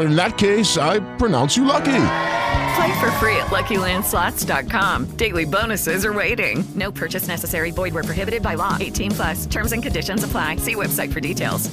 In 0.00 0.14
that 0.14 0.38
case, 0.38 0.76
I 0.76 1.00
pronounce 1.16 1.56
you 1.56 1.64
lucky. 1.64 2.04
Play 2.76 3.00
for 3.00 3.10
free 3.12 3.36
at 3.36 3.48
LuckyLandSlots.com. 3.48 5.06
Daily 5.16 5.44
bonuses 5.44 6.04
are 6.04 6.12
waiting. 6.12 6.64
No 6.74 6.92
purchase 6.92 7.26
necessary. 7.28 7.70
Void 7.70 7.94
where 7.94 8.04
prohibited 8.04 8.42
by 8.42 8.54
law. 8.54 8.76
18 8.78 9.10
plus. 9.12 9.46
Terms 9.46 9.72
and 9.72 9.82
conditions 9.82 10.22
apply. 10.22 10.56
See 10.56 10.74
website 10.74 11.12
for 11.12 11.20
details. 11.20 11.70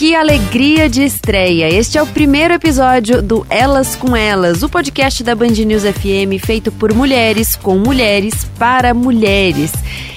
Que 0.00 0.14
alegria 0.14 0.88
de 0.88 1.04
estreia! 1.04 1.68
Este 1.68 1.98
é 1.98 2.02
o 2.02 2.06
primeiro 2.06 2.54
episódio 2.54 3.20
do 3.20 3.46
Elas 3.50 3.94
com 3.94 4.16
Elas, 4.16 4.62
o 4.62 4.68
podcast 4.70 5.22
da 5.22 5.34
Band 5.34 5.48
News 5.48 5.82
FM 5.82 6.42
feito 6.42 6.72
por 6.72 6.94
mulheres, 6.94 7.54
com 7.54 7.76
mulheres, 7.76 8.46
para 8.58 8.94
mulheres. 8.94 9.70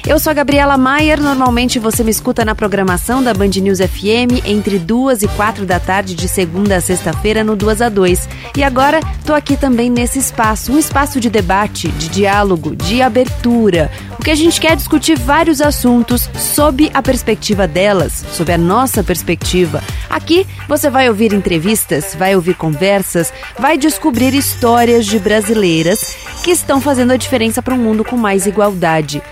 Eu 0.06 0.20
sou 0.20 0.32
a 0.32 0.34
Gabriela 0.34 0.78
Maier, 0.78 1.22
normalmente 1.22 1.80
você 1.80 2.04
me 2.04 2.12
escuta 2.12 2.44
na 2.44 2.54
programação 2.54 3.24
da 3.24 3.34
Band 3.34 3.52
News 3.62 3.80
FM 3.80 4.46
entre 4.46 4.78
duas 4.78 5.24
e 5.24 5.30
quatro 5.30 5.66
da 5.66 5.80
tarde, 5.80 6.14
de 6.14 6.28
segunda 6.28 6.76
a 6.76 6.82
sexta-feira, 6.82 7.42
no 7.42 7.56
2 7.56 7.82
a 7.82 7.88
2. 7.88 8.28
E 8.58 8.64
agora 8.66 9.00
tô 9.26 9.34
aqui 9.34 9.56
também 9.56 9.90
nesse 9.90 10.20
espaço, 10.20 10.74
um 10.74 10.78
espaço 10.78 11.22
de 11.22 11.30
debate, 11.30 11.88
de 11.88 12.10
diálogo, 12.10 12.76
de 12.76 13.02
abertura. 13.02 13.90
O 14.20 14.24
que 14.24 14.30
a 14.30 14.36
gente 14.36 14.60
quer 14.60 14.74
é 14.74 14.76
discutir 14.76 15.18
vários 15.18 15.62
assuntos 15.62 16.30
sob 16.38 16.92
a 16.94 17.02
perspectiva 17.02 17.66
delas, 17.66 18.26
sob 18.34 18.52
a 18.52 18.58
nossa 18.58 19.06
perspectiva. 19.06 19.82
Aqui 20.10 20.46
você 20.68 20.90
vai 20.90 21.08
ouvir 21.08 21.32
entrevistas, 21.34 22.14
vai 22.14 22.36
ouvir 22.36 22.56
conversas, 22.56 23.32
vai 23.58 23.78
descobrir 23.78 24.34
histórias 24.34 25.06
de 25.06 25.18
brasileiras 25.18 26.18
que 26.44 26.52
estão 26.52 26.82
fazendo 26.82 27.12
a 27.12 27.18
diferença 27.18 27.62
para 27.62 27.74
um 27.74 27.78
mundo 27.78 28.04
com 28.04 28.18
mais 28.18 28.46
igualdade. 28.46 29.24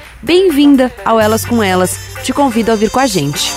Bem-vinda 0.62 0.92
ao 1.04 1.20
Elas 1.20 1.44
com 1.44 1.64
Elas. 1.64 1.98
Te 2.22 2.32
convido 2.32 2.72
a 2.72 2.76
vir 2.76 2.92
com 2.92 3.00
a 3.00 3.08
gente. 3.08 3.52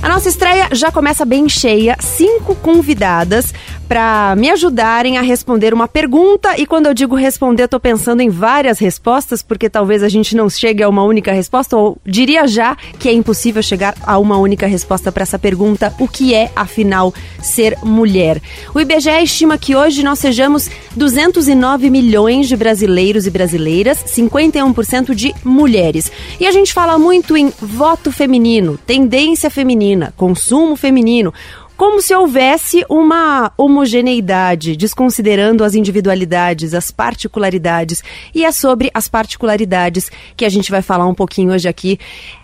A 0.00 0.08
nossa 0.08 0.28
estreia 0.28 0.68
já 0.70 0.92
começa 0.92 1.24
bem 1.24 1.48
cheia, 1.48 1.96
cinco 1.98 2.54
convidadas 2.54 3.52
para 3.90 4.36
me 4.36 4.48
ajudarem 4.48 5.18
a 5.18 5.20
responder 5.20 5.74
uma 5.74 5.88
pergunta. 5.88 6.56
E 6.56 6.64
quando 6.64 6.86
eu 6.86 6.94
digo 6.94 7.16
responder, 7.16 7.64
eu 7.64 7.68
tô 7.68 7.80
pensando 7.80 8.20
em 8.20 8.30
várias 8.30 8.78
respostas, 8.78 9.42
porque 9.42 9.68
talvez 9.68 10.04
a 10.04 10.08
gente 10.08 10.36
não 10.36 10.48
chegue 10.48 10.80
a 10.80 10.88
uma 10.88 11.02
única 11.02 11.32
resposta, 11.32 11.76
ou 11.76 11.98
diria 12.06 12.46
já 12.46 12.76
que 13.00 13.08
é 13.08 13.12
impossível 13.12 13.60
chegar 13.60 13.96
a 14.04 14.16
uma 14.16 14.38
única 14.38 14.64
resposta 14.64 15.10
para 15.10 15.24
essa 15.24 15.40
pergunta: 15.40 15.92
o 15.98 16.06
que 16.06 16.32
é, 16.32 16.52
afinal, 16.54 17.12
ser 17.42 17.76
mulher? 17.82 18.40
O 18.72 18.80
IBGE 18.80 19.24
estima 19.24 19.58
que 19.58 19.74
hoje 19.74 20.04
nós 20.04 20.20
sejamos 20.20 20.70
209 20.94 21.90
milhões 21.90 22.46
de 22.46 22.56
brasileiros 22.56 23.26
e 23.26 23.30
brasileiras, 23.30 24.04
51% 24.04 25.16
de 25.16 25.34
mulheres. 25.44 26.12
E 26.38 26.46
a 26.46 26.52
gente 26.52 26.72
fala 26.72 26.96
muito 26.96 27.36
em 27.36 27.52
voto 27.60 28.12
feminino, 28.12 28.78
tendência 28.86 29.50
feminina, 29.50 30.14
consumo 30.16 30.76
feminino 30.76 31.34
como 31.80 32.02
se 32.02 32.14
houvesse 32.14 32.84
uma 32.90 33.50
homogeneidade, 33.56 34.76
desconsiderando 34.76 35.64
as 35.64 35.74
individualidades, 35.74 36.74
as 36.74 36.90
particularidades. 36.90 38.02
E 38.34 38.44
é 38.44 38.52
sobre 38.52 38.90
as 38.92 39.08
particularidades 39.08 40.10
que 40.36 40.44
a 40.44 40.50
gente 40.50 40.70
vai 40.70 40.82
falar 40.82 41.06
um 41.06 41.14
pouquinho 41.14 41.54
hoje 41.54 41.70
aqui 41.70 41.98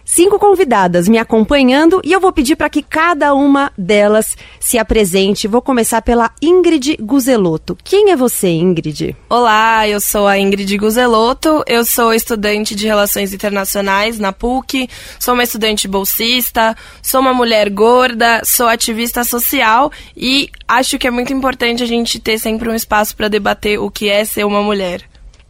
cinco 0.07 0.39
convidadas 0.39 1.09
me 1.09 1.19
acompanhando 1.19 2.01
e 2.05 2.13
eu 2.13 2.21
vou 2.21 2.33
pedir 2.33 2.55
para 2.55 2.71
que 2.71 2.81
cada 2.81 3.35
uma 3.35 3.73
delas 3.77 4.37
se 4.61 4.79
apresente. 4.79 5.49
Vou 5.49 5.61
começar 5.61 6.01
pela 6.01 6.31
Ingrid 6.41 6.97
Guzelotto. 7.01 7.77
Quem 7.83 8.13
é 8.13 8.17
você, 8.17 8.49
Ingrid? 8.49 9.17
Olá, 9.29 9.87
eu 9.89 10.01
sou 10.01 10.29
a 10.29 10.39
Ingrid 10.39 10.79
Guzelotto, 10.79 11.65
eu 11.67 11.85
sou 11.85 12.15
estudante 12.15 12.77
de 12.77 12.87
Relações 12.87 13.35
Internacionais 13.35 14.19
na 14.19 14.33
PUC, 14.33 14.89
sou 15.19 15.35
uma 15.35 15.43
estudante 15.43 15.89
bolsista, 15.89 16.77
sou 17.03 17.21
uma 17.21 17.35
mulher 17.35 17.69
gorda, 17.69 18.43
sou 18.45 18.69
ativista 18.69 19.25
social 19.25 19.91
e 20.17 20.49
acho 20.69 20.99
que 20.99 21.09
é 21.09 21.11
muito 21.11 21.33
importante 21.33 21.83
a 21.83 21.87
gente 21.87 22.21
ter 22.21 22.39
sempre 22.39 22.71
um 22.71 22.75
espaço 22.75 23.17
para 23.17 23.29
debater 23.29 23.81
o 23.81 23.91
que 23.91 24.09
é 24.09 24.25
ser 24.25 24.45
uma 24.45 24.63
mulher. 24.63 25.03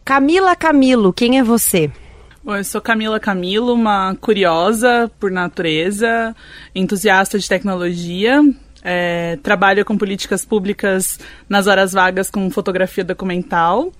Camila 0.03 0.55
Camilo, 0.55 1.13
quem 1.13 1.37
é 1.37 1.43
você? 1.43 1.91
Bom, 2.47 2.55
eu 2.55 2.63
sou 2.63 2.79
Camila 2.79 3.19
Camilo, 3.19 3.73
uma 3.73 4.15
curiosa 4.15 5.11
por 5.19 5.29
natureza, 5.29 6.33
entusiasta 6.73 7.37
de 7.37 7.45
tecnologia. 7.45 8.41
É, 8.81 9.37
trabalho 9.43 9.83
com 9.83 9.97
políticas 9.97 10.45
públicas 10.45 11.19
nas 11.49 11.67
horas 11.67 11.91
vagas 11.91 12.29
com 12.29 12.49
fotografia 12.49 13.03
documental 13.03 13.91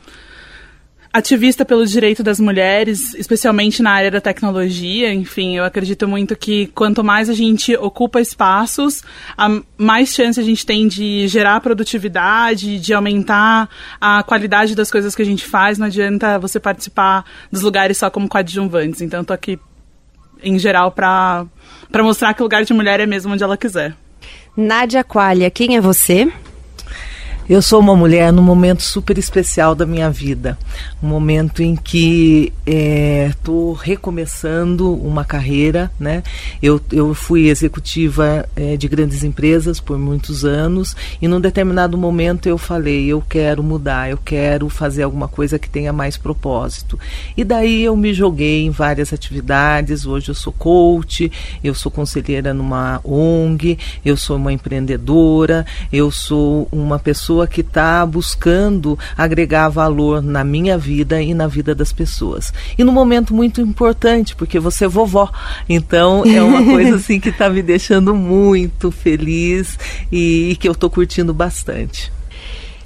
ativista 1.11 1.65
pelo 1.65 1.85
direito 1.85 2.21
das 2.21 2.39
mulheres, 2.39 3.13
especialmente 3.15 3.81
na 3.81 3.91
área 3.91 4.11
da 4.11 4.21
tecnologia. 4.21 5.13
Enfim, 5.13 5.57
eu 5.57 5.63
acredito 5.63 6.07
muito 6.07 6.35
que 6.35 6.67
quanto 6.67 7.03
mais 7.03 7.29
a 7.29 7.33
gente 7.33 7.75
ocupa 7.75 8.21
espaços, 8.21 9.03
mais 9.77 10.13
chance 10.13 10.39
a 10.39 10.43
gente 10.43 10.65
tem 10.65 10.87
de 10.87 11.27
gerar 11.27 11.59
produtividade, 11.61 12.79
de 12.79 12.93
aumentar 12.93 13.69
a 13.99 14.21
qualidade 14.23 14.75
das 14.75 14.91
coisas 14.91 15.15
que 15.15 15.21
a 15.21 15.25
gente 15.25 15.45
faz. 15.45 15.77
Não 15.77 15.87
adianta 15.87 16.37
você 16.37 16.59
participar 16.59 17.25
dos 17.51 17.61
lugares 17.61 17.97
só 17.97 18.09
como 18.09 18.27
coadjuvantes. 18.27 19.01
Então, 19.01 19.21
estou 19.21 19.33
aqui, 19.33 19.59
em 20.43 20.59
geral, 20.59 20.91
para 20.91 21.47
mostrar 21.95 22.33
que 22.33 22.41
o 22.41 22.45
lugar 22.45 22.63
de 22.63 22.73
mulher 22.73 22.99
é 22.99 23.05
mesmo 23.05 23.33
onde 23.33 23.43
ela 23.43 23.57
quiser. 23.57 23.95
Nádia 24.55 25.03
Qualia, 25.03 25.49
quem 25.51 25.75
é 25.77 25.81
você? 25.81 26.31
Eu 27.49 27.61
sou 27.61 27.79
uma 27.79 27.95
mulher 27.95 28.33
num 28.33 28.41
momento 28.41 28.83
super 28.83 29.17
especial 29.17 29.73
da 29.73 29.85
minha 29.85 30.09
vida, 30.09 30.57
um 31.01 31.07
momento 31.07 31.63
em 31.63 31.77
que 31.77 32.51
estou 33.29 33.73
é, 33.73 33.85
recomeçando 33.85 34.93
uma 34.93 35.23
carreira, 35.23 35.89
né? 35.97 36.23
Eu, 36.61 36.81
eu 36.91 37.13
fui 37.13 37.47
executiva 37.47 38.45
é, 38.53 38.75
de 38.75 38.89
grandes 38.89 39.23
empresas 39.23 39.79
por 39.79 39.97
muitos 39.97 40.43
anos 40.43 40.93
e 41.21 41.27
num 41.29 41.39
determinado 41.39 41.97
momento 41.97 42.49
eu 42.49 42.57
falei, 42.57 43.07
eu 43.07 43.23
quero 43.29 43.63
mudar, 43.63 44.09
eu 44.09 44.17
quero 44.17 44.67
fazer 44.67 45.03
alguma 45.03 45.29
coisa 45.29 45.57
que 45.57 45.69
tenha 45.69 45.93
mais 45.93 46.17
propósito. 46.17 46.99
E 47.37 47.45
daí 47.45 47.81
eu 47.81 47.95
me 47.95 48.13
joguei 48.13 48.65
em 48.65 48.71
várias 48.71 49.13
atividades. 49.13 50.05
Hoje 50.05 50.31
eu 50.31 50.35
sou 50.35 50.51
coach, 50.51 51.31
eu 51.63 51.73
sou 51.73 51.89
conselheira 51.89 52.53
numa 52.53 52.99
ONG, 53.05 53.79
eu 54.03 54.17
sou 54.17 54.35
uma 54.35 54.51
empreendedora, 54.51 55.65
eu 55.93 56.11
sou 56.11 56.67
uma 56.73 56.99
pessoa 56.99 57.36
pessoa 57.37 57.47
que 57.47 57.61
está 57.61 58.05
buscando 58.05 58.97
agregar 59.15 59.69
valor 59.69 60.23
na 60.23 60.43
minha 60.43 60.77
vida 60.77 61.21
e 61.21 61.33
na 61.33 61.45
vida 61.45 61.75
das 61.75 61.91
pessoas. 61.93 62.51
E 62.77 62.83
num 62.83 62.91
momento 62.91 63.33
muito 63.33 63.61
importante, 63.61 64.35
porque 64.35 64.59
você 64.59 64.85
é 64.85 64.87
vovó. 64.87 65.31
Então 65.69 66.23
é 66.25 66.41
uma 66.41 66.63
coisa 66.65 66.95
assim 66.95 67.19
que 67.19 67.29
está 67.29 67.49
me 67.49 67.61
deixando 67.61 68.15
muito 68.15 68.89
feliz 68.89 69.77
e, 70.11 70.51
e 70.51 70.55
que 70.55 70.67
eu 70.67 70.71
estou 70.71 70.89
curtindo 70.89 71.33
bastante. 71.33 72.11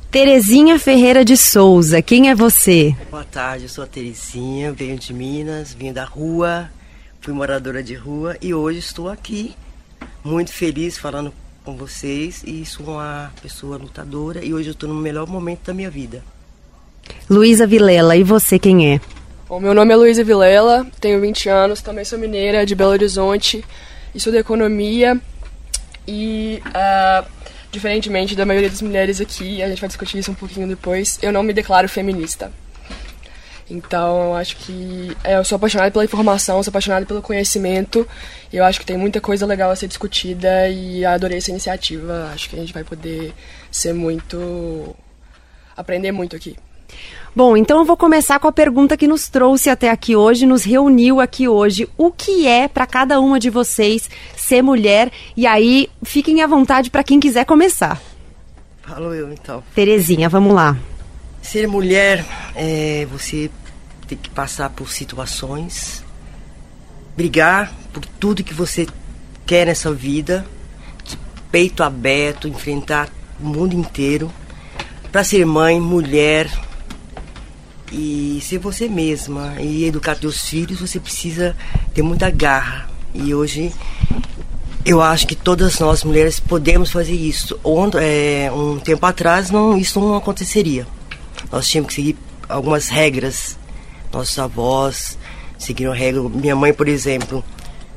Terezinha 0.10 0.78
Ferreira 0.78 1.24
de 1.24 1.38
Souza, 1.38 2.02
quem 2.02 2.30
é 2.30 2.36
você? 2.36 2.94
Boa 3.10 3.24
tarde, 3.24 3.64
eu 3.64 3.70
sou 3.70 3.86
a 3.86 3.88
Terezinha, 3.88 4.74
venho 4.74 5.00
de 5.00 5.14
Minas, 5.14 5.74
vim 5.74 5.94
da 5.94 6.04
rua, 6.04 6.70
fui 7.22 7.34
moradora 7.34 7.82
de 7.82 7.96
rua 7.96 8.36
e 8.42 8.54
hoje 8.54 8.80
estou 8.80 9.08
aqui 9.08 9.56
muito 10.22 10.52
feliz 10.52 10.98
falando 10.98 11.34
com 11.64 11.76
vocês 11.76 12.44
e 12.46 12.66
sou 12.66 12.88
uma 12.88 13.32
pessoa 13.42 13.78
lutadora 13.78 14.44
e 14.44 14.54
hoje 14.54 14.70
eu 14.70 14.74
estou 14.74 14.90
no 14.90 14.96
melhor 14.96 15.28
momento 15.28 15.66
da 15.66 15.74
minha 15.74 15.90
vida. 15.90 16.24
Luísa 17.30 17.68
Vilela, 17.68 18.16
e 18.16 18.24
você 18.24 18.58
quem 18.58 18.94
é? 18.94 19.02
Bom, 19.48 19.60
meu 19.60 19.74
nome 19.74 19.94
é 19.94 19.96
Luísa 19.96 20.24
Vilela, 20.24 20.88
tenho 21.00 21.20
20 21.20 21.50
anos, 21.50 21.82
também 21.82 22.06
sou 22.06 22.18
mineira 22.18 22.66
de 22.66 22.74
Belo 22.74 22.92
Horizonte, 22.92 23.64
estudo 24.16 24.38
economia 24.38 25.20
e 26.08 26.62
uh, 26.68 27.28
diferentemente 27.72 28.36
da 28.36 28.46
maioria 28.46 28.70
das 28.70 28.82
mulheres 28.82 29.22
aqui, 29.22 29.62
a 29.62 29.70
gente 29.70 29.80
vai 29.80 29.88
discutir 29.88 30.18
isso 30.18 30.32
um 30.32 30.36
pouquinho 30.36 30.68
depois, 30.68 31.20
eu 31.22 31.32
não 31.32 31.44
me 31.44 31.54
declaro 31.54 31.88
feminista. 31.88 32.52
Então, 33.72 34.32
eu 34.32 34.34
acho 34.36 34.58
que 34.58 35.16
é, 35.24 35.38
eu 35.38 35.46
sou 35.46 35.56
apaixonada 35.56 35.90
pela 35.92 36.04
informação, 36.04 36.62
sou 36.62 36.72
apaixonada 36.72 37.06
pelo 37.06 37.22
conhecimento, 37.22 38.06
e 38.52 38.58
eu 38.58 38.66
acho 38.66 38.80
que 38.80 38.86
tem 38.86 38.98
muita 38.98 39.22
coisa 39.22 39.46
legal 39.46 39.72
a 39.72 39.76
ser 39.76 39.88
discutida 39.88 40.68
e 40.68 41.06
adorei 41.06 41.38
essa 41.38 41.52
iniciativa. 41.52 42.30
Acho 42.34 42.50
que 42.50 42.56
a 42.58 42.60
gente 42.60 42.74
vai 42.74 42.84
poder 42.84 43.34
ser 43.72 43.94
muito 43.94 44.96
aprender 45.76 46.12
muito 46.12 46.36
aqui. 46.36 46.58
Bom, 47.34 47.56
então 47.56 47.80
eu 47.80 47.86
vou 47.86 47.96
começar 47.96 48.40
com 48.40 48.48
a 48.50 48.52
pergunta 48.52 48.98
que 48.98 49.08
nos 49.08 49.30
trouxe 49.30 49.70
até 49.70 49.90
aqui 49.90 50.18
hoje, 50.18 50.46
nos 50.46 50.66
reuniu 50.66 51.22
aqui 51.22 51.48
hoje. 51.48 51.88
O 51.98 52.12
que 52.12 52.46
é 52.46 52.68
para 52.68 52.86
cada 52.86 53.22
uma 53.22 53.40
de 53.40 53.50
vocês 53.50 54.10
ser 54.36 54.62
mulher? 54.62 55.10
E 55.38 55.48
aí, 55.48 55.90
fiquem 56.04 56.42
à 56.42 56.48
vontade 56.48 56.90
para 56.90 57.06
quem 57.06 57.22
quiser 57.22 57.46
começar. 57.46 58.02
Falo 58.82 59.14
eu 59.14 59.32
então. 59.32 59.64
Terezinha, 59.74 60.28
vamos 60.28 60.54
lá. 60.54 60.78
Ser 61.42 61.68
mulher 61.68 62.26
é 62.54 63.08
você 63.10 63.50
ter 64.12 64.18
que 64.18 64.30
passar 64.30 64.70
por 64.70 64.92
situações, 64.92 66.04
brigar 67.16 67.74
por 67.94 68.06
tudo 68.06 68.44
que 68.44 68.54
você 68.54 68.86
quer 69.46 69.68
nessa 69.68 69.94
vida, 69.94 70.46
de 71.06 71.18
peito 71.50 71.82
aberto, 71.82 72.48
enfrentar 72.48 73.10
o 73.40 73.46
mundo 73.46 73.74
inteiro, 73.74 74.30
para 75.12 75.24
ser 75.24 75.46
mãe, 75.46 75.80
mulher, 75.80 76.50
e 77.92 78.40
ser 78.42 78.58
você 78.58 78.88
mesma 78.88 79.56
e 79.60 79.86
educar 79.86 80.16
seus 80.16 80.48
filhos, 80.48 80.80
você 80.80 81.00
precisa 81.00 81.56
ter 81.94 82.02
muita 82.02 82.30
garra. 82.30 82.90
E 83.14 83.34
hoje 83.34 83.74
eu 84.86 85.02
acho 85.02 85.28
que 85.28 85.36
todas 85.36 85.80
nós 85.80 86.04
mulheres 86.04 86.40
podemos 86.40 86.92
fazer 86.92 87.14
isso. 87.14 87.60
Onde, 87.64 87.98
é, 87.98 88.52
um 88.54 88.80
tempo 88.80 89.06
atrás 89.06 89.52
não, 89.52 89.78
isso 89.78 90.00
não 90.00 90.16
aconteceria. 90.16 90.88
Nós 91.52 91.68
tínhamos 91.68 91.90
que 91.90 91.96
seguir 91.96 92.18
algumas 92.48 92.88
regras. 92.88 93.58
Nossos 94.12 94.38
avós 94.38 95.18
seguiram 95.58 95.94
regras. 95.94 96.32
Minha 96.32 96.56
mãe, 96.56 96.74
por 96.74 96.88
exemplo, 96.88 97.44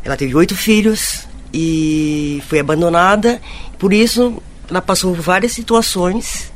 ela 0.05 0.17
teve 0.17 0.35
oito 0.35 0.57
filhos 0.57 1.27
e 1.53 2.43
foi 2.49 2.61
abandonada. 2.61 3.41
Por 3.79 3.93
isso, 3.93 4.43
ela 4.69 4.81
passou 4.81 5.15
por 5.15 5.23
várias 5.23 5.53
situações. 5.53 6.53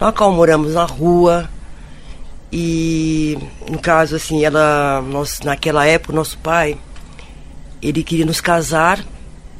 Nós 0.00 0.14
moramos 0.34 0.74
na 0.74 0.84
rua, 0.84 1.48
e 2.56 3.36
no 3.68 3.80
caso 3.80 4.14
assim, 4.14 4.44
ela 4.44 5.02
nós 5.10 5.40
naquela 5.40 5.84
época 5.86 6.12
nosso 6.12 6.38
pai 6.38 6.78
ele 7.82 8.04
queria 8.04 8.24
nos 8.24 8.40
casar 8.40 9.04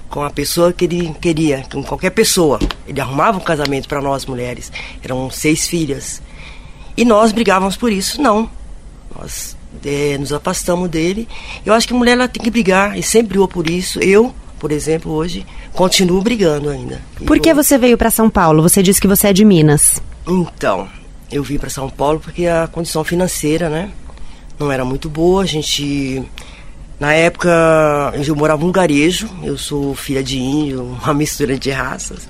com 0.09 0.23
a 0.23 0.31
pessoa 0.31 0.73
que 0.73 0.85
ele 0.85 1.13
queria, 1.21 1.65
com 1.73 1.83
qualquer 1.83 2.11
pessoa. 2.11 2.61
Ele 2.87 3.01
arrumava 3.01 3.37
um 3.37 3.41
casamento 3.41 3.89
para 3.89 4.01
nós 4.01 4.25
mulheres. 4.27 4.71
Eram 5.03 5.29
seis 5.29 5.67
filhas. 5.67 6.23
E 6.97 7.05
nós 7.05 7.33
brigávamos 7.33 7.77
por 7.77 7.91
isso. 7.91 8.23
Não. 8.23 8.49
Nós 9.17 9.57
é, 9.85 10.19
nos 10.19 10.33
afastamos 10.33 10.89
dele. 10.89 11.29
Eu 11.65 11.75
acho 11.75 11.87
que 11.87 11.95
a 11.95 11.97
mulher 11.97 12.13
ela 12.13 12.29
tem 12.29 12.43
que 12.43 12.51
brigar 12.51 12.99
e 12.99 13.03
sempre 13.03 13.29
brigou 13.29 13.49
por 13.49 13.69
isso. 13.69 14.01
Eu, 14.01 14.35
por 14.59 14.73
exemplo, 14.73 15.13
hoje 15.13 15.47
continuo 15.73 16.23
brigando 16.23 16.69
ainda. 16.69 17.01
Por 17.27 17.39
que 17.39 17.53
você 17.55 17.79
veio 17.79 17.99
para 17.99 18.11
São 18.11 18.29
Paulo? 18.31 18.63
Você 18.63 18.83
disse 18.83 19.01
que 19.01 19.09
você 19.09 19.29
é 19.29 19.33
de 19.33 19.45
Minas. 19.45 20.01
Então, 20.27 20.89
eu 21.31 21.43
vim 21.43 21.59
para 21.59 21.71
São 21.71 21.89
Paulo 21.91 22.21
porque 22.21 22.47
a 22.47 22.67
condição 22.67 23.05
financeira, 23.05 23.69
né, 23.69 23.91
não 24.59 24.71
era 24.71 24.85
muito 24.85 25.09
boa. 25.09 25.43
A 25.43 25.47
gente, 25.47 26.23
na 26.99 27.13
época, 27.13 27.51
eu 28.27 28.37
morava 28.37 28.61
no 28.61 28.67
lugarejo. 28.67 29.29
Eu 29.43 29.59
sou 29.59 29.95
filha 29.95 30.23
de 30.23 30.39
índio, 30.39 30.83
uma 30.83 31.13
mistura 31.15 31.59
de 31.59 31.71
raças. 31.71 32.29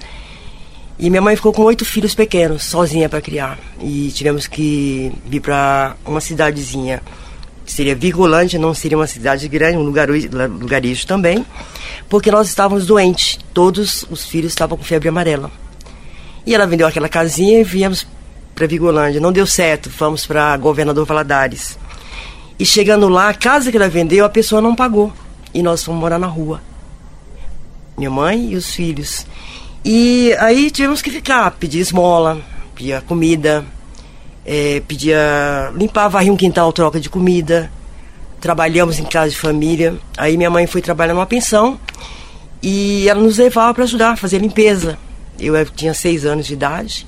E 0.98 1.10
minha 1.10 1.22
mãe 1.22 1.34
ficou 1.34 1.52
com 1.52 1.62
oito 1.62 1.84
filhos 1.84 2.14
pequenos, 2.14 2.64
sozinha 2.64 3.08
para 3.08 3.20
criar. 3.20 3.58
E 3.80 4.12
tivemos 4.12 4.46
que 4.46 5.12
vir 5.26 5.40
para 5.40 5.96
uma 6.04 6.20
cidadezinha 6.20 7.02
que 7.64 7.72
seria 7.72 7.94
Virgolândia, 7.94 8.58
não 8.58 8.74
seria 8.74 8.96
uma 8.96 9.06
cidade 9.06 9.48
grande, 9.48 9.78
um 9.78 9.82
lugarejo, 9.82 10.28
lugarejo 10.60 11.06
também, 11.06 11.44
porque 12.08 12.30
nós 12.30 12.48
estávamos 12.48 12.86
doentes. 12.86 13.38
Todos 13.54 14.04
os 14.10 14.26
filhos 14.26 14.52
estavam 14.52 14.76
com 14.76 14.84
febre 14.84 15.08
amarela. 15.08 15.50
E 16.46 16.54
ela 16.54 16.66
vendeu 16.66 16.86
aquela 16.86 17.08
casinha 17.08 17.60
e 17.60 17.64
viemos 17.64 18.06
para 18.54 18.66
Vigolândia. 18.66 19.20
Não 19.20 19.32
deu 19.32 19.46
certo, 19.46 19.90
fomos 19.90 20.26
para 20.26 20.56
Governador 20.58 21.06
Valadares. 21.06 21.78
E 22.58 22.66
chegando 22.66 23.08
lá, 23.08 23.30
a 23.30 23.34
casa 23.34 23.70
que 23.70 23.76
ela 23.76 23.88
vendeu, 23.88 24.24
a 24.24 24.28
pessoa 24.28 24.60
não 24.60 24.76
pagou. 24.76 25.12
E 25.52 25.62
nós 25.62 25.82
fomos 25.82 26.00
morar 26.00 26.18
na 26.18 26.26
rua. 26.26 26.60
Minha 27.96 28.10
mãe 28.10 28.52
e 28.52 28.56
os 28.56 28.74
filhos. 28.74 29.26
E 29.84 30.32
aí 30.38 30.70
tivemos 30.70 31.02
que 31.02 31.10
ficar, 31.10 31.50
pedir 31.50 31.80
esmola, 31.80 32.40
pedir 32.74 33.00
comida, 33.02 33.64
é, 34.44 34.82
pedia. 34.88 35.70
limpar, 35.74 36.08
varrer 36.08 36.32
um 36.32 36.36
quintal, 36.36 36.72
troca 36.72 36.98
de 36.98 37.10
comida. 37.10 37.70
Trabalhamos 38.40 38.98
em 38.98 39.04
casa 39.04 39.30
de 39.30 39.36
família. 39.36 39.94
Aí 40.16 40.36
minha 40.36 40.50
mãe 40.50 40.66
foi 40.66 40.80
trabalhar 40.80 41.14
numa 41.14 41.26
pensão 41.26 41.78
e 42.62 43.06
ela 43.08 43.20
nos 43.20 43.36
levava 43.36 43.74
para 43.74 43.84
ajudar 43.84 44.12
a 44.12 44.16
fazer 44.16 44.38
limpeza. 44.38 44.98
Eu, 45.38 45.64
tinha 45.66 45.92
seis 45.92 46.24
anos 46.24 46.46
de 46.46 46.54
idade. 46.54 47.06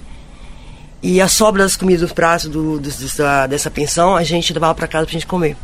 E 1.02 1.20
a 1.20 1.29
sobra 1.29 1.62
das 1.62 1.76
comidas 1.76 2.08
do 2.08 2.14
prato 2.14 2.49
do, 2.49 2.79
do, 2.79 2.90
dessa, 2.90 3.46
dessa 3.46 3.70
pensão 3.70 4.17
a 4.17 4.22
gente 4.22 4.52
levava 4.52 4.75
para 4.75 4.87
casa 4.87 5.06
para 5.06 5.12
gente 5.12 5.26
comer. 5.26 5.56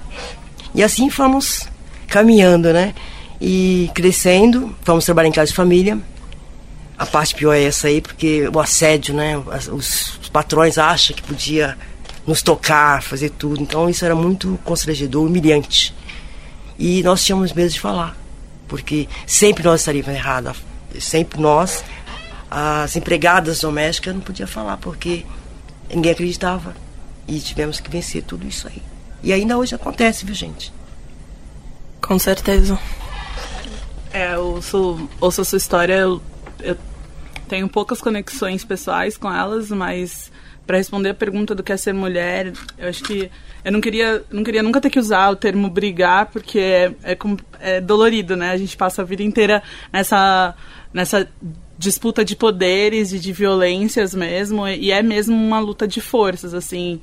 E 0.74 0.82
assim 0.82 1.10
fomos 1.10 1.68
caminhando, 2.06 2.72
né? 2.72 2.94
E 3.40 3.90
crescendo, 3.94 4.74
fomos 4.82 5.04
trabalhar 5.04 5.28
em 5.28 5.32
casa 5.32 5.48
de 5.48 5.54
família. 5.54 5.98
A 6.98 7.06
parte 7.06 7.34
pior 7.34 7.54
é 7.54 7.64
essa 7.64 7.88
aí, 7.88 8.00
porque 8.00 8.48
o 8.48 8.60
assédio, 8.60 9.14
né? 9.14 9.36
Os, 9.38 10.20
patrões 10.32 10.78
acham 10.78 11.14
que 11.14 11.22
podia 11.22 11.76
nos 12.26 12.40
tocar, 12.42 13.02
fazer 13.02 13.30
tudo. 13.30 13.62
Então 13.62 13.88
isso 13.90 14.04
era 14.04 14.14
muito 14.14 14.58
constrangedor, 14.64 15.26
humilhante. 15.26 15.94
E 16.78 17.02
nós 17.02 17.24
tínhamos 17.24 17.52
medo 17.52 17.70
de 17.70 17.78
falar, 17.78 18.16
porque 18.66 19.08
sempre 19.26 19.62
nós 19.62 19.80
estaríamos 19.80 20.12
errados. 20.12 20.56
Sempre 20.98 21.40
nós 21.40 21.84
as 22.54 22.96
empregadas 22.96 23.60
domésticas 23.60 24.14
não 24.14 24.20
podia 24.20 24.46
falar 24.46 24.76
porque 24.76 25.24
ninguém 25.88 26.12
acreditava. 26.12 26.76
E 27.26 27.40
tivemos 27.40 27.80
que 27.80 27.90
vencer 27.90 28.22
tudo 28.24 28.46
isso 28.46 28.68
aí. 28.68 28.82
E 29.22 29.32
ainda 29.32 29.56
hoje 29.56 29.74
acontece, 29.74 30.26
viu, 30.26 30.34
gente? 30.34 30.70
Com 32.02 32.18
certeza. 32.18 32.78
É, 34.12 34.34
eu 34.34 34.56
ouço, 34.56 35.08
ouço 35.18 35.40
a 35.40 35.44
sua 35.44 35.56
história, 35.56 35.94
eu, 35.94 36.20
eu 36.62 36.76
tenho 37.48 37.68
poucas 37.68 38.00
conexões 38.00 38.64
pessoais 38.64 39.16
com 39.16 39.32
elas, 39.32 39.70
mas 39.70 40.30
para 40.66 40.78
responder 40.78 41.10
a 41.10 41.14
pergunta 41.14 41.54
do 41.54 41.62
que 41.62 41.72
é 41.72 41.76
ser 41.76 41.92
mulher, 41.92 42.52
eu 42.78 42.88
acho 42.88 43.02
que 43.02 43.30
eu 43.64 43.72
não 43.72 43.80
queria, 43.80 44.24
não 44.30 44.42
queria 44.42 44.62
nunca 44.62 44.80
ter 44.80 44.90
que 44.90 44.98
usar 44.98 45.30
o 45.30 45.36
termo 45.36 45.68
brigar, 45.68 46.26
porque 46.26 46.58
é, 46.58 46.94
é, 47.04 47.18
é 47.60 47.80
dolorido, 47.80 48.36
né? 48.36 48.50
A 48.50 48.56
gente 48.56 48.76
passa 48.76 49.02
a 49.02 49.04
vida 49.04 49.22
inteira 49.22 49.62
nessa, 49.92 50.54
nessa 50.92 51.28
disputa 51.78 52.24
de 52.24 52.36
poderes 52.36 53.12
e 53.12 53.18
de 53.18 53.32
violências 53.32 54.14
mesmo, 54.14 54.66
e 54.66 54.90
é 54.90 55.02
mesmo 55.02 55.36
uma 55.36 55.60
luta 55.60 55.86
de 55.86 56.00
forças, 56.00 56.54
assim. 56.54 57.00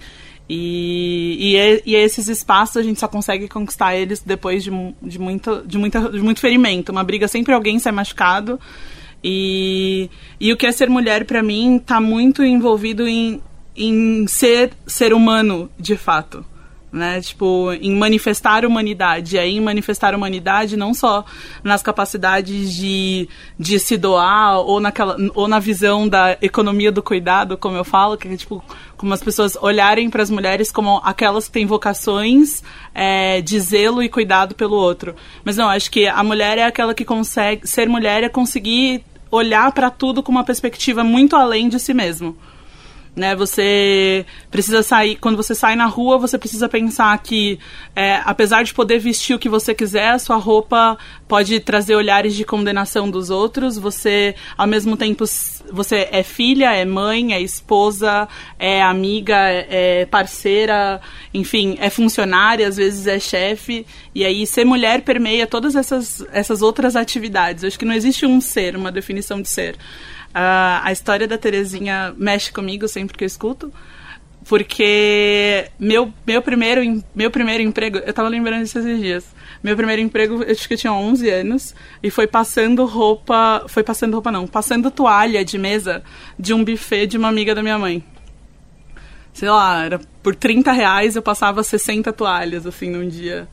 E, 0.50 1.38
e, 1.40 1.56
é, 1.58 1.82
e, 1.86 1.96
esses 1.96 2.28
espaços 2.28 2.78
a 2.78 2.82
gente 2.82 3.00
só 3.00 3.08
consegue 3.08 3.48
conquistar 3.48 3.96
eles 3.96 4.20
depois 4.20 4.64
de, 4.64 4.72
de, 5.02 5.20
muito, 5.20 5.64
de, 5.64 5.78
muita, 5.78 6.10
de 6.10 6.20
muito 6.20 6.40
ferimento. 6.40 6.92
Uma 6.92 7.04
briga 7.04 7.28
sempre 7.28 7.54
alguém 7.54 7.78
sai 7.78 7.92
machucado. 7.92 8.60
E, 9.24 10.10
e 10.40 10.52
o 10.54 10.58
que 10.58 10.66
é 10.66 10.72
ser 10.72 10.90
mulher, 10.90 11.26
para 11.26 11.44
mim, 11.44 11.78
está 11.78 12.00
muito 12.00 12.44
envolvido 12.44 13.08
em, 13.08 13.42
em 13.76 14.26
ser 14.28 14.72
ser 14.88 15.14
humano, 15.14 15.70
de 15.78 15.96
fato 15.98 16.46
né? 16.92 17.22
Tipo, 17.22 17.72
em 17.74 17.96
manifestar 17.96 18.66
humanidade. 18.66 19.36
E 19.36 19.40
aí, 19.40 19.58
em 19.58 19.62
manifestar 19.62 20.16
humanidade, 20.16 20.76
não 20.76 20.94
só 20.94 21.24
nas 21.64 21.82
capacidades 21.82 22.74
de, 22.74 23.30
de 23.58 23.80
se 23.80 23.98
doar, 23.98 24.60
ou, 24.60 24.80
naquela, 24.80 25.16
ou 25.36 25.48
na 25.48 25.60
visão 25.60 26.08
da 26.08 26.38
economia 26.42 26.92
do 26.92 27.04
cuidado, 27.04 27.58
como 27.58 27.78
eu 27.78 27.84
falo, 27.84 28.18
que 28.18 28.28
é 28.28 28.36
tipo, 28.36 28.64
como 28.98 29.14
as 29.14 29.24
pessoas 29.24 29.56
olharem 29.62 30.10
para 30.10 30.24
as 30.24 30.30
mulheres 30.30 30.72
como 30.72 31.02
aquelas 31.04 31.48
que 31.48 31.54
têm 31.54 31.66
vocações 31.66 32.64
é, 32.94 33.42
de 33.42 33.60
zelo 33.60 34.02
e 34.02 34.10
cuidado 34.10 34.56
pelo 34.56 34.76
outro. 34.76 35.16
Mas 35.44 35.58
não, 35.58 35.70
acho 35.70 35.92
que 35.92 36.08
a 36.08 36.24
mulher 36.24 36.58
é 36.58 36.64
aquela 36.64 36.94
que 36.94 37.06
consegue. 37.06 37.68
Ser 37.68 37.88
mulher 37.88 38.24
é 38.24 38.30
conseguir 38.30 39.04
olhar 39.32 39.72
para 39.72 39.90
tudo 39.90 40.24
com 40.24 40.32
uma 40.32 40.44
perspectiva 40.44 41.04
muito 41.04 41.36
além 41.36 41.70
de 41.70 41.80
si 41.80 41.94
mesmo. 41.94 42.36
Né? 43.20 43.36
Você 43.36 44.26
precisa 44.50 44.82
sair, 44.82 45.18
quando 45.18 45.36
você 45.36 45.54
sai 45.54 45.76
na 45.76 45.86
rua, 45.86 46.18
você 46.18 46.38
precisa 46.38 46.68
pensar 46.70 47.16
que, 47.20 47.60
é, 47.96 48.22
apesar 48.26 48.64
de 48.64 48.74
poder 48.74 48.98
vestir 48.98 49.36
o 49.36 49.40
que 49.40 49.50
você 49.50 49.76
quiser, 49.76 50.18
sua 50.20 50.38
roupa 50.38 50.98
pode 51.28 51.60
trazer 51.60 51.96
olhares 51.96 52.34
de 52.34 52.46
condenação 52.46 53.10
dos 53.12 53.30
outros. 53.30 53.78
Você, 53.78 54.34
ao 54.58 54.66
mesmo 54.66 54.96
tempo, 54.98 55.26
você 55.72 56.08
é 56.12 56.24
filha, 56.24 56.74
é 56.74 56.86
mãe, 56.86 57.34
é 57.34 57.42
esposa, 57.42 58.28
é 58.58 58.82
amiga, 58.82 59.36
é, 59.36 60.02
é 60.02 60.06
parceira, 60.06 61.02
enfim, 61.34 61.78
é 61.80 61.90
funcionária, 61.90 62.68
às 62.68 62.78
vezes 62.78 63.06
é 63.06 63.20
chefe. 63.20 63.86
E 64.16 64.26
aí, 64.26 64.48
ser 64.48 64.66
mulher 64.66 65.02
permeia 65.02 65.46
todas 65.46 65.76
essas, 65.76 66.26
essas 66.32 66.62
outras 66.62 66.96
atividades. 66.96 67.64
Eu 67.64 67.68
acho 67.68 67.78
que 67.78 67.86
não 67.86 67.94
existe 67.94 68.26
um 68.26 68.40
ser, 68.40 68.76
uma 68.76 68.92
definição 68.92 69.42
de 69.42 69.50
ser. 69.50 69.76
Uh, 70.30 70.84
a 70.84 70.92
história 70.92 71.28
da 71.28 71.38
Terezinha 71.38 72.14
mexe 72.18 72.52
comigo 72.52 72.88
sempre 72.88 73.18
que 73.18 73.24
eu 73.24 73.28
escuto. 73.28 73.72
Porque 74.48 75.70
meu, 75.78 76.14
meu, 76.26 76.42
primeiro, 76.42 77.04
meu 77.14 77.30
primeiro 77.30 77.62
emprego, 77.62 77.98
eu 77.98 78.14
tava 78.14 78.30
lembrando 78.30 78.64
disso 78.64 78.80
esses 78.80 79.00
dias. 79.00 79.26
Meu 79.62 79.76
primeiro 79.76 80.02
emprego, 80.02 80.42
eu 80.42 80.52
acho 80.52 80.68
que 80.68 80.74
eu 80.74 80.78
tinha 80.78 80.94
11 80.94 81.30
anos, 81.30 81.76
e 82.02 82.10
foi 82.10 82.26
passando 82.26 82.86
roupa, 82.86 83.66
foi 83.68 83.84
passando 83.84 84.14
roupa 84.14 84.32
não, 84.32 84.48
passando 84.48 84.90
toalha 84.90 85.44
de 85.44 85.58
mesa 85.58 86.02
de 86.40 86.54
um 86.54 86.64
buffet 86.64 87.06
de 87.06 87.18
uma 87.18 87.28
amiga 87.28 87.54
da 87.54 87.62
minha 87.62 87.78
mãe. 87.78 88.04
Sei 89.34 89.50
lá, 89.50 89.86
era 89.86 90.00
por 90.24 90.34
30 90.36 90.72
reais 90.72 91.16
eu 91.16 91.22
passava 91.22 91.62
60 91.62 92.12
toalhas, 92.14 92.66
assim, 92.66 92.90
num 92.90 93.08
dia. 93.08 93.48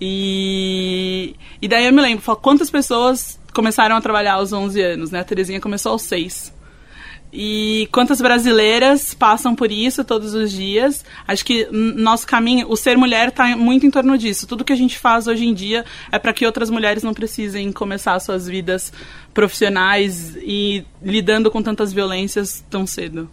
E, 0.00 1.36
e 1.62 1.68
daí 1.68 1.86
eu 1.86 1.92
me 1.92 2.00
lembro, 2.00 2.36
quantas 2.36 2.70
pessoas 2.70 3.38
começaram 3.54 3.96
a 3.96 4.00
trabalhar 4.00 4.34
aos 4.34 4.52
11 4.52 4.82
anos, 4.82 5.10
né? 5.10 5.20
A 5.20 5.24
Terezinha 5.24 5.60
começou 5.60 5.92
aos 5.92 6.02
6. 6.02 6.52
E 7.36 7.88
quantas 7.90 8.20
brasileiras 8.20 9.12
passam 9.12 9.56
por 9.56 9.72
isso 9.72 10.04
todos 10.04 10.34
os 10.34 10.52
dias? 10.52 11.04
Acho 11.26 11.44
que 11.44 11.66
nosso 11.72 12.24
caminho, 12.28 12.70
o 12.70 12.76
ser 12.76 12.96
mulher 12.96 13.28
está 13.28 13.56
muito 13.56 13.84
em 13.84 13.90
torno 13.90 14.16
disso. 14.16 14.46
Tudo 14.46 14.64
que 14.64 14.72
a 14.72 14.76
gente 14.76 14.96
faz 14.96 15.26
hoje 15.26 15.44
em 15.44 15.52
dia 15.52 15.84
é 16.12 16.18
para 16.18 16.32
que 16.32 16.46
outras 16.46 16.70
mulheres 16.70 17.02
não 17.02 17.12
precisem 17.12 17.72
começar 17.72 18.20
suas 18.20 18.46
vidas 18.46 18.92
profissionais 19.32 20.36
e 20.36 20.84
lidando 21.02 21.50
com 21.50 21.60
tantas 21.60 21.92
violências 21.92 22.64
tão 22.70 22.86
cedo. 22.86 23.28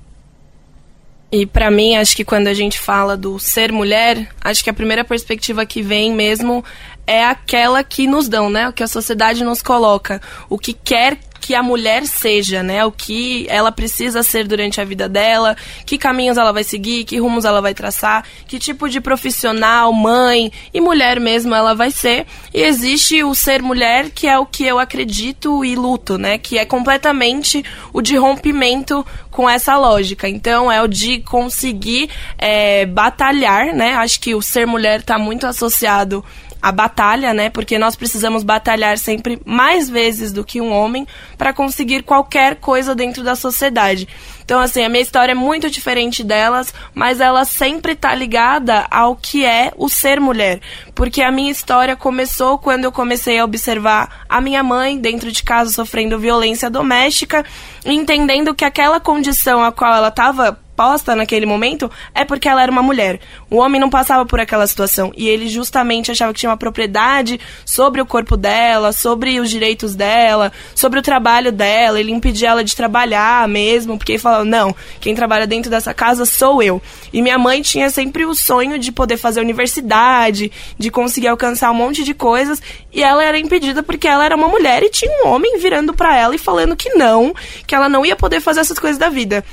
E 1.32 1.46
para 1.46 1.72
mim, 1.72 1.96
acho 1.96 2.14
que 2.14 2.26
quando 2.26 2.48
a 2.48 2.54
gente 2.54 2.78
fala 2.78 3.16
do 3.16 3.40
ser 3.40 3.72
mulher, 3.72 4.28
acho 4.42 4.62
que 4.62 4.70
a 4.70 4.74
primeira 4.74 5.06
perspectiva 5.06 5.66
que 5.66 5.82
vem 5.82 6.14
mesmo 6.14 6.66
é 7.06 7.26
aquela 7.26 7.84
que 7.84 8.08
nos 8.08 8.28
dão, 8.28 8.50
né? 8.50 8.70
O 8.70 8.74
que 8.74 8.84
a 8.84 8.88
sociedade 8.88 9.44
nos 9.44 9.62
coloca, 9.62 10.22
o 10.50 10.58
que 10.58 10.74
quer 10.74 11.18
que 11.42 11.56
a 11.56 11.64
mulher 11.64 12.06
seja, 12.06 12.62
né? 12.62 12.86
O 12.86 12.92
que 12.92 13.48
ela 13.50 13.72
precisa 13.72 14.22
ser 14.22 14.48
durante 14.48 14.80
a 14.80 14.86
vida 14.86 15.10
dela, 15.10 15.58
que 15.86 15.98
caminhos 15.98 16.38
ela 16.38 16.54
vai 16.54 16.64
seguir, 16.64 17.04
que 17.04 17.18
rumos 17.18 17.44
ela 17.44 17.60
vai 17.60 17.74
traçar, 17.74 18.24
que 18.48 18.60
tipo 18.60 18.88
de 18.88 19.02
profissional, 19.02 19.92
mãe 19.92 20.52
e 20.72 20.80
mulher 20.80 21.20
mesmo 21.20 21.56
ela 21.56 21.74
vai 21.74 21.90
ser. 21.90 22.28
E 22.54 22.62
existe 22.62 23.24
o 23.24 23.34
ser 23.34 23.62
mulher, 23.62 24.12
que 24.12 24.28
é 24.28 24.38
o 24.38 24.46
que 24.46 24.64
eu 24.64 24.78
acredito 24.78 25.66
e 25.66 25.76
luto, 25.76 26.18
né? 26.18 26.38
Que 26.38 26.60
é 26.60 26.66
completamente 26.66 27.66
o 27.92 28.02
de 28.02 28.16
rompimento 28.16 29.06
com 29.32 29.50
essa 29.50 29.76
lógica. 29.76 30.30
Então, 30.30 30.72
é 30.72 30.82
o 30.82 30.88
de 30.88 31.22
conseguir 31.22 32.10
é, 32.38 32.86
batalhar, 32.86 33.74
né? 33.74 33.96
Acho 33.96 34.20
que 34.20 34.36
o 34.36 34.42
ser 34.42 34.68
mulher 34.68 35.00
está 35.00 35.18
muito 35.18 35.48
associado 35.48 36.24
a 36.62 36.72
batalha, 36.72 37.34
né? 37.34 37.50
Porque 37.50 37.80
nós 37.80 37.96
precisamos 37.96 38.44
batalhar 38.44 38.98
sempre 38.98 39.42
mais 39.46 39.90
vezes 39.90 40.32
do 40.32 40.44
que 40.44 40.62
um 40.62 40.72
homem 40.72 41.08
para 41.38 41.54
conseguir 41.54 42.04
qualquer 42.04 42.56
coisa 42.56 42.94
dentro 42.94 43.24
da 43.24 43.36
sociedade. 43.36 44.08
Então, 44.44 44.60
assim, 44.60 44.84
a 44.84 44.90
minha 44.90 45.02
história 45.02 45.32
é 45.32 45.36
muito 45.36 45.70
diferente 45.70 46.24
delas, 46.24 46.74
mas 46.94 47.20
ela 47.20 47.46
sempre 47.46 47.94
está 47.94 48.14
ligada 48.14 48.86
ao 48.92 49.16
que 49.16 49.46
é 49.46 49.72
o 49.78 49.88
ser 49.88 50.20
mulher. 50.20 50.60
Porque 50.94 51.22
a 51.22 51.32
minha 51.32 51.52
história 51.52 51.96
começou 51.96 52.58
quando 52.58 52.84
eu 52.84 52.92
comecei 52.92 53.40
a 53.40 53.46
observar 53.46 54.26
a 54.28 54.42
minha 54.42 54.62
mãe 54.62 54.98
dentro 54.98 55.32
de 55.32 55.42
casa 55.44 55.72
sofrendo 55.72 56.20
violência 56.20 56.70
doméstica, 56.70 57.46
entendendo 57.86 58.54
que 58.54 58.66
aquela 58.66 59.00
condição 59.00 59.64
a 59.64 59.72
qual 59.72 59.96
ela 59.96 60.10
estava 60.10 60.60
resposta 60.82 61.16
naquele 61.16 61.46
momento 61.46 61.90
é 62.14 62.26
porque 62.26 62.50
ela 62.50 62.62
era 62.62 62.72
uma 62.72 62.82
mulher. 62.82 63.20
O 63.50 63.58
homem 63.58 63.80
não 63.80 63.90
passava 63.90 64.26
por 64.26 64.40
aquela 64.40 64.66
situação 64.66 65.12
e 65.16 65.28
ele 65.28 65.48
justamente 65.48 66.12
achava 66.12 66.34
que 66.34 66.40
tinha 66.40 66.50
uma 66.50 66.58
propriedade 66.58 67.40
sobre 67.64 68.02
o 68.02 68.06
corpo 68.06 68.36
dela, 68.36 68.92
sobre 68.92 69.40
os 69.40 69.50
direitos 69.50 69.94
dela, 69.94 70.52
sobre 70.74 71.00
o 71.00 71.02
trabalho 71.02 71.52
dela. 71.52 72.00
Ele 72.00 72.12
impedia 72.12 72.50
ela 72.50 72.64
de 72.64 72.76
trabalhar 72.76 73.48
mesmo, 73.48 73.98
porque 73.98 74.14
ele 74.14 74.20
falava: 74.20 74.44
não, 74.44 74.76
quem 75.00 75.14
trabalha 75.14 75.46
dentro 75.46 75.70
dessa 75.70 75.94
casa 75.94 76.26
sou 76.26 76.64
eu. 76.64 76.82
E 77.14 77.22
minha 77.22 77.38
mãe 77.38 77.62
tinha 77.62 77.90
sempre 77.90 78.26
o 78.26 78.34
sonho 78.34 78.80
de 78.80 78.92
poder 78.92 79.18
fazer 79.18 79.40
universidade, 79.40 80.52
de 80.78 80.90
conseguir 80.90 81.28
alcançar 81.28 81.70
um 81.72 81.76
monte 81.76 82.04
de 82.04 82.14
coisas, 82.14 82.62
e 82.92 83.04
ela 83.04 83.24
era 83.24 83.38
impedida 83.38 83.84
porque 83.84 84.08
ela 84.08 84.26
era 84.26 84.36
uma 84.36 84.48
mulher 84.48 84.82
e 84.84 84.90
tinha 84.90 85.24
um 85.24 85.28
homem 85.28 85.60
virando 85.60 85.94
para 85.94 86.18
ela 86.18 86.34
e 86.34 86.40
falando 86.40 86.76
que 86.76 86.90
não, 86.96 87.34
que 87.68 87.76
ela 87.76 87.88
não 87.88 88.06
ia 88.06 88.16
poder 88.16 88.40
fazer 88.40 88.62
essas 88.62 88.80
coisas 88.80 88.98
da 88.98 89.10
vida. 89.10 89.44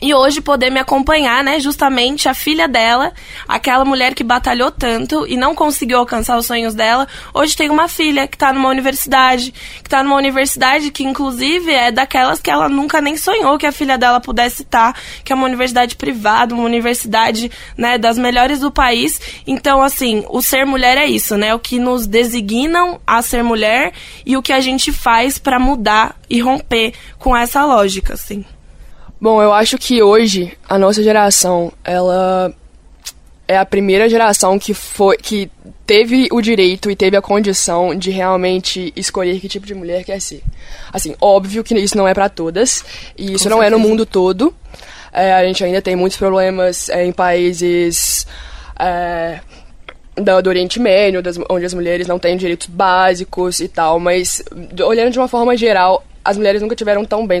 E 0.00 0.12
hoje 0.12 0.42
poder 0.42 0.70
me 0.70 0.78
acompanhar, 0.78 1.42
né, 1.42 1.58
justamente 1.58 2.28
a 2.28 2.34
filha 2.34 2.68
dela, 2.68 3.12
aquela 3.48 3.84
mulher 3.84 4.14
que 4.14 4.22
batalhou 4.22 4.70
tanto 4.70 5.26
e 5.26 5.38
não 5.38 5.54
conseguiu 5.54 5.98
alcançar 5.98 6.36
os 6.36 6.44
sonhos 6.44 6.74
dela, 6.74 7.08
hoje 7.32 7.56
tem 7.56 7.70
uma 7.70 7.88
filha 7.88 8.28
que 8.28 8.36
está 8.36 8.52
numa 8.52 8.68
universidade, 8.68 9.52
que 9.52 9.86
está 9.86 10.02
numa 10.02 10.16
universidade 10.16 10.90
que 10.90 11.02
inclusive 11.02 11.72
é 11.72 11.90
daquelas 11.90 12.40
que 12.40 12.50
ela 12.50 12.68
nunca 12.68 13.00
nem 13.00 13.16
sonhou 13.16 13.56
que 13.56 13.66
a 13.66 13.72
filha 13.72 13.96
dela 13.96 14.20
pudesse 14.20 14.62
estar, 14.62 14.92
tá, 14.92 15.00
que 15.24 15.32
é 15.32 15.36
uma 15.36 15.46
universidade 15.46 15.96
privada, 15.96 16.54
uma 16.54 16.64
universidade, 16.64 17.50
né, 17.76 17.96
das 17.96 18.18
melhores 18.18 18.60
do 18.60 18.70
país. 18.70 19.18
Então, 19.46 19.82
assim, 19.82 20.24
o 20.28 20.42
ser 20.42 20.66
mulher 20.66 20.98
é 20.98 21.06
isso, 21.06 21.38
né, 21.38 21.54
o 21.54 21.58
que 21.58 21.78
nos 21.78 22.06
designam 22.06 23.00
a 23.06 23.22
ser 23.22 23.42
mulher 23.42 23.92
e 24.26 24.36
o 24.36 24.42
que 24.42 24.52
a 24.52 24.60
gente 24.60 24.92
faz 24.92 25.38
para 25.38 25.58
mudar 25.58 26.16
e 26.28 26.40
romper 26.40 26.92
com 27.18 27.34
essa 27.34 27.64
lógica, 27.64 28.12
assim. 28.12 28.44
Bom, 29.20 29.42
eu 29.42 29.52
acho 29.52 29.78
que 29.78 30.02
hoje 30.02 30.56
a 30.68 30.78
nossa 30.78 31.02
geração, 31.02 31.72
ela 31.82 32.54
é 33.48 33.56
a 33.56 33.64
primeira 33.64 34.08
geração 34.08 34.58
que 34.58 34.74
foi 34.74 35.16
que 35.16 35.50
teve 35.86 36.28
o 36.32 36.40
direito 36.40 36.90
e 36.90 36.96
teve 36.96 37.16
a 37.16 37.22
condição 37.22 37.94
de 37.94 38.10
realmente 38.10 38.92
escolher 38.96 39.38
que 39.40 39.48
tipo 39.48 39.66
de 39.66 39.74
mulher 39.74 40.04
quer 40.04 40.20
ser. 40.20 40.42
Assim, 40.92 41.14
óbvio 41.20 41.62
que 41.62 41.74
isso 41.74 41.96
não 41.96 42.08
é 42.08 42.12
para 42.12 42.28
todas 42.28 42.84
e 43.16 43.32
isso 43.34 43.44
Com 43.44 43.50
não 43.50 43.58
certeza. 43.58 43.66
é 43.66 43.70
no 43.70 43.78
mundo 43.78 44.04
todo. 44.04 44.54
É, 45.12 45.32
a 45.32 45.44
gente 45.46 45.64
ainda 45.64 45.80
tem 45.80 45.96
muitos 45.96 46.18
problemas 46.18 46.90
é, 46.90 47.06
em 47.06 47.12
países 47.12 48.26
é, 48.78 49.40
do, 50.14 50.42
do, 50.42 50.50
Oriente 50.50 50.78
Médio, 50.78 51.22
das, 51.22 51.38
onde 51.48 51.64
as 51.64 51.72
mulheres 51.72 52.06
não 52.06 52.18
têm 52.18 52.36
direitos 52.36 52.66
básicos 52.66 53.60
e 53.60 53.68
tal, 53.68 53.98
mas 53.98 54.42
olhando 54.84 55.12
de 55.12 55.18
uma 55.18 55.28
forma 55.28 55.56
geral, 55.56 56.04
as 56.22 56.36
mulheres 56.36 56.60
nunca 56.60 56.76
tiveram 56.76 57.04
tão 57.04 57.26
bem 57.26 57.40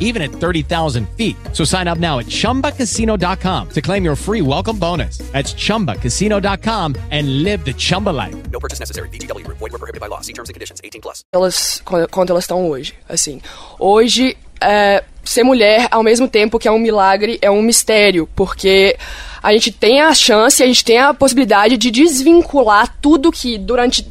even 0.00 0.22
at 0.22 0.30
30,000 0.30 1.08
feet. 1.10 1.36
So 1.52 1.62
sign 1.62 1.86
up 1.86 1.98
now 1.98 2.18
at 2.18 2.26
chumbacasino.com 2.26 3.68
to 3.68 3.80
claim 3.82 4.04
your 4.04 4.16
free 4.16 4.42
welcome 4.42 4.78
bonus. 4.78 5.18
That's 5.32 5.54
chumbacasino.com 5.54 6.96
and 7.10 7.44
live 7.44 7.64
the 7.64 7.74
Chumba 7.74 8.10
life. 8.10 8.34
No 8.50 8.58
purchase 8.58 8.80
necessary. 8.80 9.08
VGW. 9.10 9.46
Void 9.46 9.60
were 9.60 9.78
prohibited 9.78 10.00
by 10.00 10.08
law. 10.08 10.22
See 10.22 10.32
terms 10.32 10.48
and 10.48 10.54
conditions. 10.54 10.80
18 10.82 11.00
plus. 11.00 11.22
Elas, 11.32 11.82
quanto 12.10 12.30
elas 12.30 12.44
estão 12.44 12.68
hoje, 12.68 12.94
assim. 13.08 13.40
Hoje, 13.78 14.36
é, 14.60 15.04
ser 15.24 15.42
mulher, 15.42 15.88
ao 15.90 16.02
mesmo 16.02 16.28
tempo 16.28 16.58
que 16.58 16.68
é 16.68 16.70
um 16.70 16.78
milagre, 16.78 17.38
é 17.42 17.50
um 17.50 17.62
mistério, 17.62 18.28
porque 18.34 18.96
a 19.42 19.52
gente 19.52 19.70
tem 19.70 20.00
a 20.00 20.14
chance, 20.14 20.62
a 20.62 20.66
gente 20.66 20.84
tem 20.84 20.98
a 20.98 21.14
possibilidade 21.14 21.76
de 21.76 21.90
desvincular 21.90 22.96
tudo 23.00 23.30
que 23.30 23.58
durante 23.58 24.10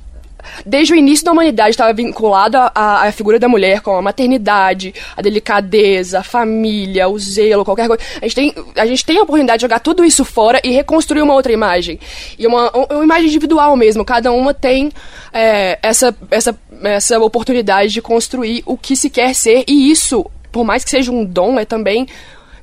desde 0.66 0.94
o 0.94 0.96
início 0.96 1.26
da 1.26 1.32
humanidade 1.32 1.72
estava 1.72 1.94
vinculado 1.94 2.58
à, 2.58 3.12
figura 3.12 3.40
da 3.40 3.48
mulher 3.48 3.82
com 3.82 3.96
a 3.96 4.02
maternidade, 4.02 4.94
a 5.16 5.22
delicadeza, 5.22 6.20
a 6.20 6.24
família, 6.24 7.08
o 7.08 7.18
zelo, 7.18 7.66
qualquer 7.66 7.88
coisa. 7.88 8.04
A 8.22 8.28
gente, 8.28 8.36
tem, 8.36 8.56
a 8.76 8.86
gente 8.86 9.06
tem 9.06 9.18
a 9.18 9.24
oportunidade 9.24 9.60
de 9.60 9.62
jogar 9.64 9.80
tudo 9.80 10.04
isso 10.04 10.26
fora 10.26 10.60
e 10.64 10.72
reconstruir 10.72 11.22
uma 11.22 11.34
outra 11.34 11.52
imagem. 11.52 12.00
E 12.38 12.46
uma, 12.48 12.72
uma 12.72 13.04
imagem 13.04 13.28
individual 13.28 13.76
mesmo. 13.76 14.06
Cada 14.06 14.32
uma 14.32 14.54
tem 14.54 14.92
é, 15.34 15.80
essa, 15.82 16.16
essa, 16.32 16.58
essa 16.84 17.20
oportunidade 17.20 17.94
de 17.94 18.02
construir 18.02 18.64
o 18.66 18.78
que 18.78 18.96
se 18.96 19.10
quer 19.10 19.34
ser. 19.34 19.64
E 19.68 19.92
isso, 19.92 20.26
por 20.52 20.64
mais 20.64 20.84
que 20.84 20.90
seja 20.90 21.12
um 21.12 21.26
dom, 21.26 21.60
é 21.60 21.66
também 21.66 22.08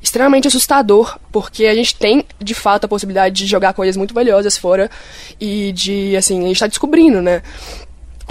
extremamente 0.03 0.49
assustador, 0.49 1.19
porque 1.31 1.67
a 1.67 1.75
gente 1.75 1.95
tem, 1.95 2.25
de 2.41 2.55
fato, 2.55 2.85
a 2.85 2.89
possibilidade 2.89 3.37
de 3.37 3.47
jogar 3.47 3.73
coisas 3.73 3.97
muito 3.97 4.13
valiosas 4.13 4.59
fora 4.59 4.91
e 5.41 5.73
de, 5.73 6.17
assim, 6.17 6.45
a 6.45 6.49
gente 6.49 6.59
tá 6.59 6.67
descobrindo, 6.67 7.23
né? 7.23 7.41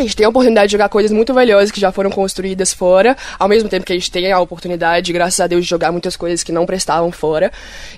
A 0.02 0.04
gente 0.04 0.16
tem 0.16 0.26
a 0.26 0.30
oportunidade 0.30 0.68
de 0.68 0.72
jogar 0.72 0.90
coisas 0.90 1.12
muito 1.12 1.32
valiosas 1.32 1.70
que 1.70 1.80
já 1.80 1.92
foram 1.92 2.10
construídas 2.10 2.74
fora, 2.74 3.16
ao 3.38 3.48
mesmo 3.48 3.70
tempo 3.70 3.86
que 3.86 3.94
a 3.94 3.96
gente 3.96 4.10
tem 4.10 4.32
a 4.32 4.40
oportunidade, 4.40 5.14
graças 5.14 5.40
a 5.40 5.46
Deus, 5.46 5.64
de 5.64 5.70
jogar 5.70 5.92
muitas 5.92 6.16
coisas 6.16 6.42
que 6.42 6.52
não 6.52 6.66
prestavam 6.66 7.12
fora. 7.12 7.52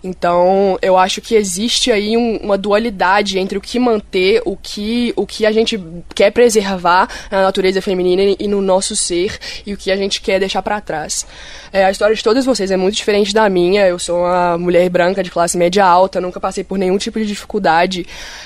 Então, 0.03 0.77
eu 0.81 0.97
acho 0.97 1.21
que 1.21 1.33
existe 1.33 1.93
aí 1.93 2.17
um, 2.17 2.35
uma 2.43 2.57
dualidade 2.57 3.39
entre 3.39 3.57
o 3.57 3.61
que 3.61 3.79
manter, 3.79 4.41
o 4.43 4.57
que, 4.57 5.13
o 5.15 5.25
que 5.25 5.45
a 5.45 5.51
gente 5.53 5.81
quer 6.13 6.29
preservar 6.31 7.07
na 7.31 7.41
natureza 7.41 7.81
feminina 7.81 8.35
e 8.37 8.47
no 8.49 8.61
nosso 8.61 8.97
ser, 8.97 9.39
e 9.65 9.73
o 9.73 9.77
que 9.77 9.89
a 9.89 9.95
gente 9.95 10.19
quer 10.19 10.39
deixar 10.39 10.61
para 10.61 10.81
trás. 10.81 11.25
É, 11.71 11.85
a 11.85 11.89
história 11.89 12.15
de 12.15 12.23
todas 12.23 12.45
vocês 12.45 12.69
é 12.69 12.77
muito 12.77 12.95
diferente 12.95 13.33
da 13.33 13.49
minha. 13.49 13.87
Eu 13.87 13.97
sou 13.97 14.19
uma 14.19 14.57
mulher 14.57 14.87
branca 14.89 15.23
de 15.23 15.31
classe 15.31 15.57
média 15.57 15.83
alta, 15.83 16.21
nunca 16.21 16.39
passei 16.39 16.63
por 16.63 16.77
nenhum 16.77 16.97
tipo 16.97 17.17
de 17.17 17.25
dificuldade. 17.25 18.05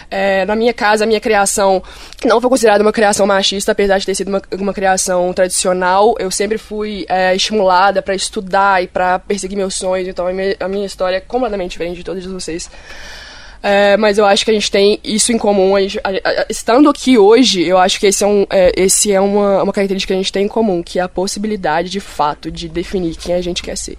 É, 0.10 0.46
na 0.46 0.56
minha 0.56 0.74
casa, 0.74 1.04
a 1.04 1.08
minha 1.08 1.20
criação 1.20 1.84
não 2.24 2.40
foi 2.40 2.50
considerada 2.50 2.82
uma 2.84 2.94
criação 2.94 3.28
machista, 3.28 3.47
apesar 3.70 3.98
de 3.98 4.06
ter 4.06 4.16
sido 4.16 4.30
uma, 4.30 4.42
uma 4.54 4.74
criação 4.74 5.32
tradicional. 5.34 6.16
Eu 6.20 6.32
sempre 6.32 6.58
fui 6.58 7.06
é, 7.08 7.36
estimulada 7.36 8.02
para 8.02 8.16
estudar 8.16 8.84
e 8.84 8.88
para 8.88 9.20
perseguir 9.20 9.58
meus 9.58 9.76
sonhos, 9.76 10.08
então 10.08 10.28
a 10.28 10.34
minha, 10.34 10.56
a 10.60 10.68
minha 10.68 10.86
história 10.86 11.18
é 11.18 11.22
completamente 11.22 11.72
diferente 11.72 11.98
de 11.98 12.04
todos 12.04 12.26
vocês. 12.26 12.70
É, 13.62 13.98
mas 13.98 14.18
eu 14.18 14.26
acho 14.26 14.46
que 14.46 14.52
a 14.52 14.54
gente 14.54 14.70
tem 14.70 15.00
isso 15.04 15.32
em 15.32 15.38
comum. 15.38 15.76
A 15.76 15.82
gente, 15.82 16.00
a, 16.04 16.46
estando 16.50 16.90
aqui 16.90 17.18
hoje, 17.18 17.64
eu 17.64 17.78
acho 17.78 18.00
que 18.00 18.08
esse 18.08 18.24
é, 18.24 18.28
um, 18.28 18.46
é, 18.50 18.72
esse 18.76 19.12
é 19.12 19.20
uma, 19.20 19.64
uma 19.64 19.74
característica 19.74 20.14
que 20.14 20.18
a 20.18 20.22
gente 20.22 20.32
tem 20.32 20.46
em 20.46 20.48
comum, 20.48 20.84
que 20.84 21.00
é 21.00 21.02
a 21.02 21.10
possibilidade, 21.10 21.90
de 21.90 22.00
fato, 22.00 22.52
de 22.52 22.70
definir 22.70 23.16
quem 23.16 23.36
a 23.36 23.42
gente 23.42 23.64
quer 23.64 23.78
ser. 23.78 23.98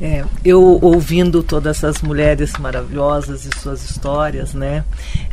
É, 0.00 0.24
eu 0.44 0.78
ouvindo 0.82 1.42
todas 1.42 1.78
essas 1.78 2.00
mulheres 2.02 2.52
maravilhosas 2.58 3.44
e 3.44 3.50
suas 3.58 3.88
histórias, 3.88 4.54
né? 4.54 4.84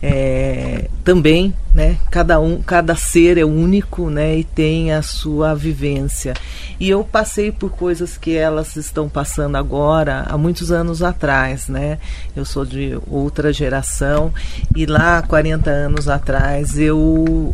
É, 0.02 0.90
também, 1.04 1.54
né? 1.78 1.96
Cada 2.10 2.40
um, 2.40 2.60
cada 2.60 2.96
ser 2.96 3.38
é 3.38 3.46
único, 3.46 4.10
né? 4.10 4.40
E 4.40 4.44
tem 4.44 4.92
a 4.92 5.04
sua 5.04 5.54
vivência. 5.54 6.34
E 6.80 6.90
eu 6.90 7.04
passei 7.04 7.52
por 7.52 7.70
coisas 7.70 8.18
que 8.18 8.36
elas 8.36 8.76
estão 8.76 9.08
passando 9.08 9.58
agora, 9.58 10.26
há 10.28 10.36
muitos 10.40 10.72
anos 10.72 11.04
atrás, 11.04 11.68
né? 11.68 12.00
Eu 12.36 12.46
sou 12.46 12.66
de 12.66 13.00
outra 13.08 13.54
geração 13.54 14.34
e 14.76 14.88
lá, 14.88 15.22
40 15.22 15.70
anos 15.70 16.10
atrás, 16.10 16.80
eu 16.80 17.52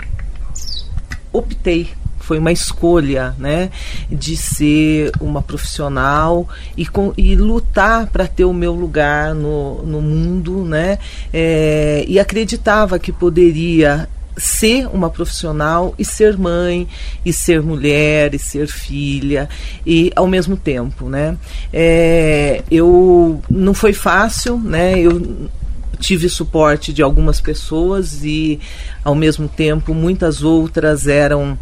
optei 1.33 1.89
foi 2.23 2.39
uma 2.39 2.53
escolha, 2.53 3.35
né, 3.37 3.69
de 4.09 4.37
ser 4.37 5.11
uma 5.19 5.41
profissional 5.41 6.47
e, 6.77 6.85
com, 6.85 7.13
e 7.17 7.35
lutar 7.35 8.07
para 8.07 8.25
ter 8.25 8.45
o 8.45 8.53
meu 8.53 8.73
lugar 8.73 9.35
no, 9.35 9.83
no 9.83 10.01
mundo, 10.01 10.63
né, 10.63 10.99
é, 11.33 12.05
e 12.07 12.17
acreditava 12.19 12.97
que 12.97 13.11
poderia 13.11 14.07
ser 14.37 14.87
uma 14.87 15.09
profissional 15.09 15.93
e 15.99 16.05
ser 16.05 16.37
mãe 16.37 16.87
e 17.25 17.31
ser 17.31 17.61
mulher 17.61 18.33
e 18.33 18.39
ser 18.39 18.67
filha 18.67 19.47
e 19.85 20.11
ao 20.15 20.25
mesmo 20.25 20.57
tempo 20.57 21.07
né. 21.07 21.37
É, 21.71 22.63
eu 22.71 23.39
não 23.47 23.75
foi 23.75 23.93
fácil 23.93 24.57
né 24.57 24.99
eu 24.99 25.51
tive 25.99 26.27
suporte 26.27 26.91
de 26.91 27.03
algumas 27.03 27.39
pessoas 27.39 28.23
e 28.23 28.59
ao 29.03 29.13
mesmo 29.13 29.47
tempo 29.47 29.93
muitas 29.93 30.41
outras 30.41 31.05
eram 31.07 31.55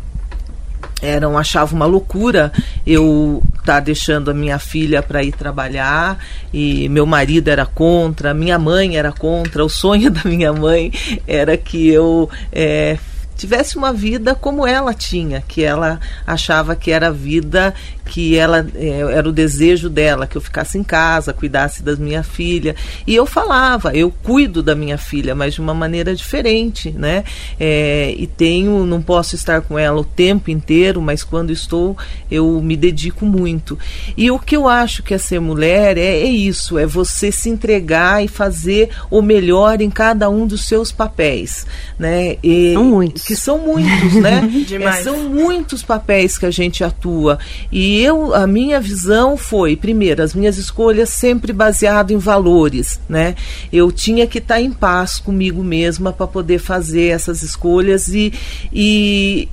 eram 1.01 1.37
achava 1.37 1.75
uma 1.75 1.85
loucura 1.85 2.51
eu 2.85 3.41
estar 3.59 3.75
tá 3.75 3.79
deixando 3.79 4.31
a 4.31 4.33
minha 4.33 4.59
filha 4.59 5.01
para 5.01 5.23
ir 5.23 5.31
trabalhar 5.31 6.17
e 6.53 6.87
meu 6.89 7.05
marido 7.05 7.47
era 7.49 7.65
contra, 7.65 8.33
minha 8.33 8.59
mãe 8.59 8.97
era 8.97 9.11
contra. 9.11 9.63
O 9.63 9.69
sonho 9.69 10.09
da 10.11 10.21
minha 10.23 10.53
mãe 10.53 10.91
era 11.27 11.57
que 11.57 11.89
eu 11.89 12.29
é, 12.51 12.97
tivesse 13.41 13.75
uma 13.75 13.91
vida 13.91 14.35
como 14.35 14.67
ela 14.67 14.93
tinha, 14.93 15.41
que 15.41 15.63
ela 15.63 15.99
achava 16.25 16.75
que 16.75 16.91
era 16.91 17.07
a 17.07 17.11
vida 17.11 17.73
que 18.11 18.35
ela 18.35 18.67
é, 18.75 18.99
era 18.99 19.29
o 19.29 19.31
desejo 19.31 19.89
dela, 19.89 20.27
que 20.27 20.35
eu 20.35 20.41
ficasse 20.41 20.77
em 20.77 20.83
casa, 20.83 21.31
cuidasse 21.31 21.81
da 21.81 21.95
minha 21.95 22.23
filha. 22.23 22.75
E 23.07 23.15
eu 23.15 23.25
falava, 23.25 23.95
eu 23.95 24.11
cuido 24.11 24.61
da 24.61 24.75
minha 24.75 24.97
filha, 24.97 25.33
mas 25.33 25.53
de 25.53 25.61
uma 25.61 25.73
maneira 25.73 26.13
diferente, 26.13 26.91
né? 26.91 27.23
É, 27.57 28.13
e 28.17 28.27
tenho, 28.27 28.85
não 28.85 29.01
posso 29.01 29.35
estar 29.35 29.61
com 29.61 29.79
ela 29.79 30.01
o 30.01 30.03
tempo 30.03 30.51
inteiro, 30.51 31.01
mas 31.01 31.23
quando 31.23 31.51
estou, 31.51 31.97
eu 32.29 32.61
me 32.61 32.75
dedico 32.75 33.25
muito. 33.25 33.79
E 34.17 34.29
o 34.29 34.37
que 34.37 34.57
eu 34.57 34.67
acho 34.67 35.03
que 35.03 35.13
é 35.13 35.17
ser 35.17 35.39
mulher 35.39 35.97
é, 35.97 36.19
é 36.19 36.25
isso, 36.25 36.77
é 36.77 36.85
você 36.85 37.31
se 37.31 37.49
entregar 37.49 38.21
e 38.21 38.27
fazer 38.27 38.89
o 39.09 39.21
melhor 39.21 39.79
em 39.79 39.89
cada 39.89 40.29
um 40.29 40.45
dos 40.45 40.65
seus 40.65 40.91
papéis, 40.91 41.65
né? 41.97 42.35
E, 42.43 42.73
são 42.73 42.83
muitos. 42.83 43.23
Que 43.31 43.35
são 43.37 43.57
muitos, 43.59 44.15
né? 44.15 44.41
É, 44.81 45.03
são 45.03 45.29
muitos 45.29 45.83
papéis 45.83 46.37
que 46.37 46.45
a 46.45 46.51
gente 46.51 46.83
atua. 46.83 47.39
E 47.71 48.01
eu, 48.01 48.33
a 48.33 48.45
minha 48.45 48.79
visão 48.79 49.37
foi, 49.37 49.75
primeiro, 49.75 50.21
as 50.21 50.33
minhas 50.33 50.57
escolhas 50.57 51.09
sempre 51.09 51.53
baseado 51.53 52.11
em 52.11 52.17
valores, 52.17 52.99
né? 53.07 53.35
Eu 53.71 53.89
tinha 53.89 54.27
que 54.27 54.39
estar 54.39 54.59
em 54.59 54.71
paz 54.71 55.19
comigo 55.19 55.63
mesma 55.63 56.11
para 56.11 56.27
poder 56.27 56.59
fazer 56.59 57.07
essas 57.07 57.41
escolhas 57.41 58.09
e, 58.09 58.33
e, 58.73 59.47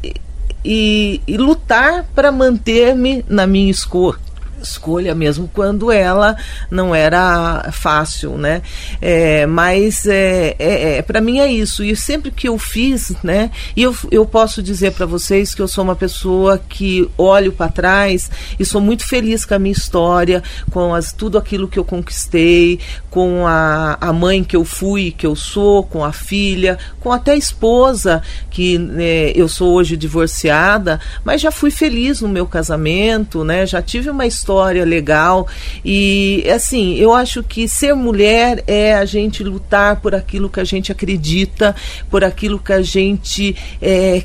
e, 0.64 1.20
e 1.26 1.36
lutar 1.36 2.04
para 2.14 2.32
manter-me 2.32 3.24
na 3.28 3.46
minha 3.46 3.70
escolha 3.70 4.18
escolha 4.62 5.14
mesmo 5.14 5.49
quando 5.53 5.90
ela 5.90 6.37
não 6.71 6.94
era 6.94 7.71
fácil, 7.73 8.37
né? 8.37 8.62
É, 9.01 9.47
mas 9.47 10.07
é, 10.07 10.57
é, 10.59 10.97
é 10.99 11.03
para 11.03 11.21
mim 11.21 11.38
é 11.38 11.47
isso 11.47 11.85
e 11.85 11.94
sempre 11.94 12.31
que 12.31 12.49
eu 12.49 12.59
fiz, 12.59 13.14
né? 13.23 13.51
E 13.77 13.83
eu, 13.83 13.94
eu 14.11 14.27
posso 14.27 14.62
dizer 14.62 14.92
para 14.92 15.07
vocês 15.07 15.55
que 15.55 15.62
eu 15.62 15.68
sou 15.68 15.85
uma 15.85 15.97
pessoa 15.97 16.59
que 16.59 17.09
olho 17.16 17.53
para 17.53 17.71
trás 17.71 18.31
e 18.59 18.64
sou 18.64 18.81
muito 18.81 19.07
feliz 19.07 19.44
com 19.44 19.55
a 19.55 19.59
minha 19.59 19.73
história, 19.73 20.42
com 20.71 20.94
as, 20.94 21.12
tudo 21.12 21.38
aquilo 21.38 21.68
que 21.68 21.79
eu 21.79 21.85
conquistei, 21.85 22.81
com 23.11 23.47
a, 23.47 23.97
a 24.01 24.12
mãe 24.12 24.44
que 24.44 24.57
eu 24.57 24.64
fui, 24.64 25.11
que 25.11 25.27
eu 25.27 25.35
sou, 25.35 25.83
com 25.83 26.05
a 26.05 26.12
filha, 26.12 26.79
com 27.01 27.12
até 27.12 27.33
a 27.33 27.37
esposa 27.37 28.23
que 28.51 28.79
né, 28.79 29.31
eu 29.35 29.49
sou 29.49 29.73
hoje 29.73 29.97
divorciada, 29.97 31.01
mas 31.25 31.40
já 31.40 31.51
fui 31.51 31.71
feliz 31.71 32.21
no 32.21 32.29
meu 32.29 32.47
casamento, 32.47 33.44
né? 33.44 33.66
Já 33.66 33.81
tive 33.81 34.11
uma 34.11 34.27
história 34.27 34.47
história 34.48 34.84
legal. 34.84 35.46
E, 35.84 36.44
assim, 36.50 36.94
eu 36.94 37.12
acho 37.12 37.42
que 37.42 37.68
ser 37.68 37.94
mulher 37.94 38.64
é 38.66 38.94
a 38.94 39.04
gente 39.04 39.44
lutar 39.44 40.00
por 40.00 40.14
aquilo 40.14 40.48
que 40.48 40.58
a 40.58 40.64
gente 40.64 40.90
acredita, 40.90 41.76
por 42.11 42.24
aquilo 42.24 42.58
que 42.58 42.72
a 42.72 42.80
gente 42.80 43.54
é, 43.82 44.24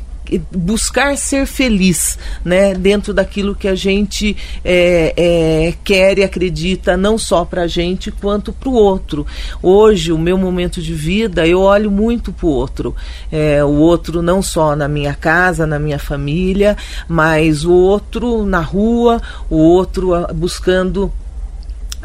buscar 0.51 1.17
ser 1.17 1.45
feliz, 1.45 2.17
né, 2.43 2.73
dentro 2.73 3.13
daquilo 3.13 3.55
que 3.55 3.67
a 3.67 3.75
gente 3.75 4.36
é, 4.63 5.13
é, 5.15 5.73
quer 5.83 6.17
e 6.17 6.23
acredita, 6.23 6.95
não 6.95 7.17
só 7.17 7.43
para 7.45 7.63
a 7.63 7.67
gente 7.67 8.12
quanto 8.12 8.53
para 8.53 8.69
o 8.69 8.73
outro. 8.73 9.25
Hoje, 9.62 10.12
o 10.12 10.17
meu 10.17 10.38
momento 10.38 10.81
de 10.81 10.93
vida, 10.93 11.45
eu 11.45 11.62
olho 11.62 11.91
muito 11.91 12.31
para 12.31 12.45
o 12.45 12.49
outro. 12.49 12.95
É, 13.31 13.63
o 13.63 13.75
outro 13.75 14.21
não 14.21 14.41
só 14.41 14.75
na 14.75 14.88
minha 14.88 15.13
casa, 15.13 15.65
na 15.65 15.79
minha 15.79 15.99
família, 15.99 16.77
mas 17.07 17.65
o 17.65 17.73
outro 17.73 18.45
na 18.45 18.59
rua, 18.59 19.21
o 19.49 19.57
outro 19.57 20.13
ah, 20.13 20.31
buscando 20.33 21.12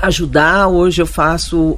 ajudar. 0.01 0.69
Hoje 0.69 1.03
eu 1.03 1.07
faço 1.07 1.77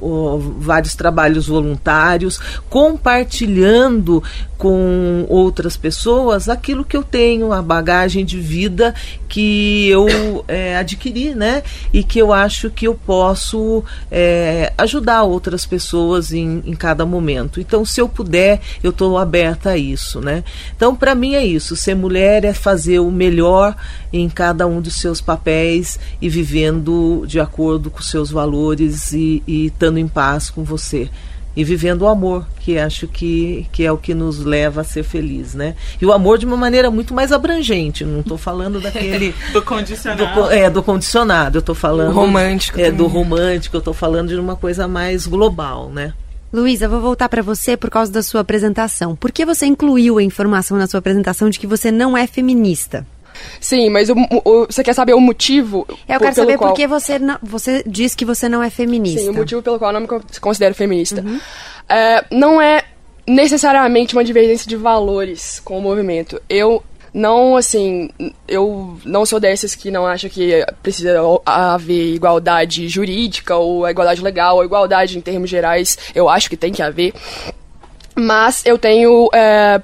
vários 0.59 0.95
trabalhos 0.95 1.47
voluntários, 1.47 2.39
compartilhando 2.69 4.23
com 4.61 5.25
outras 5.27 5.75
pessoas 5.75 6.47
aquilo 6.47 6.85
que 6.85 6.95
eu 6.95 7.03
tenho, 7.03 7.51
a 7.51 7.63
bagagem 7.63 8.23
de 8.23 8.39
vida 8.39 8.93
que 9.27 9.87
eu 9.89 10.45
é, 10.47 10.77
adquiri, 10.77 11.33
né? 11.33 11.63
E 11.91 12.03
que 12.03 12.19
eu 12.19 12.31
acho 12.31 12.69
que 12.69 12.87
eu 12.87 12.93
posso 12.93 13.83
é, 14.11 14.71
ajudar 14.77 15.23
outras 15.23 15.65
pessoas 15.65 16.31
em, 16.31 16.61
em 16.65 16.73
cada 16.73 17.07
momento. 17.07 17.59
Então, 17.59 17.83
se 17.83 17.99
eu 17.99 18.07
puder, 18.07 18.61
eu 18.83 18.91
estou 18.91 19.17
aberta 19.17 19.71
a 19.71 19.77
isso, 19.77 20.21
né? 20.21 20.43
Então, 20.75 20.95
para 20.95 21.15
mim 21.15 21.33
é 21.33 21.43
isso. 21.43 21.75
Ser 21.75 21.95
mulher 21.95 22.45
é 22.45 22.53
fazer 22.53 22.99
o 22.99 23.09
melhor 23.09 23.75
em 24.13 24.29
cada 24.29 24.67
um 24.67 24.79
dos 24.79 24.95
seus 24.95 25.21
papéis 25.21 25.97
e 26.21 26.29
vivendo 26.29 27.23
de 27.25 27.39
acordo 27.39 27.89
com 27.89 28.01
seus 28.11 28.29
valores 28.29 29.11
e, 29.13 29.41
e 29.47 29.67
estando 29.67 29.97
em 29.97 30.07
paz 30.07 30.49
com 30.49 30.63
você 30.63 31.09
e 31.55 31.63
vivendo 31.63 32.03
o 32.03 32.07
amor, 32.07 32.47
que 32.61 32.77
acho 32.77 33.07
que, 33.07 33.67
que 33.71 33.83
é 33.83 33.91
o 33.91 33.97
que 33.97 34.13
nos 34.13 34.39
leva 34.39 34.81
a 34.81 34.83
ser 34.83 35.03
feliz, 35.03 35.53
né? 35.53 35.75
E 36.01 36.05
o 36.05 36.13
amor 36.13 36.37
de 36.37 36.45
uma 36.45 36.55
maneira 36.55 36.89
muito 36.89 37.13
mais 37.13 37.31
abrangente, 37.31 38.05
não 38.05 38.21
estou 38.21 38.37
falando 38.37 38.79
daquele... 38.79 39.35
do 39.51 39.61
condicionado. 39.61 40.33
Do, 40.33 40.51
é, 40.51 40.69
do 40.69 40.81
condicionado, 40.81 41.57
eu 41.57 41.59
estou 41.59 41.75
falando... 41.75 42.11
O 42.11 42.13
romântico. 42.13 42.79
É, 42.79 42.85
também. 42.85 42.97
do 42.97 43.07
romântico, 43.07 43.75
eu 43.75 43.79
estou 43.79 43.93
falando 43.93 44.29
de 44.29 44.35
uma 44.35 44.55
coisa 44.55 44.87
mais 44.87 45.27
global, 45.27 45.89
né? 45.89 46.13
Luísa, 46.53 46.87
vou 46.87 47.01
voltar 47.01 47.27
para 47.29 47.41
você 47.41 47.75
por 47.75 47.89
causa 47.89 48.11
da 48.11 48.23
sua 48.23 48.41
apresentação. 48.41 49.15
Por 49.15 49.31
que 49.31 49.45
você 49.45 49.65
incluiu 49.65 50.17
a 50.17 50.23
informação 50.23 50.77
na 50.77 50.87
sua 50.87 50.99
apresentação 50.99 51.49
de 51.49 51.59
que 51.59 51.67
você 51.67 51.91
não 51.91 52.17
é 52.17 52.27
feminista? 52.27 53.05
Sim, 53.59 53.89
mas 53.89 54.09
o, 54.09 54.15
o, 54.43 54.65
você 54.65 54.83
quer 54.83 54.93
saber 54.93 55.13
o 55.13 55.19
motivo? 55.19 55.85
Eu 56.07 56.19
quero 56.19 56.35
saber 56.35 56.57
qual... 56.57 56.71
por 56.71 56.75
que 56.75 56.87
você, 56.87 57.19
não, 57.19 57.37
você 57.41 57.83
diz 57.85 58.15
que 58.15 58.25
você 58.25 58.47
não 58.49 58.61
é 58.61 58.69
feminista. 58.69 59.21
Sim, 59.21 59.29
o 59.29 59.33
motivo 59.33 59.61
pelo 59.61 59.77
qual 59.77 59.91
eu 59.91 59.99
não 59.99 60.01
me 60.01 60.39
considero 60.39 60.75
feminista. 60.75 61.21
Uhum. 61.21 61.39
É, 61.87 62.25
não 62.31 62.61
é 62.61 62.83
necessariamente 63.27 64.15
uma 64.15 64.23
divergência 64.23 64.67
de 64.67 64.75
valores 64.75 65.59
com 65.63 65.77
o 65.77 65.81
movimento. 65.81 66.41
Eu 66.49 66.83
não, 67.13 67.57
assim, 67.57 68.09
eu 68.47 68.97
não 69.03 69.25
sou 69.25 69.39
dessas 69.39 69.75
que 69.75 69.91
não 69.91 70.07
acha 70.07 70.29
que 70.29 70.65
precisa 70.81 71.19
haver 71.45 72.15
igualdade 72.15 72.87
jurídica 72.87 73.55
ou 73.55 73.87
igualdade 73.87 74.21
legal 74.21 74.57
ou 74.57 74.65
igualdade 74.65 75.17
em 75.17 75.21
termos 75.21 75.49
gerais. 75.49 75.97
Eu 76.15 76.29
acho 76.29 76.49
que 76.49 76.55
tem 76.55 76.71
que 76.71 76.81
haver. 76.81 77.13
Mas 78.15 78.65
eu 78.65 78.77
tenho 78.77 79.29
é, 79.33 79.81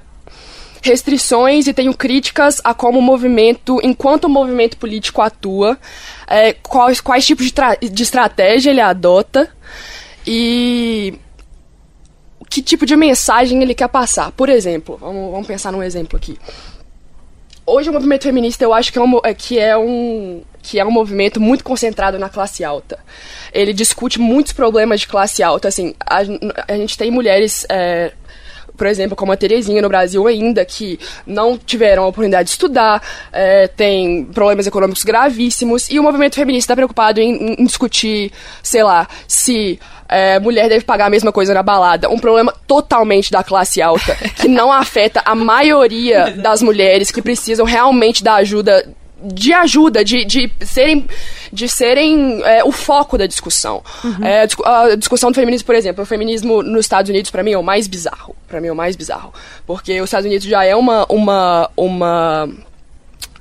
restrições 0.82 1.66
e 1.66 1.74
tenho 1.74 1.94
críticas 1.94 2.60
a 2.64 2.74
como 2.74 2.98
o 2.98 3.02
movimento, 3.02 3.78
enquanto 3.82 4.24
o 4.24 4.28
movimento 4.28 4.76
político 4.76 5.20
atua, 5.20 5.78
é, 6.26 6.52
quais, 6.52 7.00
quais 7.00 7.26
tipos 7.26 7.46
de, 7.46 7.88
de 7.88 8.02
estratégia 8.02 8.70
ele 8.70 8.80
adota 8.80 9.50
e 10.26 11.18
que 12.48 12.62
tipo 12.62 12.86
de 12.86 12.96
mensagem 12.96 13.62
ele 13.62 13.74
quer 13.74 13.88
passar. 13.88 14.32
Por 14.32 14.48
exemplo, 14.48 14.96
vamos, 14.96 15.30
vamos 15.30 15.46
pensar 15.46 15.70
num 15.72 15.82
exemplo 15.82 16.16
aqui. 16.16 16.38
Hoje 17.66 17.90
o 17.90 17.92
movimento 17.92 18.22
feminista 18.22 18.64
eu 18.64 18.72
acho 18.72 18.90
que 18.90 18.98
é 18.98 19.02
um, 19.02 19.20
é, 19.22 19.34
que 19.34 19.58
é 19.58 19.76
um 19.76 20.42
que 20.62 20.78
é 20.78 20.84
um 20.84 20.90
movimento 20.90 21.40
muito 21.40 21.64
concentrado 21.64 22.18
na 22.18 22.28
classe 22.28 22.62
alta. 22.64 22.98
Ele 23.52 23.72
discute 23.72 24.18
muitos 24.18 24.52
problemas 24.52 25.00
de 25.00 25.08
classe 25.08 25.42
alta. 25.42 25.68
Assim, 25.68 25.94
a, 26.00 26.18
a 26.66 26.76
gente 26.76 26.98
tem 26.98 27.10
mulheres 27.10 27.64
é, 27.70 28.12
por 28.78 28.86
exemplo, 28.86 29.16
como 29.16 29.32
a 29.32 29.36
Terezinha 29.36 29.82
no 29.82 29.88
Brasil 29.88 30.24
ainda, 30.26 30.64
que 30.64 30.98
não 31.26 31.58
tiveram 31.58 32.04
a 32.04 32.06
oportunidade 32.06 32.44
de 32.44 32.50
estudar, 32.52 33.02
é, 33.32 33.66
tem 33.66 34.24
problemas 34.26 34.68
econômicos 34.68 35.02
gravíssimos, 35.02 35.90
e 35.90 35.98
o 35.98 36.02
movimento 36.02 36.36
feminista 36.36 36.66
está 36.66 36.76
preocupado 36.76 37.20
em, 37.20 37.56
em, 37.58 37.66
discutir, 37.66 38.30
sei 38.62 38.84
lá, 38.84 39.08
se 39.26 39.80
é, 40.08 40.38
mulher 40.38 40.68
deve 40.68 40.84
pagar 40.84 41.06
a 41.06 41.10
mesma 41.10 41.32
coisa 41.32 41.52
na 41.52 41.62
balada. 41.62 42.08
Um 42.08 42.18
problema 42.20 42.54
totalmente 42.66 43.32
da 43.32 43.42
classe 43.42 43.82
alta, 43.82 44.14
que 44.36 44.46
não 44.46 44.70
afeta 44.72 45.20
a 45.24 45.34
maioria 45.34 46.30
das 46.30 46.62
mulheres 46.62 47.10
que 47.10 47.20
precisam 47.20 47.66
realmente 47.66 48.22
da 48.22 48.34
ajuda 48.34 48.86
de 49.22 49.52
ajuda, 49.52 50.04
de, 50.04 50.24
de 50.24 50.50
serem, 50.60 51.06
de 51.52 51.68
serem 51.68 52.40
é, 52.44 52.62
o 52.62 52.70
foco 52.70 53.18
da 53.18 53.26
discussão. 53.26 53.82
Uhum. 54.04 54.24
É, 54.24 54.46
a 54.64 54.96
discussão 54.96 55.30
do 55.30 55.34
feminismo, 55.34 55.66
por 55.66 55.74
exemplo, 55.74 56.02
o 56.02 56.06
feminismo 56.06 56.62
nos 56.62 56.80
Estados 56.80 57.10
Unidos, 57.10 57.30
para 57.30 57.42
mim, 57.42 57.52
é 57.52 57.58
o 57.58 57.62
mais 57.62 57.88
bizarro. 57.88 58.36
para 58.46 58.60
mim, 58.60 58.68
é 58.68 58.72
o 58.72 58.76
mais 58.76 58.96
bizarro. 58.96 59.32
Porque 59.66 60.00
os 60.00 60.08
Estados 60.08 60.26
Unidos 60.26 60.46
já 60.46 60.64
é 60.64 60.76
uma, 60.76 61.04
uma, 61.08 61.70
uma, 61.76 62.48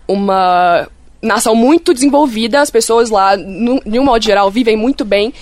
uma 0.08 0.88
nação 1.22 1.56
muito 1.56 1.94
desenvolvida, 1.94 2.62
as 2.62 2.72
pessoas 2.72 3.10
lá, 3.10 3.38
no, 3.38 3.82
de 3.86 4.00
um 4.00 4.04
modo 4.04 4.24
geral, 4.24 4.50
vivem 4.50 4.76
muito 4.76 5.06
bem. 5.06 5.34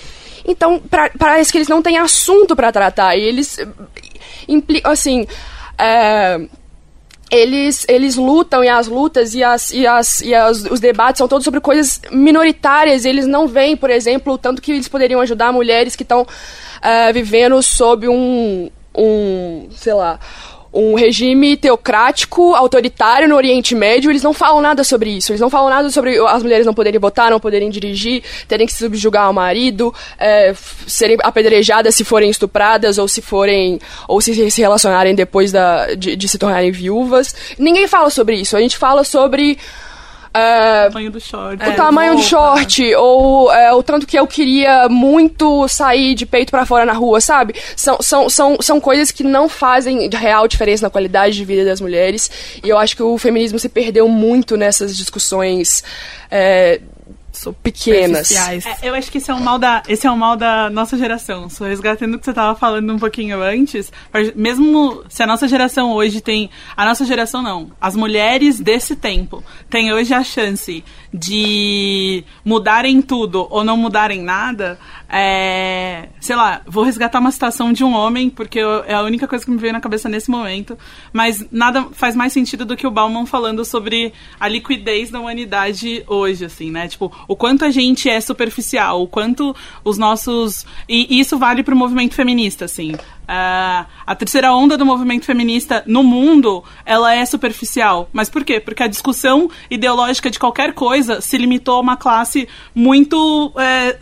Então, 0.46 0.78
pra, 0.78 1.10
parece 1.18 1.50
que 1.50 1.58
eles 1.58 1.68
não 1.68 1.82
têm 1.82 1.98
assunto 1.98 2.54
para 2.54 2.70
tratar. 2.70 3.16
E 3.16 3.22
eles, 3.22 3.58
assim, 4.84 5.26
é, 5.78 6.40
eles, 7.30 7.84
eles 7.88 8.16
lutam 8.16 8.62
e 8.62 8.68
as 8.68 8.86
lutas 8.86 9.34
e, 9.34 9.42
as, 9.42 9.72
e, 9.72 9.86
as, 9.86 10.20
e 10.20 10.34
as, 10.34 10.64
os 10.64 10.78
debates 10.78 11.18
são 11.18 11.26
todos 11.26 11.44
sobre 11.44 11.60
coisas 11.60 12.00
minoritárias. 12.10 13.04
Eles 13.04 13.26
não 13.26 13.48
veem, 13.48 13.76
por 13.76 13.90
exemplo, 13.90 14.34
o 14.34 14.38
tanto 14.38 14.62
que 14.62 14.72
eles 14.72 14.88
poderiam 14.88 15.20
ajudar 15.20 15.52
mulheres 15.52 15.96
que 15.96 16.02
estão 16.02 16.22
uh, 16.22 17.12
vivendo 17.12 17.60
sob 17.62 18.08
um, 18.08 18.70
um, 18.96 19.68
sei 19.72 19.94
lá, 19.94 20.20
um 20.72 20.94
regime 20.94 21.56
teocrático, 21.56 22.54
autoritário 22.54 23.28
no 23.28 23.36
Oriente 23.36 23.74
Médio, 23.74 24.10
eles 24.10 24.22
não 24.22 24.32
falam 24.32 24.60
nada 24.60 24.84
sobre 24.84 25.10
isso. 25.10 25.32
Eles 25.32 25.40
não 25.40 25.50
falam 25.50 25.70
nada 25.70 25.90
sobre 25.90 26.18
as 26.18 26.42
mulheres 26.42 26.66
não 26.66 26.74
poderem 26.74 27.00
votar, 27.00 27.30
não 27.30 27.40
poderem 27.40 27.70
dirigir, 27.70 28.22
terem 28.46 28.66
que 28.66 28.72
se 28.72 28.78
subjugar 28.78 29.24
ao 29.24 29.32
marido, 29.32 29.94
é, 30.18 30.54
serem 30.86 31.16
apedrejadas 31.22 31.94
se 31.94 32.04
forem 32.04 32.30
estupradas 32.30 32.98
ou 32.98 33.08
se 33.08 33.22
forem 33.22 33.80
ou 34.06 34.20
se, 34.20 34.50
se 34.50 34.60
relacionarem 34.60 35.14
depois 35.14 35.50
da, 35.52 35.94
de, 35.94 36.16
de 36.16 36.28
se 36.28 36.38
tornarem 36.38 36.70
viúvas. 36.70 37.34
Ninguém 37.58 37.88
fala 37.88 38.10
sobre 38.10 38.36
isso. 38.36 38.56
A 38.56 38.60
gente 38.60 38.76
fala 38.76 39.04
sobre 39.04 39.58
é, 40.36 40.86
o 40.86 40.90
tamanho 40.90 41.10
do 41.10 41.20
short. 41.20 41.62
O 41.62 41.66
é, 41.66 41.70
tamanho 41.72 42.16
do 42.16 42.22
short, 42.22 42.94
ou 42.94 43.52
é, 43.52 43.72
o 43.72 43.82
tanto 43.82 44.06
que 44.06 44.18
eu 44.18 44.26
queria 44.26 44.88
muito 44.88 45.66
sair 45.68 46.14
de 46.14 46.26
peito 46.26 46.50
para 46.50 46.66
fora 46.66 46.84
na 46.84 46.92
rua, 46.92 47.20
sabe? 47.20 47.54
São, 47.74 47.98
são, 48.00 48.28
são, 48.28 48.56
são 48.60 48.80
coisas 48.80 49.10
que 49.10 49.24
não 49.24 49.48
fazem 49.48 50.08
real 50.10 50.46
diferença 50.46 50.86
na 50.86 50.90
qualidade 50.90 51.36
de 51.36 51.44
vida 51.44 51.64
das 51.64 51.80
mulheres. 51.80 52.30
E 52.62 52.68
eu 52.68 52.78
acho 52.78 52.96
que 52.96 53.02
o 53.02 53.16
feminismo 53.18 53.58
se 53.58 53.68
perdeu 53.68 54.08
muito 54.08 54.56
nessas 54.56 54.96
discussões. 54.96 55.82
Pequenas. 57.62 58.30
É, 58.66 58.88
eu 58.88 58.94
acho 58.94 59.10
que 59.10 59.18
esse 59.18 59.30
é 59.30 59.34
um 59.34 59.40
mal 59.40 59.58
da, 59.58 59.82
esse 59.88 60.06
é 60.06 60.10
um 60.10 60.16
mal 60.16 60.36
da 60.36 60.70
nossa 60.70 60.96
geração. 60.96 61.48
Só 61.48 61.64
resgatando 61.64 62.14
o 62.14 62.18
que 62.18 62.24
você 62.24 62.30
estava 62.30 62.58
falando 62.58 62.92
um 62.92 62.98
pouquinho 62.98 63.42
antes, 63.42 63.92
mesmo 64.34 65.04
se 65.08 65.22
a 65.22 65.26
nossa 65.26 65.46
geração 65.48 65.92
hoje 65.92 66.20
tem, 66.20 66.50
a 66.76 66.84
nossa 66.84 67.04
geração 67.04 67.42
não, 67.42 67.70
as 67.80 67.96
mulheres 67.96 68.60
desse 68.60 68.96
tempo 68.96 69.42
têm 69.68 69.92
hoje 69.92 70.14
a 70.14 70.22
chance 70.22 70.84
de 71.12 72.24
mudarem 72.44 73.00
tudo 73.00 73.46
ou 73.50 73.64
não 73.64 73.76
mudarem 73.76 74.22
nada, 74.22 74.78
é, 75.08 76.08
sei 76.20 76.36
lá, 76.36 76.62
vou 76.66 76.84
resgatar 76.84 77.20
uma 77.20 77.30
citação 77.30 77.72
de 77.72 77.84
um 77.84 77.94
homem, 77.94 78.28
porque 78.28 78.58
eu, 78.58 78.84
é 78.84 78.94
a 78.94 79.02
única 79.02 79.26
coisa 79.26 79.44
que 79.44 79.50
me 79.50 79.56
veio 79.56 79.72
na 79.72 79.80
cabeça 79.80 80.08
nesse 80.08 80.30
momento, 80.30 80.76
mas 81.12 81.44
nada 81.50 81.88
faz 81.92 82.14
mais 82.16 82.32
sentido 82.32 82.64
do 82.64 82.76
que 82.76 82.86
o 82.86 82.90
Bauman 82.90 83.24
falando 83.24 83.64
sobre 83.64 84.12
a 84.38 84.48
liquidez 84.48 85.10
da 85.10 85.20
humanidade 85.20 86.04
hoje, 86.06 86.44
assim, 86.44 86.70
né? 86.70 86.88
Tipo, 86.88 87.12
o 87.28 87.36
quanto 87.36 87.64
a 87.64 87.70
gente 87.70 88.08
é 88.08 88.20
superficial, 88.20 89.02
o 89.02 89.06
quanto 89.06 89.54
os 89.84 89.98
nossos. 89.98 90.66
E 90.88 91.18
isso 91.18 91.38
vale 91.38 91.62
para 91.62 91.74
o 91.74 91.78
movimento 91.78 92.14
feminista, 92.14 92.64
assim. 92.64 92.92
Uh, 92.94 93.86
a 94.06 94.14
terceira 94.14 94.54
onda 94.54 94.76
do 94.76 94.86
movimento 94.86 95.24
feminista 95.24 95.82
no 95.86 96.02
mundo, 96.02 96.62
ela 96.84 97.14
é 97.14 97.24
superficial. 97.26 98.08
Mas 98.12 98.28
por 98.28 98.44
quê? 98.44 98.60
Porque 98.60 98.82
a 98.82 98.88
discussão 98.88 99.50
ideológica 99.70 100.30
de 100.30 100.38
qualquer 100.38 100.72
coisa 100.74 101.20
se 101.20 101.36
limitou 101.36 101.76
a 101.76 101.80
uma 101.80 101.96
classe 101.96 102.48
muito... 102.74 103.52
É, 103.56 103.98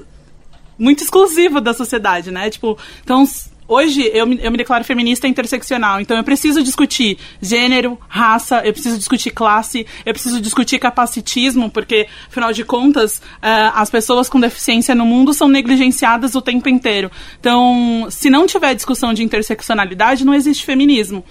muito 0.77 1.05
exclusiva 1.05 1.61
da 1.61 1.73
sociedade, 1.73 2.33
né? 2.33 2.51
Tipo, 2.51 2.77
então 3.03 3.25
Hoje 3.67 4.11
eu 4.13 4.27
me, 4.27 4.39
eu 4.43 4.51
me 4.51 4.59
declaro 4.59 4.85
feminista 4.85 5.27
interseccional, 5.27 6.01
então 6.01 6.17
eu 6.17 6.25
preciso 6.25 6.63
discutir 6.63 7.17
gênero, 7.41 7.99
raça, 8.09 8.61
eu 8.65 8.73
preciso 8.73 8.99
discutir 8.99 9.31
classe, 9.31 9.87
eu 10.05 10.13
preciso 10.13 10.39
discutir 10.41 10.79
capacitismo, 10.79 11.71
porque, 11.71 12.07
afinal 12.29 12.53
de 12.53 12.63
contas, 12.63 13.19
uh, 13.19 13.73
as 13.75 13.89
pessoas 13.89 14.29
com 14.29 14.39
deficiência 14.39 14.95
no 14.95 15.07
mundo 15.07 15.33
são 15.33 15.49
negligenciadas 15.49 16.35
o 16.35 16.43
tempo 16.43 16.69
inteiro. 16.69 17.11
Então, 17.41 18.07
se 18.11 18.29
não 18.29 18.47
tiver 18.47 18.75
discussão 18.75 19.15
de 19.15 19.23
interseccionalidade, 19.23 20.27
não 20.27 20.35
existe 20.35 20.65
feminismo. 20.65 21.25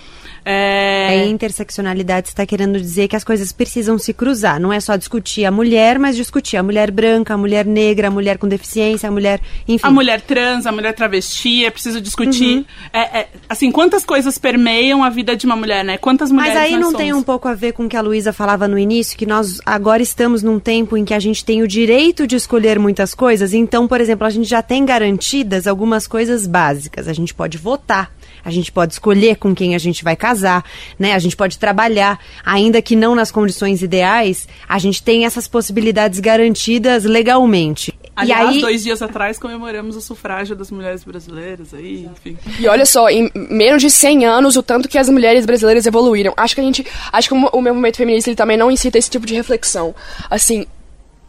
É... 0.46 1.08
A 1.10 1.26
interseccionalidade 1.26 2.30
está 2.30 2.46
querendo 2.46 2.80
dizer 2.80 3.08
que 3.08 3.16
as 3.16 3.24
coisas 3.24 3.52
precisam 3.52 3.98
se 3.98 4.14
cruzar. 4.14 4.60
Não 4.60 4.74
é 4.74 4.80
só 4.80 4.96
discutir 4.96 5.46
a 5.46 5.52
mulher, 5.52 5.98
mas 5.98 6.16
discutir 6.16 6.58
a 6.58 6.64
mulher 6.64 6.92
branca, 6.92 7.34
a 7.34 7.38
mulher 7.38 7.66
negra, 7.66 8.08
a 8.08 8.12
mulher 8.12 8.38
com 8.38 8.48
deficiência, 8.48 9.08
a 9.08 9.12
mulher, 9.12 9.40
enfim. 9.68 9.86
A 9.86 9.92
mulher 9.92 10.22
trans, 10.22 10.66
a 10.66 10.72
mulher 10.72 10.94
travesti, 10.94 11.66
é 11.66 11.72
preciso 11.72 12.02
discutir. 12.02 12.58
Uhum. 12.58 12.66
É, 12.92 13.20
é, 13.20 13.28
assim, 13.48 13.72
quantas 13.72 14.04
coisas 14.06 14.38
permeiam 14.38 15.04
a 15.04 15.10
vida 15.10 15.36
de 15.36 15.46
uma 15.46 15.56
mulher, 15.56 15.84
né? 15.84 15.98
Quantas 15.98 16.32
mulheres 16.32 16.56
Mas 16.56 16.64
aí 16.64 16.74
não 16.74 16.92
somos? 16.92 16.98
tem 16.98 17.14
um 17.14 17.24
pouco 17.24 17.48
a 17.48 17.54
ver 17.54 17.74
com 17.74 17.86
o 17.86 17.90
que 17.90 17.98
a 17.98 18.02
Luísa 18.02 18.34
falava 18.34 18.68
no 18.68 18.78
início, 18.78 19.18
que 19.18 19.26
nós 19.26 19.60
agora 19.66 20.02
estamos 20.02 20.44
num 20.44 20.60
tempo 20.60 20.98
em 20.98 21.06
que 21.06 21.14
a 21.14 21.20
gente 21.20 21.44
tem 21.46 21.62
o 21.62 21.68
direito 21.68 22.28
de 22.28 22.36
escolher 22.36 22.80
muitas 22.80 23.14
coisas. 23.14 23.54
Então, 23.54 23.88
por 23.88 24.02
exemplo, 24.02 24.28
a 24.28 24.30
gente 24.30 24.48
já 24.48 24.62
tem 24.62 24.86
garantidas 24.86 25.68
algumas 25.68 26.08
coisas 26.08 26.46
básicas. 26.46 27.08
A 27.08 27.14
gente 27.14 27.34
pode 27.34 27.58
votar. 27.58 28.12
A 28.44 28.52
gente 28.52 28.72
pode 28.72 28.94
escolher 28.94 29.38
com 29.38 29.56
quem 29.56 29.76
a 29.76 29.78
gente 29.78 30.04
vai 30.04 30.16
casar, 30.16 30.64
né? 30.98 31.14
A 31.14 31.20
gente 31.20 31.36
pode 31.36 31.58
trabalhar, 31.58 32.20
ainda 32.46 32.82
que 32.82 32.96
não 32.96 33.16
nas 33.16 33.32
condições 33.32 33.82
ideais, 33.82 34.48
a 34.68 34.78
gente 34.80 35.02
tem 35.02 35.26
essas 35.26 35.48
possibilidades 35.48 36.20
garantidas 36.20 37.04
legalmente. 37.04 37.94
Aliás, 38.16 38.52
e 38.52 38.56
aí, 38.58 38.62
dois 38.62 38.84
dias 38.84 39.02
atrás 39.02 39.40
comemoramos 39.40 39.96
o 39.96 40.02
sufrágio 40.02 40.56
das 40.56 40.70
mulheres 40.70 41.04
brasileiras 41.04 41.74
aí, 41.74 42.08
enfim. 42.12 42.38
E 42.60 42.68
olha 42.68 42.86
só, 42.86 43.10
em 43.10 43.32
menos 43.34 43.82
de 43.82 43.90
100 43.90 44.26
anos, 44.26 44.56
o 44.56 44.62
tanto 44.62 44.88
que 44.88 45.00
as 45.00 45.10
mulheres 45.10 45.46
brasileiras 45.46 45.86
evoluíram. 45.88 46.32
Acho 46.38 46.54
que 46.54 46.62
a 46.62 46.64
gente, 46.64 46.86
acho 47.12 47.28
que 47.28 47.34
o, 47.34 47.38
o 47.38 47.62
meu 47.62 47.74
movimento 47.74 47.98
feminista 47.98 48.30
ele 48.30 48.36
também 48.36 48.56
não 48.56 48.70
incita 48.70 49.00
esse 49.00 49.10
tipo 49.10 49.26
de 49.26 49.34
reflexão. 49.34 49.96
Assim, 50.30 50.68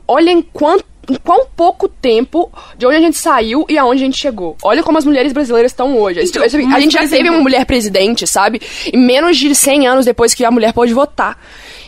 olha 0.06 0.30
em 0.30 0.42
quanto 0.42 0.84
em 1.10 1.14
quão 1.16 1.46
pouco 1.56 1.88
tempo 1.88 2.50
de 2.76 2.86
onde 2.86 2.96
a 2.96 3.00
gente 3.00 3.16
saiu 3.18 3.64
e 3.68 3.76
aonde 3.78 4.02
a 4.02 4.06
gente 4.06 4.16
chegou. 4.18 4.56
Olha 4.62 4.82
como 4.82 4.98
as 4.98 5.04
mulheres 5.04 5.32
brasileiras 5.32 5.72
estão 5.72 5.96
hoje. 5.98 6.20
Então, 6.24 6.42
a 6.42 6.80
gente 6.80 6.92
já 6.92 7.06
teve 7.06 7.28
uma 7.30 7.40
mulher 7.40 7.64
presidente, 7.66 8.26
sabe? 8.26 8.60
E 8.92 8.96
menos 8.96 9.36
de 9.36 9.54
100 9.54 9.86
anos 9.86 10.04
depois 10.06 10.34
que 10.34 10.44
a 10.44 10.50
mulher 10.50 10.72
pôde 10.72 10.94
votar. 10.94 11.38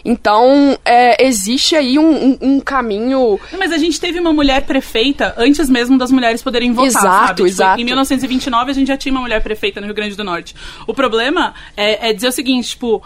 Então, 0.04 0.78
é, 0.84 1.26
existe 1.26 1.74
aí 1.74 1.98
um, 1.98 2.08
um- 2.30 2.38
um 2.40 2.60
caminho. 2.60 3.40
Mas 3.58 3.72
a 3.72 3.78
gente 3.78 3.98
teve 4.00 4.20
uma 4.20 4.32
mulher 4.32 4.62
prefeita 4.62 5.34
antes 5.36 5.68
mesmo 5.68 5.98
das 5.98 6.12
mulheres 6.12 6.42
poderem 6.42 6.72
votar, 6.72 6.86
Exato, 6.88 7.06
sabe? 7.08 7.28
Tipo, 7.34 7.46
exato. 7.48 7.80
Em 7.80 7.84
1929 7.84 8.70
a 8.70 8.74
gente 8.74 8.86
já 8.86 8.96
tinha 8.96 9.12
uma 9.12 9.20
mulher 9.20 9.42
prefeita 9.42 9.80
no 9.80 9.86
Rio 9.86 9.94
Grande 9.96 10.14
do 10.16 10.22
Norte. 10.22 10.54
O 10.86 10.94
problema 10.94 11.54
é, 11.76 12.10
é 12.10 12.12
dizer 12.12 12.28
o 12.28 12.32
seguinte, 12.32 12.68
tipo... 12.68 13.02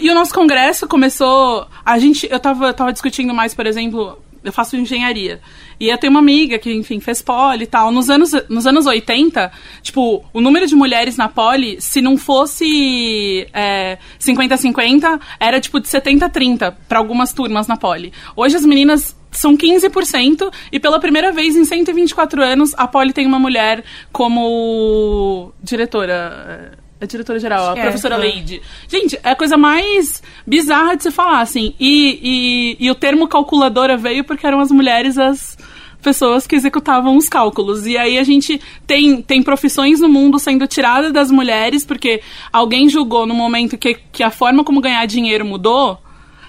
E 0.00 0.10
o 0.10 0.14
nosso 0.14 0.32
congresso 0.32 0.88
começou... 0.88 1.66
A 1.84 1.98
gente... 1.98 2.26
Eu 2.30 2.40
tava, 2.40 2.68
eu 2.68 2.74
tava 2.74 2.92
discutindo 2.94 3.34
mais, 3.34 3.52
por 3.54 3.66
exemplo... 3.66 4.18
Eu 4.48 4.52
faço 4.52 4.76
engenharia. 4.76 5.40
E 5.78 5.88
eu 5.88 5.98
tenho 5.98 6.10
uma 6.10 6.20
amiga 6.20 6.58
que, 6.58 6.72
enfim, 6.72 7.00
fez 7.00 7.20
poli 7.20 7.64
e 7.64 7.66
tal. 7.66 7.90
Nos 7.90 8.08
anos, 8.08 8.32
nos 8.48 8.66
anos 8.66 8.86
80, 8.86 9.50
tipo, 9.82 10.24
o 10.32 10.40
número 10.40 10.66
de 10.66 10.74
mulheres 10.74 11.16
na 11.16 11.28
poli, 11.28 11.80
se 11.80 12.00
não 12.00 12.16
fosse 12.16 13.46
é, 13.52 13.98
50-50, 14.18 15.20
era 15.38 15.60
tipo 15.60 15.80
de 15.80 15.88
70-30 15.88 16.74
para 16.88 16.98
algumas 16.98 17.32
turmas 17.32 17.66
na 17.66 17.76
poli. 17.76 18.12
Hoje 18.34 18.56
as 18.56 18.64
meninas 18.64 19.16
são 19.36 19.56
15% 19.56 20.50
e 20.72 20.80
pela 20.80 20.98
primeira 20.98 21.30
vez 21.30 21.54
em 21.54 21.64
124 21.64 22.42
anos 22.42 22.72
a 22.76 22.88
Poli 22.88 23.12
tem 23.12 23.26
uma 23.26 23.38
mulher 23.38 23.84
como 24.10 25.52
diretora. 25.62 26.78
É, 27.00 27.04
É 27.04 27.06
diretora 27.06 27.38
geral, 27.38 27.70
a 27.70 27.78
É, 27.78 27.82
professora. 27.82 28.16
Leide. 28.16 28.60
Gente, 28.88 29.18
é 29.22 29.30
a 29.30 29.36
coisa 29.36 29.56
mais 29.56 30.22
bizarra 30.46 30.96
de 30.96 31.02
se 31.04 31.10
falar, 31.10 31.40
assim. 31.40 31.74
E, 31.78 32.76
e, 32.80 32.86
e 32.86 32.90
o 32.90 32.94
termo 32.94 33.28
calculadora 33.28 33.96
veio 33.96 34.24
porque 34.24 34.46
eram 34.46 34.60
as 34.60 34.70
mulheres 34.70 35.18
as 35.18 35.56
pessoas 36.02 36.46
que 36.46 36.54
executavam 36.54 37.16
os 37.16 37.28
cálculos. 37.28 37.86
E 37.86 37.98
aí 37.98 38.16
a 38.16 38.22
gente 38.22 38.60
tem, 38.86 39.20
tem 39.20 39.42
profissões 39.42 40.00
no 40.00 40.08
mundo 40.08 40.38
sendo 40.38 40.66
tiradas 40.66 41.12
das 41.12 41.30
mulheres 41.30 41.84
porque 41.84 42.22
alguém 42.52 42.88
julgou 42.88 43.26
no 43.26 43.34
momento 43.34 43.76
que, 43.76 43.98
que 44.12 44.22
a 44.22 44.30
forma 44.30 44.62
como 44.62 44.80
ganhar 44.80 45.04
dinheiro 45.06 45.44
mudou. 45.44 45.98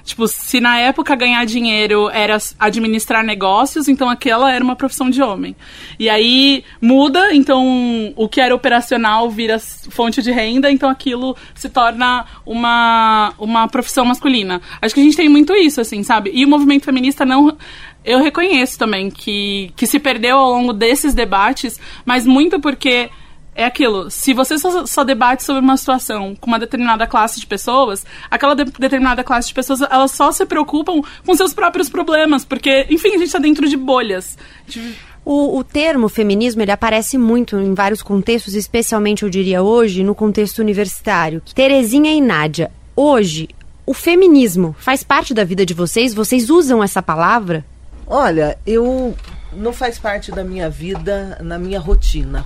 Tipo, 0.07 0.25
se 0.25 0.61
na 0.61 0.79
época 0.79 1.13
ganhar 1.17 1.45
dinheiro 1.45 2.09
era 2.09 2.37
administrar 2.57 3.25
negócios, 3.25 3.89
então 3.89 4.09
aquela 4.09 4.53
era 4.53 4.63
uma 4.63 4.73
profissão 4.73 5.09
de 5.09 5.21
homem. 5.21 5.53
E 5.99 6.09
aí 6.09 6.63
muda, 6.81 7.35
então 7.35 8.13
o 8.15 8.29
que 8.29 8.39
era 8.39 8.55
operacional 8.55 9.29
vira 9.29 9.59
fonte 9.59 10.21
de 10.21 10.31
renda, 10.31 10.71
então 10.71 10.89
aquilo 10.89 11.35
se 11.53 11.67
torna 11.67 12.25
uma, 12.45 13.33
uma 13.37 13.67
profissão 13.67 14.05
masculina. 14.05 14.61
Acho 14.81 14.95
que 14.95 15.01
a 15.01 15.03
gente 15.03 15.17
tem 15.17 15.27
muito 15.27 15.53
isso, 15.53 15.81
assim, 15.81 16.01
sabe? 16.03 16.31
E 16.33 16.45
o 16.45 16.47
movimento 16.47 16.85
feminista 16.85 17.25
não. 17.25 17.57
Eu 18.05 18.23
reconheço 18.23 18.79
também 18.79 19.11
que, 19.11 19.73
que 19.75 19.85
se 19.85 19.99
perdeu 19.99 20.37
ao 20.37 20.51
longo 20.51 20.71
desses 20.71 21.13
debates, 21.13 21.77
mas 22.05 22.25
muito 22.25 22.61
porque 22.61 23.09
é 23.57 23.65
aquilo, 23.65 24.09
se 24.11 24.33
você 24.33 24.57
só, 24.57 24.85
só 24.85 25.03
debate 25.03 25.43
sobre 25.43 25.61
uma 25.61 25.75
situação 25.75 26.35
com 26.39 26.47
uma 26.47 26.59
determinada 26.59 27.07
classe 27.07 27.39
de 27.39 27.47
pessoas, 27.47 28.05
aquela 28.29 28.55
de- 28.55 28.65
determinada 28.65 29.23
classe 29.23 29.47
de 29.49 29.53
pessoas, 29.55 29.81
elas 29.81 30.11
só 30.11 30.31
se 30.31 30.45
preocupam 30.45 31.01
com 31.25 31.35
seus 31.35 31.53
próprios 31.53 31.89
problemas, 31.89 32.45
porque, 32.45 32.85
enfim, 32.89 33.15
a 33.15 33.17
gente 33.17 33.31
tá 33.31 33.39
dentro 33.39 33.67
de 33.67 33.75
bolhas. 33.75 34.37
De- 34.67 34.93
O, 35.25 35.57
o 35.57 35.63
termo 35.63 36.07
feminismo 36.07 36.61
ele 36.61 36.71
aparece 36.71 37.17
muito 37.17 37.57
em 37.59 37.73
vários 37.73 38.01
contextos, 38.01 38.53
especialmente 38.53 39.23
eu 39.23 39.29
diria 39.29 39.61
hoje 39.61 40.01
no 40.03 40.15
contexto 40.15 40.59
universitário. 40.59 41.41
Terezinha 41.53 42.13
e 42.13 42.21
Nádia, 42.21 42.71
hoje 42.95 43.49
o 43.85 43.93
feminismo 43.93 44.75
faz 44.79 45.03
parte 45.03 45.33
da 45.33 45.43
vida 45.43 45.65
de 45.65 45.73
vocês? 45.73 46.13
Vocês 46.13 46.49
usam 46.49 46.81
essa 46.83 47.01
palavra? 47.01 47.65
Olha, 48.05 48.57
eu 48.65 49.15
não 49.51 49.73
faz 49.73 49.97
parte 49.99 50.31
da 50.31 50.43
minha 50.43 50.69
vida, 50.69 51.37
na 51.41 51.57
minha 51.57 51.79
rotina. 51.79 52.45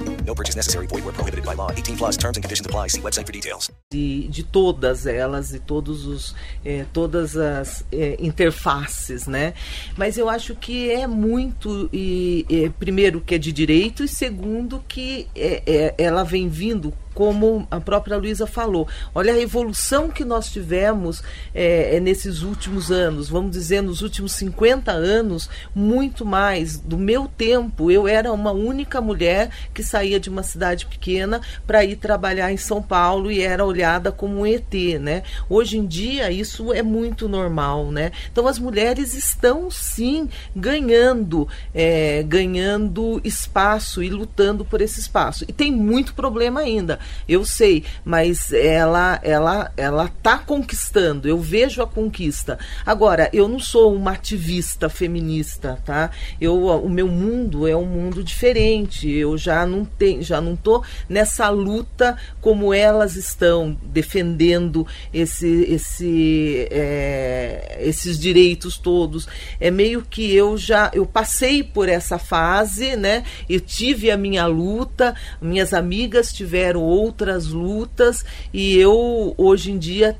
No 0.25 0.33
purchase 0.33 0.55
necessary. 0.55 0.87
Void 0.87 1.03
where 1.03 1.13
prohibited 1.13 1.45
by 1.45 1.53
law. 1.53 1.71
18 1.71 1.97
plus 1.97 2.17
terms 2.17 2.37
and 2.37 2.43
conditions 2.43 2.65
apply. 2.65 2.87
See 2.87 3.01
website 3.01 3.25
for 3.25 3.33
details. 3.33 3.69
de, 3.91 4.29
de 4.29 4.43
todas 4.43 5.05
elas 5.05 5.53
e 5.53 5.59
todos 5.59 6.05
os 6.05 6.33
eh, 6.63 6.85
todas 6.93 7.35
as 7.35 7.83
eh, 7.91 8.15
interfaces, 8.19 9.27
né? 9.27 9.53
Mas 9.97 10.17
eu 10.17 10.29
acho 10.29 10.55
que 10.55 10.89
é 10.89 11.05
muito 11.05 11.89
e, 11.91 12.45
eh, 12.49 12.71
primeiro 12.79 13.19
que 13.19 13.35
é 13.35 13.37
de 13.37 13.51
direito 13.51 14.03
e 14.05 14.07
segundo 14.07 14.81
que 14.87 15.27
é, 15.35 15.61
é, 15.65 15.95
ela 15.97 16.23
vem 16.23 16.47
vindo 16.47 16.93
como 17.13 17.67
a 17.69 17.79
própria 17.79 18.17
Luísa 18.17 18.47
falou. 18.47 18.87
Olha 19.13 19.33
a 19.33 19.39
evolução 19.39 20.09
que 20.09 20.23
nós 20.23 20.49
tivemos 20.49 21.23
é, 21.53 21.97
é, 21.97 21.99
nesses 21.99 22.41
últimos 22.41 22.91
anos, 22.91 23.29
vamos 23.29 23.51
dizer, 23.51 23.81
nos 23.81 24.01
últimos 24.01 24.33
50 24.33 24.91
anos, 24.91 25.49
muito 25.75 26.25
mais. 26.25 26.77
Do 26.77 26.97
meu 26.97 27.27
tempo, 27.27 27.91
eu 27.91 28.07
era 28.07 28.31
uma 28.31 28.51
única 28.51 29.01
mulher 29.01 29.49
que 29.73 29.83
saía 29.83 30.19
de 30.19 30.29
uma 30.29 30.43
cidade 30.43 30.85
pequena 30.85 31.41
para 31.67 31.83
ir 31.83 31.97
trabalhar 31.97 32.51
em 32.51 32.57
São 32.57 32.81
Paulo 32.81 33.31
e 33.31 33.41
era 33.41 33.65
olhada 33.65 34.11
como 34.11 34.41
um 34.41 34.45
ET, 34.45 34.73
né? 34.99 35.23
Hoje 35.49 35.77
em 35.77 35.85
dia, 35.85 36.31
isso 36.31 36.71
é 36.71 36.81
muito 36.81 37.27
normal, 37.27 37.91
né? 37.91 38.11
Então, 38.31 38.47
as 38.47 38.57
mulheres 38.57 39.13
estão, 39.13 39.69
sim, 39.69 40.29
ganhando, 40.55 41.47
é, 41.73 42.23
ganhando 42.23 43.19
espaço 43.23 44.01
e 44.01 44.09
lutando 44.09 44.63
por 44.63 44.81
esse 44.81 44.99
espaço. 44.99 45.45
E 45.47 45.53
tem 45.53 45.71
muito 45.71 46.13
problema 46.13 46.61
ainda 46.61 47.00
eu 47.27 47.45
sei, 47.45 47.83
mas 48.03 48.51
ela 48.51 49.19
ela 49.23 49.71
ela 49.77 50.07
tá 50.21 50.37
conquistando. 50.37 51.27
Eu 51.27 51.39
vejo 51.39 51.81
a 51.81 51.87
conquista. 51.87 52.57
Agora, 52.85 53.29
eu 53.33 53.47
não 53.47 53.59
sou 53.59 53.93
uma 53.93 54.11
ativista 54.11 54.89
feminista, 54.89 55.77
tá? 55.85 56.11
Eu 56.39 56.65
o 56.65 56.89
meu 56.89 57.07
mundo 57.07 57.67
é 57.67 57.75
um 57.75 57.85
mundo 57.85 58.23
diferente. 58.23 59.09
Eu 59.09 59.37
já 59.37 59.65
não 59.65 59.85
tenho, 59.85 60.21
já 60.21 60.39
não 60.41 60.55
tô 60.55 60.83
nessa 61.09 61.49
luta 61.49 62.17
como 62.39 62.73
elas 62.73 63.15
estão 63.15 63.77
defendendo 63.83 64.85
esse 65.13 65.47
esse 65.69 66.67
é, 66.71 67.79
esses 67.81 68.19
direitos 68.19 68.77
todos. 68.77 69.27
É 69.59 69.71
meio 69.71 70.01
que 70.01 70.33
eu 70.33 70.57
já 70.57 70.91
eu 70.93 71.05
passei 71.05 71.63
por 71.63 71.89
essa 71.89 72.17
fase, 72.17 72.95
né? 72.95 73.23
Eu 73.49 73.59
tive 73.59 74.11
a 74.11 74.17
minha 74.17 74.45
luta, 74.45 75.15
minhas 75.41 75.73
amigas 75.73 76.31
tiveram 76.33 76.81
outras 76.91 77.47
lutas 77.47 78.25
e 78.53 78.75
eu 78.77 79.33
hoje 79.37 79.71
em 79.71 79.77
dia 79.77 80.17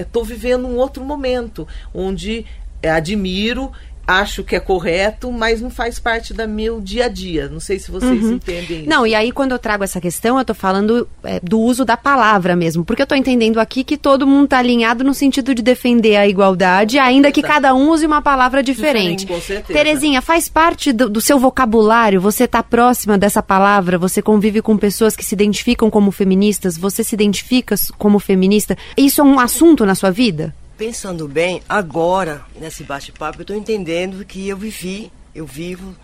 estou 0.00 0.22
é, 0.22 0.26
vivendo 0.26 0.66
um 0.66 0.76
outro 0.76 1.04
momento 1.04 1.68
onde 1.94 2.44
admiro 2.82 3.70
acho 4.06 4.42
que 4.42 4.56
é 4.56 4.60
correto, 4.60 5.30
mas 5.30 5.60
não 5.60 5.70
faz 5.70 5.98
parte 5.98 6.34
do 6.34 6.48
meu 6.48 6.80
dia 6.80 7.06
a 7.06 7.08
dia. 7.08 7.48
Não 7.48 7.60
sei 7.60 7.78
se 7.78 7.90
vocês 7.90 8.24
uhum. 8.24 8.32
entendem 8.32 8.80
isso. 8.80 8.88
Não, 8.88 9.06
e 9.06 9.14
aí 9.14 9.30
quando 9.30 9.52
eu 9.52 9.58
trago 9.58 9.84
essa 9.84 10.00
questão, 10.00 10.36
eu 10.36 10.42
estou 10.42 10.54
falando 10.54 11.08
é, 11.22 11.40
do 11.40 11.58
uso 11.60 11.84
da 11.84 11.96
palavra 11.96 12.56
mesmo, 12.56 12.84
porque 12.84 13.02
eu 13.02 13.04
estou 13.04 13.16
entendendo 13.16 13.58
aqui 13.58 13.84
que 13.84 13.96
todo 13.96 14.26
mundo 14.26 14.44
está 14.44 14.58
alinhado 14.58 15.04
no 15.04 15.14
sentido 15.14 15.54
de 15.54 15.62
defender 15.62 16.16
a 16.16 16.26
igualdade, 16.26 16.98
ainda 16.98 17.30
que 17.30 17.42
cada 17.42 17.74
um 17.74 17.90
use 17.90 18.04
uma 18.04 18.20
palavra 18.20 18.62
diferente. 18.62 19.26
com 19.26 19.40
certeza. 19.40 19.78
Terezinha, 19.78 20.20
faz 20.20 20.48
parte 20.48 20.92
do, 20.92 21.08
do 21.08 21.20
seu 21.20 21.38
vocabulário, 21.38 22.20
você 22.20 22.44
está 22.44 22.62
próxima 22.62 23.16
dessa 23.16 23.42
palavra, 23.42 23.98
você 23.98 24.20
convive 24.20 24.60
com 24.60 24.76
pessoas 24.76 25.16
que 25.16 25.24
se 25.24 25.34
identificam 25.34 25.90
como 25.90 26.10
feministas, 26.10 26.76
você 26.76 27.04
se 27.04 27.14
identifica 27.14 27.74
como 27.98 28.18
feminista. 28.18 28.76
Isso 28.96 29.20
é 29.20 29.24
um 29.24 29.38
assunto 29.38 29.86
na 29.86 29.94
sua 29.94 30.10
vida? 30.10 30.54
Pensando 30.82 31.28
bem, 31.28 31.62
agora, 31.68 32.44
nesse 32.60 32.82
bate-papo, 32.82 33.38
eu 33.38 33.42
estou 33.42 33.54
entendendo 33.54 34.24
que 34.24 34.48
eu 34.48 34.56
vivi, 34.56 35.12
eu 35.32 35.46
vivo 35.46 35.94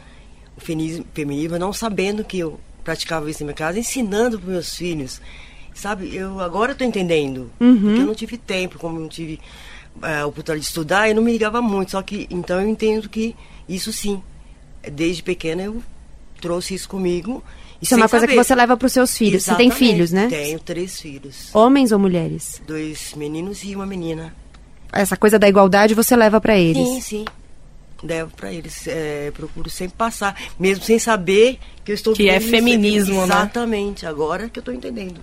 o 0.56 0.60
feminismo 0.60 1.58
não 1.58 1.72
sabendo 1.72 2.22
que 2.22 2.38
eu 2.38 2.60
praticava 2.84 3.28
isso 3.28 3.40
na 3.40 3.46
minha 3.46 3.56
casa, 3.56 3.76
ensinando 3.76 4.38
para 4.38 4.52
meus 4.52 4.76
filhos. 4.76 5.20
Sabe, 5.74 6.14
eu 6.14 6.38
agora 6.38 6.70
estou 6.70 6.86
entendendo. 6.86 7.50
Uhum. 7.58 7.80
Porque 7.80 8.00
eu 8.02 8.06
não 8.06 8.14
tive 8.14 8.38
tempo, 8.38 8.78
como 8.78 8.98
eu 8.98 9.00
não 9.00 9.08
tive 9.08 9.40
é, 10.00 10.24
oportunidade 10.24 10.60
de 10.60 10.66
estudar, 10.66 11.08
eu 11.08 11.14
não 11.16 11.24
me 11.24 11.32
ligava 11.32 11.60
muito. 11.60 11.90
Só 11.90 12.00
que, 12.00 12.28
então 12.30 12.60
eu 12.60 12.68
entendo 12.68 13.08
que 13.08 13.34
isso 13.68 13.92
sim, 13.92 14.22
desde 14.92 15.24
pequena 15.24 15.64
eu 15.64 15.82
trouxe 16.40 16.74
isso 16.74 16.88
comigo. 16.88 17.42
Isso 17.82 17.94
é 17.94 17.96
uma 17.96 18.08
coisa 18.08 18.26
saber. 18.26 18.32
que 18.34 18.44
você 18.44 18.54
leva 18.54 18.76
para 18.76 18.86
os 18.86 18.92
seus 18.92 19.18
filhos. 19.18 19.42
Exatamente. 19.42 19.72
Você 19.72 19.78
tem 19.80 19.88
filhos, 19.88 20.12
né? 20.12 20.28
Tenho 20.28 20.60
três 20.60 21.00
filhos. 21.00 21.52
Homens 21.52 21.90
ou 21.90 21.98
mulheres? 21.98 22.62
Dois 22.64 23.12
meninos 23.16 23.64
e 23.64 23.74
uma 23.74 23.84
menina 23.84 24.32
essa 24.92 25.16
coisa 25.16 25.38
da 25.38 25.48
igualdade 25.48 25.94
você 25.94 26.16
leva 26.16 26.40
para 26.40 26.56
eles? 26.56 26.86
Sim, 26.86 27.00
sim. 27.00 27.24
Levo 28.02 28.30
para 28.36 28.52
eles. 28.52 28.86
É, 28.86 29.30
procuro 29.32 29.68
sempre 29.68 29.96
passar, 29.96 30.40
mesmo 30.58 30.84
sem 30.84 30.98
saber 30.98 31.58
que 31.84 31.90
eu 31.90 31.94
estou 31.94 32.14
Que 32.14 32.28
é 32.28 32.38
feminismo, 32.38 33.26
né? 33.26 33.34
Exatamente, 33.34 34.06
agora 34.06 34.48
que 34.48 34.58
eu 34.58 34.60
estou 34.60 34.74
entendendo. 34.74 35.20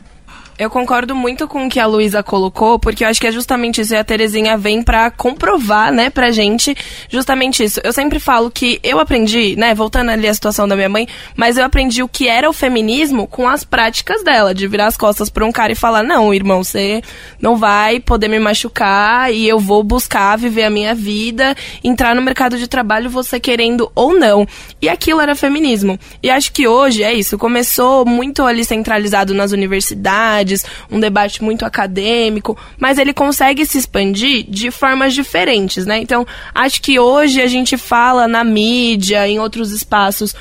Eu 0.57 0.69
concordo 0.69 1.13
muito 1.13 1.49
com 1.49 1.65
o 1.65 1.69
que 1.69 1.81
a 1.81 1.85
Luísa 1.85 2.23
colocou, 2.23 2.79
porque 2.79 3.03
eu 3.03 3.09
acho 3.09 3.19
que 3.19 3.27
é 3.27 3.31
justamente 3.31 3.81
isso. 3.81 3.93
E 3.93 3.97
a 3.97 4.05
Terezinha 4.05 4.57
vem 4.57 4.81
para 4.81 5.11
comprovar, 5.11 5.91
né, 5.91 6.09
pra 6.09 6.31
gente, 6.31 6.73
justamente 7.09 7.61
isso. 7.61 7.81
Eu 7.83 7.91
sempre 7.91 8.19
falo 8.19 8.49
que 8.49 8.79
eu 8.81 8.97
aprendi, 8.97 9.57
né, 9.57 9.75
voltando 9.75 10.11
ali 10.11 10.29
à 10.29 10.33
situação 10.33 10.65
da 10.65 10.73
minha 10.73 10.87
mãe, 10.87 11.09
mas 11.35 11.57
eu 11.57 11.65
aprendi 11.65 12.01
o 12.01 12.07
que 12.07 12.29
era 12.29 12.49
o 12.49 12.53
feminismo 12.53 13.27
com 13.27 13.49
as 13.49 13.65
práticas 13.65 14.23
dela, 14.23 14.55
de 14.55 14.65
virar 14.65 14.87
as 14.87 14.95
costas 14.95 15.29
pra 15.29 15.45
um 15.45 15.51
cara 15.51 15.73
e 15.73 15.75
falar: 15.75 16.03
não, 16.03 16.33
irmão, 16.33 16.63
você 16.63 17.01
não 17.41 17.57
vai 17.57 17.99
poder 17.99 18.29
me 18.29 18.39
machucar 18.39 19.33
e 19.33 19.45
eu 19.45 19.59
vou 19.59 19.83
buscar 19.83 20.37
viver 20.37 20.63
a 20.63 20.69
minha 20.69 20.95
vida, 20.95 21.53
entrar 21.83 22.15
no 22.15 22.21
mercado 22.21 22.57
de 22.57 22.67
trabalho, 22.67 23.09
você 23.09 23.41
querendo 23.41 23.91
ou 23.93 24.17
não. 24.17 24.47
E 24.81 24.87
aquilo 24.87 25.19
era 25.19 25.35
feminismo. 25.35 25.99
E 26.23 26.29
acho 26.29 26.53
que 26.53 26.65
hoje 26.65 27.03
é 27.03 27.13
isso. 27.13 27.37
Começou 27.37 28.05
muito 28.05 28.43
ali 28.43 28.63
centralizado 28.63 29.33
nas 29.33 29.51
universidades 29.51 30.44
um 30.91 30.99
debate 30.99 31.43
muito 31.43 31.65
acadêmico, 31.65 32.57
mas 32.79 32.97
ele 32.97 33.13
consegue 33.13 33.65
se 33.65 33.77
expandir 33.77 34.45
de 34.47 34.71
formas 34.71 35.13
diferentes, 35.13 35.85
né? 35.85 35.99
Então, 35.99 36.25
acho 36.53 36.81
que 36.81 36.99
hoje 36.99 37.41
a 37.41 37.47
gente 37.47 37.77
fala 37.77 38.27
na 38.27 38.43
mídia, 38.43 39.27
em 39.27 39.39
outros 39.39 39.71
espaços, 39.71 40.35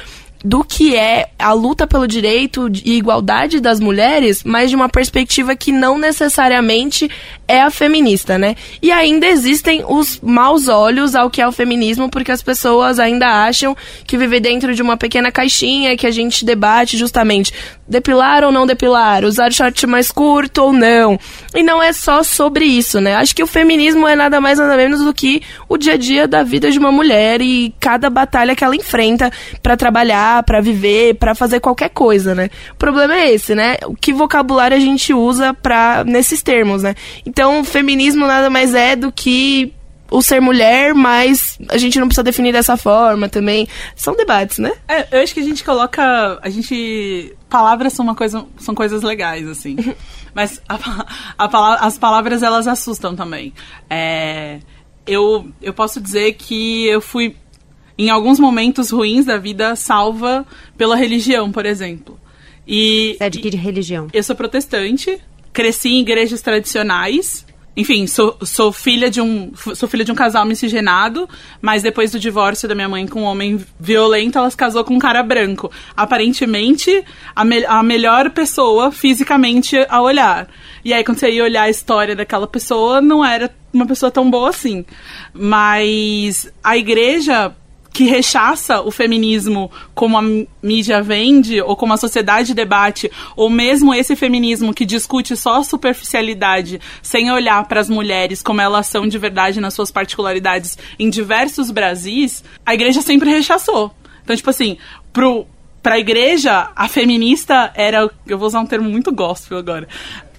do 0.44 0.62
que 0.62 0.94
é 0.94 1.30
a 1.38 1.54
luta 1.54 1.86
pelo 1.86 2.06
direito 2.06 2.70
e 2.84 2.98
igualdade 2.98 3.60
das 3.60 3.80
mulheres, 3.80 4.44
mas 4.44 4.68
de 4.68 4.76
uma 4.76 4.90
perspectiva 4.90 5.56
que 5.56 5.72
não 5.72 5.96
necessariamente 5.96 7.10
é 7.48 7.62
a 7.62 7.70
feminista, 7.70 8.36
né? 8.36 8.54
E 8.82 8.92
ainda 8.92 9.26
existem 9.26 9.84
os 9.88 10.20
maus 10.20 10.68
olhos 10.68 11.14
ao 11.14 11.30
que 11.30 11.40
é 11.40 11.48
o 11.48 11.52
feminismo, 11.52 12.10
porque 12.10 12.30
as 12.30 12.42
pessoas 12.42 12.98
ainda 12.98 13.26
acham 13.46 13.74
que 14.06 14.18
viver 14.18 14.40
dentro 14.40 14.74
de 14.74 14.82
uma 14.82 14.96
pequena 14.96 15.32
caixinha 15.32 15.96
que 15.96 16.06
a 16.06 16.10
gente 16.10 16.44
debate 16.44 16.96
justamente 16.98 17.52
depilar 17.86 18.44
ou 18.44 18.52
não 18.52 18.66
depilar, 18.66 19.24
usar 19.24 19.52
short 19.52 19.86
mais 19.86 20.10
curto 20.10 20.62
ou 20.62 20.72
não. 20.72 21.18
E 21.54 21.62
não 21.62 21.82
é 21.82 21.92
só 21.92 22.22
sobre 22.22 22.64
isso, 22.64 23.00
né? 23.00 23.14
Acho 23.14 23.34
que 23.34 23.42
o 23.42 23.46
feminismo 23.46 24.06
é 24.06 24.16
nada 24.16 24.40
mais 24.40 24.58
nada 24.58 24.76
menos 24.76 25.00
do 25.00 25.12
que 25.12 25.42
o 25.68 25.76
dia 25.76 25.94
a 25.94 25.96
dia 25.96 26.26
da 26.26 26.42
vida 26.42 26.70
de 26.70 26.78
uma 26.78 26.92
mulher 26.92 27.40
e 27.40 27.74
cada 27.78 28.08
batalha 28.08 28.56
que 28.56 28.64
ela 28.64 28.76
enfrenta 28.76 29.30
para 29.62 29.76
trabalhar, 29.76 30.33
para 30.42 30.60
viver, 30.60 31.14
para 31.14 31.34
fazer 31.34 31.60
qualquer 31.60 31.90
coisa, 31.90 32.34
né? 32.34 32.50
O 32.72 32.76
problema 32.76 33.14
é 33.14 33.32
esse, 33.32 33.54
né? 33.54 33.76
O 33.86 33.94
que 33.94 34.12
vocabulário 34.12 34.76
a 34.76 34.80
gente 34.80 35.12
usa 35.12 35.54
para 35.54 36.04
nesses 36.04 36.42
termos, 36.42 36.82
né? 36.82 36.94
Então, 37.24 37.64
feminismo 37.64 38.26
nada 38.26 38.50
mais 38.50 38.74
é 38.74 38.96
do 38.96 39.12
que 39.12 39.72
o 40.10 40.22
ser 40.22 40.40
mulher, 40.40 40.94
mas 40.94 41.58
a 41.68 41.76
gente 41.76 41.98
não 41.98 42.06
precisa 42.06 42.22
definir 42.22 42.52
dessa 42.52 42.76
forma 42.76 43.28
também. 43.28 43.66
São 43.96 44.14
debates, 44.14 44.58
né? 44.58 44.72
É, 44.86 45.08
eu 45.10 45.22
acho 45.22 45.34
que 45.34 45.40
a 45.40 45.44
gente 45.44 45.64
coloca. 45.64 46.38
A 46.40 46.48
gente. 46.48 47.34
Palavras 47.48 47.92
são 47.92 48.04
uma 48.04 48.14
coisa. 48.14 48.44
São 48.58 48.74
coisas 48.74 49.02
legais, 49.02 49.48
assim. 49.48 49.76
mas 50.34 50.60
a, 50.68 50.78
a, 51.38 51.86
as 51.86 51.98
palavras 51.98 52.42
elas 52.42 52.68
assustam 52.68 53.16
também. 53.16 53.52
É, 53.88 54.60
eu, 55.06 55.48
eu 55.60 55.72
posso 55.72 56.00
dizer 56.00 56.34
que 56.34 56.86
eu 56.86 57.00
fui, 57.00 57.36
em 57.96 58.10
alguns 58.10 58.38
momentos 58.38 58.90
ruins 58.90 59.24
da 59.24 59.38
vida, 59.38 59.76
salva 59.76 60.46
pela 60.76 60.96
religião, 60.96 61.50
por 61.52 61.66
exemplo. 61.66 62.18
E, 62.66 63.16
Você 63.18 63.24
é 63.24 63.30
de 63.30 63.38
que 63.40 63.56
religião? 63.56 64.08
Eu 64.12 64.22
sou 64.22 64.34
protestante, 64.34 65.20
cresci 65.52 65.90
em 65.90 66.00
igrejas 66.00 66.40
tradicionais 66.40 67.44
enfim, 67.76 68.06
sou, 68.06 68.36
sou 68.42 68.72
filha 68.72 69.10
de 69.10 69.20
um 69.20 69.52
sou 69.56 69.88
filha 69.88 70.04
de 70.04 70.12
um 70.12 70.14
casal 70.14 70.44
miscigenado, 70.44 71.28
mas 71.60 71.82
depois 71.82 72.12
do 72.12 72.20
divórcio 72.20 72.68
da 72.68 72.74
minha 72.74 72.88
mãe 72.88 73.06
com 73.06 73.22
um 73.22 73.24
homem 73.24 73.60
violento, 73.80 74.38
ela 74.38 74.48
se 74.48 74.56
casou 74.56 74.84
com 74.84 74.94
um 74.94 74.98
cara 74.98 75.22
branco. 75.24 75.72
Aparentemente, 75.96 77.04
a, 77.34 77.44
me, 77.44 77.64
a 77.64 77.82
melhor 77.82 78.30
pessoa 78.30 78.92
fisicamente 78.92 79.76
a 79.88 80.00
olhar. 80.00 80.48
E 80.84 80.92
aí, 80.92 81.02
quando 81.02 81.18
você 81.18 81.30
ia 81.30 81.42
olhar 81.42 81.62
a 81.62 81.70
história 81.70 82.14
daquela 82.14 82.46
pessoa, 82.46 83.00
não 83.00 83.24
era 83.24 83.52
uma 83.72 83.86
pessoa 83.86 84.10
tão 84.10 84.30
boa 84.30 84.50
assim. 84.50 84.84
Mas 85.32 86.48
a 86.62 86.76
igreja 86.76 87.52
que 87.94 88.04
rechaça 88.04 88.82
o 88.82 88.90
feminismo 88.90 89.70
como 89.94 90.18
a 90.18 90.22
mídia 90.60 91.00
vende, 91.00 91.62
ou 91.62 91.76
como 91.76 91.92
a 91.92 91.96
sociedade 91.96 92.52
debate, 92.52 93.08
ou 93.36 93.48
mesmo 93.48 93.94
esse 93.94 94.16
feminismo 94.16 94.74
que 94.74 94.84
discute 94.84 95.36
só 95.36 95.62
superficialidade, 95.62 96.80
sem 97.00 97.30
olhar 97.30 97.64
para 97.68 97.80
as 97.80 97.88
mulheres 97.88 98.42
como 98.42 98.60
elas 98.60 98.88
são 98.88 99.06
de 99.06 99.16
verdade 99.16 99.60
nas 99.60 99.74
suas 99.74 99.92
particularidades 99.92 100.76
em 100.98 101.08
diversos 101.08 101.70
Brasis, 101.70 102.42
a 102.66 102.74
igreja 102.74 103.00
sempre 103.00 103.30
rechaçou. 103.30 103.94
Então, 104.24 104.34
tipo 104.34 104.50
assim, 104.50 104.76
pro, 105.12 105.46
pra 105.80 105.96
igreja, 105.96 106.70
a 106.74 106.88
feminista 106.88 107.70
era. 107.76 108.10
Eu 108.26 108.38
vou 108.38 108.48
usar 108.48 108.58
um 108.58 108.66
termo 108.66 108.90
muito 108.90 109.12
gospel 109.12 109.58
agora. 109.58 109.86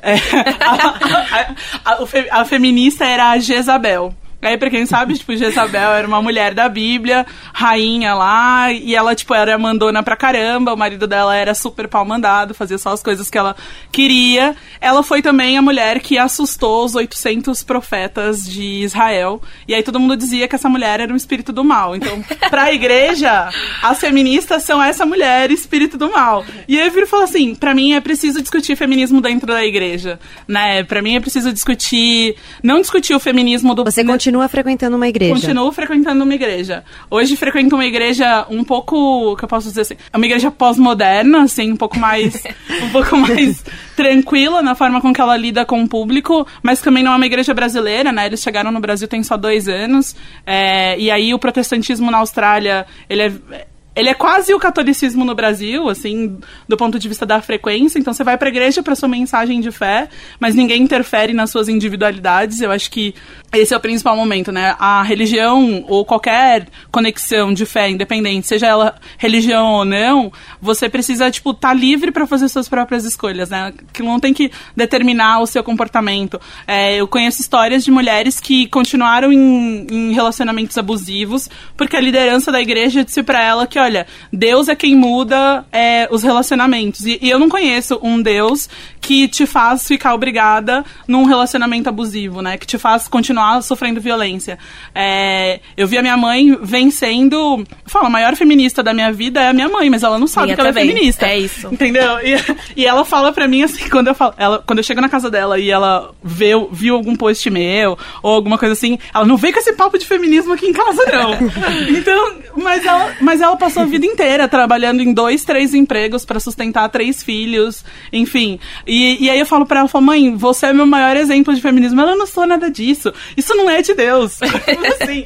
É, 0.02 0.16
a, 0.60 1.86
a, 1.86 1.94
a, 1.94 2.42
a, 2.42 2.46
feminista 2.46 3.06
era 3.06 3.30
a 3.30 3.40
Jezabel. 3.40 4.14
Aí, 4.42 4.58
pra 4.58 4.70
quem 4.70 4.86
sabe, 4.86 5.16
tipo, 5.16 5.36
Jezabel 5.36 5.92
era 5.92 6.08
uma 6.08 6.22
mulher 6.22 6.54
da 6.54 6.70
Bíblia, 6.70 7.26
rainha 7.52 8.14
lá, 8.14 8.72
e 8.72 8.94
ela, 8.94 9.16
tipo, 9.16 9.34
era 9.34 9.58
mandona 9.58 10.04
pra 10.04 10.16
caramba, 10.16 10.74
o 10.74 10.78
marido 10.78 11.08
dela 11.08 11.36
era 11.36 11.56
super 11.56 11.88
pau 11.88 12.06
mandado, 12.06 12.54
fazia 12.54 12.78
só 12.78 12.92
as 12.92 13.02
coisas 13.02 13.30
que 13.30 13.38
ela 13.38 13.56
queria. 13.92 14.56
Ela 14.80 15.02
foi 15.02 15.22
também 15.22 15.58
a 15.58 15.62
mulher 15.62 16.00
que 16.00 16.18
assustou 16.18 16.86
os 16.86 16.94
800 16.94 17.64
profetas 17.64 18.46
de 18.46 18.84
Israel, 18.84 19.42
e 19.68 19.74
aí 19.74 19.82
todo 19.82 20.00
mundo 20.00 20.16
dizia 20.16 20.48
que 20.48 20.56
essa 20.56 20.70
mulher 20.70 21.00
era 21.00 21.12
um 21.12 21.16
espírito 21.16 21.52
do 21.52 21.64
mal. 21.64 21.96
Então, 21.96 22.24
pra 22.50 22.72
igreja, 22.72 23.50
as 23.82 24.00
feministas 24.00 24.64
são 24.64 24.82
essa 24.82 25.06
mulher, 25.06 25.50
espírito 25.50 25.98
do 25.98 26.12
mal. 26.12 26.46
E 26.68 26.80
aí 26.80 26.86
eu 26.86 26.92
viro 26.92 27.06
e 27.06 27.10
falo 27.10 27.24
assim, 27.24 27.56
pra 27.56 27.74
mim 27.74 27.94
é 27.94 28.02
preciso 28.02 28.42
discutir 28.42 28.76
feminismo 28.76 29.22
dentro 29.22 29.48
da 29.48 29.66
igreja, 29.66 30.20
né? 30.48 30.84
Pra 30.84 31.02
mim 31.02 31.16
é 31.16 31.20
preciso 31.20 31.52
discutir, 31.52 32.36
não 32.62 32.80
discutir 32.80 33.16
o 33.16 33.20
feminismo 33.20 33.74
do... 33.74 33.84
Você 33.84 34.04
continua 34.26 34.48
frequentando 34.48 34.96
uma 34.96 35.08
igreja? 35.08 35.34
Continuo 35.36 35.72
frequentando 35.72 36.24
uma 36.24 36.34
igreja. 36.34 36.84
Hoje 37.12 37.36
frequento 37.36 37.76
uma 37.76 37.86
igreja 37.86 38.48
um 38.50 38.64
pouco, 38.64 39.36
que 39.36 39.46
eu 39.46 39.48
posso 39.48 39.68
dizer 39.68 39.82
assim, 39.82 39.96
é 40.12 40.18
uma 40.18 40.26
igreja 40.26 40.50
pós-moderna, 40.50 41.44
assim, 41.44 41.72
um 41.72 41.76
pouco 41.76 42.00
mais, 42.00 42.44
um 42.82 42.90
pouco 42.90 43.16
mais 43.16 43.64
tranquila 43.96 44.64
na 44.64 44.74
forma 44.74 45.00
com 45.00 45.14
que 45.14 45.22
ela 45.22 45.38
lida 45.38 45.64
com 45.64 45.84
o 45.84 45.88
público, 45.88 46.48
mas 46.64 46.82
também 46.82 47.04
não 47.04 47.14
é 47.14 47.16
uma 47.16 47.26
igreja 47.26 47.54
brasileira, 47.54 48.12
né? 48.12 48.26
Eles 48.26 48.42
chegaram 48.42 48.72
no 48.72 48.80
Brasil 48.80 49.08
tem 49.08 49.22
só 49.22 49.38
dois 49.38 49.68
anos, 49.68 50.16
é, 50.44 50.98
e 51.00 51.12
aí 51.12 51.32
o 51.32 51.38
protestantismo 51.38 52.10
na 52.10 52.18
Austrália, 52.18 52.88
ele 53.08 53.22
é 53.22 53.68
ele 53.96 54.10
é 54.10 54.14
quase 54.14 54.54
o 54.54 54.60
catolicismo 54.60 55.24
no 55.24 55.34
Brasil, 55.34 55.88
assim, 55.90 56.38
do 56.68 56.76
ponto 56.76 57.00
de 57.00 57.08
vista 57.08 57.26
da 57.26 57.42
frequência. 57.42 57.98
Então 57.98 58.14
você 58.14 58.24
vai 58.24 58.38
para 58.38 58.50
a 58.50 58.52
igreja 58.52 58.84
para 58.84 58.96
sua 58.96 59.08
mensagem 59.08 59.62
de 59.62 59.72
fé, 59.72 60.10
mas 60.40 60.54
ninguém 60.54 60.82
interfere 60.82 61.34
nas 61.34 61.50
suas 61.50 61.70
individualidades. 61.70 62.60
Eu 62.60 62.72
acho 62.72 62.92
que 62.92 63.16
esse 63.54 63.74
é 63.74 63.78
o 63.78 63.80
principal 63.80 64.18
momento, 64.18 64.52
né? 64.52 64.76
A 64.78 65.02
religião 65.02 65.86
ou 65.88 66.04
qualquer 66.04 66.68
conexão 66.92 67.54
de 67.54 67.66
fé 67.66 67.90
independente, 67.90 68.48
seja 68.48 68.68
ela 68.68 68.96
religião 69.18 69.74
ou 69.74 69.86
não, 69.86 70.32
você 70.62 70.90
precisa 70.90 71.32
tipo 71.32 71.52
estar 71.52 71.70
tá 71.70 71.74
livre 71.74 72.12
para 72.12 72.28
fazer 72.28 72.50
suas 72.50 72.68
próprias 72.68 73.06
escolhas, 73.06 73.50
né? 73.50 73.74
Que 73.94 74.04
não 74.04 74.20
tem 74.20 74.34
que 74.34 74.52
determinar 74.76 75.40
o 75.40 75.48
seu 75.48 75.64
comportamento. 75.64 76.40
É, 76.68 76.96
eu 76.96 77.08
conheço 77.08 77.40
histórias 77.40 77.84
de 77.84 77.92
mulheres 77.92 78.42
que 78.42 78.68
continuaram 78.68 79.32
em, 79.32 79.88
em 79.90 80.14
relacionamentos 80.14 80.78
abusivos 80.78 81.50
porque 81.78 81.96
a 81.96 82.02
liderança 82.02 82.52
da 82.52 82.62
igreja 82.62 83.04
disse 83.04 83.24
para 83.24 83.44
ela 83.44 83.66
que 83.66 83.80
olha, 83.86 84.08
Deus 84.32 84.68
é 84.68 84.76
quem 84.76 84.96
muda 84.96 85.66
é, 85.72 86.08
os 86.12 86.24
relacionamentos. 86.24 87.06
E, 87.06 87.20
e, 87.22 87.30
eu 87.30 87.40
não 87.40 87.48
conheço 87.48 88.00
um 88.02 88.22
Deus 88.22 88.68
que 89.00 89.28
te 89.28 89.46
faz 89.46 89.88
ficar 89.88 90.14
obrigada 90.14 90.84
num 91.08 91.26
relacionamento 91.26 91.88
abusivo, 91.88 92.42
né? 92.42 92.58
Que 92.58 92.66
te 92.66 92.78
faz 92.78 93.08
continuar 93.08 93.62
sofrendo 93.62 94.02
violência. 94.02 94.58
É, 94.94 95.60
eu 95.78 95.88
vi 95.88 95.98
a 95.98 96.02
minha 96.02 96.18
mãe 96.18 96.58
vencendo. 96.62 97.64
Fala, 97.86 98.08
a 98.08 98.10
maior 98.10 98.36
feminista 98.36 98.82
da 98.82 98.94
minha 98.94 99.12
vida 99.12 99.42
é 99.42 99.50
a 99.50 99.54
minha 99.54 99.70
mãe, 99.70 99.90
mas 99.90 100.04
ela 100.04 100.18
não 100.18 100.28
sabe 100.28 100.48
minha 100.48 100.56
que 100.56 100.62
ela 100.62 100.70
é 100.70 100.74
feminista. 100.74 101.28
É 101.28 101.38
isso. 101.38 101.68
Entendeu? 101.72 102.20
E, 102.20 102.82
e 102.82 102.86
ela 102.86 103.06
fala 103.06 103.32
pra 103.32 103.48
mim 103.48 103.64
assim, 103.64 103.88
quando 103.90 104.08
eu 104.08 104.16
falo, 104.16 104.34
ela, 104.38 104.64
quando 104.66 104.80
eu 104.80 104.84
chego 104.84 105.02
na 105.02 105.10
casa 105.10 105.30
dela 105.30 105.60
e 105.60 105.70
ela 105.70 106.12
vê, 106.24 106.52
viu 106.72 106.96
algum 106.96 107.16
post 107.16 107.50
meu 107.50 107.98
ou 108.24 108.34
alguma 108.34 108.58
coisa 108.58 108.74
assim, 108.74 108.98
ela 109.14 109.26
não 109.26 109.38
vem 109.38 109.54
com 109.54 109.60
esse 109.60 109.74
papo 109.74 109.98
de 109.98 110.06
feminismo 110.06 110.54
aqui 110.54 110.66
em 110.66 110.74
casa, 110.74 111.06
não. 111.06 111.34
então, 111.96 112.36
mas 112.58 112.86
ela, 112.86 113.14
mas 113.22 113.42
ela 113.42 113.56
passou 113.56 113.75
a 113.80 113.86
vida 113.86 114.06
inteira 114.06 114.48
trabalhando 114.48 115.02
em 115.02 115.14
dois, 115.14 115.44
três 115.44 115.74
empregos 115.74 116.26
para 116.26 116.40
sustentar 116.40 116.90
três 116.90 117.24
filhos, 117.24 117.84
enfim. 118.12 118.60
E, 118.86 119.26
e 119.26 119.30
aí 119.30 119.40
eu 119.40 119.46
falo 119.46 119.66
para 119.66 119.82
ela, 119.82 120.02
mãe, 120.02 120.36
você 120.36 120.68
é 120.68 120.74
meu 120.74 120.86
maior 120.86 121.16
exemplo 121.18 121.54
de 121.54 121.62
feminismo. 121.62 122.02
Ela 122.02 122.16
não 122.16 122.26
sou 122.26 122.46
nada 122.46 122.70
disso. 122.70 123.14
Isso 123.36 123.54
não 123.56 123.70
é 123.70 123.82
de 123.82 123.94
Deus. 123.94 124.40
assim. 125.02 125.26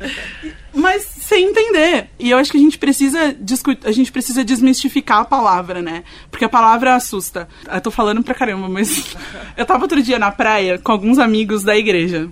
Mas 0.74 1.04
sem 1.04 1.46
entender. 1.46 2.10
E 2.18 2.32
eu 2.32 2.38
acho 2.38 2.52
que 2.52 2.58
a 2.58 2.62
gente 2.62 2.78
precisa 2.78 3.36
a 3.84 3.92
gente 3.92 4.12
precisa 4.12 4.44
desmistificar 4.44 5.20
a 5.20 5.26
palavra, 5.26 5.82
né? 5.82 6.04
Porque 6.32 6.46
a 6.46 6.50
palavra 6.50 6.96
assusta. 6.96 7.48
Eu 7.72 7.82
tô 7.82 7.92
falando 7.92 8.24
pra 8.24 8.34
caramba, 8.34 8.68
mas 8.68 9.16
eu 9.56 9.66
tava 9.66 9.84
outro 9.84 10.02
dia 10.02 10.18
na 10.18 10.32
praia 10.32 10.78
com 10.78 10.92
alguns 10.92 11.20
amigos 11.20 11.64
da 11.64 11.78
igreja. 11.78 12.30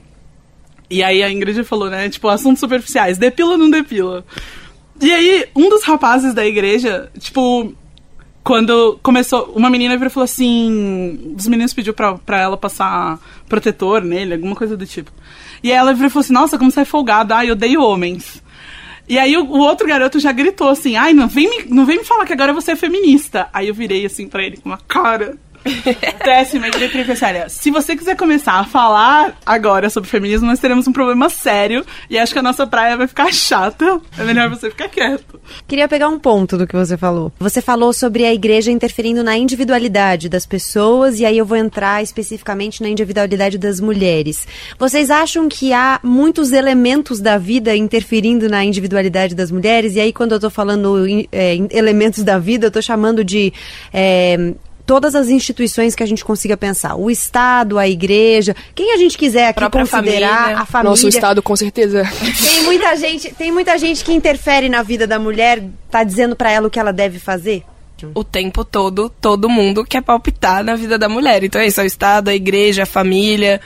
E 0.90 1.04
aí 1.04 1.22
a 1.22 1.30
Ingrid 1.30 1.64
falou, 1.64 1.90
né? 1.90 2.10
Tipo, 2.10 2.30
assuntos 2.30 2.60
superficiais. 2.60 3.18
Depila 3.18 3.52
ou 3.52 3.58
não 3.58 3.70
depila? 3.70 4.26
E 5.00 5.14
aí, 5.14 5.46
um 5.56 5.70
dos 5.70 5.84
rapazes 5.84 6.34
da 6.34 6.46
igreja, 6.46 7.12
tipo, 7.20 7.74
quando 8.44 8.98
começou, 9.04 9.52
uma 9.56 9.70
menina 9.70 9.96
virou 9.96 10.08
e 10.08 10.14
falou 10.14 10.24
assim: 10.24 11.36
os 11.38 11.48
meninos 11.48 11.74
pediu 11.74 11.94
pra, 11.94 12.14
pra 12.18 12.40
ela 12.40 12.56
passar 12.56 13.20
protetor 13.50 14.02
nele, 14.02 14.36
alguma 14.36 14.56
coisa 14.56 14.78
do 14.78 14.86
tipo. 14.86 15.12
E 15.62 15.72
ela 15.72 15.94
virou 15.94 16.08
e 16.08 16.10
falou 16.10 16.22
assim: 16.22 16.34
Nossa, 16.34 16.58
como 16.58 16.72
você 16.72 16.80
é 16.82 16.86
folgada, 16.86 17.36
ai, 17.36 17.50
eu 17.50 17.54
odeio 17.54 17.82
homens. 17.82 18.42
E 19.10 19.18
aí 19.18 19.38
o, 19.38 19.44
o, 19.44 19.60
outro 19.60 19.88
garoto 19.88 20.20
já 20.20 20.32
gritou 20.32 20.70
assim: 20.70 20.96
Ai, 20.96 21.14
não 21.14 21.28
vem, 21.28 21.50
me, 21.50 21.66
não 21.70 21.86
vem 21.86 21.98
me 21.98 22.04
falar 22.04 22.26
que 22.26 22.34
agora 22.34 22.54
você 22.54 22.72
é 22.72 22.76
feminista. 22.76 23.50
Aí 23.54 23.68
eu 23.68 23.74
virei 23.74 24.06
assim 24.06 24.28
pra 24.28 24.44
ele 24.44 24.58
com 24.58 24.70
uma 24.70 24.78
cara. 24.78 25.38
Péssima, 26.24 26.68
eu 26.68 26.72
queria 26.72 27.06
pensar, 27.06 27.28
olha, 27.30 27.50
se 27.50 27.72
você 27.72 27.96
quiser 27.96 28.16
começar 28.16 28.54
a 28.54 28.64
falar 28.64 29.38
agora 29.46 29.90
sobre 29.90 30.10
feminismo, 30.10 30.48
nós 30.48 30.60
teremos 30.60 30.88
um 30.88 30.94
problema 30.94 31.30
sério 31.30 31.86
e 32.10 32.18
acho 32.18 32.34
que 32.34 32.40
a 32.40 32.44
nossa 32.44 32.66
praia 32.66 32.98
vai 32.98 33.08
ficar 33.08 33.32
chata. 33.32 34.02
É 34.18 34.24
melhor 34.24 34.50
você 34.50 34.70
ficar 34.70 34.90
quieto. 34.90 35.40
Queria 35.68 35.88
pegar 35.88 36.10
um 36.10 36.20
ponto 36.20 36.58
do 36.58 36.68
que 36.68 36.76
você 36.76 36.98
falou. 36.98 37.32
Você 37.40 37.62
falou 37.62 37.94
sobre 37.94 38.26
a 38.26 38.34
igreja 38.34 38.72
interferindo 38.72 39.24
na 39.24 39.38
individualidade 39.38 40.30
das 40.30 40.46
pessoas 40.46 41.20
e 41.20 41.26
aí 41.26 41.38
eu 41.38 41.46
vou 41.46 41.58
entrar 41.58 42.02
especificamente 42.02 42.82
na 42.82 42.90
individualidade 42.90 43.58
das 43.58 43.80
mulheres. 43.80 44.48
Vocês 44.78 45.10
acham 45.10 45.48
que 45.48 45.74
há 45.74 46.00
muitos 46.04 46.52
elementos 46.52 47.20
da 47.20 47.38
vida 47.38 47.76
interferindo 47.76 48.50
na 48.50 48.64
individualidade 48.64 49.36
das 49.36 49.52
mulheres? 49.52 49.96
E 49.96 50.00
aí 50.00 50.14
quando 50.14 50.34
eu 50.34 50.40
tô 50.40 50.50
falando 50.50 51.08
é, 51.32 51.56
elementos 51.72 52.24
da 52.24 52.40
vida, 52.40 52.68
eu 52.68 52.72
tô 52.72 52.82
chamando 52.82 53.24
de 53.24 53.54
é, 53.94 54.54
todas 54.88 55.14
as 55.14 55.28
instituições 55.28 55.94
que 55.94 56.02
a 56.02 56.06
gente 56.06 56.24
consiga 56.24 56.56
pensar. 56.56 56.96
O 56.96 57.12
Estado, 57.12 57.78
a 57.78 57.88
igreja, 57.88 58.56
quem 58.74 58.94
a 58.94 58.98
gente 58.98 59.18
quiser 59.18 59.50
aqui 59.50 59.60
considerar, 59.70 59.88
família. 59.90 60.58
a 60.58 60.66
família. 60.66 60.90
Nosso 60.90 61.08
Estado, 61.10 61.44
com 61.44 61.56
certeza. 61.56 62.04
Tem 62.42 62.64
muita 62.64 62.96
gente, 62.96 63.34
tem 63.36 63.52
muita 63.52 63.78
gente 63.78 64.04
que 64.04 64.14
interfere 64.14 64.70
na 64.70 64.82
vida 64.82 65.06
da 65.06 65.20
mulher, 65.20 65.62
tá 65.92 66.04
dizendo 66.04 66.36
para 66.36 66.50
ela 66.50 66.68
o 66.68 66.72
que 66.72 66.80
ela 66.80 66.94
deve 66.94 67.20
fazer? 67.20 67.64
o 68.14 68.24
tempo 68.24 68.64
todo, 68.64 69.10
todo 69.10 69.50
mundo 69.50 69.84
quer 69.84 70.04
palpitar 70.04 70.64
na 70.64 70.76
vida 70.76 71.00
da 71.00 71.10
mulher. 71.10 71.44
Então 71.44 71.60
é 71.60 71.66
isso, 71.66 71.82
é 71.82 71.84
o 71.84 71.88
Estado, 71.88 72.30
a 72.30 72.36
igreja, 72.36 72.84
a 72.84 72.86
família, 72.86 73.60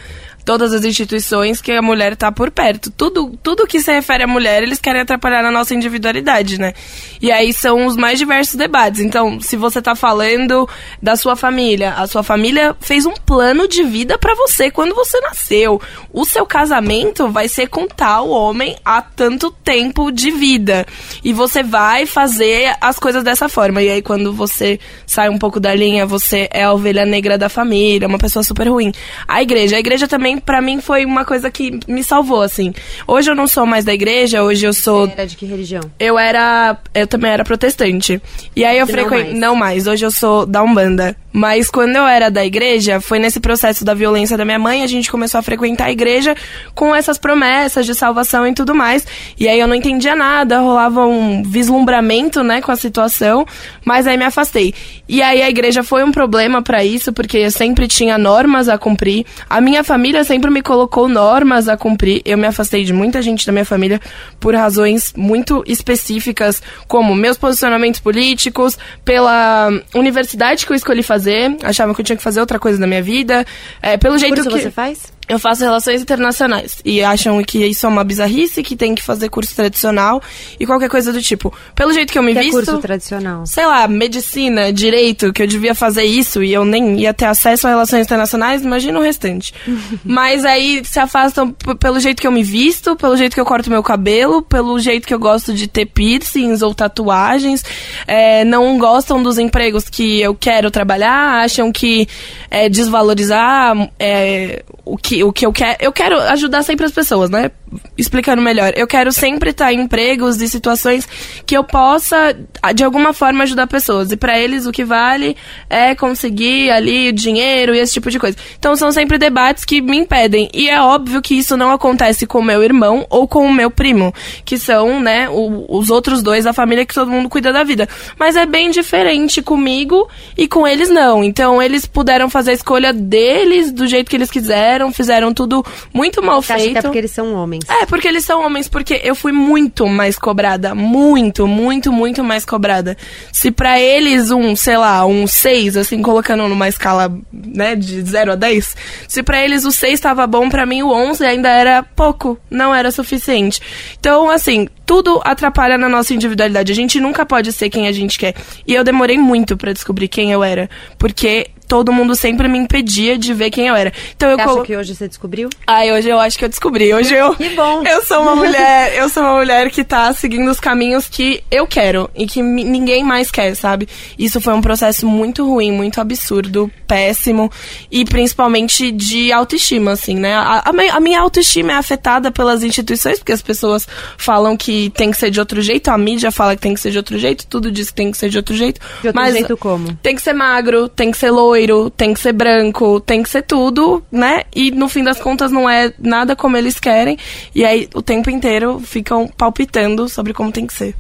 todas 0.46 0.74
as 0.74 0.84
instituições 0.84 1.62
que 1.62 1.72
a 1.72 1.82
mulher 1.82 2.14
está 2.14 2.32
por 2.32 2.52
perto. 2.52 2.92
Tudo, 2.92 3.38
tudo 3.42 3.68
que 3.68 3.82
se 3.82 3.92
refere 3.92 4.24
à 4.24 4.28
mulher, 4.28 4.64
eles 4.64 4.80
querem 4.80 5.02
atrapalhar 5.02 5.44
na 5.44 5.52
nossa 5.52 5.74
individualidade, 5.74 6.60
né? 6.60 6.74
E 7.22 7.32
aí 7.32 7.54
são 7.54 7.86
os 7.86 7.96
mais 7.96 8.18
diversos 8.18 8.56
debates. 8.56 9.02
Então, 9.02 9.40
se 9.40 9.56
você 9.56 9.80
está 9.80 9.96
falando 9.96 10.68
da 11.02 11.16
sua 11.16 11.36
família, 11.36 11.94
a 11.94 12.08
sua 12.08 12.24
família 12.24 12.76
fez 12.80 13.06
um 13.06 13.14
plano 13.14 13.68
de 13.68 13.84
vida 13.84 14.18
para 14.18 14.36
você 14.36 14.72
quando 14.72 14.96
você 14.96 15.20
nasceu. 15.22 15.82
O 16.12 16.26
seu 16.26 16.46
casamento 16.46 17.30
vai 17.30 17.48
ser 17.48 17.68
com 17.68 17.88
tal 17.88 18.30
homem 18.30 18.76
há 18.84 19.02
tanto 19.02 19.52
tempo 19.52 20.12
de 20.12 20.32
vida. 20.32 20.86
E 21.24 21.34
você 21.34 21.64
vai 21.64 22.06
fazer 22.06 22.76
as 22.82 22.98
coisas 22.98 23.24
dessa 23.24 23.48
forma. 23.48 23.82
E 23.82 23.90
aí, 23.90 24.02
quando 24.02 24.34
você 24.34 24.80
sai 25.06 25.30
um 25.30 25.38
pouco 25.38 25.60
da 25.60 25.74
linha, 25.74 26.06
você 26.06 26.50
é 26.52 26.64
a 26.64 26.74
ovelha 26.74 27.06
negra 27.06 27.38
da 27.38 27.50
família, 27.50 28.08
uma 28.08 28.18
pessoa 28.18 28.44
super 28.44 28.68
ruim. 28.68 28.92
A 29.28 29.42
igreja, 29.42 29.76
a 29.76 29.80
igreja 29.80 30.08
também 30.08 30.31
também, 30.32 30.38
para 30.38 30.62
mim, 30.62 30.80
foi 30.80 31.06
uma 31.06 31.26
coisa 31.26 31.50
que 31.50 31.80
me 31.88 32.04
salvou, 32.04 32.42
assim. 32.42 32.74
Hoje 33.08 33.30
eu 33.32 33.36
não 33.36 33.48
sou 33.48 33.66
mais 33.66 33.84
da 33.84 33.94
igreja, 33.94 34.44
hoje 34.44 34.66
eu 34.66 34.74
sou. 34.74 35.08
Você 35.08 35.14
era 35.14 35.28
de 35.28 35.36
que 35.36 35.46
religião? 35.46 35.82
Eu 36.00 36.18
era. 36.18 36.78
Eu 36.94 37.08
também 37.08 37.32
era 37.32 37.44
protestante. 37.44 38.22
E 38.56 38.64
aí 38.64 38.78
eu 38.78 38.88
frequentei. 38.88 39.34
Não 39.34 39.56
mais, 39.56 39.88
hoje 39.88 40.06
eu 40.06 40.12
sou 40.12 40.46
da 40.46 40.64
Umbanda. 40.64 41.16
Mas 41.34 41.70
quando 41.70 41.96
eu 41.96 42.06
era 42.06 42.30
da 42.30 42.46
igreja, 42.46 43.00
foi 43.00 43.18
nesse 43.18 43.40
processo 43.40 43.86
da 43.86 43.94
violência 43.94 44.38
da 44.38 44.44
minha 44.44 44.60
mãe, 44.60 44.84
a 44.84 44.88
gente 44.88 45.10
começou 45.10 45.40
a 45.40 45.42
frequentar 45.42 45.86
a 45.86 45.92
igreja 45.92 46.36
com 46.76 46.94
essas 46.94 47.18
promessas 47.18 47.86
de 47.86 47.96
salvação 47.96 48.46
e 48.46 48.54
tudo 48.54 48.76
mais. 48.76 49.08
E 49.40 49.48
aí 49.48 49.60
eu 49.60 49.68
não 49.68 49.76
entendia 49.76 50.14
nada, 50.14 50.60
rolava 50.60 51.06
um 51.06 51.42
vislumbramento, 51.42 52.44
né, 52.44 52.62
com 52.62 52.72
a 52.72 52.76
situação, 52.76 53.46
mas 53.86 54.08
aí 54.08 54.18
me 54.18 54.26
afastei. 54.26 54.74
E 55.08 55.22
aí 55.22 55.42
a 55.42 55.50
igreja 55.50 55.84
foi 55.84 56.04
um 56.04 56.12
problema 56.12 56.62
para 56.62 56.84
isso, 56.84 57.14
porque 57.14 57.38
eu 57.38 57.52
sempre 57.52 57.88
tinha 57.88 58.18
normas 58.18 58.68
a 58.68 58.78
cumprir. 58.78 59.26
A 59.50 59.62
minha 59.62 59.86
família 59.86 60.21
sempre 60.24 60.50
me 60.50 60.62
colocou 60.62 61.08
normas 61.08 61.68
a 61.68 61.78
cumprir. 61.78 62.22
Eu 62.26 62.38
me 62.38 62.48
afastei 62.48 62.84
de 62.84 62.94
muita 62.94 63.22
gente 63.22 63.46
da 63.46 63.52
minha 63.52 63.66
família 63.66 64.00
por 64.40 64.56
razões 64.56 65.14
muito 65.16 65.64
específicas, 65.66 66.62
como 66.88 67.16
meus 67.16 67.38
posicionamentos 67.38 68.00
políticos, 68.00 68.78
pela 69.04 69.70
universidade 69.94 70.66
que 70.66 70.72
eu 70.72 70.76
escolhi 70.76 71.04
fazer 71.04 71.52
achava 71.64 71.94
que 71.94 72.02
eu 72.02 72.06
tinha 72.06 72.16
que 72.16 72.24
fazer 72.24 72.40
outra 72.40 72.60
coisa 72.60 72.80
na 72.80 72.88
minha 72.88 73.02
vida. 73.02 73.46
É, 73.82 73.98
pelo 73.98 74.18
jeito 74.18 74.44
que 74.44 74.50
você 74.50 74.72
faz? 74.72 75.12
Eu 75.32 75.40
faço 75.40 75.64
relações 75.64 76.02
internacionais 76.02 76.82
e 76.84 77.02
acham 77.02 77.42
que 77.42 77.66
isso 77.66 77.86
é 77.86 77.90
uma 77.90 78.04
bizarrice, 78.04 78.62
que 78.62 78.76
tem 78.76 78.94
que 78.94 79.02
fazer 79.02 79.30
curso 79.30 79.56
tradicional 79.56 80.22
e 80.60 80.66
qualquer 80.66 80.90
coisa 80.90 81.14
do 81.14 81.22
tipo. 81.22 81.54
Pelo 81.74 81.94
jeito 81.94 82.12
que 82.12 82.20
eu 82.20 82.24
me 82.24 82.34
Que 82.34 82.40
é 82.40 82.42
visto. 82.42 82.56
curso 82.56 82.78
tradicional? 82.80 83.46
Sei 83.46 83.66
lá, 83.66 83.88
medicina, 83.88 84.74
direito, 84.74 85.32
que 85.32 85.42
eu 85.42 85.48
devia 85.48 85.74
fazer 85.74 86.04
isso 86.04 86.44
e 86.44 86.52
eu 86.52 86.66
nem 86.66 87.00
ia 87.00 87.14
ter 87.14 87.28
acesso 87.28 87.66
a 87.66 87.70
relações 87.70 88.06
internacionais, 88.06 88.62
imagina 88.62 89.00
o 89.00 89.02
restante. 89.02 89.54
Mas 90.04 90.44
aí 90.44 90.82
se 90.84 91.00
afastam 91.00 91.50
pelo 91.80 91.98
jeito 92.02 92.22
que 92.22 92.28
eu 92.28 92.32
me 92.32 92.44
visto, 92.44 92.98
pelo 92.98 93.16
jeito 93.16 93.34
que 93.34 93.40
eu 93.40 93.46
corto 93.46 93.70
meu 93.70 93.82
cabelo, 93.82 94.42
pelo 94.42 94.78
jeito 94.80 95.08
que 95.08 95.14
eu 95.14 95.20
gosto 95.20 95.54
de 95.54 95.66
ter 95.66 95.86
piercings 95.86 96.62
ou 96.62 96.76
tatuagens. 96.76 97.64
É, 98.06 98.44
não 98.44 98.78
gostam 98.78 99.24
dos 99.24 99.38
empregos 99.38 99.88
que 99.88 100.20
eu 100.20 100.36
quero 100.36 100.70
trabalhar, 100.70 101.42
acham 101.42 101.72
que 101.72 102.06
é, 102.50 102.68
desvalorizar 102.68 103.90
é, 103.98 104.64
o, 104.84 104.98
que, 104.98 105.21
o 105.24 105.32
que 105.34 105.46
eu 105.46 105.52
quero. 105.54 105.78
Eu 105.80 105.92
quero 105.92 106.20
ajudar 106.20 106.64
sempre 106.64 106.86
as 106.86 106.92
pessoas, 106.92 107.30
né? 107.30 107.52
Explicando 107.98 108.42
melhor. 108.42 108.74
Eu 108.76 108.86
quero 108.88 109.12
sempre 109.12 109.52
estar 109.52 109.72
em 109.72 109.82
empregos 109.82 110.42
e 110.42 110.50
situações 110.50 111.08
que 111.46 111.56
eu 111.56 111.64
possa, 111.64 112.36
de 112.76 112.84
alguma 112.84 113.14
forma, 113.14 113.44
ajudar 113.44 113.66
pessoas. 113.68 114.12
E 114.12 114.18
pra 114.18 114.38
eles 114.38 114.66
o 114.66 114.72
que 114.72 114.84
vale 114.84 115.38
é 115.70 115.96
conseguir 115.96 116.70
ali 116.70 117.12
dinheiro 117.12 117.74
e 117.74 117.80
esse 117.80 117.94
tipo 117.94 118.10
de 118.12 118.20
coisa. 118.20 118.38
Então 118.60 118.76
são 118.76 118.92
sempre 118.92 119.18
debates 119.18 119.64
que 119.64 119.82
me 119.82 119.98
impedem. 119.98 120.50
E 120.54 120.70
é 120.70 120.82
óbvio 120.82 121.22
que 121.22 121.36
isso 121.36 121.56
não 121.56 121.72
acontece 121.72 122.26
com 122.28 122.40
o 122.40 122.44
meu 122.44 122.62
irmão 122.64 123.06
ou 123.10 123.28
com 123.28 123.46
o 123.46 123.54
meu 123.54 123.72
primo, 123.72 124.14
que 124.44 124.58
são, 124.58 125.00
né, 125.00 125.30
o- 125.30 125.66
os 125.70 125.90
outros 125.90 126.22
dois 126.22 126.44
da 126.44 126.54
família 126.54 126.86
que 126.86 126.94
todo 126.94 127.10
mundo 127.12 127.30
cuida 127.30 127.54
da 127.54 127.64
vida. 127.64 127.88
Mas 128.20 128.36
é 128.36 128.46
bem 128.46 128.70
diferente 128.70 129.42
comigo 129.42 130.10
e 130.38 130.48
com 130.48 130.68
eles 130.68 130.90
não. 130.90 131.24
Então 131.24 131.62
eles 131.62 131.86
puderam 131.86 132.30
fazer 132.30 132.52
a 132.52 132.56
escolha 132.56 132.92
deles 132.92 133.72
do 133.72 133.88
jeito 133.88 134.10
que 134.10 134.16
eles 134.16 134.30
quiseram, 134.32 134.92
fizeram 135.02 135.34
tudo 135.34 135.66
muito 135.92 136.22
mal 136.22 136.42
Você 136.42 136.54
acha 136.54 136.64
feito. 136.64 136.74
que 136.74 136.78
é 136.80 136.82
porque 136.84 136.98
eles 137.00 137.12
são 137.12 137.34
homens? 137.34 137.66
É, 137.68 137.86
porque 137.88 138.08
eles 138.08 138.24
são 138.24 138.46
homens, 138.46 138.70
porque 138.70 139.02
eu 139.04 139.16
fui 139.16 139.32
muito 139.32 139.88
mais 139.88 140.18
cobrada. 140.18 140.76
Muito, 140.76 141.48
muito, 141.48 141.92
muito 141.92 142.24
mais 142.24 142.46
cobrada. 142.46 142.96
Se 143.32 143.50
pra 143.50 143.80
eles 143.80 144.30
um, 144.30 144.56
sei 144.56 144.78
lá, 144.78 145.04
um 145.06 145.26
6, 145.26 145.76
assim, 145.78 146.02
colocando 146.02 146.48
numa 146.48 146.68
escala, 146.68 147.12
né, 147.34 147.76
de 147.76 148.02
0 148.04 148.34
a 148.34 148.36
10, 148.36 148.76
se 149.08 149.24
pra 149.24 149.44
eles 149.44 149.66
o 149.66 149.72
6 149.72 150.00
tava 150.00 150.26
bom, 150.28 150.50
pra 150.50 150.66
mim 150.66 150.84
o 150.84 150.92
11 150.92 151.26
ainda 151.26 151.50
era 151.50 151.82
pouco, 151.84 152.38
não 152.50 152.74
era 152.74 152.92
suficiente. 152.92 153.60
Então, 154.00 154.30
assim, 154.30 154.68
tudo 154.86 155.20
atrapalha 155.24 155.78
na 155.78 155.90
nossa 155.90 156.14
individualidade. 156.14 156.72
A 156.72 156.76
gente 156.76 157.00
nunca 157.00 157.26
pode 157.26 157.52
ser 157.52 157.70
quem 157.70 157.88
a 157.88 157.92
gente 157.92 158.20
quer. 158.20 158.36
E 158.68 158.74
eu 158.76 158.84
demorei 158.84 159.18
muito 159.18 159.58
pra 159.58 159.74
descobrir 159.74 160.08
quem 160.08 160.32
eu 160.32 160.44
era, 160.44 160.70
porque 160.98 161.48
todo 161.72 161.94
mundo 161.94 162.16
sempre 162.18 162.50
me 162.50 162.58
impedia 162.60 163.18
de 163.18 163.34
ver 163.34 163.50
quem 163.50 163.68
eu 163.68 163.76
era. 163.76 163.94
Então 164.14 164.30
eu 164.30 164.36
Você 164.36 164.42
acha 164.42 164.52
colo- 164.52 164.66
que 164.66 164.76
hoje 164.76 164.94
você 164.94 165.08
descobriu? 165.08 165.50
Ai, 165.66 165.90
hoje 165.94 166.10
eu 166.10 166.20
acho 166.20 166.38
que 166.38 166.44
eu 166.44 166.50
descobri. 166.50 166.94
Hoje 166.94 167.16
eu. 167.16 167.34
Que 167.34 167.48
bom. 167.52 167.82
Eu 167.88 168.04
sou 168.04 168.22
uma 168.24 168.36
mulher, 168.44 168.98
eu 168.98 169.08
sou 169.08 169.24
uma 169.24 169.36
mulher 169.36 169.70
que 169.72 169.82
tá 169.84 170.12
seguindo 170.12 170.52
os 170.52 170.60
caminhos 170.60 171.08
que 171.08 171.42
eu 171.50 171.66
quero 171.66 172.10
e 172.14 172.28
que 172.28 172.42
ninguém 172.42 173.04
mais 173.06 173.32
quer, 173.32 173.56
sabe? 173.56 173.88
Isso 174.20 174.42
foi 174.42 174.54
um 174.54 174.62
processo 174.62 175.08
muito 175.08 175.46
ruim, 175.48 175.72
muito 175.72 176.02
absurdo, 176.02 176.70
péssimo 176.88 177.50
e 177.90 178.04
principalmente 178.04 178.92
de 178.92 179.32
autoestima, 179.32 179.92
assim, 179.92 180.16
né? 180.16 180.34
A, 180.36 180.64
a 180.66 180.72
a 180.98 181.00
minha 181.00 181.22
autoestima 181.22 181.72
é 181.72 181.76
afetada 181.76 182.32
pelas 182.32 182.64
instituições, 182.64 183.20
porque 183.20 183.32
as 183.32 183.42
pessoas 183.42 183.88
falam 184.18 184.58
que 184.58 184.90
tem 184.90 185.10
que 185.12 185.18
ser 185.18 185.30
de 185.32 185.40
outro 185.40 185.62
jeito, 185.62 185.90
a 185.90 185.98
mídia 185.98 186.32
fala 186.32 186.56
que 186.56 186.62
tem 186.62 186.74
que 186.74 186.80
ser 186.82 186.92
de 186.92 186.98
outro 186.98 187.18
jeito, 187.18 187.46
tudo 187.48 187.72
diz 187.72 187.90
que 187.90 187.96
tem 187.96 188.12
que 188.12 188.18
ser 188.18 188.30
de 188.30 188.38
outro 188.38 188.56
jeito. 188.56 188.82
De 189.02 189.08
outro 189.08 189.22
mas 189.22 189.34
jeito 189.34 189.56
como? 189.56 189.94
tem 190.02 190.16
que 190.16 190.22
ser 190.22 190.34
magro, 190.34 190.90
tem 190.90 191.12
que 191.12 191.18
ser 191.18 191.30
loiro, 191.32 191.61
tem 191.96 192.14
que 192.14 192.20
ser 192.20 192.34
branco, 192.34 193.00
tem 193.00 193.24
que 193.24 193.30
ser 193.30 193.44
tudo, 193.44 194.04
né? 194.12 194.44
E 194.56 194.72
no 194.72 194.88
fim 194.88 195.04
das 195.04 195.20
contas 195.20 195.52
não 195.52 195.70
é 195.70 195.94
nada 196.00 196.36
como 196.36 196.58
eles 196.58 196.80
querem. 196.80 197.18
E 197.54 197.64
aí 197.66 197.90
o 197.94 198.02
tempo 198.02 198.30
inteiro 198.30 198.80
ficam 198.80 199.28
palpitando 199.28 200.08
sobre 200.08 200.34
como 200.34 200.52
tem 200.52 200.66
que 200.66 200.74
ser. 200.74 200.96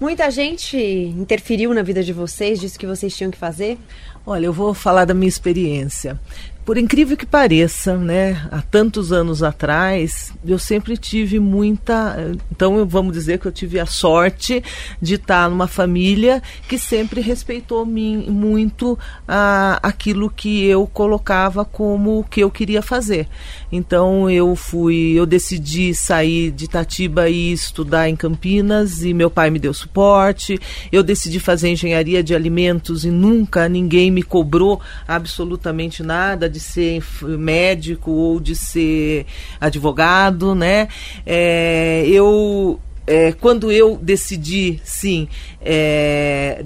Muita 0.00 0.30
gente 0.30 0.76
interferiu 0.76 1.72
na 1.72 1.82
vida 1.82 2.02
de 2.02 2.12
vocês, 2.12 2.60
disse 2.60 2.78
que 2.78 2.86
vocês 2.86 3.16
tinham 3.16 3.30
que 3.30 3.38
fazer? 3.38 3.78
Olha, 4.26 4.46
eu 4.46 4.52
vou 4.52 4.74
falar 4.74 5.04
da 5.04 5.14
minha 5.14 5.28
experiência. 5.28 6.18
Por 6.64 6.78
incrível 6.78 7.14
que 7.14 7.26
pareça, 7.26 7.94
né, 7.98 8.48
há 8.50 8.62
tantos 8.62 9.12
anos 9.12 9.42
atrás, 9.42 10.32
eu 10.46 10.58
sempre 10.58 10.96
tive 10.96 11.38
muita. 11.38 12.34
Então, 12.50 12.86
vamos 12.86 13.12
dizer 13.12 13.38
que 13.38 13.44
eu 13.44 13.52
tive 13.52 13.78
a 13.78 13.84
sorte 13.84 14.64
de 15.00 15.16
estar 15.16 15.50
numa 15.50 15.68
família 15.68 16.42
que 16.66 16.78
sempre 16.78 17.20
respeitou 17.20 17.84
mim, 17.84 18.30
muito 18.30 18.98
ah, 19.28 19.78
aquilo 19.82 20.30
que 20.30 20.64
eu 20.64 20.86
colocava 20.86 21.66
como 21.66 22.20
o 22.20 22.24
que 22.24 22.40
eu 22.40 22.50
queria 22.50 22.80
fazer. 22.80 23.28
Então, 23.70 24.30
eu 24.30 24.56
fui, 24.56 25.12
eu 25.14 25.26
decidi 25.26 25.94
sair 25.94 26.50
de 26.50 26.64
Itatiba 26.64 27.28
e 27.28 27.52
estudar 27.52 28.08
em 28.08 28.16
Campinas 28.16 29.04
e 29.04 29.12
meu 29.12 29.28
pai 29.28 29.50
me 29.50 29.58
deu 29.58 29.74
suporte. 29.74 30.58
Eu 30.90 31.02
decidi 31.02 31.38
fazer 31.38 31.68
engenharia 31.68 32.22
de 32.22 32.34
alimentos 32.34 33.04
e 33.04 33.10
nunca 33.10 33.68
ninguém 33.68 34.10
me 34.10 34.22
cobrou 34.22 34.80
absolutamente 35.06 36.02
nada 36.02 36.53
de 36.54 36.60
ser 36.60 37.02
médico 37.22 38.12
ou 38.12 38.38
de 38.38 38.54
ser 38.54 39.26
advogado, 39.60 40.54
né? 40.54 40.86
É, 41.26 42.04
eu 42.06 42.80
é, 43.06 43.32
quando 43.32 43.70
eu 43.72 43.98
decidi, 44.00 44.80
sim, 44.84 45.28
é, 45.60 46.64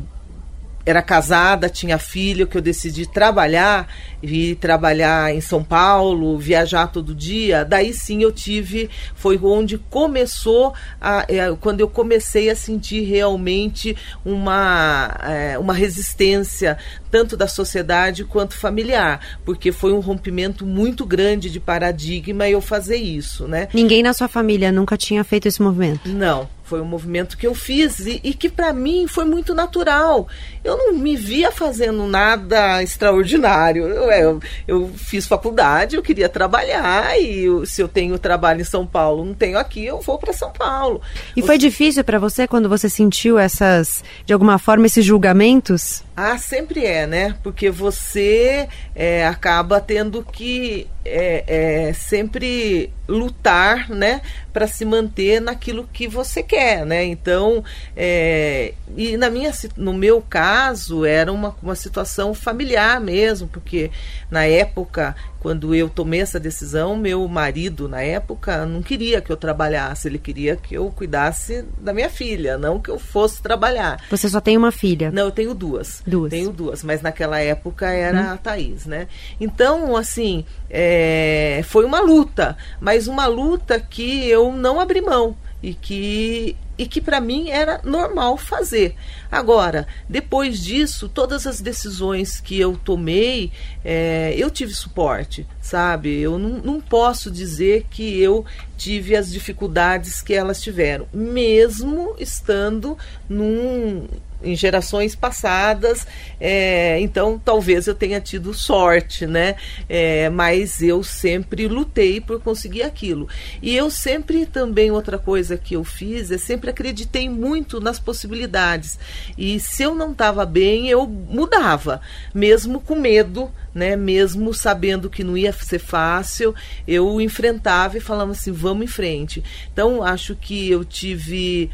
era 0.89 1.03
casada, 1.03 1.69
tinha 1.69 1.99
filho, 1.99 2.47
que 2.47 2.57
eu 2.57 2.63
decidi 2.63 3.07
trabalhar, 3.07 3.87
e 4.23 4.55
trabalhar 4.57 5.35
em 5.35 5.41
São 5.41 5.63
Paulo, 5.63 6.39
viajar 6.39 6.89
todo 6.89 7.15
dia, 7.15 7.65
daí 7.65 7.93
sim 7.93 8.23
eu 8.23 8.33
tive, 8.33 8.91
foi 9.15 9.39
onde 9.43 9.79
começou, 9.79 10.75
a, 11.01 11.25
é, 11.29 11.55
quando 11.61 11.81
eu 11.81 11.89
comecei 11.89 12.51
a 12.51 12.57
sentir 12.57 13.03
realmente 13.03 13.97
uma, 14.25 15.15
é, 15.23 15.59
uma 15.59 15.73
resistência, 15.73 16.79
tanto 17.11 17.37
da 17.37 17.47
sociedade 17.47 18.25
quanto 18.25 18.57
familiar, 18.57 19.21
porque 19.45 19.71
foi 19.71 19.93
um 19.93 20.01
rompimento 20.01 20.67
muito 20.67 21.07
grande 21.07 21.49
de 21.49 21.61
paradigma 21.61 22.49
eu 22.49 22.61
fazer 22.61 22.97
isso, 22.97 23.47
né? 23.47 23.69
Ninguém 23.73 24.03
na 24.03 24.13
sua 24.13 24.29
família 24.29 24.73
nunca 24.73 24.97
tinha 24.97 25.23
feito 25.23 25.47
esse 25.47 25.63
movimento? 25.63 26.09
Não, 26.09 26.49
foi 26.69 26.81
um 26.83 26.85
movimento 26.85 27.37
que 27.39 27.47
eu 27.47 27.55
fiz 27.55 28.01
e, 28.01 28.21
e 28.23 28.35
que 28.35 28.49
para 28.51 28.73
mim 28.73 29.07
foi 29.09 29.25
muito 29.25 29.55
natural. 29.55 30.29
Eu 30.63 30.77
não 30.77 30.93
me 30.93 31.17
via 31.17 31.51
fazendo 31.51 32.07
nada 32.07 32.83
extraordinário. 32.83 33.89
Eu, 33.89 34.11
eu, 34.13 34.41
eu 34.67 34.91
fiz 34.97 35.27
faculdade, 35.27 35.97
eu 35.97 36.03
queria 36.03 36.29
trabalhar 36.29 37.19
e 37.19 37.45
eu- 37.45 37.65
se 37.65 37.81
eu 37.81 37.89
tenho 37.89 38.19
trabalho 38.19 38.61
em 38.61 38.65
São 38.65 38.87
Paulo, 38.87 39.25
não 39.25 39.35
tenho 39.35 39.59
aqui, 39.59 39.85
eu 39.87 40.01
vou 40.01 40.19
para 40.19 40.33
São 40.33 40.51
Paulo. 40.51 41.01
E 41.37 41.41
foi 41.43 41.57
difícil 41.57 42.05
pra 42.05 42.19
você 42.19 42.47
quando 42.47 42.69
você 42.69 42.89
sentiu 42.89 43.39
essas, 43.39 44.05
de 44.27 44.33
alguma 44.33 44.59
forma, 44.59 44.87
esses 44.87 45.05
julgamentos? 45.05 46.03
Ah, 46.17 46.37
sempre 46.37 46.85
é, 46.85 47.07
né? 47.07 47.35
Porque 47.43 47.71
você 47.71 48.69
é, 48.95 49.27
acaba 49.27 49.81
tendo 49.81 50.23
que 50.25 50.87
é, 51.09 51.45
é, 51.89 51.93
sempre 51.93 52.93
lutar, 53.09 53.89
né, 53.89 54.21
para 54.53 54.67
se 54.67 54.85
manter 54.85 55.41
naquilo 55.41 55.89
que 55.93 56.07
você 56.07 56.43
quer, 56.43 56.85
né? 56.85 57.05
Então, 57.05 57.65
é, 57.97 58.75
e 58.97 59.17
na 59.17 59.31
minha, 59.31 59.51
no 59.77 59.95
meu 59.95 60.21
caso 60.21 61.05
era 61.07 61.33
uma, 61.33 61.57
uma 61.63 61.75
situação 61.75 62.35
familiar 62.35 63.01
mesmo, 63.01 63.49
porque 63.49 63.91
na 64.31 64.45
época 64.45 65.17
quando 65.41 65.75
eu 65.75 65.89
tomei 65.89 66.21
essa 66.21 66.41
decisão, 66.41 66.97
meu 66.97 67.27
marido 67.29 67.89
na 67.89 68.03
época 68.03 68.67
não 68.67 68.83
queria 68.83 69.21
que 69.21 69.31
eu 69.31 69.37
trabalhasse, 69.37 70.09
ele 70.09 70.19
queria 70.19 70.57
que 70.57 70.75
eu 70.75 70.91
cuidasse 70.91 71.65
da 71.81 71.93
minha 71.93 72.11
filha, 72.11 72.59
não 72.59 72.81
que 72.81 72.91
eu 72.91 72.99
fosse 72.99 73.41
trabalhar. 73.43 74.03
Você 74.11 74.29
só 74.29 74.41
tem 74.41 74.57
uma 74.57 74.73
filha? 74.73 75.11
Não, 75.11 75.25
eu 75.27 75.31
tenho 75.31 75.55
duas. 75.55 76.03
Duas. 76.07 76.31
Tenho 76.31 76.53
duas, 76.53 76.83
mas 76.83 77.03
naquela 77.03 77.39
época 77.41 77.89
era 77.89 78.19
Hum. 78.21 78.33
a 78.33 78.37
Thaís, 78.37 78.87
né? 78.87 79.07
Então, 79.41 79.97
assim, 79.97 80.45
é, 80.69 81.61
foi 81.65 81.85
uma 81.85 82.01
luta, 82.01 82.57
mas 82.81 83.07
uma 83.07 83.27
luta 83.27 83.79
que 83.79 84.27
eu 84.29 84.53
não 84.53 84.81
abri 84.81 85.01
mão 85.01 85.37
e 85.63 85.75
que 85.75 86.57
e 86.79 86.87
que 86.87 87.01
para 87.01 87.21
mim 87.21 87.51
era 87.51 87.81
normal 87.83 88.37
fazer. 88.37 88.95
Agora, 89.33 89.85
depois 90.09 90.63
disso, 90.63 91.09
todas 91.09 91.45
as 91.45 91.61
decisões 91.61 92.41
que 92.41 92.57
eu 92.57 92.77
tomei, 92.77 93.51
é, 93.85 94.33
eu 94.39 94.49
tive 94.49 94.73
suporte, 94.73 95.45
sabe? 95.61 96.21
Eu 96.21 96.39
não, 96.39 96.51
não 96.61 96.81
posso 96.81 97.33
dizer 97.33 97.85
que 97.91 98.21
eu 98.21 98.47
tive 98.77 99.17
as 99.17 99.29
dificuldades 99.29 100.23
que 100.23 100.33
elas 100.33 100.63
tiveram, 100.63 101.09
mesmo 101.13 102.15
estando 102.21 102.97
num 103.29 104.07
em 104.43 104.55
gerações 104.55 105.15
passadas, 105.15 106.07
é, 106.41 107.01
então 107.01 107.41
talvez 107.45 107.87
eu 107.87 107.95
tenha 107.95 108.21
tido 108.21 108.55
sorte, 108.55 109.27
né? 109.27 109.57
É, 109.89 110.29
mas 110.31 110.81
eu 110.81 111.03
sempre 111.03 111.67
lutei 111.67 112.21
por 112.21 112.41
conseguir 112.41 112.83
aquilo. 112.83 113.29
E 113.61 113.77
eu 113.77 113.91
sempre 113.91 114.47
também, 114.47 114.91
outra 114.91 115.19
coisa 115.19 115.57
que 115.57 115.75
eu 115.75 115.83
fiz, 115.83 116.31
é 116.31 116.39
sempre 116.39 116.71
acreditei 116.71 117.29
muito 117.29 117.81
nas 117.81 117.99
possibilidades. 117.99 118.99
E 119.37 119.59
se 119.59 119.83
eu 119.83 119.95
não 119.95 120.13
estava 120.13 120.47
bem, 120.47 120.89
eu 120.89 121.07
mudava, 121.07 122.01
mesmo 122.33 122.81
com 122.81 122.95
medo, 122.95 123.51
né? 123.75 123.97
Mesmo 123.97 124.55
sabendo 124.55 125.11
que 125.11 125.25
não 125.25 125.37
ia 125.37 125.53
ser 125.53 125.79
fácil, 125.79 126.55
eu 126.87 127.21
enfrentava 127.21 127.97
e 127.97 128.01
falava 128.01 128.33
assim, 128.33 128.53
vamos 128.53 128.85
em 128.85 128.89
frente. 128.89 129.43
Então, 129.73 130.03
acho 130.03 130.35
que 130.37 130.71
eu 130.71 130.85
tive. 130.85 131.71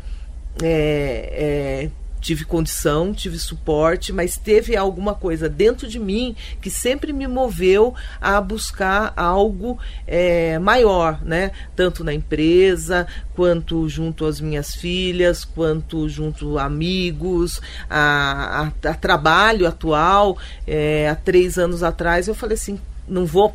É, 0.62 1.88
é, 1.90 2.03
tive 2.24 2.46
condição, 2.46 3.12
tive 3.12 3.38
suporte, 3.38 4.10
mas 4.10 4.38
teve 4.38 4.74
alguma 4.74 5.14
coisa 5.14 5.46
dentro 5.46 5.86
de 5.86 5.98
mim 5.98 6.34
que 6.58 6.70
sempre 6.70 7.12
me 7.12 7.28
moveu 7.28 7.94
a 8.18 8.40
buscar 8.40 9.12
algo 9.14 9.78
é, 10.06 10.58
maior, 10.58 11.22
né? 11.22 11.50
Tanto 11.76 12.02
na 12.02 12.14
empresa, 12.14 13.06
quanto 13.34 13.86
junto 13.90 14.24
às 14.24 14.40
minhas 14.40 14.74
filhas, 14.74 15.44
quanto 15.44 16.08
junto 16.08 16.58
a 16.58 16.64
amigos, 16.64 17.60
a, 17.90 18.72
a, 18.82 18.88
a 18.90 18.94
trabalho 18.94 19.68
atual. 19.68 20.38
É, 20.66 21.10
há 21.10 21.14
três 21.14 21.58
anos 21.58 21.82
atrás 21.82 22.26
eu 22.26 22.34
falei 22.34 22.54
assim, 22.54 22.80
não 23.06 23.26
vou 23.26 23.54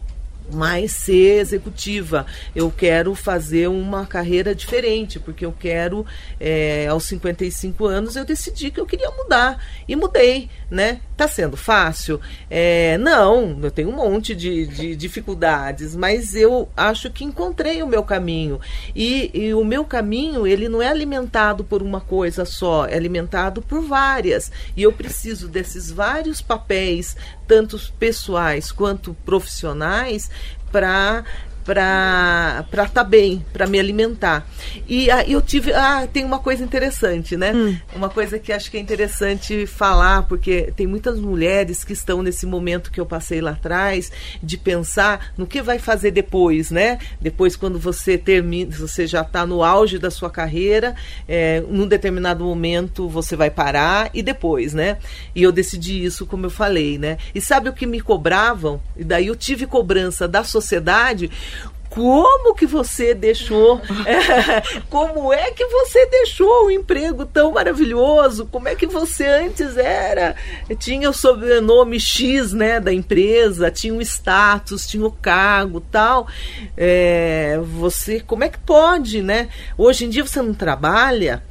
mais 0.53 0.91
ser 0.91 1.39
executiva. 1.39 2.25
Eu 2.55 2.71
quero 2.71 3.13
fazer 3.15 3.67
uma 3.67 4.05
carreira 4.05 4.53
diferente, 4.53 5.19
porque 5.19 5.45
eu 5.45 5.53
quero, 5.57 6.05
é, 6.39 6.87
aos 6.87 7.03
55 7.05 7.85
anos, 7.85 8.15
eu 8.15 8.25
decidi 8.25 8.71
que 8.71 8.79
eu 8.79 8.85
queria 8.85 9.09
mudar. 9.11 9.63
E 9.87 9.95
mudei, 9.95 10.49
né? 10.69 11.01
Tá 11.15 11.27
sendo 11.27 11.57
fácil? 11.57 12.19
É, 12.49 12.97
não, 12.97 13.59
eu 13.61 13.71
tenho 13.71 13.89
um 13.89 13.95
monte 13.95 14.35
de, 14.35 14.67
de, 14.67 14.95
dificuldades, 14.95 15.95
mas 15.95 16.33
eu 16.33 16.69
acho 16.77 17.09
que 17.09 17.25
encontrei 17.25 17.83
o 17.83 17.87
meu 17.87 18.03
caminho. 18.03 18.59
E, 18.95 19.29
e 19.33 19.53
o 19.53 19.63
meu 19.65 19.83
caminho, 19.83 20.47
ele 20.47 20.69
não 20.69 20.81
é 20.81 20.87
alimentado 20.87 21.63
por 21.63 21.81
uma 21.81 21.99
coisa 21.99 22.45
só, 22.45 22.85
é 22.85 22.95
alimentado 22.95 23.61
por 23.61 23.81
várias. 23.81 24.51
E 24.77 24.83
eu 24.83 24.93
preciso 24.93 25.47
desses 25.47 25.91
vários 25.91 26.41
papéis, 26.41 27.17
tanto 27.47 27.79
pessoais 27.99 28.71
quanto 28.71 29.13
profissionais, 29.25 30.29
para 30.71 31.23
para 31.69 32.65
estar 32.71 32.87
tá 32.87 33.03
bem, 33.03 33.45
para 33.53 33.67
me 33.67 33.79
alimentar. 33.79 34.49
E 34.87 35.11
ah, 35.11 35.23
eu 35.27 35.39
tive. 35.39 35.71
Ah, 35.71 36.07
tem 36.11 36.25
uma 36.25 36.39
coisa 36.39 36.63
interessante, 36.63 37.37
né? 37.37 37.53
Hum. 37.53 37.77
Uma 37.95 38.09
coisa 38.09 38.39
que 38.39 38.51
acho 38.51 38.71
que 38.71 38.77
é 38.77 38.79
interessante 38.79 39.67
falar, 39.67 40.23
porque 40.23 40.73
tem 40.75 40.87
muitas 40.87 41.19
mulheres 41.19 41.83
que 41.83 41.93
estão 41.93 42.23
nesse 42.23 42.47
momento 42.47 42.91
que 42.91 42.99
eu 42.99 43.05
passei 43.05 43.39
lá 43.39 43.51
atrás, 43.51 44.11
de 44.41 44.57
pensar 44.57 45.31
no 45.37 45.45
que 45.45 45.61
vai 45.61 45.77
fazer 45.77 46.09
depois, 46.09 46.71
né? 46.71 46.97
Depois, 47.21 47.55
quando 47.55 47.77
você 47.77 48.17
termina, 48.17 48.75
você 48.75 49.05
já 49.05 49.21
está 49.21 49.45
no 49.45 49.63
auge 49.63 49.99
da 49.99 50.09
sua 50.09 50.31
carreira, 50.31 50.95
é, 51.27 51.61
num 51.69 51.87
determinado 51.87 52.43
momento 52.43 53.07
você 53.07 53.35
vai 53.35 53.51
parar 53.51 54.09
e 54.11 54.23
depois, 54.23 54.73
né? 54.73 54.97
E 55.35 55.43
eu 55.43 55.51
decidi 55.51 56.03
isso, 56.03 56.25
como 56.25 56.47
eu 56.47 56.49
falei, 56.49 56.97
né? 56.97 57.19
E 57.35 57.39
sabe 57.39 57.69
o 57.69 57.73
que 57.73 57.85
me 57.85 58.01
cobravam? 58.01 58.81
E 58.97 59.03
daí 59.03 59.27
eu 59.27 59.35
tive 59.35 59.67
cobrança 59.67 60.27
da 60.27 60.43
sociedade 60.43 61.29
como 61.89 62.53
que 62.53 62.65
você 62.65 63.13
deixou, 63.13 63.81
é, 64.05 64.61
como 64.89 65.33
é 65.33 65.51
que 65.51 65.65
você 65.65 66.05
deixou 66.05 66.67
um 66.67 66.71
emprego 66.71 67.25
tão 67.25 67.51
maravilhoso, 67.51 68.45
como 68.45 68.67
é 68.67 68.75
que 68.75 68.85
você 68.85 69.25
antes 69.25 69.75
era, 69.75 70.35
tinha 70.77 71.09
o 71.09 71.13
sobrenome 71.13 71.99
X, 71.99 72.53
né, 72.53 72.79
da 72.79 72.93
empresa, 72.93 73.71
tinha 73.71 73.93
o 73.93 74.01
status, 74.01 74.87
tinha 74.87 75.05
o 75.05 75.11
cargo, 75.11 75.81
tal, 75.81 76.27
é, 76.77 77.59
você, 77.61 78.19
como 78.19 78.43
é 78.43 78.49
que 78.49 78.59
pode, 78.59 79.21
né, 79.21 79.49
hoje 79.77 80.05
em 80.05 80.09
dia 80.09 80.25
você 80.25 80.41
não 80.41 80.53
trabalha, 80.53 81.43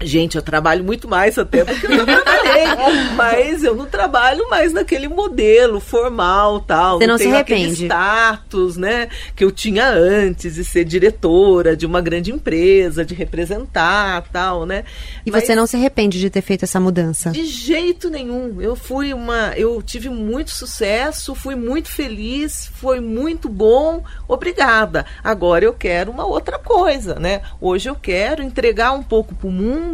Gente, 0.00 0.36
eu 0.36 0.42
trabalho 0.42 0.84
muito 0.84 1.08
mais 1.08 1.38
até 1.38 1.64
do 1.64 1.74
que 1.74 1.86
eu 1.86 2.04
trabalhei, 2.04 2.66
mas 3.16 3.64
eu 3.64 3.74
não 3.74 3.86
trabalho 3.86 4.48
mais 4.50 4.72
naquele 4.72 5.08
modelo 5.08 5.80
formal, 5.80 6.60
tal. 6.60 6.98
Você 6.98 7.06
não, 7.06 7.14
não 7.14 7.18
se 7.18 7.28
arrepende? 7.28 7.86
status, 7.86 8.76
né, 8.76 9.08
que 9.34 9.42
eu 9.42 9.50
tinha 9.50 9.88
antes 9.88 10.56
de 10.56 10.64
ser 10.64 10.84
diretora 10.84 11.74
de 11.74 11.86
uma 11.86 12.02
grande 12.02 12.30
empresa, 12.30 13.06
de 13.06 13.14
representar, 13.14 14.22
tal, 14.30 14.66
né? 14.66 14.84
E 15.24 15.30
mas, 15.30 15.44
você 15.44 15.54
não 15.54 15.66
se 15.66 15.76
arrepende 15.76 16.20
de 16.20 16.28
ter 16.28 16.42
feito 16.42 16.64
essa 16.64 16.78
mudança? 16.78 17.30
De 17.30 17.46
jeito 17.46 18.10
nenhum. 18.10 18.60
Eu 18.60 18.76
fui 18.76 19.14
uma, 19.14 19.54
eu 19.56 19.80
tive 19.80 20.10
muito 20.10 20.50
sucesso, 20.50 21.34
fui 21.34 21.54
muito 21.54 21.88
feliz, 21.88 22.70
foi 22.74 23.00
muito 23.00 23.48
bom. 23.48 24.04
Obrigada. 24.28 25.06
Agora 25.24 25.64
eu 25.64 25.72
quero 25.72 26.10
uma 26.10 26.26
outra 26.26 26.58
coisa, 26.58 27.14
né? 27.14 27.40
Hoje 27.60 27.88
eu 27.88 27.94
quero 27.94 28.42
entregar 28.42 28.92
um 28.92 29.02
pouco 29.02 29.34
para 29.34 29.48
o 29.48 29.50
mundo 29.52 29.85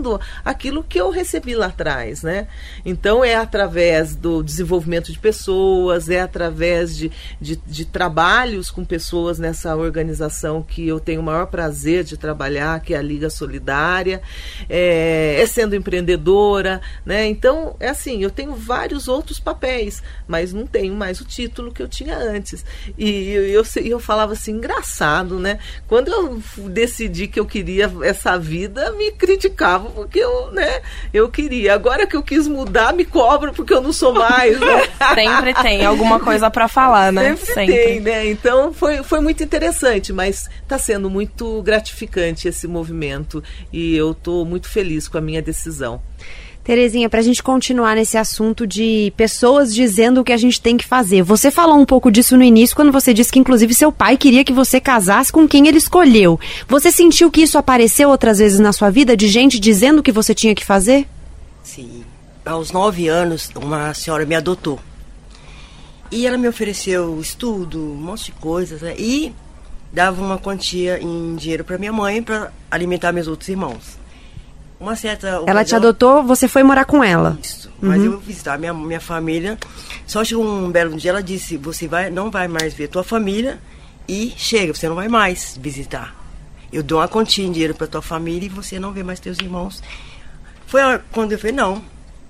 aquilo 0.45 0.82
que 0.82 1.01
eu 1.01 1.11
recebi 1.11 1.55
lá 1.55 1.66
atrás, 1.66 2.22
né? 2.22 2.47
Então 2.84 3.24
é 3.24 3.34
através 3.34 4.14
do 4.14 4.43
desenvolvimento 4.43 5.12
de 5.12 5.18
pessoas, 5.18 6.09
é 6.09 6.20
através 6.20 6.97
de, 6.97 7.11
de, 7.40 7.57
de 7.57 7.84
trabalhos 7.84 8.70
com 8.70 8.84
pessoas 8.84 9.38
nessa 9.38 9.74
organização 9.76 10.62
que 10.62 10.86
eu 10.86 11.01
tenho 11.01 11.20
o 11.20 11.24
maior 11.24 11.47
prazer 11.47 12.05
de 12.05 12.16
trabalhar, 12.16 12.80
que 12.80 12.95
é 12.95 12.99
a 12.99 13.03
Liga 13.03 13.28
Solidária, 13.28 14.22
é, 14.68 15.36
é 15.40 15.47
sendo 15.47 15.74
empreendedora, 15.74 16.80
né? 17.05 17.26
Então 17.26 17.76
é 17.80 17.88
assim, 17.88 18.22
eu 18.22 18.30
tenho 18.30 18.55
vários 18.55 19.09
outros 19.09 19.38
papéis, 19.38 20.03
mas 20.26 20.53
não 20.53 20.66
tenho 20.66 20.95
mais 20.95 21.20
o 21.20 21.24
título 21.24 21.72
que 21.72 21.82
eu 21.82 21.88
tinha 21.88 22.16
antes. 22.16 22.64
E 22.97 23.30
eu, 23.30 23.47
eu, 23.47 23.64
eu 23.84 23.99
falava 23.99 24.32
assim, 24.32 24.53
engraçado, 24.53 25.38
né? 25.38 25.59
Quando 25.86 26.09
eu 26.09 26.43
decidi 26.68 27.26
que 27.26 27.40
eu 27.40 27.47
queria 27.47 27.90
essa 28.03 28.38
vida, 28.38 28.93
me 28.93 29.11
criticavam 29.12 29.82
porque 29.91 30.18
eu, 30.18 30.51
né, 30.53 30.80
eu 31.12 31.28
queria. 31.28 31.74
Agora 31.74 32.07
que 32.07 32.16
eu 32.16 32.22
quis 32.22 32.47
mudar, 32.47 32.93
me 32.93 33.05
cobram 33.05 33.53
porque 33.53 33.72
eu 33.72 33.80
não 33.80 33.93
sou 33.93 34.12
mais, 34.12 34.59
né? 34.59 34.89
Sempre 35.14 35.55
tem 35.55 35.85
alguma 35.85 36.20
coisa 36.20 36.51
para 36.51 36.68
falar, 36.68 37.12
né? 37.12 37.37
Sempre, 37.37 37.55
Sempre, 37.55 37.74
tem, 37.74 38.01
né? 38.01 38.30
Então 38.30 38.72
foi, 38.72 39.03
foi 39.03 39.20
muito 39.20 39.43
interessante, 39.43 40.12
mas 40.12 40.49
está 40.62 40.78
sendo 40.78 41.09
muito 41.11 41.62
gratificante 41.62 42.49
esse 42.49 42.66
movimento 42.66 43.43
e 43.72 43.97
eu 43.97 44.12
estou 44.12 44.45
muito 44.45 44.68
feliz 44.68 45.09
com 45.09 45.18
a 45.18 45.20
minha 45.20 45.43
decisão. 45.43 46.01
Terezinha, 46.65 47.11
para 47.11 47.19
a 47.19 47.23
gente 47.23 47.43
continuar 47.43 47.97
nesse 47.97 48.17
assunto 48.17 48.65
de 48.69 49.13
pessoas 49.17 49.75
dizendo 49.75 50.21
o 50.21 50.25
que 50.25 50.33
a 50.33 50.37
gente 50.37 50.61
tem 50.61 50.77
que 50.77 50.87
fazer. 50.87 51.21
Você 51.23 51.51
falou 51.51 51.77
um 51.77 51.85
pouco 51.85 52.09
disso 52.09 52.37
no 52.37 52.45
início, 52.45 52.77
quando 52.77 52.93
você 52.93 53.13
disse 53.13 53.33
que, 53.33 53.41
inclusive, 53.41 53.75
seu 53.75 53.91
pai 53.91 54.17
queria 54.17 54.45
que 54.45 54.53
você 54.53 54.81
casasse 54.81 55.33
com 55.33 55.49
quem 55.49 55.67
ele 55.67 55.79
escolheu. 55.79 56.39
Você 56.69 56.93
sentiu 56.93 57.33
que 57.33 57.43
isso 57.43 57.59
apareceu 57.59 58.09
outras 58.11 58.39
vezes 58.39 58.61
na 58.61 58.73
sua 58.73 58.91
vida, 58.91 59.17
de 59.17 59.27
gente 59.27 59.59
dizendo 59.59 59.99
o 59.99 60.03
que 60.05 60.13
você 60.13 60.33
tinha 60.37 60.55
que 60.55 60.65
fazer? 60.65 61.09
Sim. 61.65 62.05
Aos 62.47 62.71
nove 62.71 63.09
anos, 63.09 63.51
uma 63.57 63.93
senhora 63.93 64.25
me 64.25 64.37
adotou. 64.37 64.79
E 66.13 66.27
ela 66.29 66.39
me 66.39 66.47
ofereceu 66.47 67.21
estudo, 67.21 67.81
um 67.81 67.97
monte 67.97 68.27
de 68.27 68.33
coisas, 68.33 68.83
né? 68.83 68.95
E 68.97 69.35
dava 69.93 70.23
uma 70.23 70.39
quantia 70.39 71.01
em 71.03 71.35
dinheiro 71.35 71.65
para 71.65 71.77
minha 71.77 71.93
mãe 71.93 72.23
para 72.23 72.53
alimentar 72.71 73.11
meus 73.11 73.27
outros 73.27 73.49
irmãos 73.49 74.01
uma 74.83 74.97
certa. 74.97 75.43
Ela 75.47 75.64
te 75.64 75.74
adotou, 75.74 76.22
você 76.22 76.49
foi 76.49 76.62
morar 76.62 76.85
com 76.85 77.03
ela. 77.03 77.39
Isso. 77.43 77.70
Mas 77.80 78.01
uhum. 78.01 78.12
eu 78.12 78.18
visitar 78.18 78.59
minha, 78.59 78.74
minha 78.74 79.01
família. 79.01 79.59
Só 80.07 80.24
chegou 80.24 80.45
um 80.45 80.70
belo 80.70 80.97
dia, 80.97 81.11
ela 81.11 81.22
disse: 81.22 81.57
Você 81.57 81.87
vai, 81.87 82.11
não 82.11 82.30
vai 82.30 82.49
mais 82.49 82.74
ver 82.74 82.89
tua 82.89 83.05
família 83.05 83.61
e 84.09 84.33
chega, 84.37 84.74
você 84.74 84.89
não 84.89 84.97
vai 84.97 85.09
mais 85.09 85.57
visitar. 85.61 86.14
Eu 86.72 86.83
dou 86.83 86.99
uma 86.99 87.09
continha 87.09 87.47
de 87.47 87.55
dinheiro 87.55 87.74
para 87.74 87.87
tua 87.87 88.03
família 88.03 88.47
e 88.47 88.49
você 88.49 88.78
não 88.78 88.93
vê 88.93 89.03
mais 89.03 89.20
teus 89.20 89.39
irmãos. 89.39 89.83
Foi 90.66 90.80
quando 91.12 91.33
eu 91.33 91.39
falei: 91.39 91.55
Não, 91.55 91.83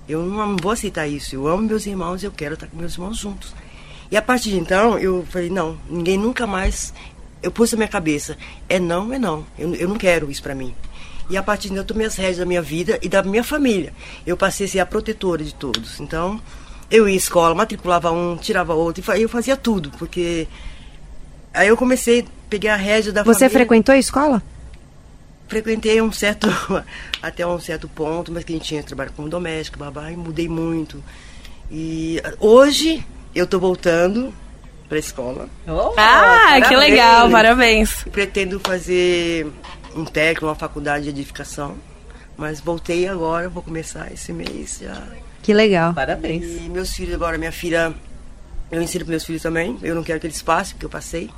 eu 0.07 0.23
não 0.23 0.55
vou 0.57 0.71
aceitar 0.71 1.07
isso. 1.07 1.35
Eu 1.35 1.47
amo 1.47 1.63
meus 1.63 1.85
irmãos 1.85 2.21
e 2.21 2.25
eu 2.25 2.31
quero 2.31 2.53
estar 2.53 2.67
com 2.67 2.77
meus 2.77 2.93
irmãos 2.93 3.17
juntos. 3.17 3.53
E 4.11 4.17
a 4.17 4.21
partir 4.21 4.51
de 4.51 4.57
então, 4.57 4.97
eu 4.99 5.25
falei: 5.29 5.49
Não, 5.49 5.77
ninguém 5.89 6.17
nunca 6.17 6.45
mais. 6.45 6.93
Eu 7.41 7.51
pus 7.51 7.71
na 7.71 7.77
minha 7.77 7.89
cabeça: 7.89 8.37
É 8.69 8.79
não, 8.79 9.11
é 9.11 9.17
não. 9.17 9.45
Eu, 9.57 9.73
eu 9.75 9.89
não 9.89 9.95
quero 9.95 10.29
isso 10.29 10.43
para 10.43 10.53
mim. 10.53 10.75
E 11.29 11.37
a 11.37 11.43
partir 11.43 11.69
daí 11.69 11.77
eu 11.77 11.83
tomei 11.83 12.05
as 12.05 12.15
rédeas 12.15 12.37
da 12.37 12.45
minha 12.45 12.61
vida 12.61 12.99
e 13.01 13.09
da 13.09 13.23
minha 13.23 13.43
família. 13.43 13.93
Eu 14.25 14.35
passei 14.35 14.65
a 14.65 14.69
ser 14.69 14.79
a 14.79 14.85
protetora 14.85 15.43
de 15.43 15.53
todos. 15.53 15.99
Então, 15.99 16.41
eu 16.91 17.07
ia 17.07 17.15
à 17.15 17.17
escola, 17.17 17.55
matriculava 17.55 18.11
um, 18.11 18.37
tirava 18.37 18.73
outro, 18.73 19.03
e 19.17 19.21
eu 19.21 19.29
fazia 19.29 19.57
tudo, 19.57 19.89
porque. 19.97 20.47
Aí 21.53 21.67
eu 21.67 21.77
comecei, 21.77 22.25
peguei 22.49 22.69
a 22.69 22.75
rédea 22.75 23.11
da 23.11 23.23
Você 23.23 23.39
família. 23.39 23.59
frequentou 23.59 23.93
a 23.93 23.97
escola? 23.97 24.41
Frequentei 25.47 26.01
um 26.01 26.11
certo, 26.11 26.47
até 27.21 27.45
um 27.45 27.59
certo 27.59 27.87
ponto, 27.87 28.31
mas 28.31 28.43
que 28.43 28.53
a 28.53 28.55
gente 28.55 28.65
tinha 28.65 28.83
trabalho 28.83 29.11
como 29.15 29.29
doméstico, 29.29 29.77
babá, 29.77 30.11
e 30.11 30.15
mudei 30.17 30.49
muito. 30.49 31.03
E 31.71 32.21
hoje 32.39 33.05
eu 33.35 33.45
estou 33.45 33.59
voltando 33.59 34.33
para 34.87 34.97
a 34.97 34.99
escola. 34.99 35.49
Oh, 35.67 35.71
ah, 35.71 35.93
parabéns. 35.95 36.67
que 36.67 36.75
legal, 36.75 37.29
parabéns. 37.29 38.03
Pretendo 38.11 38.59
fazer 38.59 39.47
um 39.95 40.05
técnico, 40.05 40.45
uma 40.47 40.55
faculdade 40.55 41.05
de 41.05 41.09
edificação, 41.11 41.75
Mas 42.37 42.59
voltei 42.59 43.07
agora, 43.07 43.47
vou 43.47 43.61
começar 43.61 44.11
esse 44.11 44.33
mês 44.33 44.79
já. 44.81 45.01
Que 45.43 45.53
legal. 45.53 45.93
Parabéns. 45.93 46.43
E 46.43 46.69
meus 46.69 46.91
filhos 46.93 47.13
agora, 47.13 47.37
minha 47.37 47.51
filha, 47.51 47.93
eu 48.71 48.81
ensino 48.81 49.05
para 49.05 49.11
meus 49.11 49.23
filhos 49.23 49.41
também. 49.43 49.77
Eu 49.83 49.93
não 49.93 50.03
quero 50.03 50.19
que 50.19 50.25
eles 50.25 50.41
passem, 50.41 50.73
porque 50.73 50.85
eu 50.85 50.89
passei. 50.89 51.29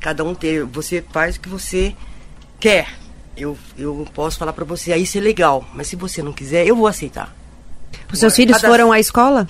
Cada 0.00 0.22
um 0.22 0.34
ter, 0.34 0.64
você 0.64 1.02
faz 1.10 1.36
o 1.36 1.40
que 1.40 1.48
você 1.48 1.94
quer. 2.60 2.88
Eu, 3.36 3.58
eu 3.76 4.06
posso 4.14 4.38
falar 4.38 4.52
para 4.52 4.64
você, 4.64 4.92
aí 4.92 5.02
isso 5.02 5.18
é 5.18 5.20
legal. 5.20 5.66
Mas 5.74 5.88
se 5.88 5.96
você 5.96 6.22
não 6.22 6.32
quiser, 6.32 6.64
eu 6.66 6.76
vou 6.76 6.86
aceitar. 6.86 7.34
Os 8.12 8.18
seus 8.20 8.36
filhos 8.36 8.56
Cada- 8.58 8.68
foram 8.68 8.92
à 8.92 9.00
escola? 9.00 9.48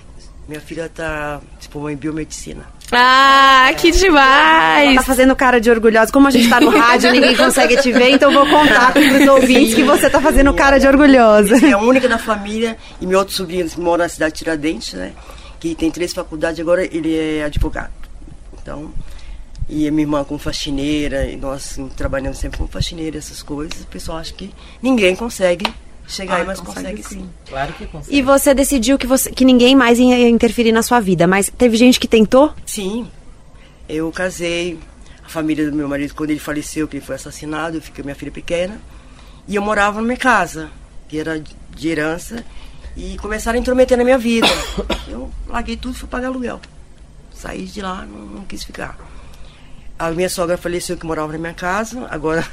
Minha 0.49 0.61
filha 0.61 0.89
tá 0.89 1.41
formou 1.75 1.91
em 1.91 1.97
biomedicina. 1.97 2.65
Ah, 2.93 3.73
que 3.77 3.89
Ela 3.89 3.97
demais! 3.97 4.95
tá 4.95 5.03
fazendo 5.03 5.35
cara 5.35 5.61
de 5.61 5.69
orgulhosa. 5.69 6.13
Como 6.13 6.29
a 6.29 6.31
gente 6.31 6.49
tá 6.49 6.61
no 6.61 6.71
rádio, 6.71 7.11
ninguém 7.11 7.37
consegue 7.37 7.77
te 7.79 7.91
ver, 7.91 8.11
então 8.11 8.31
eu 8.31 8.39
vou 8.39 8.49
contar 8.49 8.93
pros 8.93 9.27
ouvintes 9.27 9.75
que 9.75 9.83
você 9.83 10.09
tá 10.09 10.21
fazendo 10.21 10.55
cara 10.55 10.79
de 10.79 10.87
orgulhosa. 10.87 11.57
É 11.67 11.73
a 11.73 11.79
única 11.79 12.09
da 12.09 12.17
família 12.17 12.77
e 13.01 13.07
meu 13.07 13.19
outro 13.19 13.35
sobrinho 13.35 13.69
que 13.69 13.81
mora 13.81 14.05
na 14.05 14.09
cidade 14.09 14.35
de 14.35 14.39
Tiradentes, 14.39 14.95
né? 14.95 15.13
Que 15.59 15.75
tem 15.75 15.91
três 15.91 16.13
faculdades, 16.13 16.61
agora 16.61 16.85
ele 16.85 17.17
é 17.17 17.43
advogado. 17.45 17.91
Então, 18.63 18.93
e 19.69 19.89
a 19.89 19.91
minha 19.91 20.05
irmã 20.05 20.23
como 20.23 20.39
faxineira, 20.39 21.27
e 21.27 21.37
nós 21.37 21.73
assim, 21.73 21.89
trabalhando 21.89 22.35
sempre 22.35 22.59
como 22.59 22.69
faxineira, 22.71 23.19
essas 23.19 23.43
coisas, 23.43 23.81
o 23.83 23.87
pessoal 23.87 24.19
acha 24.19 24.33
que 24.33 24.55
ninguém 24.81 25.17
consegue 25.17 25.67
chegar 26.07 26.35
Ah, 26.35 26.37
aí, 26.39 26.47
mas 26.47 26.61
consegue 26.61 27.03
consegue, 27.03 27.03
sim. 27.03 27.21
sim. 27.21 27.31
Claro 27.49 27.73
que 27.73 27.87
consegue. 27.87 28.17
E 28.17 28.23
você 28.23 28.55
decidiu 28.55 28.99
que, 28.99 29.07
você, 29.07 29.31
que 29.31 29.45
ninguém 29.45 29.75
mais 29.75 29.99
ia 29.99 30.29
interferir 30.29 30.73
na 30.73 30.83
sua 30.83 31.01
vida, 31.01 31.27
mas 31.27 31.51
teve 31.57 31.77
gente 31.77 31.99
que 31.99 32.09
tentou? 32.09 32.53
Sim, 32.67 33.09
eu 33.89 34.11
casei, 34.13 34.79
a 35.25 35.29
família 35.29 35.71
do 35.71 35.77
meu 35.77 35.89
marido, 35.89 36.15
quando 36.15 36.31
ele 36.31 36.41
faleceu, 36.41 36.87
que 36.87 36.97
ele 36.97 37.05
foi 37.05 37.17
assassinado, 37.17 37.77
eu 37.77 37.83
fiquei 37.83 38.03
com 38.03 38.07
minha 38.07 38.15
filha 38.15 38.33
pequena, 38.33 38.81
e 39.49 39.57
eu 39.57 39.63
morava 39.63 40.01
na 40.01 40.07
minha 40.07 40.17
casa, 40.17 40.71
que 41.09 41.19
era 41.19 41.39
de 41.41 41.89
herança, 41.89 42.45
e 42.97 43.17
começaram 43.19 43.59
a 43.59 43.61
intrometer 43.61 43.99
na 43.99 44.05
minha 44.05 44.19
vida. 44.19 44.47
Eu 45.09 45.31
larguei 45.49 45.77
tudo 45.77 45.95
e 45.97 45.99
fui 45.99 46.09
pagar 46.09 46.29
aluguel. 46.29 46.61
Saí 47.33 47.65
de 47.67 47.81
lá, 47.83 48.07
não, 48.07 48.21
não 48.27 48.45
quis 48.45 48.63
ficar. 48.63 48.97
A 49.99 50.11
minha 50.13 50.29
sogra 50.29 50.57
faleceu 50.57 50.97
que 50.97 51.05
morava 51.05 51.33
na 51.33 51.39
minha 51.39 51.53
casa, 51.55 52.07
agora 52.09 52.47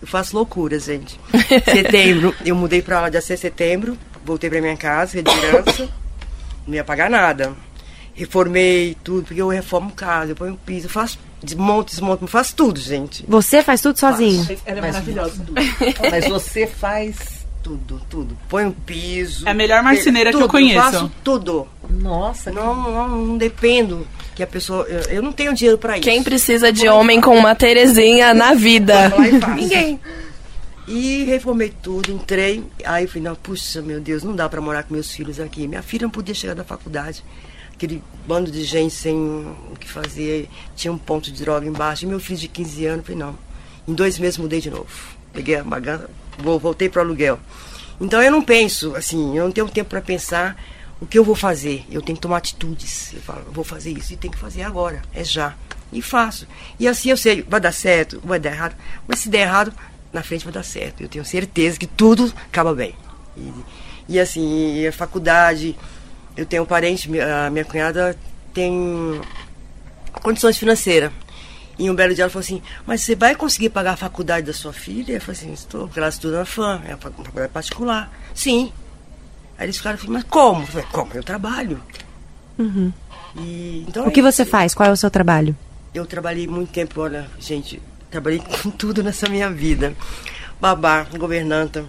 eu 0.00 0.06
faço 0.06 0.36
loucuras, 0.36 0.84
gente. 0.84 1.18
Setembro, 1.64 2.34
eu 2.44 2.54
mudei 2.54 2.82
pra 2.82 3.00
lá 3.00 3.08
dia 3.08 3.20
6 3.20 3.38
de 3.38 3.42
setembro, 3.42 3.98
voltei 4.24 4.48
pra 4.50 4.60
minha 4.60 4.76
casa, 4.76 5.22
de 5.22 5.30
herança, 5.30 5.88
não 6.66 6.74
ia 6.74 6.84
pagar 6.84 7.08
nada. 7.10 7.52
Reformei 8.14 8.96
tudo, 9.04 9.26
porque 9.26 9.40
eu 9.40 9.48
reformo 9.48 9.92
casa, 9.92 10.32
eu 10.32 10.36
ponho 10.36 10.58
piso, 10.66 10.86
eu 10.86 10.90
faço 10.90 11.18
desmonto, 11.42 11.90
desmonto, 11.90 12.26
faço 12.26 12.54
tudo, 12.56 12.80
gente. 12.80 13.24
Você 13.28 13.62
faz 13.62 13.80
tudo 13.80 13.96
sozinho? 13.98 14.44
Ela 14.66 14.78
é 14.78 14.80
Mas- 14.80 14.92
maravilhosa. 14.94 15.44
Mas 16.10 16.26
você 16.28 16.66
faz. 16.66 17.37
Tudo, 17.62 18.00
tudo. 18.08 18.38
Põe 18.48 18.64
um 18.64 18.72
piso. 18.72 19.46
É 19.46 19.50
a 19.50 19.54
melhor 19.54 19.82
marceneira 19.82 20.30
que 20.30 20.36
eu 20.36 20.48
conheço. 20.48 20.80
faço 20.80 21.12
tudo. 21.22 21.66
Nossa, 21.90 22.50
Não, 22.50 22.74
não, 22.74 23.08
não 23.08 23.36
dependo 23.36 24.06
que 24.34 24.42
a 24.42 24.46
pessoa. 24.46 24.84
Eu, 24.88 25.00
eu 25.16 25.22
não 25.22 25.32
tenho 25.32 25.52
dinheiro 25.52 25.76
pra 25.78 25.98
isso. 25.98 26.04
Quem 26.08 26.22
precisa 26.22 26.72
de 26.72 26.88
homem 26.88 27.20
com 27.20 27.36
uma 27.36 27.54
Terezinha 27.54 28.32
na 28.32 28.54
vida? 28.54 29.12
E. 29.18 29.54
Ninguém. 29.54 30.00
E 30.86 31.24
reformei 31.24 31.70
tudo, 31.82 32.10
entrei. 32.10 32.64
Aí 32.84 33.04
eu 33.04 33.08
falei, 33.08 33.24
não, 33.24 33.34
puxa, 33.34 33.82
meu 33.82 34.00
Deus, 34.00 34.22
não 34.22 34.34
dá 34.34 34.48
pra 34.48 34.60
morar 34.60 34.84
com 34.84 34.94
meus 34.94 35.10
filhos 35.12 35.38
aqui. 35.38 35.66
Minha 35.68 35.82
filha 35.82 36.04
não 36.04 36.10
podia 36.10 36.34
chegar 36.34 36.54
da 36.54 36.64
faculdade. 36.64 37.22
Aquele 37.74 38.02
bando 38.26 38.50
de 38.50 38.64
gente 38.64 38.94
sem 38.94 39.14
o 39.14 39.76
que 39.78 39.86
fazer. 39.88 40.48
Tinha 40.74 40.90
um 40.92 40.96
ponto 40.98 41.30
de 41.30 41.42
droga 41.42 41.66
embaixo. 41.66 42.04
E 42.04 42.08
meu 42.08 42.18
filho 42.18 42.38
de 42.38 42.48
15 42.48 42.86
anos, 42.86 42.98
eu 43.00 43.04
falei, 43.04 43.18
não. 43.18 43.38
Em 43.86 43.92
dois 43.92 44.18
meses 44.18 44.38
mudei 44.38 44.60
de 44.60 44.70
novo. 44.70 44.86
Peguei 45.32 45.56
a 45.56 45.64
bagagem, 45.64 46.06
vou, 46.38 46.58
voltei 46.58 46.88
pro 46.88 47.00
aluguel. 47.00 47.38
Então 48.00 48.22
eu 48.22 48.30
não 48.30 48.42
penso, 48.42 48.94
assim, 48.94 49.36
eu 49.36 49.44
não 49.44 49.52
tenho 49.52 49.68
tempo 49.68 49.90
para 49.90 50.00
pensar 50.00 50.56
o 51.00 51.06
que 51.06 51.18
eu 51.18 51.24
vou 51.24 51.34
fazer. 51.34 51.84
Eu 51.90 52.02
tenho 52.02 52.16
que 52.16 52.22
tomar 52.22 52.38
atitudes. 52.38 53.12
Eu 53.14 53.20
falo, 53.20 53.42
eu 53.46 53.52
vou 53.52 53.64
fazer 53.64 53.90
isso 53.90 54.12
e 54.12 54.16
tenho 54.16 54.32
que 54.32 54.38
fazer 54.38 54.62
agora, 54.62 55.02
é 55.14 55.24
já. 55.24 55.54
E 55.92 56.02
faço. 56.02 56.46
E 56.78 56.86
assim 56.86 57.10
eu 57.10 57.16
sei, 57.16 57.42
vai 57.42 57.60
dar 57.60 57.72
certo, 57.72 58.20
vai 58.24 58.38
dar 58.38 58.50
errado. 58.50 58.76
Mas 59.06 59.20
se 59.20 59.28
der 59.28 59.40
errado, 59.40 59.72
na 60.12 60.22
frente 60.22 60.44
vai 60.44 60.52
dar 60.52 60.62
certo. 60.62 61.02
Eu 61.02 61.08
tenho 61.08 61.24
certeza 61.24 61.78
que 61.78 61.86
tudo 61.86 62.32
acaba 62.46 62.74
bem. 62.74 62.94
E, 63.36 63.52
e 64.08 64.20
assim, 64.20 64.86
a 64.86 64.92
faculdade, 64.92 65.76
eu 66.36 66.46
tenho 66.46 66.62
um 66.62 66.66
parente, 66.66 67.08
a 67.20 67.50
minha 67.50 67.64
cunhada 67.64 68.16
tem 68.52 69.20
condições 70.22 70.58
financeiras. 70.58 71.12
E 71.78 71.88
um 71.90 71.94
belo 71.94 72.12
dia 72.14 72.24
ela 72.24 72.30
falou 72.30 72.40
assim, 72.44 72.60
mas 72.84 73.02
você 73.02 73.14
vai 73.14 73.34
conseguir 73.36 73.68
pagar 73.70 73.92
a 73.92 73.96
faculdade 73.96 74.46
da 74.46 74.52
sua 74.52 74.72
filha? 74.72 75.12
Eu 75.12 75.20
falei 75.20 75.40
assim, 75.40 75.52
estou, 75.52 75.86
porque 75.86 76.00
ela 76.00 76.08
estuda 76.08 76.38
na 76.40 76.44
FAM, 76.44 76.82
é 76.84 76.88
uma 76.90 76.96
fa- 76.98 77.08
uma 77.10 77.24
faculdade 77.24 77.52
particular. 77.52 78.12
Sim. 78.34 78.72
Aí 79.56 79.66
eles 79.66 79.76
ficaram 79.76 79.96
assim, 79.96 80.08
mas 80.08 80.24
como? 80.24 80.62
Eu 80.62 80.66
falei, 80.66 80.86
como? 80.90 81.12
Eu 81.14 81.22
trabalho. 81.22 81.80
Uhum. 82.58 82.92
E, 83.36 83.84
então 83.86 84.06
O 84.06 84.10
que 84.10 84.20
você 84.22 84.44
faz? 84.44 84.74
Qual 84.74 84.88
é 84.88 84.92
o 84.92 84.96
seu 84.96 85.10
trabalho? 85.10 85.54
eu 85.94 86.04
trabalhei 86.06 86.46
muito 86.46 86.70
tempo, 86.70 87.00
olha, 87.00 87.26
gente, 87.40 87.80
trabalhei 88.10 88.40
com 88.62 88.70
tudo 88.70 89.02
nessa 89.02 89.28
minha 89.28 89.50
vida. 89.50 89.94
Babá, 90.60 91.04
governanta, 91.16 91.84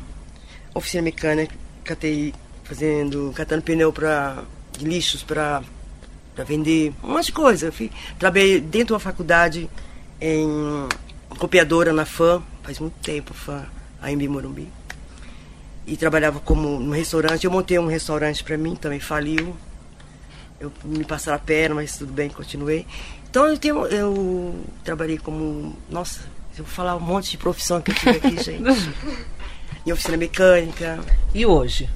oficina 0.73 1.01
mecânica, 1.03 1.53
catei 1.83 2.33
fazendo, 2.63 3.31
catando 3.35 3.61
pneu 3.63 3.91
para 3.91 4.43
lixos 4.79 5.21
para 5.23 5.61
para 6.39 6.45
vender, 6.45 6.93
um 7.03 7.11
monte 7.11 7.25
de 7.25 7.31
coisa. 7.33 7.65
Eu 7.65 7.73
fui, 7.73 7.91
trabalhei 8.17 8.61
dentro 8.61 8.87
de 8.87 8.93
uma 8.93 8.99
faculdade 8.99 9.69
em 10.21 10.87
copiadora 11.37 11.91
na 11.91 12.05
FAM, 12.05 12.41
faz 12.63 12.79
muito 12.79 12.93
tempo, 13.01 13.33
FAM, 13.33 13.65
a 14.01 14.09
Embi 14.09 14.25
Morumbi. 14.25 14.69
E 15.85 15.97
trabalhava 15.97 16.39
como 16.39 16.79
no 16.79 16.93
restaurante. 16.93 17.43
Eu 17.43 17.51
montei 17.51 17.77
um 17.77 17.87
restaurante 17.87 18.41
para 18.41 18.57
mim, 18.57 18.73
também 18.73 19.01
faliu. 19.01 19.53
Eu 20.61 20.71
me 20.85 21.03
passaram 21.03 21.35
a 21.35 21.39
perna, 21.39 21.75
mas 21.75 21.97
tudo 21.97 22.13
bem, 22.13 22.29
continuei. 22.29 22.87
Então 23.29 23.45
eu 23.45 23.57
tenho, 23.57 23.85
eu 23.87 24.63
trabalhei 24.81 25.17
como, 25.17 25.75
nossa, 25.89 26.21
eu 26.57 26.63
vou 26.63 26.73
falar 26.73 26.95
um 26.95 27.01
monte 27.01 27.31
de 27.31 27.37
profissão 27.37 27.81
que 27.81 27.91
eu 27.91 27.95
tive 27.95 28.11
aqui, 28.11 28.37
gente. 28.41 28.73
em 29.85 29.91
oficina 29.91 30.15
mecânica. 30.15 30.99
E 31.33 31.45
hoje? 31.45 31.89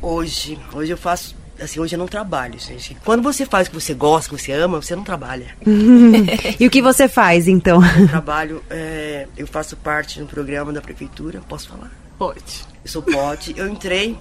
Hoje, 0.00 0.58
hoje 0.72 0.92
eu 0.92 0.96
faço, 0.96 1.34
assim, 1.60 1.80
hoje 1.80 1.94
eu 1.94 1.98
não 1.98 2.06
trabalho, 2.06 2.58
gente. 2.58 2.96
Quando 3.04 3.22
você 3.22 3.46
faz 3.46 3.66
o 3.66 3.70
que 3.70 3.80
você 3.80 3.94
gosta, 3.94 4.34
que 4.34 4.40
você 4.40 4.52
ama, 4.52 4.80
você 4.80 4.94
não 4.94 5.04
trabalha. 5.04 5.54
e 6.58 6.66
o 6.66 6.70
que 6.70 6.82
você 6.82 7.08
faz, 7.08 7.48
então? 7.48 7.80
Eu 7.98 8.08
trabalho, 8.08 8.62
é, 8.70 9.26
eu 9.36 9.46
faço 9.46 9.76
parte 9.76 10.16
de 10.16 10.22
um 10.22 10.26
programa 10.26 10.72
da 10.72 10.80
prefeitura, 10.80 11.40
posso 11.48 11.68
falar? 11.68 11.90
Pode. 12.18 12.64
Eu 12.84 12.90
sou 12.90 13.02
pote, 13.02 13.54
eu 13.56 13.68
entrei. 13.68 14.18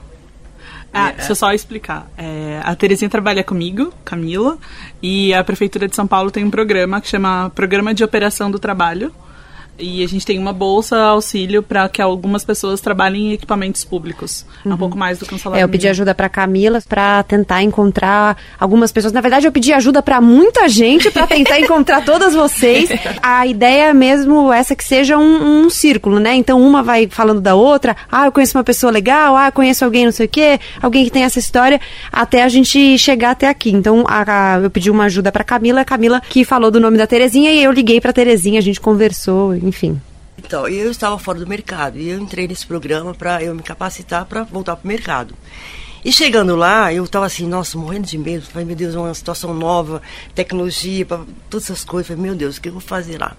Ah, 0.94 1.10
É, 1.10 1.14
deixa 1.14 1.32
eu 1.32 1.36
só 1.36 1.54
explicar. 1.54 2.10
É, 2.18 2.62
a 2.64 2.74
Terezinha 2.76 3.10
trabalha 3.10 3.44
comigo, 3.44 3.94
Camila, 4.04 4.58
e 5.02 5.34
a 5.34 5.44
Prefeitura 5.44 5.88
de 5.88 5.96
São 5.96 6.08
Paulo 6.08 6.32
tem 6.32 6.44
um 6.44 6.50
programa 6.50 7.02
que 7.02 7.08
chama 7.08 7.52
Programa 7.54 7.94
de 7.94 8.04
Operação 8.04 8.50
do 8.50 8.58
Trabalho. 8.60 9.14
E 9.78 10.04
a 10.04 10.08
gente 10.08 10.26
tem 10.26 10.40
uma 10.40 10.54
bolsa 10.54 10.98
auxílio 10.98 11.62
para 11.62 11.90
que 11.90 12.02
algumas 12.02 12.46
pessoas 12.46 12.80
trabalhem 12.80 13.28
em 13.30 13.34
equipamentos 13.34 13.84
públicos. 13.84 14.46
É 14.66 14.70
um 14.74 14.78
pouco 14.78 14.98
mais 14.98 15.20
do 15.20 15.26
que 15.26 15.36
um 15.36 15.38
salário 15.38 15.62
É, 15.62 15.64
eu 15.66 15.70
pedi 15.70 15.88
ajuda 15.88 16.16
pra 16.16 16.30
Camila 16.30 16.82
pra 16.88 17.24
tentar 17.24 17.62
encontrar 17.62 18.38
algumas 18.60 18.92
pessoas. 18.92 19.12
Na 19.12 19.20
verdade, 19.20 19.46
eu 19.48 19.52
pedi 19.52 19.74
ajuda 19.74 20.02
pra 20.02 20.22
muita 20.22 20.70
gente 20.70 21.12
pra 21.12 21.28
tentar 21.28 21.60
encontrar 21.60 22.04
todas 22.06 22.34
vocês. 22.34 22.90
A 23.22 23.46
ideia 23.46 23.90
é 23.90 23.94
mesmo 23.94 24.52
essa 24.54 24.76
que 24.76 24.84
seja 24.84 25.18
um, 25.18 25.66
um 25.66 25.70
círculo, 25.70 26.20
né? 26.20 26.34
Então 26.36 26.62
uma 26.62 26.82
vai 26.82 27.08
falando 27.10 27.42
da 27.42 27.54
outra. 27.56 27.98
Ah, 28.10 28.26
eu 28.28 28.32
conheço 28.32 28.58
uma 28.58 28.64
pessoa 28.64 28.92
legal. 28.92 29.36
Ah, 29.36 29.48
eu 29.48 29.52
conheço 29.52 29.84
alguém 29.84 30.06
não 30.06 30.12
sei 30.14 30.26
o 30.26 30.30
quê. 30.30 30.58
Alguém 30.82 31.04
que 31.04 31.12
tem 31.12 31.24
essa 31.24 31.38
história 31.40 31.82
até 32.12 32.44
a 32.44 32.48
gente 32.50 32.98
chegar 32.98 33.32
até 33.32 33.50
aqui. 33.50 33.72
Então 33.72 34.06
a- 34.08 34.56
a- 34.56 34.60
eu 34.60 34.70
pedi 34.70 34.90
uma 34.90 35.04
ajuda 35.06 35.32
pra 35.34 35.44
Camila. 35.44 35.82
A 35.82 35.86
Camila 35.86 36.22
que 36.30 36.46
falou 36.46 36.72
do 36.72 36.80
nome 36.80 36.98
da 36.98 37.06
Terezinha 37.06 37.52
e 37.52 37.62
eu 37.62 37.72
liguei 37.74 38.00
pra 38.00 38.14
Terezinha. 38.14 38.60
A 38.60 38.64
gente 38.64 38.80
conversou, 38.80 39.54
enfim. 39.66 40.00
Então, 40.38 40.68
eu 40.68 40.92
estava 40.92 41.18
fora 41.18 41.40
do 41.40 41.48
mercado 41.48 41.98
e 41.98 42.10
eu 42.10 42.20
entrei 42.20 42.48
nesse 42.48 42.66
programa 42.66 43.14
para 43.14 43.42
eu 43.42 43.56
me 43.56 43.64
capacitar 43.64 44.26
para 44.26 44.44
voltar 44.44 44.76
para 44.76 44.86
o 44.86 44.88
mercado. 44.88 45.34
E 46.04 46.12
chegando 46.12 46.56
lá, 46.56 46.94
eu 46.94 47.04
estava 47.04 47.26
assim, 47.26 47.48
nossa, 47.48 47.78
morrendo 47.78 48.06
de 48.06 48.18
medo. 48.18 48.46
Falei, 48.46 48.66
meu 48.66 48.76
Deus, 48.76 48.94
é 48.94 49.00
uma 49.00 49.14
situação 49.14 49.54
nova, 49.56 50.02
tecnologia, 50.36 51.06
todas 51.50 51.64
essas 51.64 51.84
coisas. 51.84 52.08
Falei, 52.08 52.22
meu 52.22 52.36
Deus, 52.36 52.58
o 52.58 52.62
que 52.62 52.70
eu 52.70 52.74
vou 52.74 52.82
fazer 52.82 53.20
lá? 53.20 53.36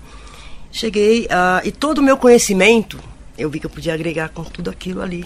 Cheguei 0.72 1.28
ah, 1.30 1.62
e 1.64 1.70
todo 1.70 1.98
o 1.98 2.02
meu 2.02 2.16
conhecimento, 2.16 2.98
eu 3.38 3.48
vi 3.48 3.60
que 3.60 3.66
eu 3.66 3.70
podia 3.70 3.94
agregar 3.94 4.30
com 4.30 4.42
tudo 4.42 4.68
aquilo 4.68 5.00
ali. 5.00 5.24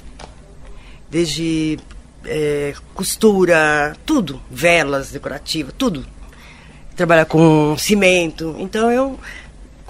Desde 1.08 1.78
eh, 2.26 2.74
costura, 2.94 3.96
tudo, 4.04 4.40
velas 4.50 5.10
decorativas, 5.10 5.72
tudo. 5.78 6.04
Trabalhar 6.94 7.24
com 7.24 7.74
cimento. 7.78 8.54
Então 8.58 8.92
eu 8.92 9.18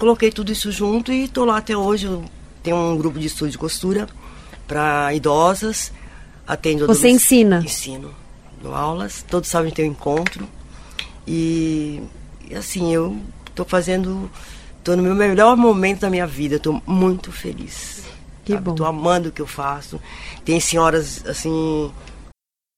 coloquei 0.01 0.31
tudo 0.31 0.51
isso 0.51 0.71
junto 0.71 1.11
e 1.11 1.25
estou 1.25 1.45
lá 1.45 1.57
até 1.57 1.77
hoje. 1.77 2.09
Tenho 2.63 2.75
um 2.75 2.97
grupo 2.97 3.19
de 3.19 3.27
estudo 3.27 3.51
de 3.51 3.57
costura 3.57 4.09
para 4.67 5.13
idosas. 5.13 5.93
Atendo 6.47 6.87
Você 6.87 7.07
ensina? 7.07 7.61
Ensino. 7.63 8.11
Dou 8.63 8.73
aulas. 8.73 9.23
Todos 9.29 9.47
sabem 9.47 9.71
ter 9.71 9.83
um 9.83 9.91
encontro. 9.91 10.49
E, 11.27 12.01
e 12.49 12.55
assim, 12.55 12.91
eu 12.91 13.15
estou 13.47 13.63
fazendo. 13.63 14.27
Estou 14.79 14.97
no 14.97 15.03
meu 15.03 15.13
melhor 15.13 15.55
momento 15.55 15.99
da 15.99 16.09
minha 16.09 16.25
vida. 16.25 16.55
Estou 16.55 16.81
muito 16.87 17.31
feliz. 17.31 18.01
Que 18.43 18.53
sabe? 18.53 18.65
bom. 18.65 18.73
Tô 18.73 18.85
amando 18.85 19.29
o 19.29 19.31
que 19.31 19.41
eu 19.41 19.47
faço. 19.47 20.01
Tem 20.43 20.59
senhoras 20.59 21.23
assim 21.27 21.91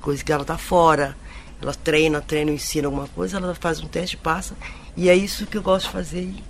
coisa 0.00 0.24
que 0.24 0.32
ela 0.32 0.44
tá 0.44 0.58
fora. 0.58 1.16
Ela 1.62 1.74
treina, 1.74 2.20
treina, 2.20 2.50
ensina 2.50 2.88
alguma 2.88 3.06
coisa, 3.08 3.36
ela 3.36 3.54
faz 3.54 3.80
um 3.80 3.86
teste, 3.86 4.16
passa. 4.16 4.54
E 4.96 5.08
é 5.08 5.14
isso 5.14 5.46
que 5.46 5.58
eu 5.58 5.62
gosto 5.62 5.86
de 5.86 5.92
fazer. 5.92 6.22
e 6.22 6.42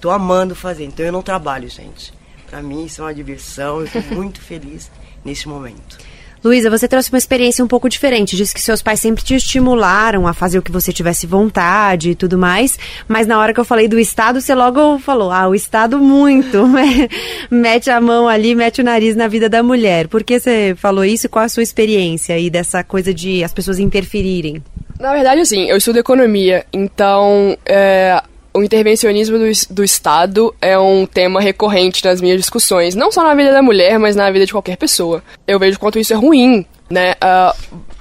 Tô 0.00 0.10
amando 0.10 0.54
fazer. 0.54 0.84
Então 0.84 1.06
eu 1.06 1.12
não 1.12 1.22
trabalho, 1.22 1.68
gente. 1.68 2.12
Pra 2.48 2.62
mim 2.62 2.84
isso 2.84 3.00
é 3.00 3.04
uma 3.04 3.14
diversão. 3.14 3.80
Eu 3.80 3.90
tô 3.90 4.00
muito 4.14 4.40
feliz 4.40 4.90
nesse 5.24 5.48
momento. 5.48 5.98
Luísa, 6.46 6.70
você 6.70 6.86
trouxe 6.86 7.10
uma 7.10 7.18
experiência 7.18 7.64
um 7.64 7.68
pouco 7.68 7.88
diferente. 7.88 8.36
Disse 8.36 8.54
que 8.54 8.62
seus 8.62 8.80
pais 8.80 9.00
sempre 9.00 9.24
te 9.24 9.34
estimularam 9.34 10.28
a 10.28 10.32
fazer 10.32 10.58
o 10.58 10.62
que 10.62 10.70
você 10.70 10.92
tivesse 10.92 11.26
vontade 11.26 12.10
e 12.10 12.14
tudo 12.14 12.38
mais. 12.38 12.78
Mas 13.08 13.26
na 13.26 13.38
hora 13.38 13.52
que 13.52 13.58
eu 13.58 13.64
falei 13.64 13.88
do 13.88 13.98
Estado, 13.98 14.40
você 14.40 14.54
logo 14.54 14.98
falou: 15.00 15.32
ah, 15.32 15.48
o 15.48 15.54
Estado 15.54 15.98
muito. 15.98 16.64
mete 17.50 17.90
a 17.90 18.00
mão 18.00 18.28
ali, 18.28 18.54
mete 18.54 18.80
o 18.80 18.84
nariz 18.84 19.16
na 19.16 19.26
vida 19.26 19.48
da 19.48 19.62
mulher. 19.62 20.06
Por 20.06 20.22
que 20.22 20.38
você 20.38 20.74
falou 20.76 21.04
isso? 21.04 21.28
Qual 21.28 21.44
a 21.44 21.48
sua 21.48 21.64
experiência 21.64 22.34
aí 22.34 22.48
dessa 22.48 22.84
coisa 22.84 23.12
de 23.12 23.42
as 23.42 23.52
pessoas 23.52 23.78
interferirem? 23.80 24.62
Na 25.00 25.12
verdade, 25.12 25.40
assim, 25.40 25.68
eu 25.68 25.76
estudo 25.76 25.98
economia, 25.98 26.64
então 26.72 27.58
é, 27.66 28.22
o 28.56 28.64
intervencionismo 28.64 29.38
do, 29.38 29.44
do 29.70 29.84
Estado 29.84 30.54
é 30.60 30.78
um 30.78 31.06
tema 31.06 31.40
recorrente 31.40 32.04
nas 32.04 32.20
minhas 32.20 32.38
discussões, 32.40 32.94
não 32.94 33.12
só 33.12 33.22
na 33.22 33.34
vida 33.34 33.52
da 33.52 33.62
mulher, 33.62 33.98
mas 33.98 34.16
na 34.16 34.30
vida 34.30 34.46
de 34.46 34.52
qualquer 34.52 34.76
pessoa. 34.76 35.22
Eu 35.46 35.58
vejo 35.58 35.78
quanto 35.78 35.98
isso 35.98 36.12
é 36.12 36.16
ruim, 36.16 36.64
né? 36.90 37.14
ah, 37.20 37.54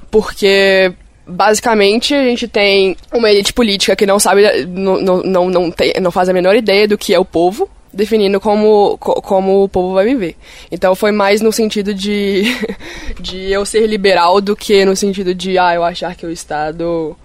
porque 0.10 0.94
basicamente 1.28 2.14
a 2.14 2.24
gente 2.24 2.48
tem 2.48 2.96
uma 3.14 3.30
elite 3.30 3.52
política 3.52 3.96
que 3.96 4.06
não 4.06 4.20
sabe, 4.20 4.66
não, 4.68 5.02
não, 5.02 5.50
não, 5.50 5.72
tem, 5.72 5.94
não 6.02 6.12
faz 6.12 6.30
a 6.30 6.34
menor 6.34 6.56
ideia 6.56 6.88
do 6.88 6.98
que 6.98 7.14
é 7.14 7.20
o 7.20 7.26
povo, 7.26 7.70
definindo 7.92 8.40
como, 8.40 8.98
co- 9.00 9.22
como 9.22 9.64
o 9.64 9.70
povo 9.70 9.94
vai 9.94 10.06
viver. 10.06 10.36
Então 10.72 10.94
foi 10.96 11.12
mais 11.12 11.42
no 11.42 11.52
sentido 11.52 11.94
de, 11.94 12.44
de 13.20 13.52
eu 13.52 13.66
ser 13.66 13.88
liberal 13.88 14.40
do 14.40 14.56
que 14.56 14.86
no 14.86 14.96
sentido 14.96 15.34
de, 15.34 15.58
ah, 15.58 15.74
eu 15.74 15.84
achar 15.84 16.16
que 16.16 16.26
o 16.26 16.32
Estado 16.32 17.16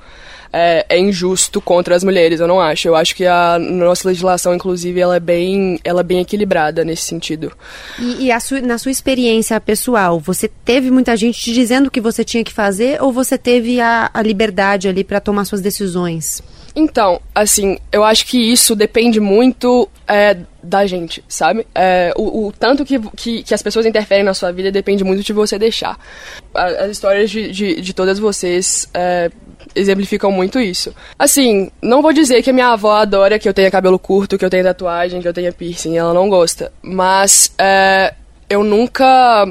é, 0.53 0.85
é 0.89 0.99
injusto 0.99 1.61
contra 1.61 1.95
as 1.95 2.03
mulheres. 2.05 2.41
Eu 2.41 2.49
não 2.49 2.61
acho. 2.61 2.89
Eu 2.89 2.97
acho 2.97 3.15
que 3.15 3.27
a 3.27 3.59
nossa 3.59 4.09
legislação, 4.09 4.55
inclusive, 4.55 5.01
ela 5.01 5.17
é 5.17 5.21
bem, 5.21 5.79
ela 5.85 6.01
é 6.01 6.05
bem 6.05 6.21
equilibrada 6.21 6.85
nesse 6.85 7.03
sentido. 7.03 7.53
E, 7.99 8.31
e 8.31 8.41
sua- 8.41 8.61
na 8.61 8.79
sua 8.79 8.91
experiência 8.91 9.61
pessoal, 9.61 10.19
você 10.19 10.49
teve 10.49 10.91
muita 10.91 11.17
gente 11.17 11.41
te 11.41 11.53
dizendo 11.53 11.87
o 11.87 11.91
que 11.91 12.01
você 12.01 12.25
tinha 12.25 12.43
que 12.45 12.53
fazer 12.53 13.03
ou 13.03 13.13
você 13.13 13.37
teve 13.39 13.81
a, 13.81 14.11
a 14.13 14.23
liberdade 14.23 14.89
ali 14.89 15.05
para 15.05 15.21
tomar 15.21 15.45
suas 15.45 15.61
decisões? 15.61 16.43
Então, 16.75 17.21
assim, 17.35 17.79
eu 17.91 18.05
acho 18.05 18.25
que 18.27 18.39
isso 18.39 18.77
depende 18.77 19.19
muito 19.19 19.89
é, 20.07 20.37
da 20.63 20.87
gente, 20.87 21.23
sabe? 21.29 21.67
É, 21.75 22.13
o, 22.17 22.47
o 22.47 22.53
tanto 22.53 22.85
que, 22.85 22.99
que, 23.17 23.43
que 23.43 23.53
as 23.55 23.61
pessoas 23.61 23.87
interferem 23.87 24.23
na 24.25 24.35
sua 24.35 24.53
vida 24.53 24.71
depende 24.71 25.03
muito 25.03 25.23
de 25.25 25.33
você 25.33 25.59
deixar. 25.59 25.99
As 26.55 26.91
histórias 26.93 27.29
de, 27.29 27.51
de, 27.51 27.81
de 27.81 27.93
todas 27.93 28.21
vocês 28.21 28.89
é, 28.95 29.33
exemplificam 29.75 30.31
muito 30.31 30.59
isso. 30.59 30.95
Assim, 31.19 31.71
não 31.83 32.03
vou 32.03 32.13
dizer 32.13 32.43
que 32.43 32.51
a 32.51 32.53
minha 32.53 32.69
avó 32.69 32.97
adora 32.97 33.39
que 33.39 33.49
eu 33.49 33.55
tenha 33.55 33.71
cabelo 33.71 33.99
curto, 33.99 34.39
que 34.39 34.45
eu 34.45 34.51
tenha 34.51 34.65
tatuagem, 34.65 35.21
que 35.21 35.29
eu 35.29 35.33
tenha 35.33 35.53
piercing, 35.53 35.97
ela 35.97 36.15
não 36.15 36.29
gosta. 36.29 36.73
Mas 36.83 37.53
é, 37.59 38.15
eu 38.49 38.63
nunca 38.63 39.49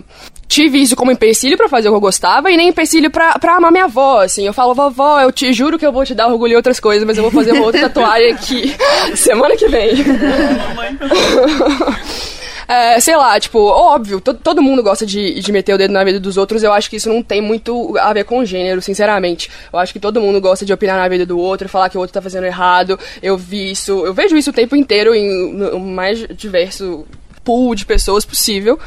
tive 0.48 0.82
isso 0.82 0.96
como 0.96 1.12
empecilho 1.12 1.56
pra 1.56 1.70
fazer 1.70 1.88
o 1.88 1.92
que 1.92 1.98
eu 1.98 2.02
gostava 2.02 2.50
e 2.50 2.58
nem 2.58 2.70
empecilho 2.70 3.12
pra, 3.12 3.38
pra 3.38 3.58
amar 3.58 3.72
minha 3.72 3.86
avó, 3.86 4.22
assim. 4.22 4.46
Eu 4.46 4.54
falo, 4.54 4.74
vovó, 4.74 5.22
eu 5.22 5.32
te 5.32 5.54
juro 5.54 5.78
que 5.78 5.86
eu 5.86 5.92
vou 5.92 6.04
te 6.04 6.16
dar 6.16 6.28
orgulho 6.28 6.54
em 6.54 6.56
outras 6.56 6.80
coisas, 6.80 7.06
mas 7.06 7.18
eu 7.18 7.24
vou 7.24 7.32
fazer 7.32 7.52
uma 7.52 7.66
outra 7.66 7.82
tatuagem 7.82 8.34
aqui 8.34 8.76
semana 9.16 9.56
que 9.56 9.68
vem. 9.68 9.92
É, 12.72 13.00
sei 13.00 13.18
lá, 13.18 13.40
tipo, 13.40 13.58
óbvio, 13.58 14.22
to- 14.22 14.36
todo 14.36 14.62
mundo 14.62 14.84
gosta 14.84 15.04
de, 15.04 15.40
de 15.40 15.52
meter 15.52 15.74
o 15.74 15.78
dedo 15.78 15.92
na 15.92 16.04
vida 16.04 16.20
dos 16.20 16.38
outros. 16.38 16.62
Eu 16.62 16.72
acho 16.72 16.88
que 16.88 16.98
isso 16.98 17.10
não 17.10 17.24
tem 17.24 17.42
muito 17.42 17.98
a 17.98 18.14
ver 18.14 18.26
com 18.26 18.46
gênero, 18.46 18.80
sinceramente. 18.80 19.50
Eu 19.74 19.80
acho 19.80 19.92
que 19.92 20.00
todo 20.00 20.22
mundo 20.22 20.40
gosta 20.40 20.64
de 20.64 20.72
opinar 20.72 20.96
na 20.96 21.08
vida 21.08 21.26
do 21.26 21.40
outro, 21.40 21.68
falar 21.68 21.90
que 21.90 21.98
o 21.98 22.00
outro 22.00 22.14
tá 22.14 22.22
fazendo 22.22 22.46
errado. 22.46 23.00
Eu 23.24 23.36
vi 23.36 23.72
isso, 23.72 24.06
eu 24.06 24.14
vejo 24.14 24.38
isso 24.38 24.52
o 24.52 24.54
tempo 24.54 24.76
inteiro 24.76 25.16
em 25.16 25.52
no- 25.52 25.80
mais 25.80 26.20
diverso 26.38 27.08
pool 27.44 27.74
de 27.74 27.88
pessoas 27.88 28.24
possível. 28.24 28.78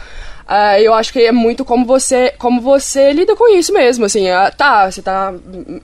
Ah, 0.46 0.80
eu 0.80 0.92
acho 0.92 1.12
que 1.12 1.20
é 1.20 1.32
muito 1.32 1.64
como 1.64 1.84
você 1.86 2.34
como 2.38 2.60
você 2.60 3.12
lida 3.12 3.34
com 3.36 3.48
isso 3.54 3.72
mesmo, 3.72 4.04
assim, 4.04 4.28
ah, 4.28 4.50
tá, 4.50 4.90
você 4.90 5.00
tá, 5.00 5.32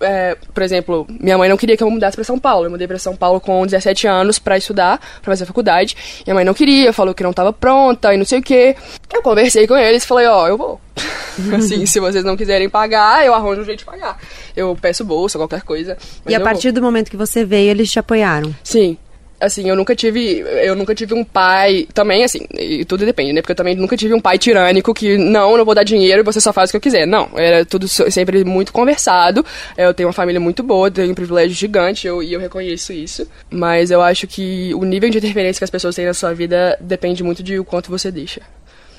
é, 0.01 0.37
por 0.53 0.63
exemplo, 0.63 1.07
minha 1.09 1.39
mãe 1.39 1.49
não 1.49 1.57
queria 1.57 1.77
que 1.77 1.83
eu 1.83 1.91
mudasse 1.91 2.17
pra 2.17 2.25
São 2.25 2.39
Paulo, 2.39 2.67
eu 2.67 2.71
mudei 2.71 2.87
pra 2.87 2.99
São 2.99 3.17
Paulo 3.17 3.41
com 3.41 3.65
17 3.65 4.07
anos 4.07 4.39
pra 4.39 4.59
estudar, 4.59 4.99
pra 5.23 5.33
fazer 5.33 5.47
faculdade, 5.47 5.97
minha 6.27 6.35
mãe 6.35 6.45
não 6.45 6.55
queria, 6.55 6.93
falou 6.93 7.15
que 7.15 7.23
não 7.23 7.33
tava 7.33 7.53
pronta 7.53 8.13
e 8.13 8.17
não 8.17 8.25
sei 8.25 8.41
o 8.41 8.43
que, 8.43 8.75
eu 9.13 9.23
conversei 9.23 9.67
com 9.67 9.77
eles 9.77 10.03
e 10.03 10.07
falei, 10.07 10.27
ó, 10.27 10.49
eu 10.49 10.59
vou, 10.59 10.81
assim, 11.57 11.87
se 11.87 12.01
vocês 12.01 12.25
não 12.25 12.37
quiserem 12.37 12.69
pagar, 12.69 13.25
eu 13.25 13.35
arranjo 13.35 13.63
um 13.63 13.65
jeito 13.65 13.81
de 13.81 13.85
pagar, 13.85 14.19
eu 14.57 14.77
peço 14.81 15.05
bolsa, 15.05 15.39
qualquer 15.39 15.63
coisa, 15.63 15.97
e 16.29 16.35
a 16.35 16.41
partir 16.41 16.73
do 16.73 16.83
momento 16.83 17.11
que 17.11 17.17
você 17.17 17.45
veio, 17.45 17.71
eles 17.71 17.91
te 17.91 17.99
apoiaram? 17.99 18.55
Sim. 18.65 18.99
Assim, 19.41 19.69
eu 19.69 19.77
nunca 19.77 19.95
tive. 19.95 20.41
Eu 20.63 20.75
nunca 20.75 20.95
tive 20.95 21.15
um 21.15 21.25
pai. 21.25 21.87
Também, 21.95 22.25
assim, 22.25 22.41
e 22.55 22.85
tudo 22.85 23.05
depende, 23.05 23.33
né? 23.33 23.41
Porque 23.41 23.53
eu 23.53 23.57
também 23.57 23.75
nunca 23.75 23.97
tive 23.97 24.15
um 24.15 24.21
pai 24.21 24.39
tirânico 24.39 24.93
que, 24.93 25.17
não, 25.17 25.57
não 25.57 25.65
vou 25.65 25.75
dar 25.75 25.85
dinheiro 25.85 26.21
e 26.21 26.25
você 26.25 26.41
só 26.41 26.53
faz 26.53 26.71
o 26.71 26.73
que 26.73 26.77
eu 26.77 26.81
quiser. 26.81 27.07
Não, 27.07 27.29
era 27.35 27.65
tudo 27.65 27.87
sempre 27.89 28.45
muito 28.45 28.73
conversado. 28.73 29.45
Eu 29.77 29.95
tenho 29.95 30.09
uma 30.09 30.13
família 30.13 30.41
muito 30.41 30.63
boa, 30.63 30.91
tenho 30.91 31.11
um 31.11 31.15
privilégio 31.15 31.57
gigante 31.57 32.07
eu, 32.07 32.23
e 32.23 32.33
eu 32.33 32.41
reconheço 32.41 32.93
isso. 32.93 33.29
Mas 33.51 33.91
eu 33.91 34.03
acho 34.03 34.27
que 34.27 34.73
o 34.75 34.85
nível 34.85 35.11
de 35.11 35.19
interferência 35.19 35.61
que 35.61 35.65
as 35.65 35.71
pessoas 35.71 35.95
têm 35.95 36.07
na 36.07 36.15
sua 36.15 36.35
vida 36.35 36.77
depende 36.81 37.23
muito 37.23 37.43
de 37.43 37.59
o 37.59 37.65
quanto 37.65 37.91
você 37.91 38.11
deixa. 38.11 38.43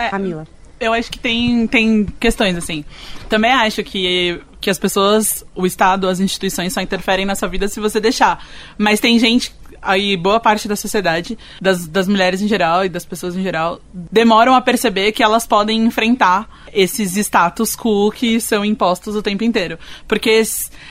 Camila. 0.10 0.48
Eu 0.80 0.94
acho 0.94 1.12
que 1.12 1.20
tem, 1.20 1.68
tem 1.68 2.06
questões, 2.20 2.56
assim. 2.56 2.86
Também 3.28 3.52
acho 3.52 3.84
que, 3.84 4.40
que 4.62 4.70
as 4.70 4.80
pessoas, 4.80 5.46
o 5.54 5.66
Estado, 5.66 6.08
as 6.08 6.22
instituições 6.22 6.74
só 6.74 6.80
interferem 6.80 7.26
na 7.26 7.36
sua 7.36 7.50
vida 7.50 7.68
se 7.68 7.82
você 7.82 8.00
deixar. 8.00 8.48
Mas 8.78 9.02
tem 9.02 9.20
gente, 9.20 9.54
aí 9.82 10.16
boa 10.18 10.40
parte 10.40 10.68
da 10.68 10.76
sociedade, 10.76 11.38
das, 11.62 11.88
das 11.88 12.08
mulheres 12.08 12.42
em 12.42 12.48
geral 12.48 12.86
e 12.86 12.90
das 12.90 13.06
pessoas 13.06 13.36
em 13.36 13.44
geral, 13.44 13.82
demoram 13.94 14.54
a 14.56 14.62
perceber 14.62 15.12
que 15.12 15.24
elas 15.24 15.46
podem 15.46 15.84
enfrentar 15.84 16.48
esses 16.74 17.16
status 17.18 17.76
quo 17.76 18.12
que 18.12 18.40
são 18.40 18.64
impostos 18.64 19.16
o 19.16 19.22
tempo 19.22 19.44
inteiro. 19.44 19.78
Porque 20.08 20.42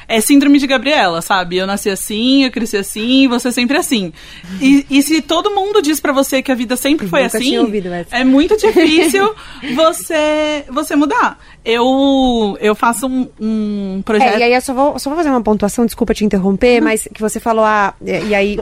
é 0.09 0.21
síndrome 0.21 0.59
de 0.59 0.67
Gabriela, 0.67 1.23
sabe? 1.23 1.57
Eu 1.57 1.67
nasci 1.67 1.91
assim, 1.91 2.45
eu 2.45 2.51
cresci 2.51 2.77
assim, 2.77 3.29
você 3.29 3.53
sempre 3.53 3.77
assim. 3.77 4.13
E, 4.61 4.87
e 4.91 5.03
se 5.03 5.23
todo 5.23 5.51
mundo 5.51 5.81
diz 5.81 6.01
para 6.01 6.13
você 6.13 6.43
que 6.43 6.51
a 6.51 6.55
vida 6.55 6.77
sempre 6.77 7.07
foi 7.07 7.25
assim, 7.25 7.59
ouvido 7.59 7.89
essa. 7.89 8.17
é 8.17 8.25
muito 8.25 8.57
difícil 8.57 9.35
você, 9.75 10.65
você 10.71 10.97
mudar. 10.97 11.39
Eu, 11.71 12.57
eu 12.61 12.75
faço 12.75 13.07
um, 13.07 13.29
um 13.39 14.03
projeto. 14.03 14.37
É, 14.37 14.39
e 14.39 14.43
aí 14.45 14.55
eu 14.55 14.61
só 14.63 14.73
vou, 14.73 14.99
só 14.99 15.11
vou 15.11 15.17
fazer 15.19 15.29
uma 15.29 15.43
pontuação, 15.43 15.85
desculpa 15.85 16.15
te 16.15 16.25
interromper, 16.25 16.81
mas 16.81 17.07
que 17.13 17.21
você 17.21 17.39
falou, 17.39 17.63
ah, 17.65 17.93
e, 18.03 18.35
aí 18.35 18.59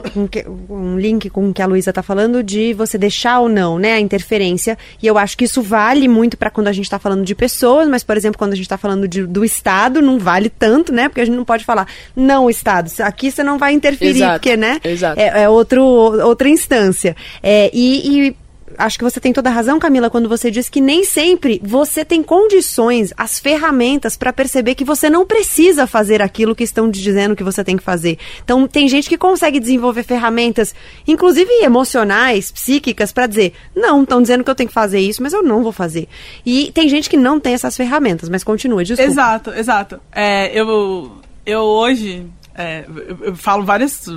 um 0.69 0.97
link 0.99 1.29
com 1.29 1.49
o 1.49 1.53
que 1.53 1.61
a 1.61 1.65
Luísa 1.65 1.93
tá 1.93 2.03
falando 2.03 2.43
de 2.43 2.73
você 2.73 2.97
deixar 2.97 3.39
ou 3.39 3.47
não, 3.47 3.79
né, 3.79 3.93
a 3.93 3.99
interferência. 3.99 4.77
E 5.01 5.07
eu 5.07 5.17
acho 5.17 5.37
que 5.37 5.45
isso 5.45 5.61
vale 5.61 6.07
muito 6.07 6.35
para 6.35 6.49
quando 6.49 6.67
a 6.67 6.73
gente 6.73 6.89
tá 6.89 6.99
falando 6.99 7.23
de 7.23 7.33
pessoas, 7.33 7.87
mas, 7.87 8.03
por 8.03 8.17
exemplo, 8.17 8.37
quando 8.37 8.51
a 8.53 8.55
gente 8.57 8.67
tá 8.67 8.77
falando 8.77 9.07
de- 9.07 9.25
do 9.25 9.45
Estado, 9.45 10.01
não 10.01 10.19
vale 10.19 10.49
tanto, 10.49 10.91
né? 10.91 11.07
Porque 11.07 11.21
a 11.21 11.25
gente 11.25 11.35
não 11.37 11.45
pode 11.45 11.63
falar, 11.63 11.87
não, 12.15 12.49
Estado, 12.49 12.91
aqui 12.99 13.31
você 13.31 13.41
não 13.41 13.57
vai 13.57 13.71
interferir, 13.73 14.17
Exato, 14.17 14.33
porque, 14.33 14.57
né? 14.57 14.79
exato. 14.83 15.19
É, 15.19 15.43
é 15.43 15.49
outro, 15.49 15.81
outra 15.83 16.49
instância. 16.49 17.15
É, 17.41 17.69
e- 17.73 18.27
e 18.27 18.35
acho 18.77 18.97
que 18.97 19.03
você 19.03 19.19
tem 19.19 19.33
toda 19.33 19.49
a 19.49 19.53
razão, 19.53 19.79
Camila, 19.79 20.09
quando 20.09 20.29
você 20.29 20.51
diz 20.51 20.69
que 20.69 20.79
nem 20.81 21.03
sempre 21.03 21.59
você 21.63 22.05
tem 22.05 22.21
condições, 22.23 23.13
as 23.17 23.39
ferramentas 23.39 24.15
para 24.15 24.31
perceber 24.31 24.75
que 24.75 24.83
você 24.83 25.09
não 25.09 25.25
precisa 25.25 25.87
fazer 25.87 26.21
aquilo 26.21 26.55
que 26.55 26.63
estão 26.63 26.91
te 26.91 27.01
dizendo 27.01 27.35
que 27.35 27.43
você 27.43 27.63
tem 27.63 27.77
que 27.77 27.83
fazer. 27.83 28.17
Então, 28.43 28.67
tem 28.67 28.87
gente 28.87 29.09
que 29.09 29.17
consegue 29.17 29.59
desenvolver 29.59 30.03
ferramentas, 30.03 30.73
inclusive 31.07 31.51
emocionais, 31.63 32.51
psíquicas, 32.51 33.11
para 33.11 33.27
dizer: 33.27 33.53
não, 33.75 34.03
estão 34.03 34.21
dizendo 34.21 34.43
que 34.43 34.49
eu 34.49 34.55
tenho 34.55 34.67
que 34.67 34.73
fazer 34.73 34.99
isso, 34.99 35.21
mas 35.23 35.33
eu 35.33 35.43
não 35.43 35.63
vou 35.63 35.71
fazer. 35.71 36.07
E 36.45 36.71
tem 36.73 36.87
gente 36.87 37.09
que 37.09 37.17
não 37.17 37.39
tem 37.39 37.53
essas 37.53 37.75
ferramentas, 37.75 38.29
mas 38.29 38.43
continua, 38.43 38.83
desculpa. 38.83 39.11
Exato, 39.11 39.53
exato. 39.53 39.99
É, 40.11 40.51
eu, 40.57 41.11
eu 41.45 41.61
hoje 41.61 42.25
é, 42.57 42.85
eu, 42.87 43.17
eu 43.21 43.35
falo 43.35 43.63
várias. 43.63 44.07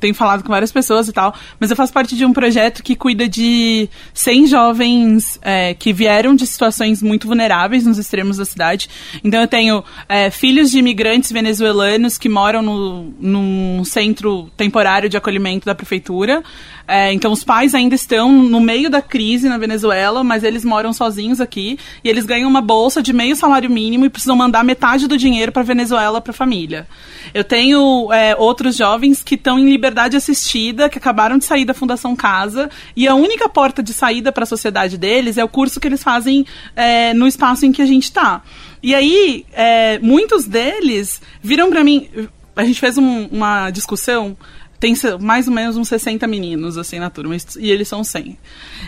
Tenho 0.00 0.14
falado 0.14 0.42
com 0.42 0.48
várias 0.48 0.72
pessoas 0.72 1.08
e 1.08 1.12
tal, 1.12 1.34
mas 1.58 1.70
eu 1.70 1.76
faço 1.76 1.92
parte 1.92 2.16
de 2.16 2.24
um 2.24 2.32
projeto 2.32 2.82
que 2.82 2.94
cuida 2.94 3.28
de 3.28 3.88
100 4.14 4.46
jovens 4.46 5.38
é, 5.42 5.74
que 5.74 5.92
vieram 5.92 6.34
de 6.34 6.46
situações 6.46 7.02
muito 7.02 7.26
vulneráveis 7.26 7.84
nos 7.84 7.98
extremos 7.98 8.36
da 8.36 8.44
cidade. 8.44 8.88
Então 9.22 9.40
eu 9.40 9.48
tenho 9.48 9.84
é, 10.08 10.30
filhos 10.30 10.70
de 10.70 10.78
imigrantes 10.78 11.32
venezuelanos 11.32 12.18
que 12.18 12.28
moram 12.28 12.62
no, 12.62 13.12
num 13.20 13.84
centro 13.84 14.50
temporário 14.56 15.08
de 15.08 15.16
acolhimento 15.16 15.66
da 15.66 15.74
prefeitura. 15.74 16.42
É, 16.90 17.12
então 17.12 17.30
os 17.30 17.44
pais 17.44 17.74
ainda 17.74 17.94
estão 17.94 18.32
no 18.32 18.60
meio 18.62 18.88
da 18.88 19.02
crise 19.02 19.46
na 19.46 19.58
Venezuela, 19.58 20.24
mas 20.24 20.42
eles 20.42 20.64
moram 20.64 20.90
sozinhos 20.90 21.38
aqui 21.38 21.78
e 22.02 22.08
eles 22.08 22.24
ganham 22.24 22.48
uma 22.48 22.62
bolsa 22.62 23.02
de 23.02 23.12
meio 23.12 23.36
salário 23.36 23.68
mínimo 23.68 24.06
e 24.06 24.08
precisam 24.08 24.34
mandar 24.34 24.64
metade 24.64 25.06
do 25.06 25.18
dinheiro 25.18 25.52
para 25.52 25.62
Venezuela 25.62 26.18
para 26.18 26.30
a 26.30 26.34
família. 26.34 26.88
Eu 27.34 27.44
tenho 27.44 28.10
é, 28.10 28.34
outros 28.36 28.74
jovens 28.74 29.22
que 29.22 29.34
estão 29.34 29.58
em 29.58 29.68
liberdade 29.68 30.16
assistida, 30.16 30.88
que 30.88 30.96
acabaram 30.96 31.36
de 31.36 31.44
sair 31.44 31.66
da 31.66 31.74
Fundação 31.74 32.16
Casa 32.16 32.70
e 32.96 33.06
a 33.06 33.14
única 33.14 33.50
porta 33.50 33.82
de 33.82 33.92
saída 33.92 34.32
para 34.32 34.44
a 34.44 34.46
sociedade 34.46 34.96
deles 34.96 35.36
é 35.36 35.44
o 35.44 35.48
curso 35.48 35.78
que 35.78 35.86
eles 35.86 36.02
fazem 36.02 36.46
é, 36.74 37.12
no 37.12 37.26
espaço 37.26 37.66
em 37.66 37.70
que 37.72 37.82
a 37.82 37.86
gente 37.86 38.04
está. 38.04 38.40
E 38.82 38.94
aí, 38.94 39.44
é, 39.52 39.98
muitos 39.98 40.46
deles 40.46 41.20
viram 41.42 41.68
para 41.68 41.84
mim. 41.84 42.08
A 42.56 42.64
gente 42.64 42.80
fez 42.80 42.96
um- 42.96 43.26
uma 43.30 43.70
discussão 43.70 44.34
tem 44.80 44.94
mais 45.20 45.48
ou 45.48 45.54
menos 45.54 45.76
uns 45.76 45.88
60 45.88 46.26
meninos, 46.26 46.78
assim, 46.78 46.98
na 46.98 47.10
turma, 47.10 47.36
e 47.58 47.70
eles 47.70 47.88
são 47.88 48.04
100. 48.04 48.38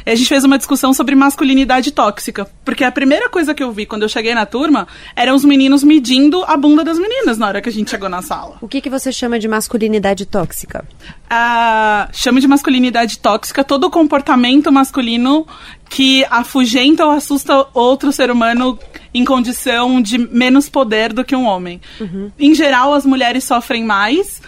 E 0.07 0.11
a 0.11 0.15
gente 0.15 0.29
fez 0.29 0.45
uma 0.45 0.57
discussão 0.57 0.95
sobre 0.95 1.15
masculinidade 1.15 1.91
tóxica, 1.91 2.49
porque 2.65 2.85
a 2.85 2.93
primeira 2.93 3.29
coisa 3.29 3.55
que 3.55 3.63
eu 3.63 3.73
vi 3.73 3.87
quando 3.87 4.03
eu 4.03 4.09
cheguei 4.09 4.35
na 4.35 4.47
turma 4.47 4.87
eram 5.17 5.35
os 5.35 5.45
meninos 5.45 5.83
medindo 5.83 6.45
a 6.45 6.57
bunda 6.57 6.85
das 6.85 6.99
meninas 6.99 7.39
na 7.39 7.49
hora 7.49 7.61
que 7.61 7.69
a 7.69 7.73
gente 7.73 7.91
chegou 7.91 8.09
na 8.09 8.23
sala. 8.23 8.57
O 8.61 8.69
que, 8.69 8.81
que 8.81 8.89
você 8.89 9.13
chama 9.13 9.39
de 9.39 9.49
masculinidade 9.49 10.27
tóxica? 10.27 10.85
Ah, 11.29 12.09
chama 12.13 12.41
de 12.41 12.47
masculinidade 12.47 13.19
tóxica 13.19 13.65
todo 13.65 13.91
comportamento 13.91 14.71
masculino 14.71 15.47
que 15.89 16.25
afugenta 16.31 17.05
ou 17.05 17.11
assusta 17.11 17.67
outro 17.75 18.13
ser 18.13 18.31
humano 18.31 18.79
em 19.13 19.25
condição 19.25 20.01
de 20.01 20.19
menos 20.19 20.69
poder 20.69 21.13
do 21.13 21.25
que 21.25 21.35
um 21.35 21.45
homem. 21.45 21.81
Em 22.39 22.55
geral, 22.55 22.95
as 22.95 23.05
mulheres 23.05 23.43
sofrem 23.43 23.85
mais. 23.85 24.41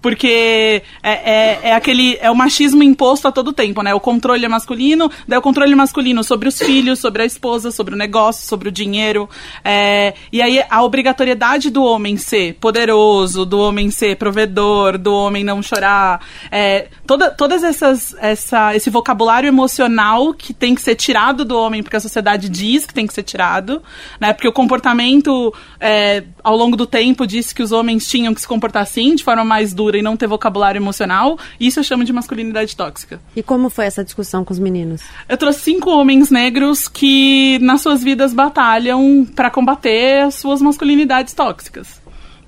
Porque 0.00 0.82
é, 1.02 1.10
é, 1.10 1.60
é 1.64 1.74
aquele. 1.74 2.16
É 2.20 2.30
o 2.30 2.34
machismo 2.34 2.82
imposto 2.82 3.26
a 3.26 3.32
todo 3.32 3.52
tempo, 3.52 3.82
né? 3.82 3.92
O 3.94 4.00
controle 4.00 4.44
é 4.44 4.48
masculino, 4.48 5.10
daí 5.26 5.38
o 5.38 5.42
controle 5.42 5.74
masculino 5.74 6.22
sobre 6.22 6.48
os 6.48 6.58
filhos, 6.58 7.00
sobre 7.00 7.22
a 7.22 7.24
esposa, 7.24 7.70
sobre 7.70 7.94
o 7.94 7.98
negócio, 7.98 8.46
sobre 8.46 8.68
o 8.68 8.72
dinheiro. 8.72 9.28
É, 9.64 10.14
e 10.32 10.40
aí 10.40 10.62
a 10.70 10.82
obrigatoriedade 10.82 11.70
do 11.70 11.82
homem 11.82 12.16
ser 12.16 12.54
poderoso, 12.54 13.44
do 13.44 13.58
homem 13.58 13.90
ser 13.90 14.16
provedor, 14.16 14.98
do 14.98 15.12
homem 15.12 15.42
não 15.42 15.62
chorar. 15.62 16.24
É, 16.50 16.88
toda, 17.06 17.30
todas 17.30 17.64
essas. 17.64 18.14
Essa, 18.20 18.74
esse 18.76 18.90
vocabulário 18.90 19.48
emocional 19.48 20.32
que 20.32 20.52
tem 20.54 20.74
que 20.74 20.80
ser 20.80 20.94
tirado 20.94 21.44
do 21.44 21.56
homem, 21.56 21.82
porque 21.82 21.96
a 21.96 22.00
sociedade 22.00 22.48
diz 22.48 22.86
que 22.86 22.94
tem 22.94 23.06
que 23.06 23.14
ser 23.14 23.22
tirado, 23.22 23.82
né? 24.20 24.32
Porque 24.32 24.48
o 24.48 24.52
comportamento 24.52 25.52
é, 25.80 26.22
ao 26.42 26.56
longo 26.56 26.76
do 26.76 26.86
tempo 26.86 27.26
disse 27.26 27.54
que 27.54 27.62
os 27.62 27.72
homens 27.72 28.06
tinham 28.06 28.32
que 28.34 28.40
se 28.40 28.48
comportar 28.48 28.82
assim, 28.82 29.14
de 29.14 29.24
forma 29.24 29.44
mais 29.44 29.74
dura 29.74 29.87
e 29.96 30.02
não 30.02 30.16
ter 30.16 30.26
vocabulário 30.26 30.78
emocional. 30.78 31.38
Isso 31.58 31.80
eu 31.80 31.84
chamo 31.84 32.04
de 32.04 32.12
masculinidade 32.12 32.76
tóxica. 32.76 33.20
E 33.34 33.42
como 33.42 33.70
foi 33.70 33.86
essa 33.86 34.04
discussão 34.04 34.44
com 34.44 34.52
os 34.52 34.58
meninos? 34.58 35.02
Eu 35.28 35.36
trouxe 35.36 35.60
cinco 35.60 35.90
homens 35.90 36.30
negros 36.30 36.88
que 36.88 37.58
nas 37.60 37.80
suas 37.80 38.02
vidas 38.02 38.32
batalham 38.32 39.26
para 39.34 39.50
combater 39.50 40.24
as 40.24 40.34
suas 40.34 40.60
masculinidades 40.60 41.34
tóxicas. 41.34 42.00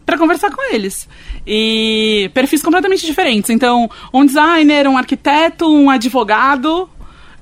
Pra 0.05 0.19
conversar 0.19 0.51
com 0.51 0.75
eles. 0.75 1.09
E 1.47 2.31
perfis 2.35 2.63
completamente 2.63 3.07
diferentes. 3.07 3.51
Então, 3.51 3.89
um 4.13 4.25
designer, 4.27 4.89
um 4.89 4.99
arquiteto, 4.99 5.73
um 5.73 5.89
advogado 5.89 6.89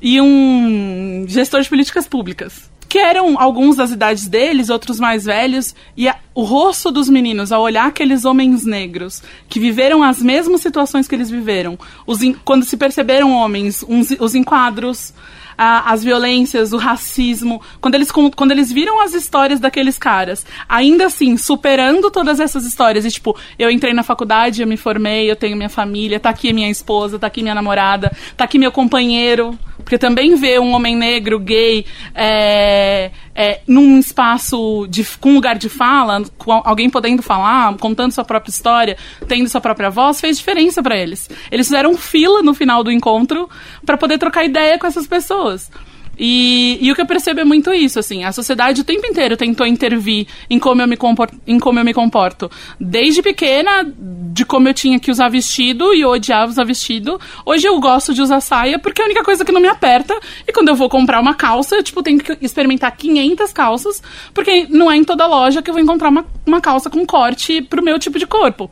e 0.01 0.21
um 0.21 1.25
gestor 1.27 1.61
de 1.61 1.69
políticas 1.69 2.07
públicas. 2.07 2.71
Que 2.89 2.99
eram 2.99 3.39
alguns 3.39 3.77
das 3.77 3.91
idades 3.91 4.27
deles, 4.27 4.71
outros 4.71 4.99
mais 4.99 5.25
velhos, 5.27 5.75
e 5.97 6.09
a- 6.09 6.17
o 6.35 6.43
rosto 6.43 6.91
dos 6.91 7.09
meninos, 7.09 7.53
ao 7.53 7.63
olhar 7.63 7.87
aqueles 7.87 8.25
homens 8.25 8.65
negros 8.65 9.23
que 9.49 9.61
viveram 9.61 10.03
as 10.03 10.23
mesmas 10.23 10.63
situações 10.63 11.07
que 11.07 11.15
eles 11.15 11.29
viveram, 11.31 11.79
os 12.07 12.23
en- 12.23 12.35
quando 12.45 12.65
se 12.65 12.77
perceberam 12.77 13.33
homens, 13.33 13.85
uns- 13.87 14.17
os 14.19 14.35
enquadros, 14.35 15.13
a- 15.61 15.93
as 15.93 16.05
violências, 16.05 16.73
o 16.73 16.77
racismo, 16.79 17.61
quando 17.81 17.97
eles, 17.97 18.11
quando 18.13 18.53
eles 18.53 18.71
viram 18.73 19.03
as 19.03 19.13
histórias 19.13 19.59
daqueles 19.59 19.99
caras, 19.99 20.47
ainda 20.69 21.07
assim, 21.07 21.37
superando 21.37 22.11
todas 22.13 22.39
essas 22.39 22.65
histórias, 22.65 23.05
e 23.05 23.11
tipo, 23.11 23.37
eu 23.59 23.69
entrei 23.69 23.93
na 23.93 24.05
faculdade, 24.05 24.63
eu 24.63 24.69
me 24.69 24.77
formei, 24.77 25.29
eu 25.29 25.35
tenho 25.37 25.57
minha 25.57 25.69
família, 25.69 26.21
tá 26.21 26.31
aqui 26.31 26.53
minha 26.53 26.71
esposa, 26.71 27.19
tá 27.19 27.27
aqui 27.27 27.43
minha 27.43 27.57
namorada, 27.57 28.17
tá 28.37 28.45
aqui 28.45 28.57
meu 28.57 28.71
companheiro, 28.71 29.59
porque 29.89 29.97
também 29.97 30.35
ver 30.35 30.61
um 30.61 30.75
homem 30.75 30.95
negro, 30.95 31.39
gay, 31.39 31.87
é, 32.15 33.11
é, 33.35 33.61
num 33.67 33.99
espaço 33.99 34.87
de, 34.87 35.03
com 35.19 35.33
lugar 35.33 35.57
de 35.57 35.71
fala, 35.71 36.23
com 36.37 36.53
al- 36.53 36.63
alguém 36.63 36.91
podendo 36.91 37.23
falar, 37.23 37.75
contando 37.79 38.13
sua 38.13 38.23
própria 38.23 38.51
história, 38.51 38.99
tendo 39.27 39.49
sua 39.49 39.63
própria 39.63 39.89
voz, 39.89 40.21
fez 40.21 40.37
diferença 40.37 40.83
pra 40.83 40.95
eles. 40.95 41.31
Eles 41.51 41.69
fizeram 41.69 41.97
fila 41.97 42.43
no 42.43 42.53
final 42.53 42.85
do 42.85 42.93
encontro 42.93 43.49
pra 43.87 43.97
poder 43.97 44.19
trocar 44.19 44.45
ideia 44.45 44.79
com 44.79 44.87
essas 44.87 45.07
pessoas. 45.07 45.71
E, 46.19 46.79
e 46.81 46.91
o 46.91 46.95
que 46.95 47.01
eu 47.01 47.07
percebo 47.07 47.41
é 47.41 47.45
muito 47.45 47.73
isso, 47.73 47.99
assim, 47.99 48.25
a 48.25 48.33
sociedade 48.33 48.81
o 48.81 48.85
tempo 48.85 49.07
inteiro 49.07 49.37
tentou 49.37 49.67
intervir 49.67 50.27
em 50.51 50.59
como 50.59 50.83
eu 50.83 50.89
me 50.89 50.97
comporto, 50.97 51.39
em 51.47 51.59
como 51.59 51.79
eu 51.79 51.85
me 51.85 51.95
comporto. 51.95 52.51
Desde 52.81 53.23
pequena, 53.23 53.85
de 54.33 54.45
como 54.45 54.69
eu 54.69 54.75
tinha 54.75 54.99
que 54.99 55.11
usar 55.11 55.29
vestido 55.29 55.95
e 55.95 56.01
eu 56.01 56.11
odiava 56.11 56.51
usar 56.51 56.65
vestido. 56.65 57.21
Hoje 57.45 57.67
eu 57.67 57.79
gosto 57.81 58.13
de 58.13 58.23
usar 58.23 58.41
saia 58.41 58.79
porque 58.79 59.01
é 59.01 59.05
a 59.05 59.07
única 59.07 59.23
coisa 59.23 59.45
que 59.45 59.53
não 59.53 59.61
me 59.61 59.69
aperta. 59.69 60.19
E 60.47 60.53
quando 60.53 60.69
eu 60.69 60.75
vou 60.75 60.89
comprar 60.89 61.21
uma 61.21 61.35
calça, 61.35 61.77
eu, 61.77 61.83
tipo, 61.83 62.03
tenho 62.03 62.19
que 62.19 62.37
experimentar 62.41 62.97
500 62.97 63.53
calças, 63.53 64.03
porque 64.35 64.67
não 64.69 64.91
é 64.91 64.97
em 64.97 65.05
toda 65.05 65.27
loja 65.27 65.63
que 65.63 65.71
eu 65.71 65.75
vou 65.75 65.83
encontrar 65.83 66.09
uma, 66.09 66.25
uma 66.47 66.61
calça 66.61 66.91
com 66.91 67.05
corte 67.07 67.63
pro 67.63 67.83
meu 67.83 67.99
tipo 67.99 68.19
de 68.19 68.27
corpo. 68.27 68.71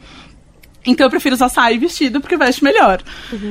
Então 0.87 1.07
eu 1.07 1.11
prefiro 1.11 1.35
usar 1.35 1.49
saia 1.49 1.75
e 1.75 1.79
vestido 1.79 2.21
porque 2.21 2.37
veste 2.37 2.63
melhor. 2.63 3.03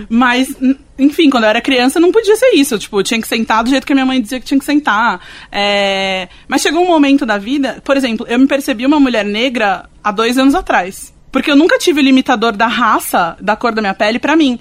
Mas, 0.10 0.50
n- 0.62 0.78
enfim, 0.98 1.30
quando 1.30 1.44
eu 1.44 1.50
era 1.50 1.62
criança 1.62 2.00
não 2.00 2.12
podia 2.12 2.36
ser 2.36 2.52
isso. 2.56 2.78
Tipo, 2.80 3.00
eu 3.00 3.04
tinha 3.04 3.22
que 3.22 3.28
sentar 3.28 3.64
do 3.64 3.70
jeito 3.70 3.86
que 3.86 3.94
a 3.94 3.96
minha 3.96 4.06
mãe 4.06 4.22
dizia 4.22 4.40
que 4.40 4.46
tinha 4.46 4.60
que 4.60 4.66
sentar. 4.66 5.20
É, 5.52 6.28
Mas 6.48 6.62
chegou 6.62 6.82
um 6.84 6.88
momento 6.88 7.26
da 7.26 7.38
vida, 7.38 7.82
por 7.84 7.98
exemplo, 7.98 8.26
eu 8.30 8.40
me 8.40 8.48
percebi 8.48 8.86
uma 8.86 9.00
mulher 9.00 9.26
negra 9.26 9.90
há 10.04 10.12
dois 10.12 10.38
anos 10.38 10.56
atrás. 10.56 11.14
Porque 11.32 11.52
eu 11.52 11.56
nunca 11.56 11.78
tive 11.78 12.00
o 12.00 12.04
limitador 12.04 12.54
da 12.54 12.68
raça, 12.68 13.36
da 13.42 13.56
cor 13.58 13.74
da 13.74 13.82
minha 13.82 13.94
pele, 13.94 14.20
pra 14.20 14.36
mim. 14.38 14.58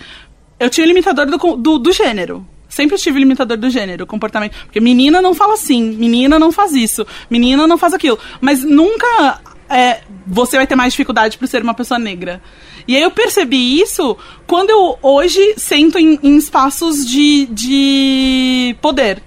Eu 0.59 0.69
tinha 0.69 0.85
o 0.85 0.89
limitador 0.89 1.27
do, 1.27 1.37
do, 1.57 1.79
do 1.79 1.93
gênero. 1.93 2.45
Sempre 2.69 2.97
tive 2.99 3.21
limitador 3.21 3.57
do 3.57 3.71
gênero, 3.71 4.05
comportamento. 4.05 4.57
Porque 4.65 4.81
menina 4.81 5.23
não 5.23 5.33
fala 5.35 5.55
assim, 5.55 5.81
menina 5.97 6.37
não 6.41 6.51
faz 6.51 6.73
isso, 6.73 7.07
menina 7.31 7.69
não 7.69 7.79
faz 7.79 7.95
aquilo. 7.95 8.19
Mas 8.41 8.65
nunca 8.65 9.39
é, 9.75 10.03
você 10.25 10.57
vai 10.57 10.69
ter 10.69 10.77
mais 10.77 10.93
dificuldade 10.93 11.37
por 11.37 11.49
ser 11.49 11.61
uma 11.61 11.75
pessoa 11.75 11.99
negra. 11.99 12.41
E 12.87 12.97
aí 12.97 13.03
eu 13.03 13.11
percebi 13.11 13.81
isso 13.81 14.17
quando 14.47 14.71
eu 14.71 14.97
hoje 15.03 15.55
sento 15.57 15.99
em, 15.99 16.17
em 16.23 16.37
espaços 16.37 17.05
de, 17.05 17.47
de 17.47 18.77
poder. 18.81 19.21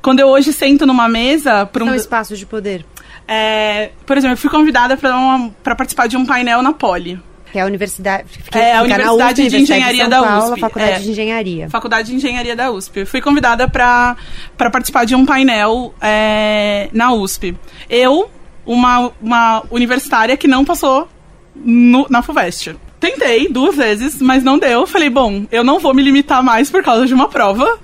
Quando 0.00 0.20
eu 0.20 0.28
hoje 0.28 0.54
sento 0.54 0.86
numa 0.86 1.06
mesa 1.06 1.66
para 1.66 1.84
um 1.84 1.88
São 1.88 1.94
espaços 1.96 2.38
de 2.38 2.46
poder. 2.46 2.86
É, 3.28 3.90
por 4.06 4.16
exemplo, 4.16 4.32
eu 4.32 4.38
fui 4.38 4.48
convidada 4.48 4.96
para 4.96 5.76
participar 5.76 6.06
de 6.06 6.16
um 6.16 6.24
painel 6.24 6.62
na 6.62 6.72
Poli. 6.72 7.20
Que 7.52 7.58
é 7.58 7.62
a 7.62 7.66
universidade. 7.66 8.26
É, 8.52 8.76
a 8.76 8.82
Universidade 8.82 9.42
USP, 9.42 9.50
de 9.50 9.62
Engenharia 9.62 10.02
São 10.02 10.10
da 10.10 10.22
Paulo, 10.22 10.44
USP. 10.52 10.60
Faculdade 10.60 10.92
é. 10.92 10.98
de 10.98 11.10
Engenharia. 11.10 11.68
Faculdade 11.68 12.08
de 12.08 12.16
Engenharia 12.16 12.56
da 12.56 12.70
USP. 12.70 13.00
Eu 13.00 13.06
fui 13.06 13.20
convidada 13.20 13.68
para 13.68 14.16
participar 14.56 15.04
de 15.04 15.14
um 15.14 15.26
painel 15.26 15.92
é, 16.00 16.88
na 16.92 17.12
USP. 17.12 17.54
Eu, 17.88 18.30
uma, 18.72 19.10
uma 19.20 19.62
universitária 19.70 20.36
que 20.36 20.46
não 20.46 20.64
passou 20.64 21.08
no- 21.56 22.06
na 22.08 22.22
FUVEST. 22.22 22.76
Tentei 23.00 23.48
duas 23.48 23.74
vezes, 23.76 24.20
mas 24.20 24.44
não 24.44 24.58
deu. 24.58 24.86
Falei, 24.86 25.10
bom, 25.10 25.44
eu 25.50 25.64
não 25.64 25.78
vou 25.80 25.92
me 25.94 26.02
limitar 26.02 26.42
mais 26.42 26.70
por 26.70 26.82
causa 26.82 27.06
de 27.06 27.12
uma 27.14 27.28
prova. 27.28 27.78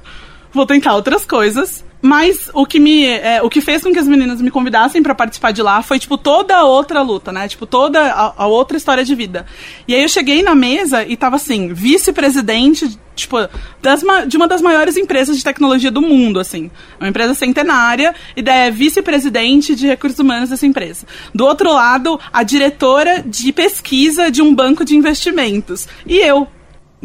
Vou 0.53 0.65
tentar 0.67 0.95
outras 0.95 1.25
coisas. 1.25 1.85
Mas 2.07 2.49
o 2.55 2.65
que 2.65 2.79
me. 2.79 3.05
é, 3.05 3.43
o 3.43 3.51
que 3.51 3.61
fez 3.61 3.83
com 3.83 3.93
que 3.93 3.99
as 3.99 4.07
meninas 4.07 4.41
me 4.41 4.51
convidassem 4.51 5.03
pra 5.03 5.13
participar 5.13 5.51
de 5.51 5.61
lá 5.61 5.83
foi, 5.83 5.99
tipo, 5.99 6.17
toda 6.17 6.57
a 6.57 6.65
outra 6.65 7.03
luta, 7.03 7.33
né? 7.33 7.49
Tipo, 7.49 7.67
toda 7.67 8.01
a, 8.01 8.33
a 8.37 8.47
outra 8.47 8.77
história 8.77 9.05
de 9.05 9.13
vida. 9.15 9.45
E 9.89 9.95
aí 9.95 10.03
eu 10.03 10.09
cheguei 10.09 10.41
na 10.41 10.55
mesa 10.55 11.05
e 11.05 11.17
tava 11.17 11.35
assim, 11.35 11.73
vice-presidente, 11.73 12.97
tipo, 13.17 13.37
das 13.83 14.05
de 14.29 14.37
uma 14.37 14.47
das 14.47 14.63
maiores 14.63 14.97
empresas 14.97 15.37
de 15.37 15.43
tecnologia 15.43 15.91
do 15.91 16.01
mundo, 16.01 16.39
assim. 16.39 16.71
É 17.01 17.05
Uma 17.05 17.09
empresa 17.09 17.35
centenária, 17.35 18.15
e 18.37 18.49
é 18.49 18.71
vice-presidente 18.71 19.75
de 19.75 19.89
recursos 19.89 20.21
humanos 20.21 20.51
dessa 20.51 20.65
empresa. 20.65 21.07
Do 21.35 21.45
outro 21.45 21.73
lado, 21.73 22.21
a 22.33 22.45
diretora 22.45 23.21
de 23.27 23.53
pesquisa 23.53 24.31
de 24.31 24.41
um 24.41 24.55
banco 24.55 24.85
de 24.85 24.95
investimentos. 24.95 25.89
E 26.07 26.19
eu, 26.19 26.47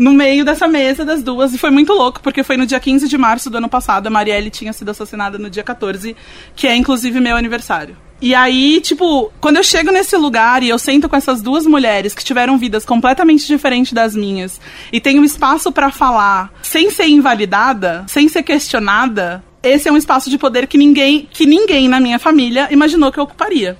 no 0.01 0.13
meio 0.13 0.43
dessa 0.43 0.67
mesa 0.67 1.05
das 1.05 1.21
duas, 1.21 1.53
e 1.53 1.59
foi 1.59 1.69
muito 1.69 1.93
louco, 1.93 2.21
porque 2.21 2.41
foi 2.41 2.57
no 2.57 2.65
dia 2.65 2.79
15 2.79 3.07
de 3.07 3.17
março 3.19 3.51
do 3.51 3.57
ano 3.57 3.69
passado, 3.69 4.07
a 4.07 4.09
Marielle 4.09 4.49
tinha 4.49 4.73
sido 4.73 4.89
assassinada 4.89 5.37
no 5.37 5.47
dia 5.47 5.61
14, 5.61 6.15
que 6.55 6.65
é 6.65 6.75
inclusive 6.75 7.19
meu 7.19 7.37
aniversário. 7.37 7.95
E 8.19 8.33
aí, 8.33 8.81
tipo, 8.81 9.31
quando 9.39 9.57
eu 9.57 9.63
chego 9.63 9.91
nesse 9.91 10.17
lugar 10.17 10.63
e 10.63 10.69
eu 10.69 10.79
sento 10.79 11.07
com 11.07 11.15
essas 11.15 11.39
duas 11.39 11.67
mulheres 11.67 12.15
que 12.15 12.23
tiveram 12.23 12.57
vidas 12.57 12.83
completamente 12.83 13.45
diferentes 13.45 13.93
das 13.93 14.15
minhas 14.15 14.59
e 14.91 14.99
tenho 14.99 15.21
um 15.21 15.25
espaço 15.25 15.71
pra 15.71 15.91
falar 15.91 16.51
sem 16.63 16.89
ser 16.89 17.07
invalidada, 17.07 18.03
sem 18.07 18.27
ser 18.27 18.41
questionada, 18.41 19.43
esse 19.61 19.87
é 19.87 19.91
um 19.91 19.97
espaço 19.97 20.31
de 20.31 20.37
poder 20.39 20.65
que 20.65 20.79
ninguém, 20.79 21.29
que 21.31 21.45
ninguém 21.45 21.87
na 21.87 21.99
minha 21.99 22.17
família 22.17 22.67
imaginou 22.71 23.11
que 23.11 23.19
eu 23.19 23.23
ocuparia. 23.23 23.77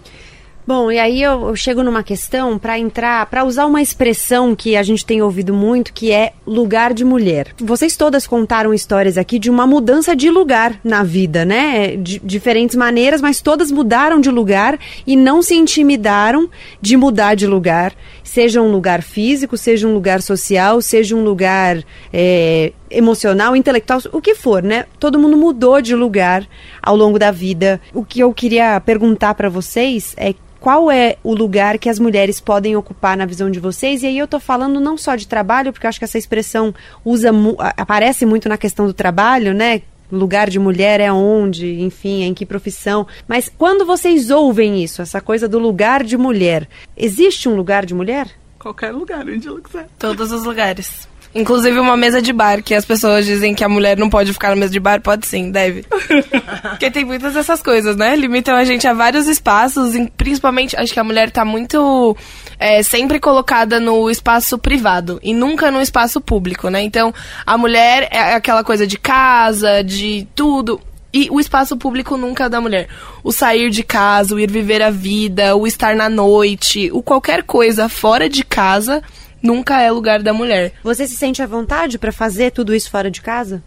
Bom, 0.66 0.92
e 0.92 1.00
aí 1.00 1.24
eu, 1.24 1.48
eu 1.48 1.56
chego 1.56 1.82
numa 1.82 2.04
questão 2.04 2.60
para 2.60 2.78
entrar, 2.78 3.26
para 3.26 3.44
usar 3.44 3.66
uma 3.66 3.82
expressão 3.82 4.56
que 4.56 4.76
a 4.76 4.84
gente 4.84 5.04
tem 5.04 5.22
ouvido 5.22 5.54
muito, 5.54 5.92
que 5.92 6.12
é 6.12 6.34
lugar 6.46 6.94
de 6.94 7.04
mulher. 7.04 7.48
Vocês 7.60 7.96
todas 7.96 8.28
contaram 8.28 8.74
histórias 8.74 9.18
aqui 9.18 9.40
de 9.40 9.50
uma 9.50 9.66
mudança 9.66 10.16
de 10.16 10.30
lugar 10.30 10.80
na 10.84 11.04
vida, 11.04 11.44
né? 11.44 11.96
De 11.96 12.20
diferentes 12.20 12.76
maneiras, 12.76 13.22
mas 13.22 13.42
todas 13.42 13.72
mudaram 13.72 14.22
de 14.22 14.30
lugar 14.30 14.78
e 15.06 15.16
não 15.16 15.42
se 15.42 15.56
intimidaram 15.56 16.48
de 16.80 16.96
mudar 16.96 17.36
de 17.36 17.48
lugar, 17.48 17.94
seja 18.24 18.62
um 18.62 18.72
lugar 18.72 19.02
físico, 19.02 19.58
seja 19.58 19.88
um 19.88 19.94
lugar 19.94 20.22
social, 20.22 20.80
seja 20.80 21.16
um 21.16 21.24
lugar 21.24 21.84
é, 22.14 22.72
emocional, 22.90 23.56
intelectual, 23.56 24.00
o 24.12 24.22
que 24.22 24.36
for, 24.36 24.62
né? 24.62 24.86
Todo 25.00 25.18
mundo 25.18 25.36
mudou 25.36 25.82
de 25.82 25.96
lugar 25.96 26.48
ao 26.82 26.96
longo 26.96 27.18
da 27.18 27.32
vida. 27.32 27.82
O 27.94 28.06
que 28.06 28.20
eu 28.20 28.32
queria 28.32 28.80
perguntar 28.80 29.34
para 29.34 29.50
vocês 29.50 30.14
é 30.18 30.36
qual 30.62 30.92
é 30.92 31.18
o 31.24 31.34
lugar 31.34 31.80
que 31.80 31.90
as 31.90 31.98
mulheres 31.98 32.40
podem 32.40 32.76
ocupar 32.76 33.18
na 33.18 33.26
visão 33.26 33.50
de 33.50 33.60
vocês? 33.60 34.04
E 34.04 34.06
aí 34.06 34.18
eu 34.18 34.28
tô 34.28 34.40
falando 34.40 34.80
não 34.80 34.96
só 34.96 35.16
de 35.16 35.28
trabalho, 35.28 35.74
porque 35.74 35.88
eu 35.88 35.90
acho 35.90 35.98
que 35.98 36.06
essa 36.06 36.20
expressão 36.20 36.74
usa 37.04 37.32
aparece 37.76 38.28
muito 38.28 38.48
na 38.48 38.58
questão 38.58 38.86
do 38.86 38.94
trabalho, 38.94 39.56
né? 39.56 39.82
Lugar 40.12 40.52
de 40.52 40.60
mulher 40.60 41.00
é 41.00 41.12
onde, 41.12 41.82
enfim, 41.82 42.22
em 42.22 42.34
que 42.34 42.46
profissão. 42.46 43.08
Mas 43.28 43.52
quando 43.58 43.86
vocês 43.86 44.30
ouvem 44.30 44.84
isso, 44.84 45.02
essa 45.02 45.20
coisa 45.20 45.48
do 45.48 45.58
lugar 45.58 46.04
de 46.04 46.16
mulher, 46.16 46.68
existe 46.96 47.50
um 47.50 47.56
lugar 47.56 47.84
de 47.84 47.96
mulher? 47.96 48.28
Qualquer 48.60 48.92
lugar, 48.92 49.28
onde 49.28 49.48
ela 49.48 49.60
quiser. 49.60 49.88
Todos 49.98 50.32
os 50.32 50.44
lugares. 50.44 51.08
Inclusive 51.34 51.80
uma 51.80 51.96
mesa 51.96 52.22
de 52.22 52.34
bar, 52.34 52.62
que 52.62 52.76
as 52.76 52.84
pessoas 52.84 53.26
dizem 53.26 53.56
que 53.56 53.64
a 53.64 53.70
mulher 53.70 53.98
não 53.98 54.10
pode 54.10 54.34
ficar 54.34 54.50
na 54.50 54.56
mesa 54.58 54.72
de 54.74 54.80
bar, 54.80 55.02
pode 55.02 55.26
sim, 55.26 55.50
deve. 55.50 55.86
Porque 56.72 56.92
tem 56.92 57.06
muitas 57.06 57.34
dessas 57.34 57.62
coisas, 57.62 57.96
né? 57.96 58.16
Limitam 58.16 58.56
a 58.56 58.66
gente 58.66 58.86
a 58.86 58.94
vários 58.94 59.28
espaços, 59.28 59.94
principalmente, 60.18 60.76
acho 60.76 60.92
que 60.92 61.00
a 61.00 61.04
mulher 61.04 61.32
tá 61.32 61.46
muito 61.46 62.18
é, 62.60 62.84
sempre 62.84 63.18
colocada 63.18 63.80
no 63.80 64.10
espaço 64.10 64.58
privado 64.58 65.20
e 65.24 65.34
nunca 65.34 65.72
no 65.72 65.82
espaço 65.82 66.20
público, 66.20 66.70
né? 66.70 66.82
Então, 66.82 67.14
a 67.46 67.58
mulher 67.58 68.10
é 68.12 68.34
aquela 68.34 68.64
coisa 68.64 68.86
de 68.86 68.98
casa, 68.98 69.82
de 69.84 70.28
tudo. 70.36 70.82
E 71.14 71.30
o 71.30 71.40
espaço 71.40 71.76
público 71.76 72.16
nunca 72.16 72.46
é 72.46 72.50
da 72.50 72.62
mulher. 72.62 72.88
O 73.24 73.32
sair 73.32 73.70
de 73.70 73.84
casa, 73.84 74.34
o 74.34 74.40
ir 74.40 74.50
viver 74.50 74.82
a 74.82 74.90
vida, 74.90 75.56
o 75.56 75.68
estar 75.68 75.94
na 75.96 76.10
noite, 76.10 76.90
o 76.94 77.02
qualquer 77.02 77.44
coisa 77.44 77.90
fora 77.90 78.30
de 78.30 78.46
casa 78.46 79.02
nunca 79.42 79.82
é 79.82 79.92
lugar 79.92 80.22
da 80.22 80.34
mulher. 80.34 80.74
Você 80.84 81.08
se 81.08 81.16
sente 81.16 81.42
à 81.42 81.48
vontade 81.48 81.98
para 81.98 82.12
fazer 82.12 82.52
tudo 82.52 82.74
isso 82.76 82.90
fora 82.90 83.10
de 83.12 83.22
casa? 83.22 83.64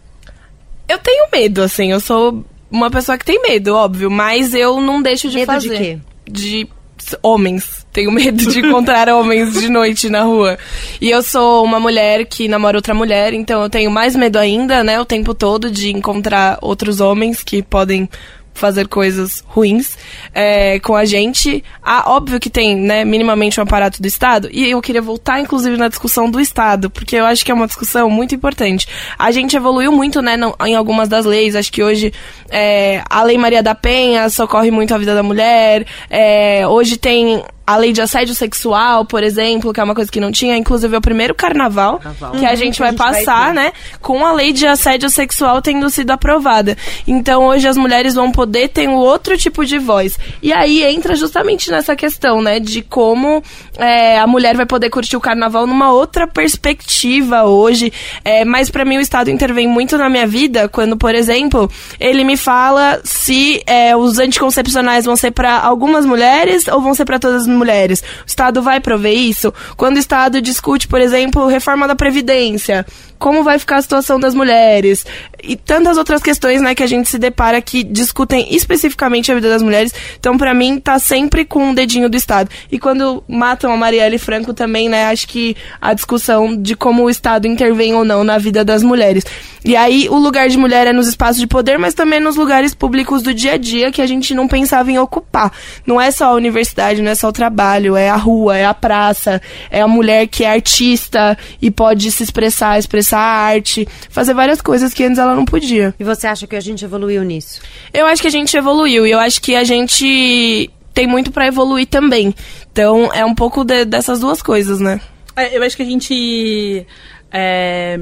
Eu 0.87 0.97
tenho 0.99 1.27
medo, 1.33 1.61
assim, 1.63 1.91
eu 1.91 1.99
sou 1.99 2.45
uma 2.69 2.91
pessoa 2.91 3.17
que 3.17 3.25
tem 3.25 3.41
medo, 3.41 3.73
óbvio, 3.75 4.09
mas 4.11 4.53
eu 4.53 4.79
não 4.81 5.01
deixo 5.01 5.29
de 5.29 5.37
Medo 5.37 5.57
de 5.59 5.67
fazer. 5.69 5.77
quê? 5.77 5.99
De 6.29 6.67
s- 6.99 7.17
homens. 7.23 7.85
Tenho 7.91 8.11
medo 8.11 8.45
de 8.51 8.59
encontrar 8.59 9.07
homens 9.13 9.53
de 9.53 9.69
noite 9.69 10.09
na 10.09 10.23
rua. 10.23 10.57
E 10.99 11.09
eu 11.09 11.23
sou 11.23 11.63
uma 11.63 11.79
mulher 11.79 12.25
que 12.25 12.47
namora 12.47 12.77
outra 12.77 12.93
mulher, 12.93 13.33
então 13.33 13.63
eu 13.63 13.69
tenho 13.69 13.89
mais 13.89 14.15
medo 14.15 14.37
ainda, 14.37 14.83
né, 14.83 14.99
o 14.99 15.05
tempo 15.05 15.33
todo 15.33 15.71
de 15.71 15.91
encontrar 15.91 16.59
outros 16.61 16.99
homens 16.99 17.41
que 17.43 17.63
podem 17.63 18.09
fazer 18.55 18.87
coisas 18.87 19.43
ruins 19.45 19.97
é, 20.33 20.79
com 20.79 20.95
a 20.95 21.05
gente. 21.05 21.63
Ah, 21.83 22.05
óbvio 22.07 22.39
que 22.39 22.49
tem, 22.49 22.75
né, 22.75 23.05
minimamente 23.05 23.59
um 23.59 23.63
aparato 23.63 24.01
do 24.01 24.07
Estado. 24.07 24.49
E 24.51 24.71
eu 24.71 24.81
queria 24.81 25.01
voltar, 25.01 25.39
inclusive, 25.39 25.77
na 25.77 25.87
discussão 25.87 26.31
do 26.31 26.39
Estado, 26.39 26.89
porque 26.89 27.17
eu 27.17 27.25
acho 27.25 27.45
que 27.45 27.51
é 27.51 27.53
uma 27.53 27.67
discussão 27.67 28.09
muito 28.09 28.33
importante. 28.33 28.87
A 29.19 29.31
gente 29.31 29.55
evoluiu 29.55 29.91
muito, 29.91 30.21
né, 30.21 30.35
em 30.65 30.75
algumas 30.75 31.07
das 31.07 31.25
leis. 31.25 31.55
Acho 31.55 31.71
que 31.71 31.83
hoje 31.83 32.11
é, 32.49 33.03
a 33.09 33.21
Lei 33.23 33.37
Maria 33.37 33.61
da 33.61 33.75
Penha 33.75 34.29
socorre 34.29 34.71
muito 34.71 34.95
a 34.95 34.97
vida 34.97 35.13
da 35.13 35.21
mulher. 35.21 35.85
É, 36.09 36.65
hoje 36.67 36.97
tem 36.97 37.43
a 37.67 37.77
lei 37.77 37.91
de 37.91 38.01
assédio 38.01 38.35
sexual, 38.35 39.05
por 39.05 39.23
exemplo, 39.23 39.73
que 39.73 39.79
é 39.79 39.83
uma 39.83 39.95
coisa 39.95 40.11
que 40.11 40.19
não 40.19 40.31
tinha. 40.31 40.55
Inclusive, 40.57 40.93
é 40.95 40.97
o 40.97 41.01
primeiro 41.01 41.33
carnaval, 41.33 41.99
que 41.99 42.45
a 42.45 42.49
Uhum, 42.51 42.55
gente 42.55 42.77
que 42.77 42.83
a 42.83 42.85
vai 42.85 42.91
gente 42.91 42.99
vai 42.99 43.13
passar, 43.25 43.47
ter. 43.47 43.53
né? 43.53 43.71
Com 44.01 44.25
a 44.25 44.33
lei 44.33 44.51
de 44.53 44.67
assédio 44.67 45.09
sexual 45.09 45.61
tendo 45.61 45.89
sido 45.89 46.11
aprovada. 46.11 46.77
Então, 47.07 47.45
hoje 47.45 47.67
as 47.67 47.77
mulheres 47.77 48.13
vão 48.13 48.31
poder 48.31 48.69
ter 48.69 48.87
um 48.87 48.95
outro 48.95 49.37
tipo 49.37 49.65
de 49.65 49.77
voz. 49.79 50.17
E 50.41 50.53
aí 50.53 50.83
entra 50.83 51.15
justamente 51.15 51.71
nessa 51.71 51.95
questão, 51.95 52.41
né? 52.41 52.59
De 52.59 52.81
como 52.81 53.41
é, 53.77 54.19
a 54.19 54.27
mulher 54.27 54.55
vai 54.55 54.65
poder 54.65 54.89
curtir 54.89 55.15
o 55.17 55.21
carnaval 55.21 55.65
numa 55.65 55.91
outra 55.91 56.27
perspectiva 56.27 57.43
hoje. 57.43 57.91
É, 58.23 58.43
mas 58.45 58.69
para 58.69 58.85
mim 58.85 58.97
o 58.97 59.01
Estado 59.01 59.29
intervém 59.31 59.67
muito 59.67 59.97
na 59.97 60.09
minha 60.09 60.27
vida 60.27 60.67
quando, 60.67 60.97
por 60.97 61.13
exemplo, 61.15 61.69
ele 61.99 62.23
me 62.23 62.37
fala 62.37 62.99
se 63.03 63.61
é, 63.65 63.95
os 63.95 64.19
anticoncepcionais 64.19 65.05
vão 65.05 65.15
ser 65.15 65.31
para 65.31 65.59
algumas 65.59 66.05
mulheres 66.05 66.67
ou 66.67 66.81
vão 66.81 66.93
ser 66.93 67.05
para 67.05 67.19
todas 67.19 67.41
as 67.43 67.47
mulheres. 67.55 68.01
O 68.01 68.27
Estado 68.27 68.61
vai 68.61 68.79
prover 68.79 69.13
isso? 69.13 69.53
Quando 69.75 69.95
o 69.95 69.99
Estado 69.99 70.41
discute, 70.41 70.87
por 70.87 71.01
exemplo, 71.01 71.47
reforma 71.47 71.87
da 71.87 71.95
Previdência, 71.95 72.85
como 73.17 73.43
vai 73.43 73.57
ficar 73.59 73.77
a 73.77 73.81
situação 73.81 74.19
das 74.19 74.33
mulheres? 74.33 75.05
E 75.43 75.55
tantas 75.55 75.97
outras 75.97 76.21
questões, 76.21 76.61
né, 76.61 76.73
que 76.73 76.83
a 76.83 76.87
gente 76.87 77.07
se 77.07 77.17
depara 77.17 77.61
que 77.61 77.83
discutem 77.83 78.47
especificamente 78.53 79.31
a 79.31 79.35
vida 79.35 79.49
das 79.49 79.61
mulheres. 79.61 79.93
Então, 80.19 80.37
pra 80.37 80.53
mim, 80.53 80.79
tá 80.79 80.99
sempre 80.99 81.45
com 81.45 81.69
um 81.69 81.73
dedinho 81.73 82.09
do 82.09 82.17
Estado. 82.17 82.49
E 82.71 82.79
quando 82.79 83.23
matam 83.27 83.71
a 83.71 83.77
Marielle 83.77 84.17
Franco 84.17 84.53
também, 84.53 84.89
né, 84.89 85.05
acho 85.05 85.27
que 85.27 85.55
a 85.79 85.93
discussão 85.93 86.55
de 86.55 86.75
como 86.75 87.03
o 87.03 87.09
Estado 87.09 87.47
intervém 87.47 87.93
ou 87.93 88.03
não 88.03 88.23
na 88.23 88.37
vida 88.37 88.65
das 88.65 88.83
mulheres. 88.83 89.23
E 89.63 89.75
aí, 89.75 90.07
o 90.09 90.15
lugar 90.15 90.47
de 90.47 90.57
mulher 90.57 90.85
é 90.85 90.93
nos 90.93 91.07
espaços 91.07 91.39
de 91.39 91.47
poder, 91.47 91.79
mas 91.79 91.93
também 91.93 92.19
nos 92.19 92.35
lugares 92.35 92.73
públicos 92.73 93.23
do 93.23 93.33
dia 93.33 93.53
a 93.53 93.57
dia 93.57 93.91
que 93.91 94.01
a 94.01 94.05
gente 94.05 94.33
não 94.33 94.47
pensava 94.47 94.91
em 94.91 94.99
ocupar. 94.99 95.51
Não 95.85 95.99
é 95.99 96.11
só 96.11 96.25
a 96.25 96.33
universidade, 96.33 97.01
não 97.01 97.11
é 97.11 97.15
só 97.15 97.29
o 97.29 97.33
trabalho, 97.33 97.95
é 97.95 98.09
a 98.09 98.15
rua, 98.15 98.57
é 98.57 98.65
a 98.65 98.73
praça, 98.73 99.41
é 99.71 99.81
a 99.81 99.87
mulher 99.87 100.27
que 100.27 100.43
é 100.43 100.51
artista 100.51 101.37
e 101.61 101.71
pode 101.71 102.11
se 102.11 102.23
expressar, 102.23 102.77
expressar 102.77 103.04
a 103.13 103.19
arte, 103.19 103.87
fazer 104.09 104.33
várias 104.33 104.61
coisas 104.61 104.93
que 104.93 105.03
antes 105.03 105.17
ela 105.19 105.35
não 105.35 105.45
podia. 105.45 105.93
E 105.99 106.03
você 106.03 106.27
acha 106.27 106.47
que 106.47 106.55
a 106.55 106.59
gente 106.61 106.83
evoluiu 106.85 107.23
nisso? 107.23 107.61
Eu 107.93 108.05
acho 108.05 108.21
que 108.21 108.27
a 108.27 108.31
gente 108.31 108.55
evoluiu 108.55 109.05
e 109.05 109.11
eu 109.11 109.19
acho 109.19 109.41
que 109.41 109.55
a 109.55 109.63
gente 109.63 110.69
tem 110.93 111.05
muito 111.07 111.31
pra 111.31 111.45
evoluir 111.47 111.87
também. 111.87 112.33
Então, 112.71 113.13
é 113.13 113.25
um 113.25 113.35
pouco 113.35 113.63
de- 113.65 113.83
dessas 113.85 114.19
duas 114.21 114.41
coisas, 114.41 114.79
né? 114.79 115.01
É, 115.35 115.57
eu 115.57 115.61
acho 115.63 115.75
que 115.75 115.83
a 115.83 115.85
gente. 115.85 116.87
é, 117.31 117.99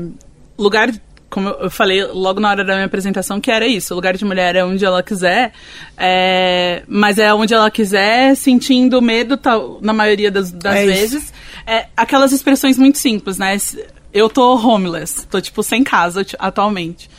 lugar. 0.58 0.92
como 1.30 1.50
eu 1.50 1.70
falei 1.72 2.06
logo 2.06 2.40
na 2.40 2.50
hora 2.52 2.64
da 2.64 2.74
minha 2.76 2.86
apresentação, 2.86 3.42
que 3.42 3.50
era 3.50 3.66
isso: 3.66 3.92
o 3.94 3.96
lugar 3.96 4.16
de 4.16 4.24
mulher 4.24 4.56
é 4.56 4.64
onde 4.64 4.86
ela 4.86 5.02
quiser, 5.02 5.52
é, 5.98 6.84
mas 6.88 7.18
é 7.18 7.34
onde 7.34 7.54
ela 7.56 7.72
quiser, 7.72 8.36
sentindo 8.36 9.02
medo, 9.02 9.36
tal, 9.38 9.80
na 9.82 9.94
maioria 9.94 10.30
das, 10.30 10.52
das 10.52 10.76
É 10.76 10.86
vezes. 10.86 11.34
É, 11.66 11.88
aquelas 11.98 12.32
expressões 12.32 12.78
muito 12.78 13.00
simples, 13.00 13.40
né? 13.40 13.58
Eu 14.14 14.30
tô 14.30 14.56
homeless, 14.56 15.26
tô 15.28 15.42
tipo 15.42 15.64
sem 15.64 15.84
casa 15.84 16.26
atualmente. 16.40 17.10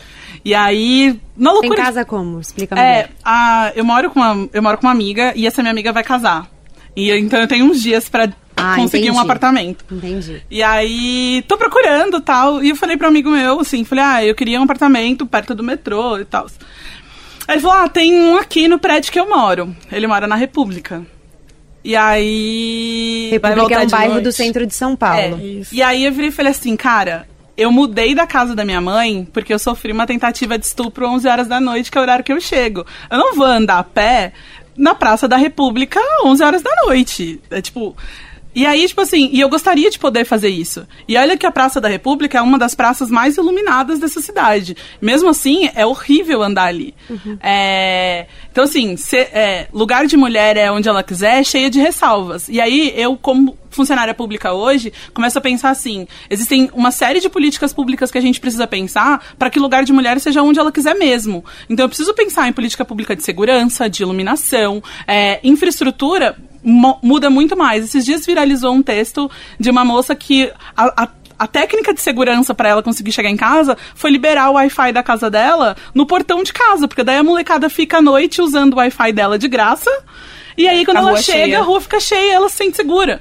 E 0.45 0.55
aí, 0.55 1.18
na 1.36 1.53
loucura. 1.53 1.76
casa 1.76 2.05
como? 2.05 2.38
Explica 2.40 2.74
É, 2.78 2.95
melhor. 2.97 3.09
a, 3.24 3.72
eu, 3.74 3.84
moro 3.84 4.11
com 4.11 4.20
uma, 4.20 4.49
eu 4.53 4.62
moro 4.62 4.76
com 4.78 4.86
uma 4.86 4.92
amiga 4.92 5.32
e 5.34 5.47
essa 5.47 5.62
minha 5.62 5.72
amiga 5.72 5.92
vai 5.92 6.05
casar. 6.05 6.49
E 6.95 7.11
então 7.12 7.40
eu 7.40 7.49
tenho 7.49 7.64
uns 7.64 7.82
dias 7.82 8.09
pra 8.09 8.28
Ah, 8.57 8.76
conseguir 8.76 9.07
um 9.07 9.14
entendi. 9.14 9.20
apartamento. 9.24 9.84
Entendi. 9.90 10.42
E 10.51 10.62
aí, 10.62 11.42
tô 11.49 11.57
procurando 11.57 12.20
tal. 12.20 12.62
E 12.62 12.68
eu 12.70 12.76
falei 12.76 12.97
pra 12.97 13.09
um 13.09 13.11
amigo 13.11 13.30
meu, 13.30 13.59
assim, 13.61 13.84
falei, 13.84 14.05
ah, 14.05 14.24
eu 14.24 14.34
queria 14.34 14.61
um 14.61 14.64
apartamento 14.64 15.26
perto 15.26 15.55
do 15.55 15.62
metrô 15.64 16.18
e 16.18 16.24
tal. 16.24 16.47
Aí 17.49 17.55
ele 17.57 17.61
falou, 17.62 17.76
ah, 17.78 17.88
tem 17.88 18.12
um 18.14 18.36
aqui 18.38 18.68
no 18.68 18.78
prédio 18.78 19.10
que 19.12 19.18
eu 19.18 19.28
moro. 19.28 19.74
Ele 19.90 20.06
mora 20.06 20.27
na 20.27 20.36
República. 20.36 21.05
E 21.85 21.94
aí. 21.94 23.28
República 23.31 23.74
é 23.74 23.85
um 23.85 23.89
bairro 23.89 24.12
noite. 24.15 24.24
do 24.24 24.32
centro 24.32 24.66
de 24.66 24.74
São 24.74 24.97
Paulo. 24.97 25.36
É. 25.36 25.62
E 25.70 25.82
aí 25.82 26.06
eu 26.06 26.12
virei 26.12 26.31
e 26.31 26.32
falei 26.32 26.52
assim, 26.52 26.74
cara, 26.77 27.28
eu 27.56 27.70
mudei 27.70 28.15
da 28.15 28.27
casa 28.27 28.55
da 28.55 28.65
minha 28.65 28.81
mãe 28.81 29.28
porque 29.32 29.52
eu 29.52 29.59
sofri 29.59 29.93
uma 29.93 30.06
tentativa 30.06 30.59
de 30.59 30.65
estupro 30.65 31.06
11 31.06 31.28
horas 31.28 31.47
da 31.47 31.61
noite, 31.61 31.90
que 31.90 31.98
é 31.98 32.01
o 32.01 32.02
horário 32.02 32.24
que 32.24 32.32
eu 32.32 32.40
chego. 32.40 32.86
Eu 33.11 33.19
não 33.19 33.35
vou 33.35 33.47
andar 33.47 33.78
a 33.78 33.85
pé 33.85 34.32
na 34.77 34.94
Praça 34.94 35.28
da 35.28 35.36
República 35.36 36.01
11 36.24 36.43
horas 36.43 36.62
da 36.62 36.74
noite. 36.86 37.40
É 37.51 37.61
tipo... 37.61 37.94
E 38.55 38.64
aí, 38.66 38.86
tipo 38.86 39.01
assim, 39.01 39.28
e 39.32 39.40
eu 39.40 39.48
gostaria 39.48 39.90
de 39.90 39.98
poder 39.98 40.24
fazer 40.24 40.48
isso. 40.48 40.86
E 41.09 41.16
olha 41.16 41.36
que 41.36 41.44
a 41.47 41.51
Praça 41.51 41.81
da 41.81 41.89
República 41.89 42.39
é 42.39 42.40
uma 42.43 42.59
das 42.59 42.74
praças 42.74 43.10
mais 43.10 43.36
iluminadas 43.36 43.98
dessa 43.98 44.20
cidade. 44.20 44.76
Mesmo 45.02 45.28
assim, 45.28 45.68
é 45.74 45.85
horrível 45.85 46.43
andar 46.43 46.66
ali. 46.66 46.94
É, 47.40 48.26
Então, 48.51 48.64
assim, 48.64 48.97
se- 48.97 49.16
é, 49.16 49.66
lugar 49.72 50.06
de 50.06 50.16
mulher 50.16 50.56
é 50.56 50.70
onde 50.70 50.89
ela 50.89 51.02
quiser, 51.02 51.40
é 51.40 51.44
cheia 51.44 51.68
de 51.68 51.81
ressalvas. 51.81 52.48
E 52.48 52.60
aí, 52.60 52.93
eu, 52.97 53.16
como 53.16 53.59
funcionária 53.70 54.14
pública 54.14 54.52
hoje, 54.52 54.93
começo 55.12 55.36
a 55.36 55.40
pensar 55.40 55.70
assim: 55.70 56.06
existem 56.31 56.70
uma 56.72 56.93
série 56.93 57.18
de 57.20 57.28
políticas 57.28 57.72
públicas 57.72 58.10
que 58.12 58.18
a 58.18 58.20
gente 58.20 58.39
precisa 58.40 58.66
pensar 58.68 59.35
para 59.36 59.51
que 59.51 59.59
lugar 59.59 59.85
de 59.85 59.93
mulher 59.93 60.20
seja 60.20 60.43
onde 60.43 60.60
ela 60.60 60.70
quiser 60.70 60.94
mesmo. 60.94 61.44
Então, 61.68 61.85
eu 61.85 61.89
preciso 61.89 62.14
pensar 62.14 62.47
em 62.48 62.52
política 62.52 62.85
pública 62.85 63.16
de 63.16 63.24
segurança, 63.24 63.90
de 63.90 64.02
iluminação, 64.05 64.81
é, 65.09 65.40
infraestrutura 65.43 66.36
muda 66.65 67.28
muito 67.31 67.57
mais. 67.57 67.85
Esses 67.85 68.05
dias 68.05 68.24
viralizou 68.24 68.73
um 68.74 68.82
texto 68.82 69.31
de 69.61 69.70
uma 69.70 69.85
moça 69.85 70.15
que 70.15 70.51
a, 70.77 71.05
a- 71.05 71.09
a 71.36 71.47
técnica 71.49 71.93
de 71.93 72.01
segurança 72.01 72.55
para 72.55 72.69
ela 72.69 72.82
conseguir 72.82 73.11
chegar 73.12 73.28
em 73.28 73.36
casa 73.36 73.77
foi 73.95 74.11
liberar 74.11 74.51
o 74.51 74.55
Wi-Fi 74.55 74.93
da 74.93 75.03
casa 75.03 75.28
dela 75.28 75.77
no 75.93 76.07
portão 76.07 76.43
de 76.45 76.53
casa, 76.53 76.86
porque 76.86 77.03
daí 77.03 77.16
a 77.19 77.23
molecada 77.24 77.69
fica 77.69 77.99
à 77.99 78.01
noite 78.03 78.41
usando 78.41 78.74
o 78.74 78.77
Wi-Fi 78.77 79.12
dela 79.12 79.36
de 79.39 79.49
graça. 79.49 79.91
E 80.57 80.69
aí, 80.69 80.85
quando 80.85 80.99
ela 80.99 81.16
chega, 81.20 81.39
cheia. 81.47 81.59
a 81.59 81.62
rua 81.62 81.81
fica 81.81 81.99
cheia 81.99 82.28
e 82.31 82.31
ela 82.35 82.49
se 82.49 82.57
sente 82.57 82.77
segura. 82.77 83.20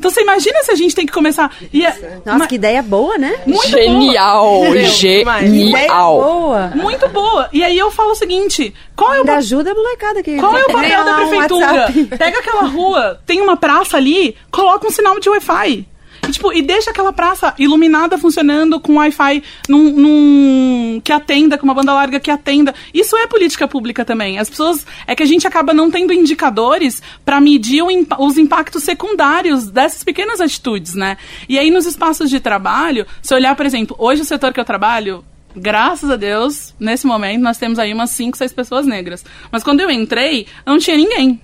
Então 0.00 0.10
você 0.10 0.22
imagina 0.22 0.62
se 0.62 0.70
a 0.72 0.74
gente 0.74 0.94
tem 0.94 1.04
que 1.04 1.12
começar. 1.12 1.54
E 1.70 1.84
é- 1.84 2.20
Nossa, 2.24 2.46
que 2.46 2.54
ideia 2.54 2.82
boa, 2.82 3.18
né? 3.18 3.38
muito 3.46 3.68
Genial, 3.68 4.42
boa. 4.64 4.82
genial. 4.84 6.22
Boa. 6.22 6.72
Muito 6.74 7.06
boa. 7.10 7.50
E 7.52 7.62
aí 7.62 7.76
eu 7.78 7.90
falo 7.90 8.12
o 8.12 8.14
seguinte: 8.14 8.72
qual 8.96 9.12
é 9.12 9.16
o 9.16 9.20
Ainda 9.20 9.36
ajuda 9.36 9.72
a 9.72 9.74
molecada 9.74 10.22
que 10.22 10.38
Qual 10.38 10.56
é 10.56 10.64
o 10.64 10.72
papel 10.72 11.04
da 11.04 11.12
um 11.18 11.28
prefeitura? 11.28 11.66
WhatsApp. 11.66 12.04
Pega 12.16 12.38
aquela 12.38 12.62
rua, 12.62 13.20
tem 13.26 13.42
uma 13.42 13.58
praça 13.58 13.98
ali, 13.98 14.34
coloca 14.50 14.86
um 14.86 14.90
sinal 14.90 15.20
de 15.20 15.28
Wi-Fi. 15.28 15.86
E, 16.28 16.32
tipo, 16.32 16.52
e 16.52 16.62
deixa 16.62 16.90
aquela 16.90 17.12
praça 17.12 17.54
iluminada 17.58 18.18
funcionando 18.18 18.78
com 18.78 18.96
Wi-Fi 18.96 19.42
num, 19.68 19.90
num- 19.92 21.00
que 21.02 21.12
atenda, 21.12 21.56
com 21.58 21.64
uma 21.64 21.74
banda 21.74 21.92
larga 21.92 22.20
que 22.20 22.30
atenda. 22.30 22.74
Isso 22.92 23.16
é 23.16 23.26
política 23.26 23.66
pública 23.66 24.04
também. 24.04 24.38
As 24.38 24.48
pessoas. 24.50 24.86
É 25.06 25.14
que 25.16 25.22
a 25.22 25.26
gente 25.26 25.46
acaba 25.46 25.72
não 25.72 25.90
tendo 25.90 26.12
indicadores 26.12 27.02
para 27.24 27.40
medir 27.40 27.82
os 28.18 28.38
impactos 28.38 28.82
secundários 28.82 29.68
dessas 29.68 30.04
pequenas 30.04 30.40
atitudes, 30.40 30.94
né? 30.94 31.16
E 31.48 31.58
aí, 31.58 31.70
nos 31.70 31.86
espaços 31.86 32.28
de 32.30 32.38
trabalho, 32.40 33.06
se 33.22 33.34
olhar, 33.34 33.54
por 33.56 33.66
exemplo, 33.66 33.96
hoje 33.98 34.22
o 34.22 34.24
setor 34.24 34.52
que 34.52 34.60
eu 34.60 34.64
trabalho, 34.64 35.24
Graças 35.56 36.08
a 36.08 36.14
Deus, 36.14 36.72
nesse 36.78 37.04
momento, 37.08 37.42
nós 37.42 37.58
temos 37.58 37.76
aí 37.80 37.92
umas 37.92 38.10
5, 38.10 38.38
6 38.38 38.52
pessoas 38.52 38.86
negras. 38.86 39.24
Mas 39.50 39.64
quando 39.64 39.80
eu 39.80 39.90
entrei, 39.90 40.46
não 40.64 40.78
tinha 40.78 40.96
ninguém. 40.96 41.40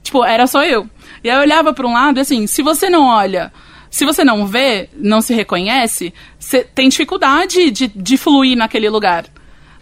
Tipo, 0.00 0.24
era 0.24 0.46
só 0.46 0.62
eu. 0.62 0.88
E 1.24 1.28
aí 1.28 1.36
eu 1.36 1.40
olhava 1.42 1.72
para 1.74 1.84
um 1.84 1.92
lado 1.92 2.18
e 2.18 2.20
assim, 2.20 2.46
se 2.46 2.62
você 2.62 2.88
não 2.88 3.08
olha, 3.08 3.52
se 3.90 4.04
você 4.04 4.24
não 4.24 4.46
vê, 4.46 4.88
não 4.96 5.20
se 5.20 5.34
reconhece, 5.34 6.12
você 6.38 6.62
tem 6.62 6.88
dificuldade 6.88 7.70
de, 7.70 7.88
de 7.88 8.16
fluir 8.16 8.56
naquele 8.56 8.88
lugar. 8.88 9.26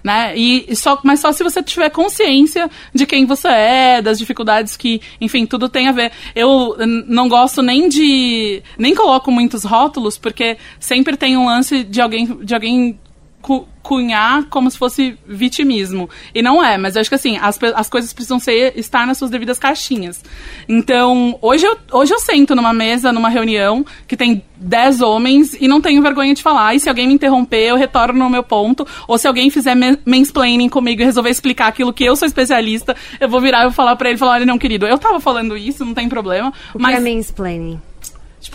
Né? 0.06 0.36
E 0.36 0.76
só, 0.76 1.00
mas 1.02 1.18
só 1.18 1.32
se 1.32 1.42
você 1.42 1.60
tiver 1.60 1.90
consciência 1.90 2.70
de 2.94 3.04
quem 3.04 3.26
você 3.26 3.48
é, 3.48 4.00
das 4.00 4.20
dificuldades 4.20 4.76
que, 4.76 5.00
enfim, 5.20 5.44
tudo 5.44 5.68
tem 5.68 5.88
a 5.88 5.92
ver. 5.92 6.12
Eu 6.32 6.76
não 7.08 7.28
gosto 7.28 7.60
nem 7.60 7.88
de. 7.88 8.62
nem 8.78 8.94
coloco 8.94 9.32
muitos 9.32 9.64
rótulos, 9.64 10.16
porque 10.16 10.58
sempre 10.78 11.16
tem 11.16 11.36
um 11.36 11.46
lance 11.46 11.82
de 11.82 12.00
alguém, 12.00 12.38
de 12.40 12.54
alguém 12.54 13.00
cu- 13.46 13.68
cunhar 13.80 14.46
como 14.46 14.68
se 14.68 14.76
fosse 14.76 15.16
vitimismo. 15.24 16.10
E 16.34 16.42
não 16.42 16.62
é, 16.62 16.76
mas 16.76 16.96
eu 16.96 17.00
acho 17.00 17.08
que 17.08 17.14
assim, 17.14 17.38
as, 17.40 17.56
as 17.76 17.88
coisas 17.88 18.12
precisam 18.12 18.40
ser, 18.40 18.72
estar 18.76 19.06
nas 19.06 19.16
suas 19.16 19.30
devidas 19.30 19.56
caixinhas. 19.60 20.20
Então, 20.68 21.38
hoje 21.40 21.64
eu, 21.64 21.78
hoje 21.92 22.12
eu 22.12 22.18
sento 22.18 22.56
numa 22.56 22.72
mesa, 22.72 23.12
numa 23.12 23.28
reunião, 23.28 23.86
que 24.08 24.16
tem 24.16 24.42
10 24.56 25.00
homens 25.02 25.56
e 25.60 25.68
não 25.68 25.80
tenho 25.80 26.02
vergonha 26.02 26.34
de 26.34 26.42
falar. 26.42 26.74
E 26.74 26.80
se 26.80 26.88
alguém 26.88 27.06
me 27.06 27.14
interromper, 27.14 27.68
eu 27.68 27.76
retorno 27.76 28.18
no 28.18 28.28
meu 28.28 28.42
ponto. 28.42 28.84
Ou 29.06 29.16
se 29.16 29.28
alguém 29.28 29.50
fizer 29.50 29.76
mansplaining 30.04 30.68
comigo 30.68 31.00
e 31.02 31.04
resolver 31.04 31.30
explicar 31.30 31.68
aquilo 31.68 31.92
que 31.92 32.02
eu 32.04 32.16
sou 32.16 32.26
especialista, 32.26 32.96
eu 33.20 33.28
vou 33.28 33.40
virar 33.40 33.60
e 33.60 33.64
vou 33.66 33.72
falar 33.72 33.94
pra 33.94 34.08
ele, 34.08 34.18
falar, 34.18 34.32
olha, 34.32 34.46
não, 34.46 34.58
querido, 34.58 34.84
eu 34.86 34.98
tava 34.98 35.20
falando 35.20 35.56
isso, 35.56 35.84
não 35.84 35.94
tem 35.94 36.08
problema. 36.08 36.52
O 36.74 36.82
mas 36.82 36.98
que 37.00 37.06
é 37.08 37.14
mansplaining? 37.14 37.80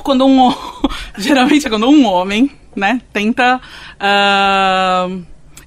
Tipo, 0.02 0.04
quando 0.04 0.26
um. 0.26 0.54
Geralmente 1.18 1.68
é 1.68 1.70
quando 1.70 1.88
um 1.88 2.06
homem, 2.06 2.52
né, 2.76 3.00
tenta. 3.14 3.62
ah, 4.00 5.08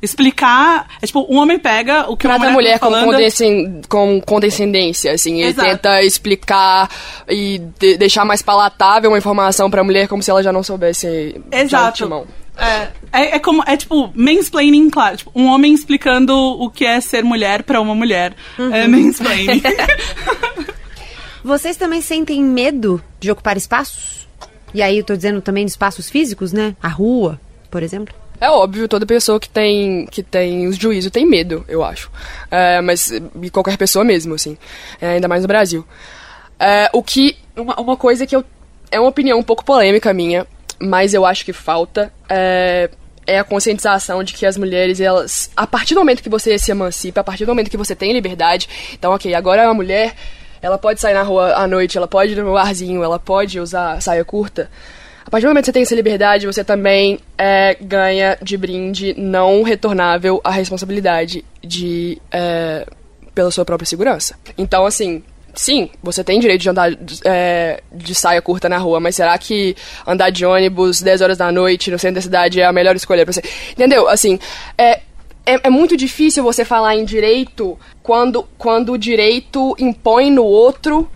explicar. 0.02 0.86
É 1.00 1.06
tipo, 1.06 1.26
um 1.30 1.38
homem 1.38 1.58
pega 1.58 2.10
o 2.10 2.16
que 2.16 2.26
uma 2.26 2.34
Trata 2.34 2.50
a 2.50 2.52
mulher, 2.52 2.54
mulher 2.54 2.78
tá 2.78 2.86
com, 2.86 2.92
falando. 2.92 3.10
condescen- 3.12 3.80
com 3.88 4.20
condescendência, 4.20 5.12
assim. 5.12 5.40
Ele 5.40 5.54
tenta 5.54 6.02
explicar 6.02 6.90
e 7.28 7.58
de- 7.78 7.96
deixar 7.96 8.24
mais 8.24 8.42
palatável 8.42 9.10
uma 9.10 9.18
informação 9.18 9.70
pra 9.70 9.82
mulher 9.84 10.06
como 10.08 10.22
se 10.22 10.30
ela 10.30 10.42
já 10.42 10.52
não 10.52 10.62
soubesse 10.62 11.40
Exato. 11.50 12.26
É, 12.56 12.88
é, 13.12 13.36
é 13.36 13.38
como. 13.40 13.62
É 13.66 13.76
tipo, 13.76 14.12
mansplaining, 14.14 14.88
claro. 14.90 15.16
Tipo, 15.16 15.32
um 15.34 15.46
homem 15.46 15.72
explicando 15.74 16.36
o 16.36 16.70
que 16.70 16.84
é 16.84 17.00
ser 17.00 17.24
mulher 17.24 17.62
pra 17.64 17.80
uma 17.80 17.94
mulher. 17.94 18.34
É 18.72 18.86
mansplaining. 18.86 19.62
Vocês 21.44 21.76
também 21.76 22.00
sentem 22.00 22.42
medo 22.42 23.04
de 23.20 23.30
ocupar 23.30 23.54
espaços? 23.54 24.26
E 24.72 24.80
aí 24.80 24.96
eu 24.96 25.04
tô 25.04 25.14
dizendo 25.14 25.42
também 25.42 25.66
de 25.66 25.70
espaços 25.70 26.08
físicos, 26.08 26.54
né? 26.54 26.74
A 26.82 26.88
rua, 26.88 27.38
por 27.70 27.82
exemplo. 27.82 28.14
É 28.40 28.48
óbvio, 28.48 28.88
toda 28.88 29.04
pessoa 29.04 29.38
que 29.38 29.48
tem 29.48 30.06
que 30.06 30.22
tem 30.22 30.66
os 30.66 30.76
juízo 30.76 31.10
tem 31.10 31.26
medo, 31.26 31.62
eu 31.68 31.84
acho. 31.84 32.10
É, 32.50 32.80
mas 32.80 33.12
qualquer 33.52 33.76
pessoa 33.76 34.04
mesmo, 34.04 34.34
assim. 34.34 34.56
É, 34.98 35.10
ainda 35.10 35.28
mais 35.28 35.42
no 35.42 35.48
Brasil. 35.48 35.86
É, 36.58 36.88
o 36.94 37.02
que. 37.02 37.36
Uma, 37.54 37.78
uma 37.78 37.96
coisa 37.96 38.26
que 38.26 38.34
eu. 38.34 38.42
É 38.90 38.98
uma 38.98 39.10
opinião 39.10 39.38
um 39.38 39.42
pouco 39.42 39.64
polêmica 39.64 40.14
minha, 40.14 40.46
mas 40.80 41.12
eu 41.12 41.26
acho 41.26 41.44
que 41.44 41.52
falta. 41.52 42.10
É, 42.26 42.88
é 43.26 43.38
a 43.38 43.44
conscientização 43.44 44.24
de 44.24 44.32
que 44.32 44.46
as 44.46 44.56
mulheres, 44.56 44.98
elas. 44.98 45.50
A 45.54 45.66
partir 45.66 45.94
do 45.94 46.00
momento 46.00 46.22
que 46.22 46.28
você 46.30 46.58
se 46.58 46.70
emancipa, 46.70 47.20
a 47.20 47.24
partir 47.24 47.44
do 47.44 47.48
momento 47.48 47.70
que 47.70 47.76
você 47.76 47.94
tem 47.94 48.14
liberdade. 48.14 48.66
Então, 48.94 49.12
ok, 49.12 49.34
agora 49.34 49.62
é 49.62 49.66
uma 49.66 49.74
mulher. 49.74 50.14
Ela 50.64 50.78
pode 50.78 50.98
sair 50.98 51.12
na 51.12 51.22
rua 51.22 51.52
à 51.56 51.68
noite, 51.68 51.98
ela 51.98 52.08
pode 52.08 52.32
ir 52.32 52.36
no 52.36 52.54
barzinho, 52.54 53.04
ela 53.04 53.18
pode 53.18 53.60
usar 53.60 54.00
saia 54.00 54.24
curta. 54.24 54.70
A 55.26 55.30
partir 55.30 55.44
do 55.44 55.50
momento 55.50 55.64
que 55.64 55.66
você 55.66 55.72
tem 55.74 55.82
essa 55.82 55.94
liberdade, 55.94 56.46
você 56.46 56.64
também 56.64 57.20
é, 57.36 57.76
ganha 57.78 58.38
de 58.40 58.56
brinde 58.56 59.14
não 59.14 59.62
retornável 59.62 60.40
a 60.42 60.50
responsabilidade 60.50 61.44
de 61.62 62.16
é, 62.32 62.86
pela 63.34 63.50
sua 63.50 63.66
própria 63.66 63.86
segurança. 63.86 64.36
Então, 64.56 64.86
assim, 64.86 65.22
sim, 65.54 65.90
você 66.02 66.24
tem 66.24 66.40
direito 66.40 66.62
de 66.62 66.70
andar 66.70 66.90
é, 67.26 67.82
de 67.92 68.14
saia 68.14 68.40
curta 68.40 68.66
na 68.66 68.78
rua, 68.78 68.98
mas 69.00 69.16
será 69.16 69.36
que 69.36 69.76
andar 70.06 70.30
de 70.30 70.46
ônibus 70.46 71.02
10 71.02 71.20
horas 71.20 71.36
da 71.36 71.52
noite 71.52 71.90
no 71.90 71.98
centro 71.98 72.14
da 72.14 72.22
cidade 72.22 72.62
é 72.62 72.64
a 72.64 72.72
melhor 72.72 72.96
escolha 72.96 73.26
pra 73.26 73.34
você? 73.34 73.42
Entendeu? 73.72 74.08
Assim, 74.08 74.38
é, 74.78 75.00
é, 75.46 75.66
é 75.66 75.70
muito 75.70 75.96
difícil 75.96 76.42
você 76.42 76.64
falar 76.64 76.96
em 76.96 77.04
direito 77.04 77.78
quando, 78.02 78.46
quando 78.58 78.92
o 78.92 78.98
direito 78.98 79.74
impõe 79.78 80.30
no 80.30 80.44
outro 80.44 81.08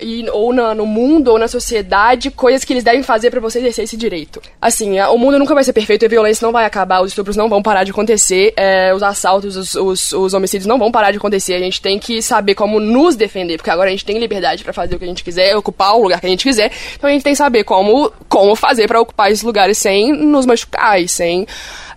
e, 0.00 0.30
ou 0.30 0.52
na- 0.52 0.76
no 0.76 0.86
mundo 0.86 1.26
ou 1.32 1.38
na 1.40 1.48
sociedade 1.48 2.30
coisas 2.30 2.62
que 2.62 2.72
eles 2.72 2.84
devem 2.84 3.02
fazer 3.02 3.32
pra 3.32 3.40
você 3.40 3.58
exercer 3.58 3.82
esse 3.82 3.96
direito. 3.96 4.40
Assim, 4.62 4.96
a- 4.96 5.10
o 5.10 5.18
mundo 5.18 5.40
nunca 5.40 5.52
vai 5.54 5.64
ser 5.64 5.72
perfeito, 5.72 6.04
a 6.04 6.08
violência 6.08 6.44
não 6.46 6.52
vai 6.52 6.64
acabar, 6.64 7.00
os 7.02 7.08
estupros 7.08 7.34
não 7.36 7.48
vão 7.48 7.60
parar 7.60 7.82
de 7.82 7.90
acontecer, 7.90 8.52
é, 8.56 8.94
os 8.94 9.02
assaltos, 9.02 9.56
os, 9.56 9.74
os, 9.74 10.12
os 10.12 10.34
homicídios 10.34 10.66
não 10.68 10.78
vão 10.78 10.92
parar 10.92 11.10
de 11.10 11.16
acontecer. 11.18 11.54
A 11.54 11.58
gente 11.58 11.82
tem 11.82 11.98
que 11.98 12.22
saber 12.22 12.54
como 12.54 12.78
nos 12.78 13.16
defender, 13.16 13.56
porque 13.56 13.70
agora 13.70 13.88
a 13.88 13.90
gente 13.90 14.04
tem 14.04 14.18
liberdade 14.20 14.62
pra 14.62 14.72
fazer 14.72 14.94
o 14.94 14.98
que 15.00 15.04
a 15.04 15.08
gente 15.08 15.24
quiser, 15.24 15.56
ocupar 15.56 15.96
o 15.96 16.02
lugar 16.04 16.20
que 16.20 16.26
a 16.26 16.30
gente 16.30 16.44
quiser. 16.44 16.70
Então 16.94 17.10
a 17.10 17.12
gente 17.12 17.24
tem 17.24 17.32
que 17.32 17.38
saber 17.38 17.64
como, 17.64 18.12
como 18.28 18.54
fazer 18.54 18.86
pra 18.86 19.00
ocupar 19.00 19.32
esses 19.32 19.42
lugares 19.42 19.78
sem 19.78 20.12
nos 20.12 20.46
machucar 20.46 21.02
e 21.02 21.08
sem 21.08 21.44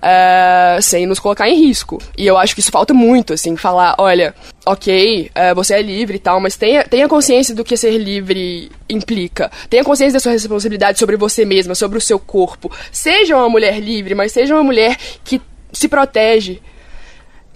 é, 0.01 0.79
sem 0.81 1.05
nos 1.05 1.19
colocar 1.19 1.49
em 1.49 1.55
risco. 1.55 2.01
E 2.17 2.25
eu 2.25 2.37
acho 2.37 2.53
que 2.53 2.61
isso 2.61 2.71
falta 2.71 2.93
muito, 2.93 3.33
assim, 3.33 3.55
falar, 3.55 3.95
olha, 3.97 4.33
ok, 4.65 5.29
é, 5.33 5.53
você 5.53 5.75
é 5.75 5.81
livre 5.81 6.15
e 6.15 6.19
tal, 6.19 6.39
mas 6.39 6.55
tenha, 6.55 6.83
tenha 6.83 7.07
consciência 7.07 7.53
do 7.53 7.63
que 7.63 7.77
ser 7.77 7.97
livre 7.97 8.71
implica. 8.89 9.51
Tenha 9.69 9.83
consciência 9.83 10.13
da 10.13 10.19
sua 10.19 10.31
responsabilidade 10.31 10.99
sobre 10.99 11.15
você 11.15 11.45
mesma, 11.45 11.75
sobre 11.75 11.97
o 11.97 12.01
seu 12.01 12.19
corpo. 12.19 12.71
Seja 12.91 13.35
uma 13.35 13.49
mulher 13.49 13.79
livre, 13.79 14.15
mas 14.15 14.31
seja 14.31 14.55
uma 14.55 14.63
mulher 14.63 14.97
que 15.23 15.41
se 15.71 15.87
protege, 15.87 16.61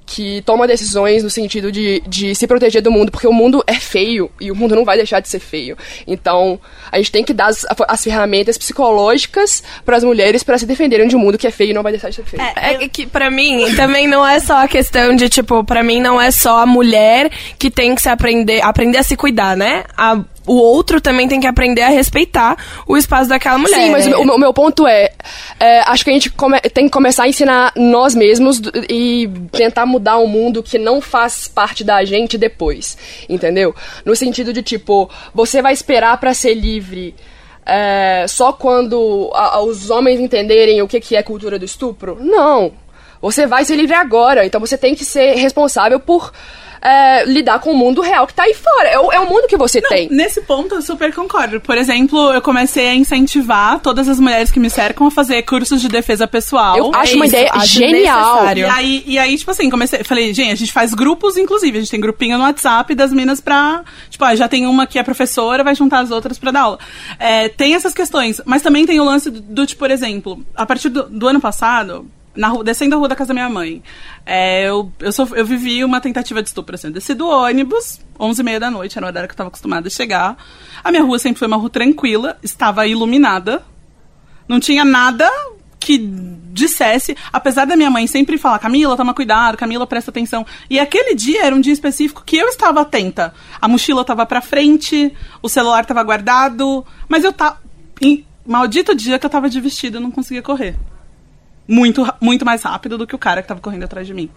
que 0.06 0.42
toma 0.44 0.68
decisões 0.68 1.24
no 1.24 1.30
sentido 1.30 1.72
de, 1.72 2.02
de 2.08 2.36
se 2.36 2.46
proteger 2.46 2.82
do 2.82 2.92
mundo, 2.92 3.12
porque 3.12 3.28
o 3.28 3.34
mundo 3.34 3.64
é 3.66 3.76
feio 3.76 4.30
e 4.40 4.52
o 4.52 4.56
mundo 4.56 4.76
não 4.76 4.86
vai 4.86 4.98
deixar 4.98 5.20
de 5.20 5.28
ser 5.28 5.40
feio. 5.40 5.78
Então, 6.06 6.60
a 6.92 6.98
gente 6.98 7.12
tem 7.12 7.24
que 7.24 7.34
dar 7.34 7.48
as, 7.48 7.66
as 7.88 8.04
ferramentas 8.04 8.58
psicológicas 8.58 9.64
para 9.84 9.98
as 9.98 10.04
mulheres 10.04 10.44
para 10.44 10.58
se 10.58 10.66
defenderem 10.66 11.08
de 11.08 11.16
um 11.16 11.20
mundo 11.20 11.38
que 11.38 11.48
é 11.48 11.52
feio 11.52 11.72
e 11.72 11.74
não 11.74 11.84
vai 11.84 11.92
deixar 11.92 12.10
de 12.10 12.16
ser 12.16 12.26
feio. 12.26 12.42
É, 12.42 12.84
é 12.84 12.88
que 12.88 13.08
para 13.08 13.32
mim 13.32 13.74
também 13.76 14.08
não 14.08 14.26
é 14.26 14.40
só 14.40 14.64
a 14.64 14.68
questão 14.68 15.16
de 15.16 15.28
tipo, 15.28 15.64
para 15.64 15.84
mim 15.84 16.00
não 16.00 16.22
é 16.22 16.32
só 16.32 16.60
a 16.60 16.66
mulher 16.66 17.32
que 17.58 17.72
tem 17.72 17.96
que 17.96 18.02
se 18.02 18.10
aprender, 18.10 18.62
aprender 18.62 19.00
a 19.00 19.04
se 19.04 19.16
cuidar, 19.16 19.58
né? 19.58 19.84
A 19.98 20.24
o 20.48 20.54
outro 20.56 21.02
também 21.02 21.28
tem 21.28 21.40
que 21.40 21.48
aprender 21.48 21.82
a 21.82 21.90
respeitar 21.90 22.56
o 22.88 22.96
espaço 22.96 23.28
daquela 23.30 23.58
mulher. 23.58 23.76
Sim, 23.86 23.90
mas 23.92 24.06
o, 24.06 24.10
meu- 24.10 24.36
o 24.36 24.38
meu 24.38 24.54
ponto 24.54 24.86
é, 24.88 25.12
é, 25.60 25.80
acho 25.82 26.04
que 26.04 26.10
a 26.12 26.14
gente 26.14 26.30
come- 26.30 26.60
tem 26.62 26.86
que 26.86 26.92
começar 26.92 27.24
a 27.24 27.28
ensinar 27.28 27.72
nós 27.76 28.14
mesmos 28.14 28.62
e 28.90 29.30
tentar 29.52 29.86
mudar 29.86 30.18
um 30.20 30.28
mundo 30.28 30.62
que 30.62 30.78
não 30.78 31.02
faz 31.02 31.48
parte 31.48 31.84
da 31.84 32.04
gente 32.06 32.38
depois, 32.38 32.98
entendeu? 33.28 33.74
No 34.06 34.16
sentido 34.16 34.54
de 34.54 34.62
tipo, 34.62 35.10
você 35.34 35.62
vai 35.62 35.74
esperar 35.74 36.18
pra 36.20 36.34
ser 36.34 36.54
livre 36.54 37.16
é, 37.66 38.26
só 38.28 38.54
quando 38.54 39.32
a- 39.34 39.60
os 39.62 39.90
homens 39.90 40.20
entenderem 40.20 40.82
o 40.82 40.88
que, 40.88 41.00
que 41.00 41.16
é 41.16 41.24
cultura 41.24 41.58
do 41.58 41.66
estupro? 41.66 42.18
Não. 42.22 42.72
Você 43.22 43.48
vai 43.48 43.66
ser 43.66 43.76
livre 43.76 43.96
agora, 43.96 44.46
então 44.46 44.62
você 44.62 44.78
tem 44.78 44.94
que 44.94 45.04
ser 45.04 45.34
responsável 45.36 46.00
por 46.00 46.32
é, 46.86 47.26
lidar 47.26 47.60
com 47.60 47.72
o 47.72 47.76
mundo 47.76 48.00
real 48.00 48.28
que 48.28 48.34
tá 48.34 48.44
aí 48.44 48.54
fora. 48.54 48.88
É 48.88 49.00
o, 49.00 49.12
é 49.12 49.20
o 49.20 49.28
mundo 49.28 49.48
que 49.48 49.58
você 49.58 49.82
tem. 49.82 50.08
Nesse 50.12 50.42
ponto, 50.42 50.76
eu 50.76 50.82
super 50.84 51.12
concordo. 51.12 51.60
Por 51.60 51.76
exemplo, 51.76 52.32
eu 52.32 52.42
comecei 52.44 52.88
a 52.88 52.94
incentivar 52.94 53.80
todas 53.80 54.08
as 54.08 54.20
mulheres 54.20 54.52
que 54.52 54.60
me 54.60 54.70
cercam 54.70 55.08
a 55.08 55.12
fazer 55.12 55.42
cursos 55.42 55.82
de 55.82 55.90
defesa 55.90 56.28
pessoal. 56.28 56.78
Eu 56.78 56.92
acho 56.94 57.16
uma 57.16 57.26
ideia 57.26 57.50
acho 57.52 57.80
genial. 57.80 58.36
necessário. 58.36 58.68
E 58.68 58.70
aí, 58.70 59.04
e 59.08 59.18
aí, 59.18 59.36
tipo 59.36 59.50
assim, 59.50 59.68
comecei, 59.68 60.04
falei, 60.04 60.32
gente, 60.32 60.52
a 60.52 60.56
gente 60.56 60.72
faz 60.72 60.94
grupos, 60.94 61.38
inclusive, 61.38 61.76
a 61.76 61.82
gente 61.82 61.90
tem 61.90 62.00
grupinho 62.00 62.38
no 62.38 62.44
WhatsApp 62.44 62.94
das 62.94 63.12
minas 63.12 63.42
pra. 63.42 63.84
Tipo, 64.12 64.24
ah, 64.24 64.36
já 64.36 64.48
tem 64.48 64.68
uma 64.68 64.86
que 64.86 65.00
é 65.00 65.04
professora, 65.04 65.64
vai 65.64 65.74
juntar 65.74 66.02
as 66.02 66.12
outras 66.12 66.38
pra 66.38 66.52
dar 66.52 66.62
aula. 66.62 66.80
É, 67.18 67.50
tem 67.50 67.74
essas 67.74 67.96
questões, 67.96 68.40
mas 68.46 68.62
também 68.62 68.86
tem 68.86 69.00
o 69.00 69.04
lance 69.04 69.32
do, 69.32 69.42
do 69.42 69.66
tipo, 69.66 69.80
por 69.80 69.90
exemplo, 69.90 70.46
a 70.56 70.68
partir 70.68 70.90
do, 70.90 71.04
do 71.04 71.28
ano 71.28 71.42
passado. 71.42 72.08
Na 72.36 72.50
rua, 72.50 72.64
descendo 72.64 72.96
a 72.96 72.98
rua 72.98 73.08
da 73.08 73.16
casa 73.16 73.30
da 73.30 73.34
minha 73.34 73.50
mãe, 73.50 73.82
é, 74.26 74.68
eu, 74.68 74.92
eu, 75.00 75.12
eu 75.36 75.46
vivi 75.46 75.84
uma 75.84 76.02
tentativa 76.02 76.42
de 76.42 76.50
estupro. 76.50 76.76
Assim, 76.76 76.88
eu 76.88 76.94
desci 76.94 77.14
do 77.14 77.28
ônibus, 77.28 78.00
11h30 78.20 78.60
da 78.60 78.72
noite, 78.72 78.98
era 78.98 79.06
o 79.06 79.10
horário 79.10 79.28
que 79.28 79.32
eu 79.32 79.36
estava 79.36 79.48
acostumada 79.48 79.88
a 79.88 79.92
chegar. 79.92 80.38
A 80.84 80.92
minha 80.92 81.04
rua 81.04 81.18
sempre 81.18 81.40
foi 81.40 81.48
uma 81.48 81.58
rua 81.58 81.70
tranquila, 81.70 82.38
estava 82.44 82.86
iluminada, 82.86 83.64
não 84.48 84.60
tinha 84.60 84.84
nada 84.84 85.30
que 85.86 86.00
dissesse, 86.52 87.16
apesar 87.32 87.66
da 87.66 87.76
minha 87.76 87.92
mãe 87.92 88.08
sempre 88.08 88.40
falar, 88.40 88.58
Camila, 88.58 88.98
toma 88.98 89.14
cuidado, 89.14 89.56
Camila, 89.56 89.86
presta 89.86 90.10
atenção. 90.10 90.44
E 90.68 90.80
aquele 90.80 91.14
dia 91.14 91.46
era 91.46 91.56
um 91.56 91.62
dia 91.62 91.74
específico 91.74 92.24
que 92.26 92.38
eu 92.38 92.48
estava 92.48 92.82
atenta. 92.82 93.34
A 93.62 93.68
mochila 93.68 94.02
estava 94.02 94.26
pra 94.26 94.42
frente, 94.42 95.14
o 95.44 95.50
celular 95.50 95.84
estava 95.84 96.02
guardado, 96.02 96.84
mas 97.08 97.24
eu 97.24 97.32
tava. 97.32 97.60
Maldito 98.48 98.96
dia 98.96 99.20
que 99.20 99.26
eu 99.26 99.30
tava 99.30 99.48
de 99.50 99.60
vestido, 99.62 100.00
não 100.00 100.10
conseguia 100.10 100.42
correr. 100.42 100.76
Muito, 101.68 102.06
muito 102.22 102.46
mais 102.46 102.62
rápido 102.64 102.98
do 102.98 103.08
que 103.08 103.16
o 103.16 103.20
cara 103.20 103.42
que 103.42 103.48
tava 103.48 103.60
correndo 103.60 103.84
atrás 103.84 104.06
de 104.06 104.14
mim. 104.14 104.30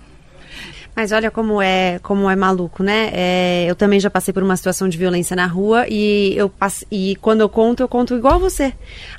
Mas 0.97 1.13
olha 1.13 1.31
como 1.31 1.63
é, 1.63 2.01
como 2.03 2.29
é 2.29 2.35
maluco, 2.35 2.83
né? 2.83 3.11
É, 3.13 3.67
eu 3.69 3.77
também 3.77 4.01
já 4.01 4.11
passei 4.11 4.35
por 4.35 4.43
uma 4.43 4.57
situação 4.57 4.89
de 4.89 4.99
violência 4.99 5.37
na 5.37 5.47
rua 5.47 5.87
e 5.89 6.35
eu 6.37 6.49
passe- 6.49 6.87
e 6.91 7.15
quando 7.21 7.41
eu 7.41 7.49
conto, 7.49 7.81
eu 7.85 7.87
conto 7.89 8.17
igual 8.17 8.41
você. 8.41 8.73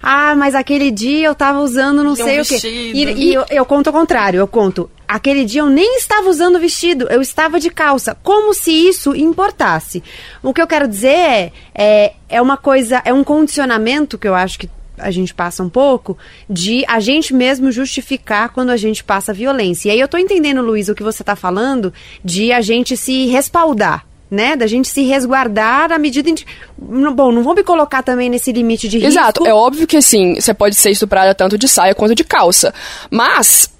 Ah, 0.03 0.35
mas 0.35 0.55
aquele 0.55 0.91
dia 0.91 1.27
eu 1.27 1.35
tava 1.35 1.59
usando 1.61 2.03
não 2.03 2.11
um 2.11 2.15
sei 2.15 2.41
o 2.41 2.45
quê. 2.45 2.59
E, 2.93 3.05
e 3.29 3.33
eu, 3.33 3.45
eu 3.49 3.65
conto 3.65 3.87
ao 3.87 3.93
contrário, 3.93 4.39
eu 4.39 4.47
conto. 4.47 4.89
Aquele 5.07 5.45
dia 5.45 5.61
eu 5.61 5.69
nem 5.69 5.95
estava 5.97 6.27
usando 6.27 6.59
vestido, 6.59 7.07
eu 7.09 7.21
estava 7.21 7.59
de 7.61 7.69
calça, 7.69 8.17
como 8.21 8.53
se 8.53 8.71
isso 8.71 9.15
importasse. 9.15 10.03
O 10.43 10.53
que 10.53 10.61
eu 10.61 10.67
quero 10.67 10.85
dizer 10.87 11.07
é, 11.15 11.51
é, 11.73 12.13
é 12.27 12.41
uma 12.41 12.57
coisa, 12.57 13.01
é 13.05 13.13
um 13.13 13.23
condicionamento 13.23 14.17
que 14.17 14.27
eu 14.27 14.35
acho 14.35 14.59
que 14.59 14.69
a 14.99 15.11
gente 15.11 15.33
passa 15.33 15.63
um 15.63 15.69
pouco 15.69 16.17
de 16.49 16.83
a 16.87 16.99
gente 16.99 17.33
mesmo 17.33 17.71
justificar 17.71 18.49
quando 18.49 18.69
a 18.69 18.77
gente 18.77 19.03
passa 19.03 19.33
violência. 19.33 19.89
E 19.89 19.91
aí 19.91 19.99
eu 19.99 20.07
tô 20.07 20.17
entendendo, 20.17 20.61
Luiz, 20.61 20.89
o 20.89 20.95
que 20.95 21.03
você 21.03 21.23
tá 21.23 21.35
falando 21.35 21.93
de 22.23 22.51
a 22.51 22.61
gente 22.61 22.95
se 22.95 23.27
respaldar. 23.27 24.05
Né, 24.31 24.55
da 24.55 24.67
gente 24.67 24.87
se 24.87 25.01
resguardar 25.01 25.91
à 25.91 25.97
medida 25.97 26.29
em 26.29 26.35
que. 26.35 26.45
Bom, 26.77 27.31
não 27.31 27.41
vou 27.41 27.55
me 27.55 27.63
colocar 27.63 28.03
também 28.03 28.29
nesse 28.29 28.51
limite 28.51 28.87
de 28.87 28.99
risco. 28.99 29.11
Exato, 29.11 29.47
é 29.47 29.51
óbvio 29.51 29.87
que 29.87 29.97
assim, 29.97 30.35
você 30.35 30.53
pode 30.53 30.75
ser 30.75 30.91
estuprada 30.91 31.33
tanto 31.33 31.57
de 31.57 31.67
saia 31.67 31.95
quanto 31.95 32.13
de 32.13 32.23
calça. 32.23 32.71
Mas, 33.09 33.73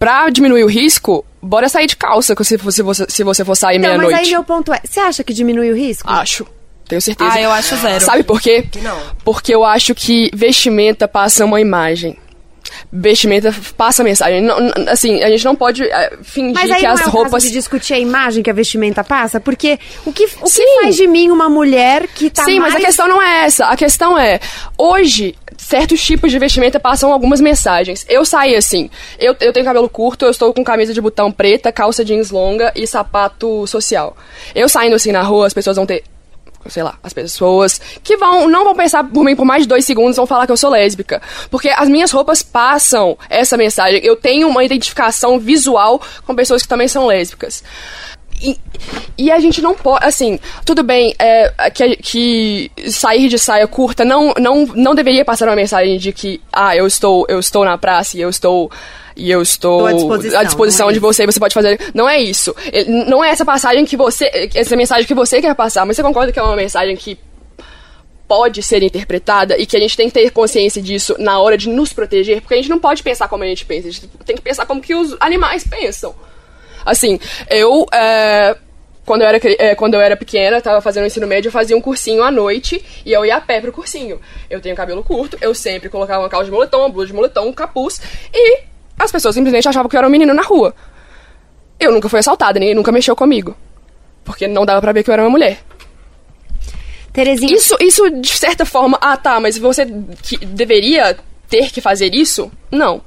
pra 0.00 0.28
diminuir 0.28 0.64
o 0.64 0.66
risco, 0.66 1.24
bora 1.40 1.68
sair 1.68 1.86
de 1.86 1.96
calça 1.96 2.34
se 2.42 2.56
você, 2.56 2.82
se 3.08 3.22
você, 3.22 3.44
for 3.44 3.54
sair 3.54 3.76
Então, 3.76 3.90
mas 3.90 4.00
meia-noite. 4.00 4.26
aí 4.26 4.32
meu 4.32 4.42
ponto 4.42 4.72
é: 4.72 4.80
você 4.84 4.98
acha 4.98 5.22
que 5.22 5.32
diminui 5.32 5.70
o 5.70 5.76
risco? 5.76 6.10
Acho. 6.10 6.44
Tenho 6.88 7.00
certeza. 7.00 7.30
Ah, 7.32 7.40
eu 7.40 7.50
acho 7.50 7.76
zero. 7.76 8.04
Sabe 8.04 8.22
por 8.22 8.40
quê? 8.40 8.64
Porque 9.24 9.54
eu 9.54 9.64
acho 9.64 9.94
que 9.94 10.30
vestimenta 10.34 11.08
passa 11.08 11.44
uma 11.44 11.60
imagem. 11.60 12.18
Vestimenta 12.92 13.54
passa 13.76 14.04
mensagem. 14.04 14.40
Não- 14.42 14.60
não- 14.60 14.72
assim, 14.88 15.22
a 15.22 15.28
gente 15.30 15.44
não 15.44 15.56
pode 15.56 15.82
eh, 15.84 16.18
fingir 16.22 16.54
Mas 16.54 16.70
aí 16.70 16.80
que 16.80 16.86
não 16.86 16.92
as 16.94 17.00
é 17.00 17.06
o 17.06 17.10
roupas. 17.10 17.32
caso 17.32 17.46
de 17.46 17.52
discutir 17.52 17.94
a 17.94 17.98
imagem 17.98 18.42
que 18.42 18.50
a 18.50 18.52
vestimenta 18.52 19.02
passa? 19.02 19.40
Porque 19.40 19.78
o 20.04 20.12
que, 20.12 20.24
o 20.24 20.44
que 20.44 20.80
faz 20.80 20.96
de 20.96 21.06
mim 21.06 21.30
uma 21.30 21.48
mulher 21.48 22.06
que 22.08 22.28
tá 22.30 22.44
Sim, 22.44 22.58
mais... 22.60 22.74
mas 22.74 22.82
a 22.82 22.86
questão 22.86 23.08
não 23.08 23.20
é 23.22 23.44
essa. 23.44 23.66
A 23.66 23.76
questão 23.76 24.18
é, 24.18 24.38
hoje, 24.76 25.34
certos 25.56 26.02
tipos 26.04 26.30
de 26.30 26.38
vestimenta 26.38 26.78
passam 26.78 27.12
algumas 27.12 27.40
mensagens. 27.40 28.04
Eu 28.08 28.24
saí 28.24 28.54
assim. 28.54 28.90
Eu, 29.18 29.34
eu 29.40 29.52
tenho 29.52 29.64
cabelo 29.64 29.88
curto, 29.88 30.24
eu 30.26 30.30
estou 30.30 30.52
com 30.52 30.62
camisa 30.62 30.92
de 30.92 31.00
botão 31.00 31.32
preta, 31.32 31.72
calça 31.72 32.04
jeans 32.04 32.30
longa 32.30 32.72
e 32.74 32.86
sapato 32.86 33.66
social. 33.66 34.16
Eu 34.54 34.68
saindo 34.68 34.96
assim 34.96 35.12
na 35.12 35.22
rua, 35.22 35.46
as 35.46 35.54
pessoas 35.54 35.76
vão 35.76 35.86
ter. 35.86 36.04
Sei 36.68 36.82
lá, 36.82 36.96
as 37.02 37.12
pessoas 37.12 37.80
que 38.02 38.16
vão 38.16 38.48
não 38.48 38.64
vão 38.64 38.74
pensar 38.74 39.04
por 39.04 39.24
mim 39.24 39.34
por 39.34 39.44
mais 39.44 39.62
de 39.62 39.68
dois 39.68 39.84
segundos 39.84 40.16
vão 40.16 40.26
falar 40.26 40.46
que 40.46 40.52
eu 40.52 40.56
sou 40.56 40.70
lésbica. 40.70 41.20
Porque 41.50 41.68
as 41.68 41.88
minhas 41.88 42.10
roupas 42.10 42.42
passam 42.42 43.16
essa 43.28 43.56
mensagem. 43.56 44.00
Eu 44.04 44.16
tenho 44.16 44.48
uma 44.48 44.64
identificação 44.64 45.38
visual 45.38 46.00
com 46.26 46.34
pessoas 46.34 46.62
que 46.62 46.68
também 46.68 46.88
são 46.88 47.06
lésbicas. 47.06 47.62
E, 48.42 48.58
e 49.16 49.30
a 49.30 49.38
gente 49.38 49.62
não 49.62 49.74
pode, 49.74 50.04
assim, 50.04 50.38
tudo 50.64 50.82
bem 50.82 51.14
é, 51.18 51.70
que, 51.70 51.96
que 51.96 52.72
sair 52.90 53.28
de 53.28 53.38
saia 53.38 53.68
curta 53.68 54.04
não, 54.04 54.34
não, 54.36 54.66
não 54.66 54.94
deveria 54.94 55.24
passar 55.24 55.48
uma 55.48 55.54
mensagem 55.54 55.96
de 55.96 56.12
que, 56.12 56.40
ah, 56.52 56.76
eu 56.76 56.86
estou, 56.86 57.24
eu 57.28 57.38
estou 57.38 57.64
na 57.64 57.78
praça 57.78 58.16
e 58.16 58.20
eu 58.20 58.28
estou. 58.28 58.70
E 59.16 59.30
eu 59.30 59.42
estou 59.42 59.86
à 59.86 59.92
disposição, 59.92 60.40
à 60.40 60.44
disposição 60.44 60.90
é 60.90 60.92
de 60.92 60.98
você, 60.98 61.26
você 61.26 61.40
pode 61.40 61.54
fazer. 61.54 61.78
Não 61.94 62.08
é 62.08 62.20
isso. 62.20 62.54
Não 63.08 63.22
é 63.22 63.30
essa 63.30 63.44
passagem 63.44 63.84
que 63.84 63.96
você. 63.96 64.50
Essa 64.54 64.76
mensagem 64.76 65.06
que 65.06 65.14
você 65.14 65.40
quer 65.40 65.54
passar, 65.54 65.84
mas 65.84 65.96
você 65.96 66.02
concorda 66.02 66.32
que 66.32 66.38
é 66.38 66.42
uma 66.42 66.56
mensagem 66.56 66.96
que 66.96 67.18
pode 68.26 68.62
ser 68.62 68.82
interpretada 68.82 69.58
e 69.58 69.66
que 69.66 69.76
a 69.76 69.80
gente 69.80 69.96
tem 69.96 70.08
que 70.08 70.14
ter 70.14 70.30
consciência 70.30 70.80
disso 70.80 71.14
na 71.18 71.38
hora 71.38 71.58
de 71.58 71.68
nos 71.68 71.92
proteger, 71.92 72.40
porque 72.40 72.54
a 72.54 72.56
gente 72.56 72.70
não 72.70 72.78
pode 72.78 73.02
pensar 73.02 73.28
como 73.28 73.44
a 73.44 73.46
gente 73.46 73.66
pensa, 73.66 73.88
a 73.88 73.90
gente 73.90 74.08
tem 74.24 74.36
que 74.36 74.42
pensar 74.42 74.64
como 74.64 74.80
que 74.80 74.94
os 74.94 75.14
animais 75.20 75.66
pensam. 75.68 76.14
Assim, 76.84 77.20
eu. 77.50 77.86
é, 77.92 78.56
quando 79.04 79.22
eu, 79.22 79.28
era, 79.28 79.40
é, 79.58 79.74
quando 79.74 79.94
eu 79.94 80.00
era 80.00 80.16
pequena, 80.16 80.60
tava 80.60 80.80
fazendo 80.80 81.06
ensino 81.06 81.26
médio, 81.26 81.48
eu 81.48 81.52
fazia 81.52 81.76
um 81.76 81.80
cursinho 81.80 82.22
à 82.22 82.30
noite 82.30 82.82
e 83.04 83.12
eu 83.12 83.24
ia 83.24 83.36
a 83.36 83.40
pé 83.40 83.60
pro 83.60 83.72
cursinho. 83.72 84.20
Eu 84.48 84.60
tenho 84.60 84.76
cabelo 84.76 85.02
curto, 85.02 85.36
eu 85.40 85.54
sempre 85.54 85.88
colocava 85.88 86.22
uma 86.22 86.28
calça 86.28 86.46
de 86.46 86.52
moletom, 86.52 86.78
uma 86.78 86.88
blusa 86.88 87.08
de 87.08 87.12
moletom, 87.12 87.48
um 87.48 87.52
capuz, 87.52 88.00
e 88.32 88.60
as 89.02 89.12
pessoas 89.12 89.34
simplesmente 89.34 89.68
achavam 89.68 89.88
que 89.88 89.96
eu 89.96 89.98
era 89.98 90.06
um 90.06 90.10
menino 90.10 90.32
na 90.32 90.42
rua. 90.42 90.74
Eu 91.78 91.92
nunca 91.92 92.08
fui 92.08 92.18
assaltada, 92.18 92.58
ninguém 92.58 92.74
nunca 92.74 92.92
mexeu 92.92 93.16
comigo. 93.16 93.56
Porque 94.24 94.46
não 94.46 94.64
dava 94.64 94.80
pra 94.80 94.92
ver 94.92 95.02
que 95.02 95.10
eu 95.10 95.14
era 95.14 95.22
uma 95.22 95.30
mulher. 95.30 95.58
Terezinha. 97.12 97.54
Isso, 97.54 97.76
isso, 97.80 98.08
de 98.10 98.28
certa 98.28 98.64
forma, 98.64 98.98
ah 99.00 99.16
tá, 99.16 99.38
mas 99.38 99.58
você 99.58 99.86
que 100.22 100.36
deveria 100.46 101.16
ter 101.48 101.70
que 101.70 101.80
fazer 101.80 102.14
isso? 102.14 102.50
Não. 102.70 103.02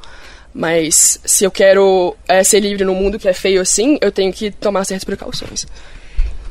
Mas 0.54 1.20
se 1.26 1.44
eu 1.44 1.52
quero 1.52 2.16
é, 2.28 2.44
ser 2.44 2.60
livre 2.60 2.86
num 2.86 2.96
mundo 2.96 3.20
que 3.20 3.28
é 3.28 3.34
feio 3.34 3.62
assim, 3.62 3.98
eu 4.00 4.12
tenho 4.12 4.32
que 4.32 4.52
tomar 4.52 4.86
certas 4.86 5.04
precauções. 5.04 5.66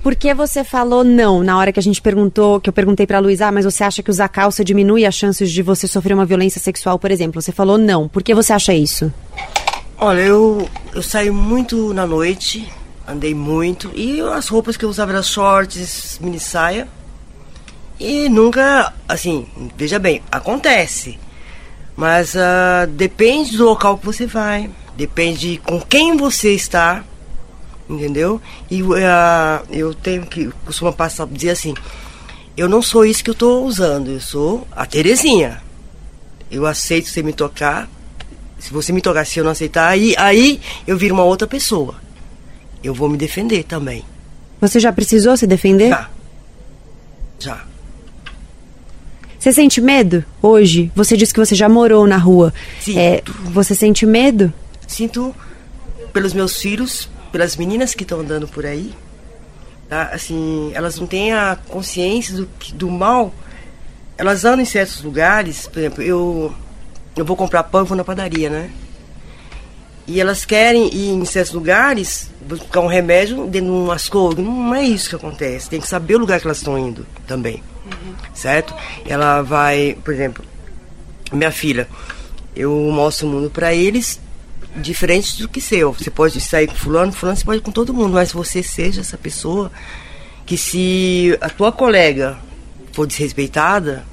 Por 0.04 0.14
que 0.14 0.34
você 0.34 0.62
falou 0.62 1.02
não 1.02 1.42
na 1.42 1.56
hora 1.56 1.72
que 1.72 1.80
a 1.80 1.82
gente 1.82 2.02
perguntou, 2.02 2.60
que 2.60 2.68
eu 2.68 2.74
perguntei 2.74 3.06
pra 3.06 3.20
Luísa, 3.20 3.46
ah, 3.46 3.52
mas 3.52 3.64
você 3.64 3.82
acha 3.82 4.02
que 4.02 4.10
usar 4.10 4.28
calça 4.28 4.62
diminui 4.62 5.06
as 5.06 5.14
chances 5.14 5.50
de 5.50 5.62
você 5.62 5.88
sofrer 5.88 6.12
uma 6.12 6.26
violência 6.26 6.60
sexual, 6.60 6.98
por 6.98 7.10
exemplo? 7.10 7.40
Você 7.40 7.50
falou 7.50 7.78
não. 7.78 8.06
Por 8.06 8.22
que 8.22 8.34
você 8.34 8.52
acha 8.52 8.74
isso? 8.74 9.10
Olha, 9.96 10.20
eu, 10.20 10.68
eu 10.94 11.02
saio 11.02 11.32
muito 11.32 11.94
na 11.94 12.06
noite, 12.06 12.70
andei 13.08 13.34
muito, 13.34 13.90
e 13.94 14.20
as 14.20 14.46
roupas 14.46 14.76
que 14.76 14.84
eu 14.84 14.90
usava 14.90 15.10
eram 15.10 15.22
shorts, 15.22 16.18
mini 16.20 16.38
saia. 16.38 16.86
E 17.98 18.28
nunca, 18.28 18.92
assim, 19.08 19.46
veja 19.74 19.98
bem, 19.98 20.20
acontece. 20.30 21.18
Mas 21.96 22.36
ah, 22.36 22.86
depende 22.90 23.56
do 23.56 23.64
local 23.64 23.96
que 23.96 24.04
você 24.04 24.26
vai. 24.26 24.68
Depende 24.98 25.62
com 25.64 25.80
quem 25.80 26.14
você 26.14 26.54
está, 26.54 27.02
entendeu? 27.88 28.40
E 28.70 28.82
uh, 28.82 28.94
eu 29.70 29.94
tenho 29.94 30.26
que 30.26 30.50
costumo 30.64 30.92
passar 30.92 31.26
dizer 31.26 31.50
assim, 31.50 31.74
eu 32.56 32.68
não 32.68 32.80
sou 32.80 33.04
isso 33.04 33.22
que 33.22 33.30
eu 33.30 33.34
estou 33.34 33.64
usando, 33.64 34.10
eu 34.10 34.20
sou 34.20 34.66
a 34.72 34.86
Terezinha. 34.86 35.62
Eu 36.50 36.66
aceito 36.66 37.08
você 37.08 37.22
me 37.22 37.32
tocar. 37.32 37.88
Se 38.58 38.72
você 38.72 38.92
me 38.92 39.00
tocar, 39.00 39.26
se 39.26 39.38
eu 39.38 39.44
não 39.44 39.50
aceitar, 39.50 39.88
aí, 39.88 40.14
aí 40.16 40.60
eu 40.86 40.96
viro 40.96 41.14
uma 41.14 41.24
outra 41.24 41.46
pessoa. 41.46 41.96
Eu 42.82 42.94
vou 42.94 43.08
me 43.08 43.16
defender 43.16 43.64
também. 43.64 44.04
Você 44.60 44.78
já 44.78 44.92
precisou 44.92 45.36
se 45.36 45.46
defender? 45.46 45.90
Já. 45.90 46.10
Já. 47.38 47.64
Você 49.38 49.52
sente 49.52 49.80
medo 49.80 50.24
hoje? 50.40 50.90
Você 50.94 51.16
disse 51.16 51.34
que 51.34 51.40
você 51.40 51.54
já 51.54 51.68
morou 51.68 52.06
na 52.06 52.16
rua. 52.16 52.54
Sim. 52.80 52.98
É, 52.98 53.22
você 53.52 53.74
sente 53.74 54.06
medo? 54.06 54.50
Sinto 54.86 55.34
pelos 56.14 56.32
meus 56.32 56.56
filhos, 56.58 57.10
pelas 57.34 57.56
meninas 57.56 57.96
que 57.96 58.04
estão 58.04 58.20
andando 58.20 58.46
por 58.46 58.64
aí. 58.64 58.94
Tá? 59.88 60.10
Assim, 60.12 60.70
elas 60.72 61.00
não 61.00 61.04
têm 61.04 61.32
a 61.32 61.58
consciência 61.68 62.32
do, 62.32 62.48
do 62.74 62.88
mal. 62.88 63.34
Elas 64.16 64.44
andam 64.44 64.60
em 64.60 64.64
certos 64.64 65.02
lugares, 65.02 65.66
por 65.66 65.80
exemplo, 65.80 66.00
eu, 66.00 66.54
eu 67.16 67.24
vou 67.24 67.36
comprar 67.36 67.64
pão 67.64 67.84
vou 67.84 67.96
na 67.96 68.04
padaria, 68.04 68.48
né? 68.48 68.70
E 70.06 70.20
elas 70.20 70.44
querem 70.44 70.94
ir 70.94 71.08
em 71.08 71.24
certos 71.24 71.52
lugares, 71.52 72.30
buscar 72.46 72.78
um 72.78 72.86
remédio 72.86 73.48
dentro 73.48 73.66
de 73.66 73.72
um 73.72 73.90
açougue. 73.90 74.40
Não 74.40 74.72
é 74.72 74.84
isso 74.84 75.08
que 75.08 75.16
acontece. 75.16 75.68
Tem 75.68 75.80
que 75.80 75.88
saber 75.88 76.14
o 76.14 76.18
lugar 76.18 76.38
que 76.38 76.46
elas 76.46 76.58
estão 76.58 76.78
indo 76.78 77.04
também. 77.26 77.64
Uhum. 77.84 78.14
Certo? 78.32 78.72
Ela 79.04 79.42
vai, 79.42 79.98
por 80.04 80.14
exemplo, 80.14 80.44
minha 81.32 81.50
filha, 81.50 81.88
eu 82.54 82.70
mostro 82.92 83.26
o 83.26 83.30
mundo 83.30 83.50
para 83.50 83.74
eles 83.74 84.20
diferente 84.76 85.38
do 85.40 85.48
que 85.48 85.60
seu. 85.60 85.92
Você 85.92 86.10
pode 86.10 86.40
sair 86.40 86.66
com 86.66 86.74
fulano, 86.74 87.12
fulano 87.12 87.36
você 87.36 87.44
pode 87.44 87.58
ir 87.58 87.62
com 87.62 87.72
todo 87.72 87.94
mundo, 87.94 88.12
mas 88.14 88.32
você 88.32 88.62
seja 88.62 89.00
essa 89.00 89.16
pessoa 89.16 89.70
que 90.46 90.56
se 90.56 91.36
a 91.40 91.48
tua 91.48 91.72
colega 91.72 92.38
for 92.92 93.06
desrespeitada, 93.06 94.04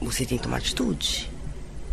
você 0.00 0.24
tem 0.24 0.38
que 0.38 0.44
tomar 0.44 0.58
atitude. 0.58 1.30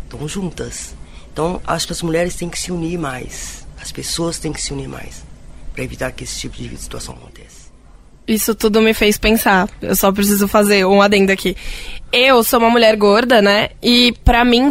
Estão 0.04 0.28
juntas. 0.28 0.94
Então, 1.32 1.60
acho 1.66 1.86
que 1.86 1.92
as 1.92 2.02
mulheres 2.02 2.34
têm 2.34 2.48
que 2.48 2.58
se 2.58 2.72
unir 2.72 2.98
mais. 2.98 3.66
As 3.80 3.92
pessoas 3.92 4.38
têm 4.38 4.52
que 4.52 4.60
se 4.60 4.72
unir 4.72 4.88
mais 4.88 5.22
para 5.72 5.84
evitar 5.84 6.10
que 6.10 6.24
esse 6.24 6.40
tipo 6.40 6.56
de 6.56 6.76
situação 6.76 7.14
aconteça. 7.14 7.68
Isso 8.26 8.54
tudo 8.54 8.82
me 8.82 8.92
fez 8.92 9.16
pensar. 9.16 9.68
Eu 9.80 9.96
só 9.96 10.12
preciso 10.12 10.46
fazer 10.46 10.84
um 10.84 11.00
adendo 11.00 11.32
aqui. 11.32 11.56
Eu 12.12 12.42
sou 12.44 12.58
uma 12.58 12.68
mulher 12.68 12.94
gorda, 12.96 13.40
né? 13.40 13.70
E 13.82 14.12
para 14.24 14.44
mim 14.44 14.70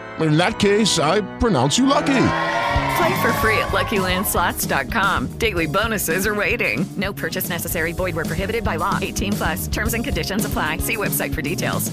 In 0.23 0.37
that 0.37 0.59
case, 0.59 0.99
I 0.99 1.21
pronounce 1.37 1.77
you 1.77 1.85
lucky. 1.85 2.27
Play 2.97 3.21
for 3.21 3.33
free 3.41 3.57
at 3.57 3.69
LuckyLandSlots.com. 3.69 5.37
Daily 5.37 5.67
bonuses 5.67 6.25
are 6.27 6.35
waiting. 6.35 6.85
No 6.97 7.13
purchase 7.13 7.49
necessary. 7.49 7.93
Void 7.93 8.15
where 8.15 8.25
prohibited 8.25 8.63
by 8.63 8.77
law. 8.77 8.99
18 9.01 9.33
plus. 9.33 9.67
Terms 9.67 9.93
and 9.93 10.03
conditions 10.03 10.45
apply. 10.45 10.77
See 10.77 10.97
website 10.97 11.33
for 11.33 11.41
details. 11.41 11.91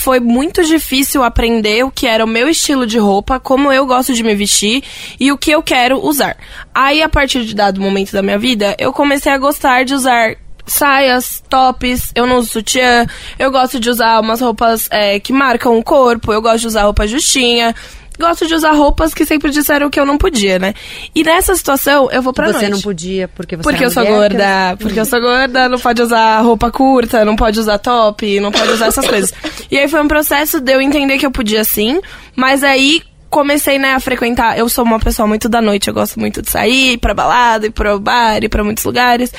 Foi 0.00 0.18
muito 0.18 0.64
difícil 0.64 1.22
aprender 1.22 1.84
o 1.84 1.90
que 1.90 2.06
era 2.06 2.24
o 2.24 2.26
meu 2.26 2.48
estilo 2.48 2.86
de 2.86 2.98
roupa, 2.98 3.38
como 3.38 3.70
eu 3.70 3.84
gosto 3.84 4.14
de 4.14 4.22
me 4.22 4.34
vestir 4.34 4.82
e 5.20 5.30
o 5.30 5.36
que 5.36 5.50
eu 5.50 5.62
quero 5.62 6.02
usar. 6.02 6.38
Aí, 6.74 7.02
a 7.02 7.08
partir 7.08 7.44
de 7.44 7.54
dado 7.54 7.82
momento 7.82 8.10
da 8.10 8.22
minha 8.22 8.38
vida, 8.38 8.74
eu 8.78 8.94
comecei 8.94 9.30
a 9.30 9.36
gostar 9.36 9.84
de 9.84 9.92
usar 9.92 10.36
saias, 10.72 11.42
tops, 11.48 12.10
eu 12.14 12.26
não 12.26 12.36
uso 12.38 12.50
sutiã, 12.50 13.06
eu 13.38 13.50
gosto 13.50 13.78
de 13.80 13.90
usar 13.90 14.20
umas 14.20 14.40
roupas 14.40 14.88
é, 14.90 15.18
que 15.20 15.32
marcam 15.32 15.78
o 15.78 15.82
corpo, 15.82 16.32
eu 16.32 16.40
gosto 16.42 16.60
de 16.60 16.66
usar 16.68 16.82
roupa 16.84 17.06
justinha, 17.06 17.74
gosto 18.18 18.46
de 18.46 18.54
usar 18.54 18.72
roupas 18.72 19.14
que 19.14 19.24
sempre 19.24 19.50
disseram 19.50 19.88
que 19.88 19.98
eu 19.98 20.04
não 20.04 20.18
podia, 20.18 20.58
né? 20.58 20.74
E 21.14 21.22
nessa 21.24 21.54
situação, 21.54 22.10
eu 22.12 22.20
vou 22.20 22.32
pra 22.34 22.46
você 22.48 22.52
noite. 22.58 22.70
não 22.72 22.80
podia 22.80 23.28
porque 23.28 23.56
você 23.56 23.62
Porque 23.62 23.84
eu 23.84 23.90
sou 23.90 24.04
gorda, 24.04 24.76
que- 24.76 24.84
porque 24.84 25.00
eu 25.00 25.04
sou 25.06 25.20
gorda, 25.20 25.68
não 25.70 25.78
pode 25.78 26.02
usar 26.02 26.40
roupa 26.40 26.70
curta, 26.70 27.24
não 27.24 27.34
pode 27.34 27.58
usar 27.58 27.78
top, 27.78 28.38
não 28.40 28.52
pode 28.52 28.72
usar 28.72 28.86
essas 28.88 29.06
coisas. 29.08 29.32
E 29.70 29.78
aí 29.78 29.88
foi 29.88 30.02
um 30.02 30.08
processo 30.08 30.60
de 30.60 30.70
eu 30.72 30.80
entender 30.82 31.16
que 31.16 31.24
eu 31.24 31.30
podia 31.30 31.64
sim, 31.64 31.98
mas 32.36 32.62
aí 32.62 33.02
comecei, 33.30 33.78
né, 33.78 33.94
a 33.94 34.00
frequentar. 34.00 34.58
Eu 34.58 34.68
sou 34.68 34.84
uma 34.84 34.98
pessoa 34.98 35.26
muito 35.26 35.48
da 35.48 35.62
noite, 35.62 35.86
eu 35.88 35.94
gosto 35.94 36.18
muito 36.20 36.42
de 36.42 36.50
sair, 36.50 36.94
ir 36.94 36.98
pra 36.98 37.14
balada, 37.14 37.66
ir 37.66 37.70
pro 37.70 37.98
bar, 38.00 38.42
ir 38.42 38.48
pra 38.48 38.62
muitos 38.64 38.84
lugares. 38.84 39.32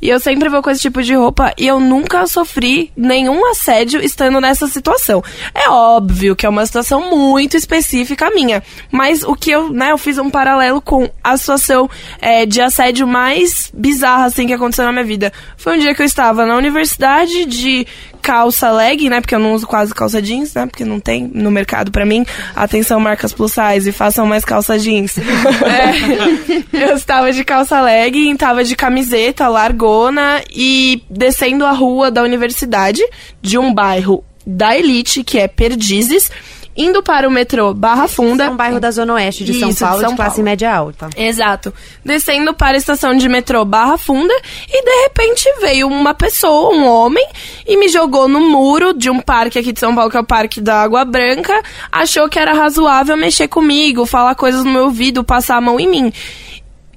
E 0.00 0.08
eu 0.08 0.20
sempre 0.20 0.48
vou 0.48 0.62
com 0.62 0.70
esse 0.70 0.80
tipo 0.80 1.02
de 1.02 1.14
roupa 1.14 1.52
e 1.56 1.66
eu 1.66 1.80
nunca 1.80 2.26
sofri 2.26 2.92
nenhum 2.96 3.44
assédio 3.50 4.00
estando 4.00 4.40
nessa 4.40 4.66
situação. 4.66 5.22
É 5.54 5.68
óbvio 5.68 6.36
que 6.36 6.46
é 6.46 6.48
uma 6.48 6.64
situação 6.64 7.10
muito 7.10 7.56
específica 7.56 8.30
minha, 8.30 8.62
mas 8.90 9.22
o 9.22 9.34
que 9.34 9.50
eu, 9.50 9.72
né, 9.72 9.92
eu 9.92 9.98
fiz 9.98 10.18
um 10.18 10.30
paralelo 10.30 10.80
com 10.80 11.10
a 11.22 11.36
situação 11.36 11.88
é, 12.20 12.46
de 12.46 12.60
assédio 12.60 13.06
mais 13.06 13.70
bizarra, 13.74 14.26
assim, 14.26 14.46
que 14.46 14.52
aconteceu 14.52 14.84
na 14.84 14.92
minha 14.92 15.04
vida. 15.04 15.32
Foi 15.56 15.76
um 15.76 15.80
dia 15.80 15.94
que 15.94 16.02
eu 16.02 16.06
estava 16.06 16.46
na 16.46 16.56
universidade 16.56 17.44
de 17.44 17.86
calça 18.20 18.70
leg, 18.70 19.08
né, 19.08 19.20
porque 19.20 19.34
eu 19.34 19.38
não 19.38 19.54
uso 19.54 19.66
quase 19.66 19.94
calça 19.94 20.20
jeans, 20.20 20.54
né, 20.54 20.66
porque 20.66 20.84
não 20.84 21.00
tem 21.00 21.30
no 21.32 21.50
mercado 21.50 21.90
pra 21.90 22.04
mim. 22.04 22.24
Atenção, 22.54 23.00
marcas 23.00 23.32
plus 23.32 23.52
size, 23.52 23.92
façam 23.92 24.26
mais 24.26 24.44
calça 24.44 24.78
jeans. 24.78 25.16
É, 25.68 26.68
eu 26.90 26.96
estava 26.96 27.32
de 27.32 27.44
calça 27.44 27.80
leg, 27.80 28.30
estava 28.30 28.64
de 28.64 28.74
camiseta 28.74 29.48
largona 29.48 30.42
e 30.52 31.02
descendo 31.10 31.64
a 31.64 31.72
rua 31.72 32.10
da 32.10 32.22
universidade, 32.22 33.02
de 33.40 33.58
um 33.58 33.72
bairro 33.72 34.24
da 34.46 34.76
elite, 34.76 35.22
que 35.22 35.38
é 35.38 35.46
Perdizes, 35.46 36.30
indo 36.78 37.02
para 37.02 37.26
o 37.26 37.30
metrô 37.30 37.74
Barra 37.74 38.06
Funda. 38.06 38.44
É 38.44 38.50
um 38.50 38.56
bairro 38.56 38.78
da 38.78 38.92
Zona 38.92 39.14
Oeste 39.14 39.44
de 39.44 39.58
São 39.58 39.68
Isso, 39.68 39.84
Paulo, 39.84 40.00
de, 40.00 40.06
São 40.06 40.16
classe 40.16 40.36
Paulo. 40.36 40.44
média 40.44 40.72
alta. 40.72 41.10
Exato. 41.16 41.74
Descendo 42.04 42.54
para 42.54 42.76
a 42.76 42.78
estação 42.78 43.16
de 43.16 43.28
metrô 43.28 43.64
Barra 43.64 43.98
Funda 43.98 44.32
e 44.68 44.84
de 44.84 45.02
repente 45.02 45.44
veio 45.60 45.88
uma 45.88 46.14
pessoa, 46.14 46.72
um 46.72 46.86
homem, 46.86 47.26
e 47.66 47.76
me 47.76 47.88
jogou 47.88 48.28
no 48.28 48.40
muro 48.40 48.94
de 48.94 49.10
um 49.10 49.20
parque 49.20 49.58
aqui 49.58 49.72
de 49.72 49.80
São 49.80 49.92
Paulo, 49.92 50.08
que 50.10 50.16
é 50.16 50.20
o 50.20 50.24
Parque 50.24 50.60
da 50.60 50.80
Água 50.80 51.04
Branca. 51.04 51.60
Achou 51.90 52.28
que 52.28 52.38
era 52.38 52.52
razoável 52.52 53.16
mexer 53.16 53.48
comigo, 53.48 54.06
falar 54.06 54.36
coisas 54.36 54.64
no 54.64 54.70
meu 54.70 54.84
ouvido, 54.84 55.24
passar 55.24 55.56
a 55.56 55.60
mão 55.60 55.80
em 55.80 55.88
mim. 55.88 56.12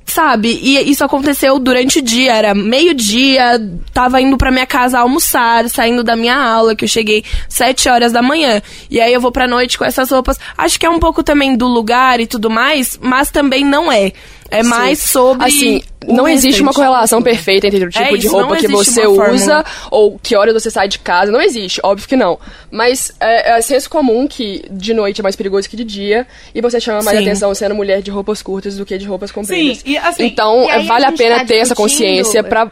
Sabe? 0.05 0.59
E 0.61 0.91
isso 0.91 1.05
aconteceu 1.05 1.57
durante 1.57 1.99
o 1.99 2.01
dia, 2.01 2.33
era 2.33 2.53
meio-dia, 2.53 3.61
tava 3.93 4.19
indo 4.19 4.37
pra 4.37 4.51
minha 4.51 4.65
casa 4.65 4.99
almoçar, 4.99 5.69
saindo 5.69 6.03
da 6.03 6.17
minha 6.17 6.35
aula, 6.35 6.75
que 6.75 6.83
eu 6.83 6.89
cheguei 6.89 7.23
sete 7.47 7.87
horas 7.87 8.11
da 8.11 8.21
manhã. 8.21 8.61
E 8.89 8.99
aí 8.99 9.13
eu 9.13 9.21
vou 9.21 9.31
pra 9.31 9.47
noite 9.47 9.77
com 9.77 9.85
essas 9.85 10.09
roupas. 10.11 10.37
Acho 10.57 10.77
que 10.77 10.85
é 10.85 10.89
um 10.89 10.99
pouco 10.99 11.23
também 11.23 11.55
do 11.55 11.67
lugar 11.67 12.19
e 12.19 12.27
tudo 12.27 12.49
mais, 12.49 12.99
mas 13.01 13.31
também 13.31 13.63
não 13.63 13.89
é. 13.89 14.11
É 14.51 14.63
mais 14.63 14.99
sobre. 14.99 15.45
Assim, 15.47 15.81
não 16.07 16.27
existe 16.27 16.61
uma 16.61 16.73
correlação 16.73 17.21
perfeita 17.21 17.67
entre 17.67 17.85
o 17.85 17.89
tipo 17.89 18.03
É 18.03 18.17
de 18.17 18.27
roupa 18.27 18.57
que 18.57 18.67
você 18.67 19.05
usa 19.07 19.15
fórmula. 19.15 19.65
ou 19.91 20.19
que 20.21 20.35
hora 20.35 20.51
você 20.51 20.69
sai 20.69 20.87
de 20.87 20.99
casa. 20.99 21.31
Não 21.31 21.39
existe, 21.41 21.79
óbvio 21.83 22.07
que 22.07 22.15
não. 22.15 22.39
Mas 22.69 23.11
é, 23.19 23.57
é 23.57 23.61
senso 23.61 23.89
comum 23.89 24.27
que 24.27 24.63
de 24.71 24.93
noite 24.93 25.21
é 25.21 25.23
mais 25.23 25.35
perigoso 25.35 25.69
que 25.69 25.75
de 25.77 25.83
dia 25.83 26.25
e 26.55 26.61
você 26.61 26.79
chama 26.81 27.01
mais 27.03 27.17
Sim. 27.17 27.23
atenção 27.23 27.53
sendo 27.55 27.75
mulher 27.75 28.01
de 28.01 28.09
roupas 28.11 28.41
curtas 28.41 28.75
do 28.77 28.85
que 28.85 28.97
de 28.97 29.05
roupas 29.05 29.31
compridas. 29.31 29.77
Sim, 29.77 29.83
e 29.91 29.97
assim- 29.97 30.25
então 30.25 30.63
E 30.65 30.71
aí 30.71 30.85
vale 30.87 31.05
a 31.05 31.11
pena 31.11 31.39
tá 31.39 31.45
ter 31.45 31.57
essa 31.57 31.75
consciência 31.75 32.43
pra 32.43 32.69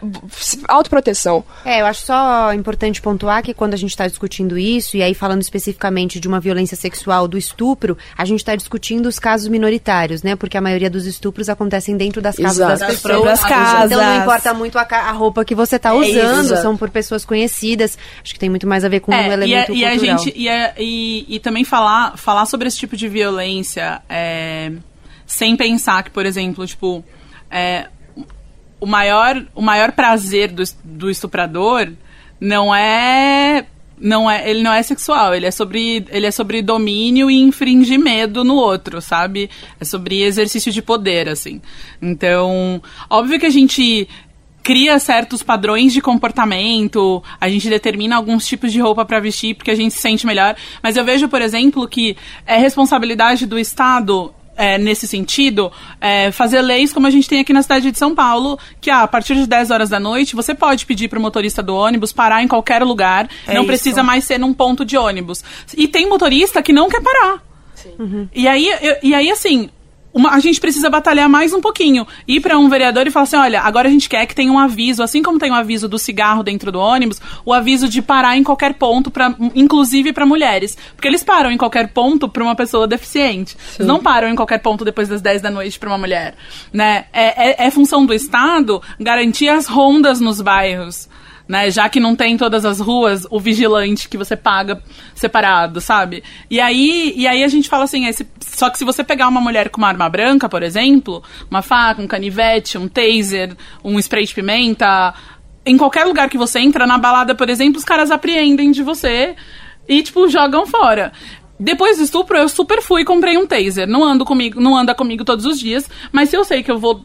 autoproteção. 0.67 1.43
É, 1.65 1.81
eu 1.81 1.85
acho 1.85 2.05
só 2.05 2.53
importante 2.53 3.01
pontuar 3.01 3.43
que 3.43 3.53
quando 3.53 3.73
a 3.73 3.77
gente 3.77 3.91
está 3.91 4.07
discutindo 4.07 4.57
isso, 4.57 4.97
e 4.97 5.03
aí 5.03 5.13
falando 5.13 5.41
especificamente 5.41 6.19
de 6.19 6.27
uma 6.27 6.39
violência 6.39 6.75
sexual, 6.75 7.27
do 7.27 7.37
estupro, 7.37 7.97
a 8.17 8.25
gente 8.25 8.39
está 8.39 8.55
discutindo 8.55 9.05
os 9.07 9.19
casos 9.19 9.47
minoritários, 9.47 10.23
né? 10.23 10.35
Porque 10.35 10.57
a 10.57 10.61
maioria 10.61 10.89
dos 10.89 11.05
estupros 11.05 11.49
acontecem 11.69 11.95
dentro 11.95 12.21
das 12.21 12.35
casas 12.35 12.57
Exato. 12.57 12.69
das 12.71 12.79
Das 12.79 12.89
pessoas. 12.89 13.13
próprias 13.13 13.39
casas. 13.43 13.91
Então 13.91 14.03
não 14.03 14.21
importa 14.21 14.53
muito 14.53 14.77
a, 14.77 14.81
a 14.83 15.11
roupa 15.11 15.45
que 15.45 15.53
você 15.55 15.75
está 15.77 15.89
É 15.89 15.93
usando, 15.93 16.45
isso. 16.53 16.61
são 16.61 16.75
por 16.75 16.89
pessoas 16.89 17.23
conhecidas. 17.23 17.97
Acho 18.23 18.33
que 18.33 18.39
tem 18.39 18.49
muito 18.49 18.67
mais 18.67 18.83
a 18.83 18.89
ver 18.89 18.99
com 18.99 19.11
um 19.11 19.15
É, 19.15 19.27
e, 19.27 19.29
a, 19.29 19.33
elemento 19.33 19.71
e 19.73 19.85
a 19.85 19.89
cultural. 19.91 20.17
gente 20.17 20.33
e, 20.37 20.49
a- 20.49 20.73
e, 20.77 21.25
e 21.35 21.39
também 21.39 21.63
falar 21.63 22.17
falar 22.17 22.45
sobre 22.45 22.67
esse 22.67 22.77
tipo 22.77 22.97
de 22.97 23.07
violência 23.07 24.01
é, 24.09 24.71
sem 25.25 25.55
pensar 25.55 26.03
que 26.03 26.09
por 26.09 26.25
exemplo 26.25 26.65
tipo 26.65 27.03
é, 27.51 27.87
o 28.79 28.85
maior 28.85 29.45
o 29.55 29.61
maior 29.61 29.91
prazer 29.91 30.51
do, 30.51 30.63
do 30.83 31.09
estuprador 31.09 31.89
não 32.39 32.73
é 32.73 33.65
não 33.99 34.29
é 34.29 34.49
ele 34.49 34.61
não 34.61 34.71
é 34.71 34.81
sexual 34.81 35.33
ele 35.33 35.45
é 35.45 35.51
sobre 35.51 36.05
ele 36.09 36.25
é 36.25 36.31
sobre 36.31 36.61
domínio 36.61 37.29
e 37.29 37.39
infringir 37.39 37.99
medo 37.99 38.43
no 38.43 38.55
outro 38.55 39.01
sabe 39.01 39.49
é 39.79 39.85
sobre 39.85 40.21
exercício 40.21 40.71
de 40.71 40.81
poder 40.81 41.27
assim 41.27 41.61
então 42.01 42.81
óbvio 43.09 43.39
que 43.39 43.45
a 43.45 43.51
gente 43.51 44.07
cria 44.63 44.99
certos 44.99 45.41
padrões 45.41 45.93
de 45.93 45.99
comportamento, 45.99 47.23
a 47.41 47.49
gente 47.49 47.69
determina 47.69 48.15
alguns 48.15 48.45
tipos 48.45 48.71
de 48.71 48.79
roupa 48.79 49.03
para 49.03 49.19
vestir 49.19 49.55
porque 49.55 49.71
a 49.71 49.75
gente 49.75 49.95
se 49.95 49.99
sente 49.99 50.27
melhor. 50.27 50.55
Mas 50.83 50.95
eu 50.95 51.03
vejo, 51.03 51.27
por 51.27 51.41
exemplo, 51.41 51.87
que 51.87 52.15
é 52.45 52.57
responsabilidade 52.57 53.47
do 53.47 53.57
Estado. 53.57 54.31
É, 54.59 54.77
nesse 54.77 55.07
sentido, 55.07 55.71
é, 56.01 56.31
fazer 56.31 56.61
leis 56.61 56.91
como 56.91 57.07
a 57.07 57.09
gente 57.09 57.29
tem 57.29 57.39
aqui 57.39 57.53
na 57.53 57.61
cidade 57.63 57.89
de 57.91 57.97
São 57.97 58.13
Paulo, 58.13 58.59
que 58.81 58.89
ah, 58.89 59.03
a 59.03 59.07
partir 59.07 59.35
de 59.35 59.47
10 59.47 59.71
horas 59.71 59.89
da 59.89 59.99
noite 59.99 60.35
você 60.35 60.53
pode 60.53 60.85
pedir 60.85 61.07
para 61.07 61.17
o 61.17 61.21
motorista 61.21 61.63
do 61.63 61.73
ônibus 61.73 62.11
parar 62.11 62.43
em 62.43 62.47
qualquer 62.47 62.83
lugar, 62.83 63.29
É 63.47 63.53
não 63.53 63.61
isso. 63.61 63.67
precisa 63.67 64.03
mais 64.03 64.25
ser 64.25 64.37
num 64.37 64.53
ponto 64.53 64.83
de 64.83 64.97
ônibus. 64.97 65.43
E 65.77 65.87
tem 65.87 66.09
motorista 66.09 66.61
que 66.61 66.73
não 66.73 66.89
quer 66.89 67.01
parar. 67.01 67.41
E 68.35 68.45
aí, 68.47 68.67
eu- 68.81 68.97
e 69.01 69.15
aí 69.15 69.31
assim, 69.31 69.69
uma- 70.13 70.31
a 70.31 70.39
gente 70.39 70.59
precisa 70.59 70.89
batalhar 70.89 71.29
mais 71.29 71.53
um 71.53 71.61
pouquinho. 71.61 72.05
Ir 72.27 72.39
para 72.39 72.57
um 72.57 72.67
vereador 72.69 73.05
e 73.07 73.11
falar 73.11 73.23
assim: 73.23 73.35
olha, 73.37 73.61
agora 73.61 73.87
a 73.87 73.91
gente 73.91 74.09
quer 74.09 74.25
que 74.25 74.33
tenha 74.35 74.51
um 74.51 74.57
aviso, 74.59 75.03
assim 75.03 75.21
como 75.21 75.37
tem 75.39 75.51
o 75.51 75.55
aviso 75.55 75.87
do 75.87 75.99
cigarro 75.99 76.41
dentro 76.43 76.71
do 76.71 76.79
ônibus, 76.79 77.21
o 77.45 77.53
aviso 77.53 77.87
de 77.87 78.01
parar 78.01 78.35
em 78.37 78.43
qualquer 78.43 78.73
ponto, 78.73 79.11
pra, 79.11 79.35
inclusive 79.55 80.11
para 80.13 80.25
mulheres. 80.25 80.77
Porque 80.95 81.07
eles 81.07 81.23
param 81.23 81.51
em 81.51 81.57
qualquer 81.57 81.89
ponto 81.89 82.27
para 82.27 82.43
uma 82.43 82.55
pessoa 82.55 82.87
deficiente. 82.87 83.55
Eles 83.77 83.87
não 83.87 83.99
param 83.99 84.27
em 84.29 84.35
qualquer 84.35 84.59
ponto 84.59 84.83
depois 84.83 85.07
das 85.07 85.21
10 85.21 85.41
da 85.41 85.51
noite 85.51 85.77
para 85.79 85.89
uma 85.89 85.97
mulher. 85.97 86.35
Né? 86.73 87.05
É, 87.13 87.63
é- 87.63 87.67
é 87.67 87.71
função 87.71 88.05
do 88.05 88.13
Estado 88.13 88.81
garantir 88.99 89.49
as 89.49 89.67
rondas 89.67 90.19
nos 90.19 90.41
bairros 90.41 91.07
né? 91.49 91.71
Já 91.71 91.89
que 91.89 91.99
não 91.99 92.15
tem 92.15 92.33
em 92.33 92.37
todas 92.37 92.63
as 92.63 92.79
ruas 92.79 93.25
o 93.31 93.39
vigilante 93.39 94.07
que 94.07 94.15
você 94.17 94.35
paga 94.37 94.81
separado, 95.15 95.81
sabe? 95.81 96.23
E 96.49 96.61
aí, 96.61 97.11
e 97.17 97.27
aí 97.27 97.43
a 97.43 97.47
gente 97.47 97.67
fala 97.67 97.85
assim, 97.85 98.05
esse- 98.05 98.27
só 98.39 98.69
que 98.69 98.77
se 98.77 98.85
você 98.85 99.03
pegar 99.03 99.27
uma 99.27 99.41
mulher 99.41 99.69
com 99.69 99.79
uma 99.79 99.87
arma 99.87 100.07
branca, 100.07 100.47
por 100.47 100.61
exemplo, 100.61 101.23
uma 101.49 101.63
faca, 101.63 101.99
um 102.01 102.07
canivete, 102.07 102.77
um 102.77 102.87
taser, 102.87 103.57
um 103.83 103.97
spray 103.97 104.25
de 104.25 104.33
pimenta, 104.35 105.13
em 105.65 105.75
qualquer 105.75 106.05
lugar 106.05 106.29
que 106.29 106.37
você 106.37 106.59
entra, 106.59 106.85
na 106.85 106.99
balada, 106.99 107.33
por 107.33 107.49
exemplo, 107.49 107.79
os 107.79 107.83
caras 107.83 108.11
apreendem 108.11 108.69
de 108.71 108.83
você 108.83 109.35
e, 109.87 110.03
tipo, 110.03 110.27
jogam 110.29 110.67
fora. 110.67 111.11
Depois 111.59 111.97
do 111.97 112.03
estupro, 112.03 112.37
eu 112.37 112.47
super 112.47 112.81
fui 112.81 113.01
e 113.01 113.05
comprei 113.05 113.37
um 113.37 113.45
taser. 113.47 113.87
Não 113.87 114.03
ando 114.03 114.23
comigo, 114.23 114.61
não 114.61 114.77
anda 114.77 114.95
comigo 114.95 115.25
todos 115.25 115.45
os 115.45 115.59
dias, 115.59 115.89
mas 116.11 116.29
se 116.29 116.37
eu 116.37 116.45
sei 116.45 116.61
que 116.63 116.71
eu 116.71 116.77
vou 116.79 117.03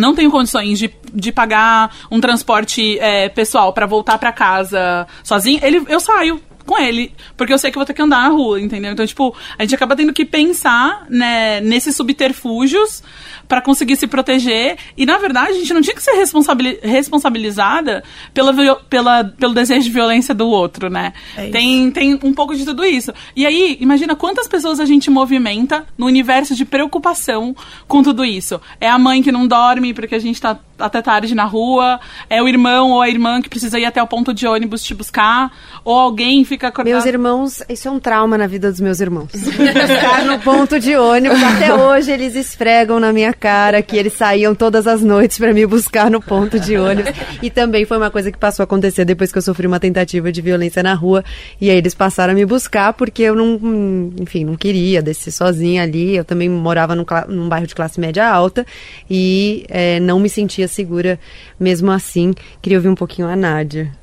não 0.00 0.14
tenho 0.14 0.30
condições 0.30 0.78
de, 0.78 0.92
de 1.12 1.30
pagar 1.30 1.94
um 2.10 2.20
transporte 2.20 2.98
é, 2.98 3.28
pessoal 3.28 3.72
pra 3.72 3.86
voltar 3.86 4.18
pra 4.18 4.32
casa 4.32 5.06
sozinho, 5.22 5.60
ele, 5.62 5.84
eu 5.88 6.00
saio 6.00 6.40
com 6.64 6.78
ele, 6.78 7.12
porque 7.36 7.52
eu 7.52 7.58
sei 7.58 7.70
que 7.70 7.76
eu 7.76 7.80
vou 7.80 7.86
ter 7.86 7.94
que 7.94 8.02
andar 8.02 8.22
na 8.22 8.28
rua, 8.28 8.60
entendeu? 8.60 8.92
Então, 8.92 9.06
tipo, 9.06 9.34
a 9.58 9.62
gente 9.62 9.74
acaba 9.74 9.96
tendo 9.96 10.12
que 10.12 10.24
pensar 10.24 11.06
né, 11.08 11.60
nesses 11.60 11.96
subterfúgios 11.96 13.02
pra 13.48 13.60
conseguir 13.60 13.96
se 13.96 14.06
proteger. 14.06 14.76
E, 14.96 15.04
na 15.04 15.18
verdade, 15.18 15.50
a 15.50 15.54
gente 15.54 15.74
não 15.74 15.82
tinha 15.82 15.94
que 15.94 16.02
ser 16.02 16.12
responsabili- 16.12 16.78
responsabilizada 16.82 18.04
pela, 18.32 18.76
pela, 18.76 19.24
pelo 19.24 19.54
desejo 19.54 19.82
de 19.82 19.90
violência 19.90 20.34
do 20.34 20.48
outro, 20.48 20.88
né? 20.88 21.12
É 21.36 21.48
tem, 21.50 21.90
tem 21.90 22.18
um 22.22 22.32
pouco 22.32 22.54
de 22.54 22.64
tudo 22.64 22.84
isso. 22.84 23.12
E 23.34 23.44
aí, 23.44 23.76
imagina 23.80 24.14
quantas 24.14 24.46
pessoas 24.46 24.78
a 24.78 24.84
gente 24.84 25.10
movimenta 25.10 25.84
no 25.98 26.06
universo 26.06 26.54
de 26.54 26.64
preocupação 26.64 27.54
com 27.88 28.02
tudo 28.02 28.24
isso. 28.24 28.60
É 28.80 28.88
a 28.88 28.98
mãe 28.98 29.22
que 29.22 29.32
não 29.32 29.46
dorme 29.46 29.92
porque 29.92 30.14
a 30.14 30.20
gente 30.20 30.40
tá 30.40 30.58
até 30.78 31.02
tarde 31.02 31.34
na 31.34 31.44
rua, 31.44 32.00
é 32.28 32.42
o 32.42 32.48
irmão 32.48 32.90
ou 32.90 33.02
a 33.02 33.08
irmã 33.08 33.42
que 33.42 33.48
precisa 33.48 33.78
ir 33.78 33.84
até 33.84 34.02
o 34.02 34.06
ponto 34.06 34.32
de 34.32 34.46
ônibus 34.46 34.82
te 34.82 34.94
buscar, 34.94 35.52
ou 35.84 35.98
alguém 35.98 36.42
fica 36.50 36.66
acordado. 36.66 36.92
Meus 36.92 37.06
irmãos, 37.06 37.62
isso 37.68 37.86
é 37.86 37.90
um 37.90 38.00
trauma 38.00 38.36
na 38.36 38.48
vida 38.48 38.70
dos 38.70 38.80
meus 38.80 38.98
irmãos. 39.00 39.30
Buscar 39.32 40.24
no 40.24 40.40
ponto 40.40 40.80
de 40.80 40.96
ônibus, 40.96 41.40
até 41.40 41.72
hoje 41.72 42.10
eles 42.10 42.34
esfregam 42.34 42.98
na 42.98 43.12
minha 43.12 43.32
cara 43.32 43.80
que 43.82 43.96
eles 43.96 44.14
saíam 44.14 44.52
todas 44.52 44.88
as 44.88 45.00
noites 45.00 45.38
pra 45.38 45.54
me 45.54 45.64
buscar 45.64 46.10
no 46.10 46.20
ponto 46.20 46.58
de 46.58 46.76
ônibus. 46.76 47.12
E 47.40 47.50
também 47.50 47.84
foi 47.84 47.96
uma 47.96 48.10
coisa 48.10 48.32
que 48.32 48.38
passou 48.38 48.62
a 48.62 48.64
acontecer 48.64 49.04
depois 49.04 49.30
que 49.30 49.38
eu 49.38 49.42
sofri 49.42 49.64
uma 49.64 49.78
tentativa 49.78 50.32
de 50.32 50.42
violência 50.42 50.82
na 50.82 50.92
rua. 50.92 51.24
E 51.60 51.70
aí 51.70 51.76
eles 51.76 51.94
passaram 51.94 52.32
a 52.32 52.34
me 52.34 52.44
buscar 52.44 52.94
porque 52.94 53.22
eu 53.22 53.36
não, 53.36 54.12
enfim, 54.20 54.44
não 54.44 54.56
queria 54.56 55.00
descer 55.00 55.30
sozinha 55.30 55.84
ali. 55.84 56.16
Eu 56.16 56.24
também 56.24 56.48
morava 56.48 56.96
num, 56.96 57.06
num 57.28 57.48
bairro 57.48 57.68
de 57.68 57.76
classe 57.76 58.00
média 58.00 58.28
alta 58.28 58.66
e 59.08 59.64
eh, 59.68 60.00
não 60.00 60.18
me 60.18 60.28
sentia 60.28 60.66
segura 60.66 61.16
mesmo 61.60 61.92
assim. 61.92 62.34
Queria 62.60 62.78
ouvir 62.78 62.88
um 62.88 62.96
pouquinho 62.96 63.28
a 63.28 63.36
Nádia. 63.36 63.99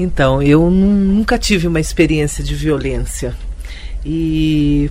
Então, 0.00 0.40
eu 0.40 0.70
nu- 0.70 0.94
nunca 1.14 1.36
tive 1.36 1.66
uma 1.66 1.80
experiência 1.80 2.42
de 2.44 2.54
violência. 2.54 3.34
E 4.06 4.88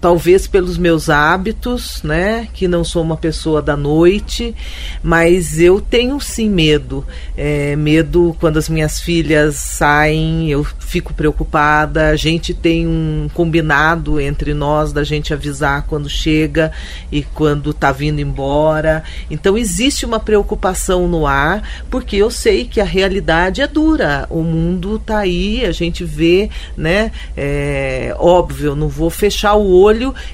talvez 0.00 0.46
pelos 0.46 0.78
meus 0.78 1.10
hábitos, 1.10 2.02
né, 2.02 2.48
que 2.54 2.66
não 2.66 2.82
sou 2.82 3.02
uma 3.02 3.16
pessoa 3.16 3.60
da 3.60 3.76
noite, 3.76 4.54
mas 5.02 5.60
eu 5.60 5.80
tenho 5.80 6.18
sim 6.18 6.48
medo. 6.48 7.04
É, 7.36 7.76
medo 7.76 8.34
quando 8.40 8.56
as 8.56 8.68
minhas 8.68 8.98
filhas 8.98 9.56
saem, 9.56 10.48
eu 10.50 10.64
fico 10.64 11.12
preocupada. 11.12 12.08
A 12.08 12.16
gente 12.16 12.54
tem 12.54 12.86
um 12.86 13.28
combinado 13.34 14.18
entre 14.18 14.54
nós 14.54 14.92
da 14.92 15.04
gente 15.04 15.34
avisar 15.34 15.84
quando 15.86 16.08
chega 16.08 16.72
e 17.12 17.22
quando 17.22 17.70
está 17.70 17.92
vindo 17.92 18.20
embora. 18.20 19.04
Então 19.30 19.58
existe 19.58 20.06
uma 20.06 20.18
preocupação 20.18 21.06
no 21.06 21.26
ar, 21.26 21.62
porque 21.90 22.16
eu 22.16 22.30
sei 22.30 22.64
que 22.64 22.80
a 22.80 22.84
realidade 22.84 23.60
é 23.60 23.66
dura. 23.66 24.26
O 24.30 24.42
mundo 24.42 24.96
está 24.96 25.18
aí, 25.18 25.64
a 25.64 25.72
gente 25.72 26.04
vê, 26.04 26.48
né? 26.76 27.12
É, 27.36 28.14
óbvio, 28.18 28.74
não 28.74 28.88
vou 28.88 29.10
fechar 29.10 29.54
o 29.54 29.70
olho 29.70 29.89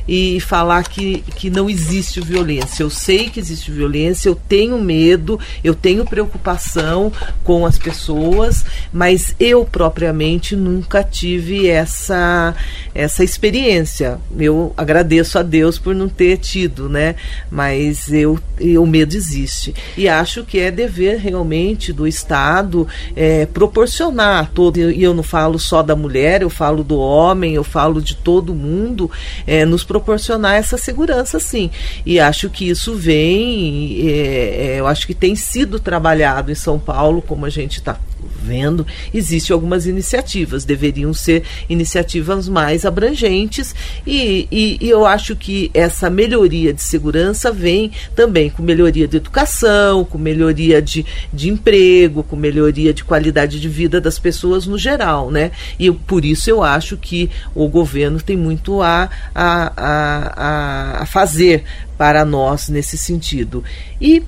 e 0.07 0.41
falar 0.41 0.83
que, 0.85 1.23
que 1.37 1.49
não 1.51 1.69
existe 1.71 2.21
violência. 2.21 2.83
Eu 2.83 2.91
sei 2.91 3.29
que 3.31 3.41
existe 3.41 3.71
violência, 3.71 4.29
eu 4.29 4.35
tenho 4.35 4.79
medo, 4.79 5.39
eu 5.65 5.75
tenho 5.75 6.05
preocupação 6.05 7.13
com 7.45 7.65
as 7.67 7.79
pessoas, 7.79 8.65
mas 8.93 9.35
eu 9.41 9.65
propriamente 9.65 10.55
nunca 10.57 11.03
tive 11.03 11.69
essa, 11.69 12.55
essa 12.95 13.25
experiência. 13.25 14.19
Eu 14.39 14.73
agradeço 14.77 15.39
a 15.39 15.43
Deus 15.43 15.79
por 15.79 15.95
não 15.95 16.09
ter 16.09 16.37
tido, 16.39 16.89
né? 16.89 17.15
Mas 17.51 18.13
eu, 18.13 18.39
eu- 18.61 18.83
o 18.83 18.87
medo 18.87 19.17
existe. 19.17 19.75
E 19.97 20.09
acho 20.09 20.45
que 20.45 20.59
é 20.61 20.71
dever 20.71 21.19
realmente 21.19 21.93
do 21.93 22.07
Estado 22.07 22.87
é, 23.15 23.47
proporcionar 23.47 24.51
todo, 24.55 24.79
e 24.79 25.03
eu 25.03 25.15
não 25.15 25.23
falo 25.23 25.59
só 25.59 25.83
da 25.83 25.97
mulher, 25.97 26.43
eu 26.43 26.51
falo 26.51 26.83
do 26.85 26.99
homem, 26.99 27.55
eu 27.55 27.65
falo 27.65 28.01
de 28.01 28.15
todo 28.17 28.55
mundo, 28.55 29.11
é, 29.47 29.65
nos 29.65 29.85
proporcionar 29.85 30.55
essa 30.57 30.77
segurança, 30.77 31.39
sim. 31.39 31.71
E 32.05 32.19
acho 32.19 32.51
que 32.51 32.69
isso 32.69 32.95
vem, 32.95 34.01
é, 34.09 34.75
é, 34.75 34.81
eu 34.81 34.87
acho 34.87 35.07
que 35.07 35.15
tem 35.15 35.35
sido 35.37 35.79
trabalhado 35.79 36.51
em 36.51 36.55
São 36.55 36.79
Paulo, 36.79 37.23
como 37.23 37.47
a 37.47 37.51
gente 37.51 37.79
está 37.79 37.99
vendo, 38.47 38.87
existem 39.13 39.53
algumas 39.53 39.87
iniciativas, 39.87 40.65
deveriam 40.65 41.13
ser 41.13 41.43
iniciativas 41.69 42.49
mais 42.49 42.85
abrangentes 42.85 43.75
e, 44.07 44.47
e, 44.51 44.79
e, 44.81 44.89
eu 44.89 45.05
acho 45.05 45.35
que 45.35 45.71
essa 45.75 46.09
melhoria 46.09 46.73
de 46.73 46.83
segurança 46.83 47.51
vem 47.51 47.91
também 48.15 48.49
com 48.49 48.63
melhoria 48.63 49.09
de 49.09 49.17
educação, 49.17 50.05
com 50.05 50.19
melhoria 50.19 50.81
de, 50.81 51.05
de 51.33 51.49
emprego, 51.49 52.23
com 52.23 52.37
melhoria 52.37 52.95
de 52.95 53.05
qualidade 53.05 53.61
de 53.61 53.69
vida 53.69 54.01
das 54.01 54.19
pessoas 54.19 54.67
no 54.67 54.79
geral, 54.79 55.31
né? 55.31 55.51
E 55.79 55.91
por 55.91 56.25
isso 56.25 56.49
eu 56.49 56.63
acho 56.63 56.97
que 56.97 57.31
o 57.55 57.69
governo 57.69 58.21
tem 58.21 58.37
muito 58.37 58.83
a, 58.83 59.11
a, 59.35 59.73
a, 59.77 61.03
a 61.03 61.07
fazer 61.07 61.65
para 61.97 62.25
nós 62.25 62.69
nesse 62.69 62.97
sentido. 62.97 63.65
E 64.01 64.23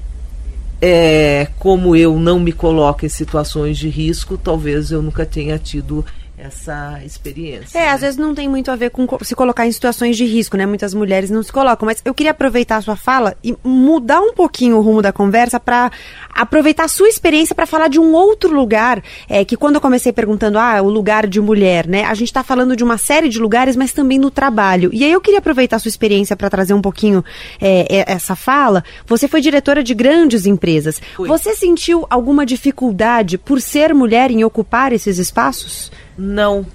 é, 0.81 1.49
como 1.59 1.97
eu 1.97 2.19
não 2.19 2.39
me 2.39 2.53
coloco 2.53 3.05
em 3.05 3.09
situações 3.09 3.77
de 3.77 3.89
risco, 3.89 4.39
talvez 4.39 4.91
eu 4.91 5.03
nunca 5.03 5.27
tenha 5.27 5.59
tido 5.59 6.05
essa 6.39 7.01
experiência. 7.05 7.79
É, 7.79 7.83
né? 7.83 7.91
às 7.91 8.01
vezes 8.01 8.17
não 8.17 8.35
tem 8.35 8.49
muito 8.49 8.71
a 8.71 8.77
ver 8.77 8.91
com 8.91 9.07
se 9.23 9.35
colocar 9.35 9.67
em 9.67 9.73
situações 9.73 10.17
de 10.17 10.25
risco, 10.25 10.57
né? 10.57 10.65
Muitas 10.67 10.95
mulheres 10.95 11.31
não 11.31 11.43
se 11.43 11.53
colocam, 11.53 11.87
mas 11.87 12.01
eu 12.05 12.15
queria 12.15 12.31
aproveitar 12.31 12.77
a 12.77 12.81
sua 12.81 12.97
fala 12.97 13.37
e 13.43 13.57
mudar 13.65 14.21
um 14.21 14.33
pouquinho 14.33 14.77
o 14.77 14.81
rumo 14.81 15.03
da 15.03 15.13
conversa 15.13 15.59
para 15.59 15.91
aproveitar 16.33 16.85
a 16.85 16.89
sua 16.89 17.09
experiência 17.09 17.55
para 17.55 17.67
falar 17.67 17.89
de 17.89 17.99
um 17.99 18.13
outro 18.13 18.55
lugar, 18.55 19.03
é, 19.29 19.45
que 19.45 19.57
quando 19.57 19.77
eu 19.77 19.81
comecei 19.81 20.13
perguntando, 20.13 20.59
ah, 20.59 20.81
o 20.81 20.89
lugar 20.89 21.27
de 21.27 21.41
mulher, 21.41 21.87
né? 21.87 22.05
A 22.05 22.15
gente 22.15 22.29
está 22.29 22.45
falando 22.45 22.77
de 22.77 22.85
uma 22.85 22.97
série 22.97 23.29
de 23.29 23.39
lugares, 23.39 23.75
mas 23.75 23.93
também 23.93 24.19
no 24.19 24.31
trabalho. 24.31 24.91
E 24.93 25.05
aí 25.05 25.13
eu 25.13 25.21
queria 25.21 25.41
aproveitar 25.41 25.77
a 25.77 25.79
sua 25.79 25.89
experiência 25.89 26.37
para 26.37 26.49
trazer 26.49 26.75
um 26.75 26.81
pouquinho 26.81 27.25
é, 27.61 28.05
essa 28.07 28.37
fala. 28.37 28.85
Você 29.07 29.27
foi 29.27 29.41
diretora 29.41 29.83
de 29.83 29.95
grandes 29.95 30.47
empresas. 30.47 31.01
Fui. 31.17 31.29
Você 31.29 31.55
sentiu 31.55 32.07
alguma 32.09 32.47
dificuldade 32.47 33.37
por 33.37 33.61
ser 33.61 33.93
mulher 33.93 34.31
em 34.31 34.45
ocupar 34.45 34.93
esses 34.93 35.19
espaços? 35.19 35.91
Não. 36.19 36.67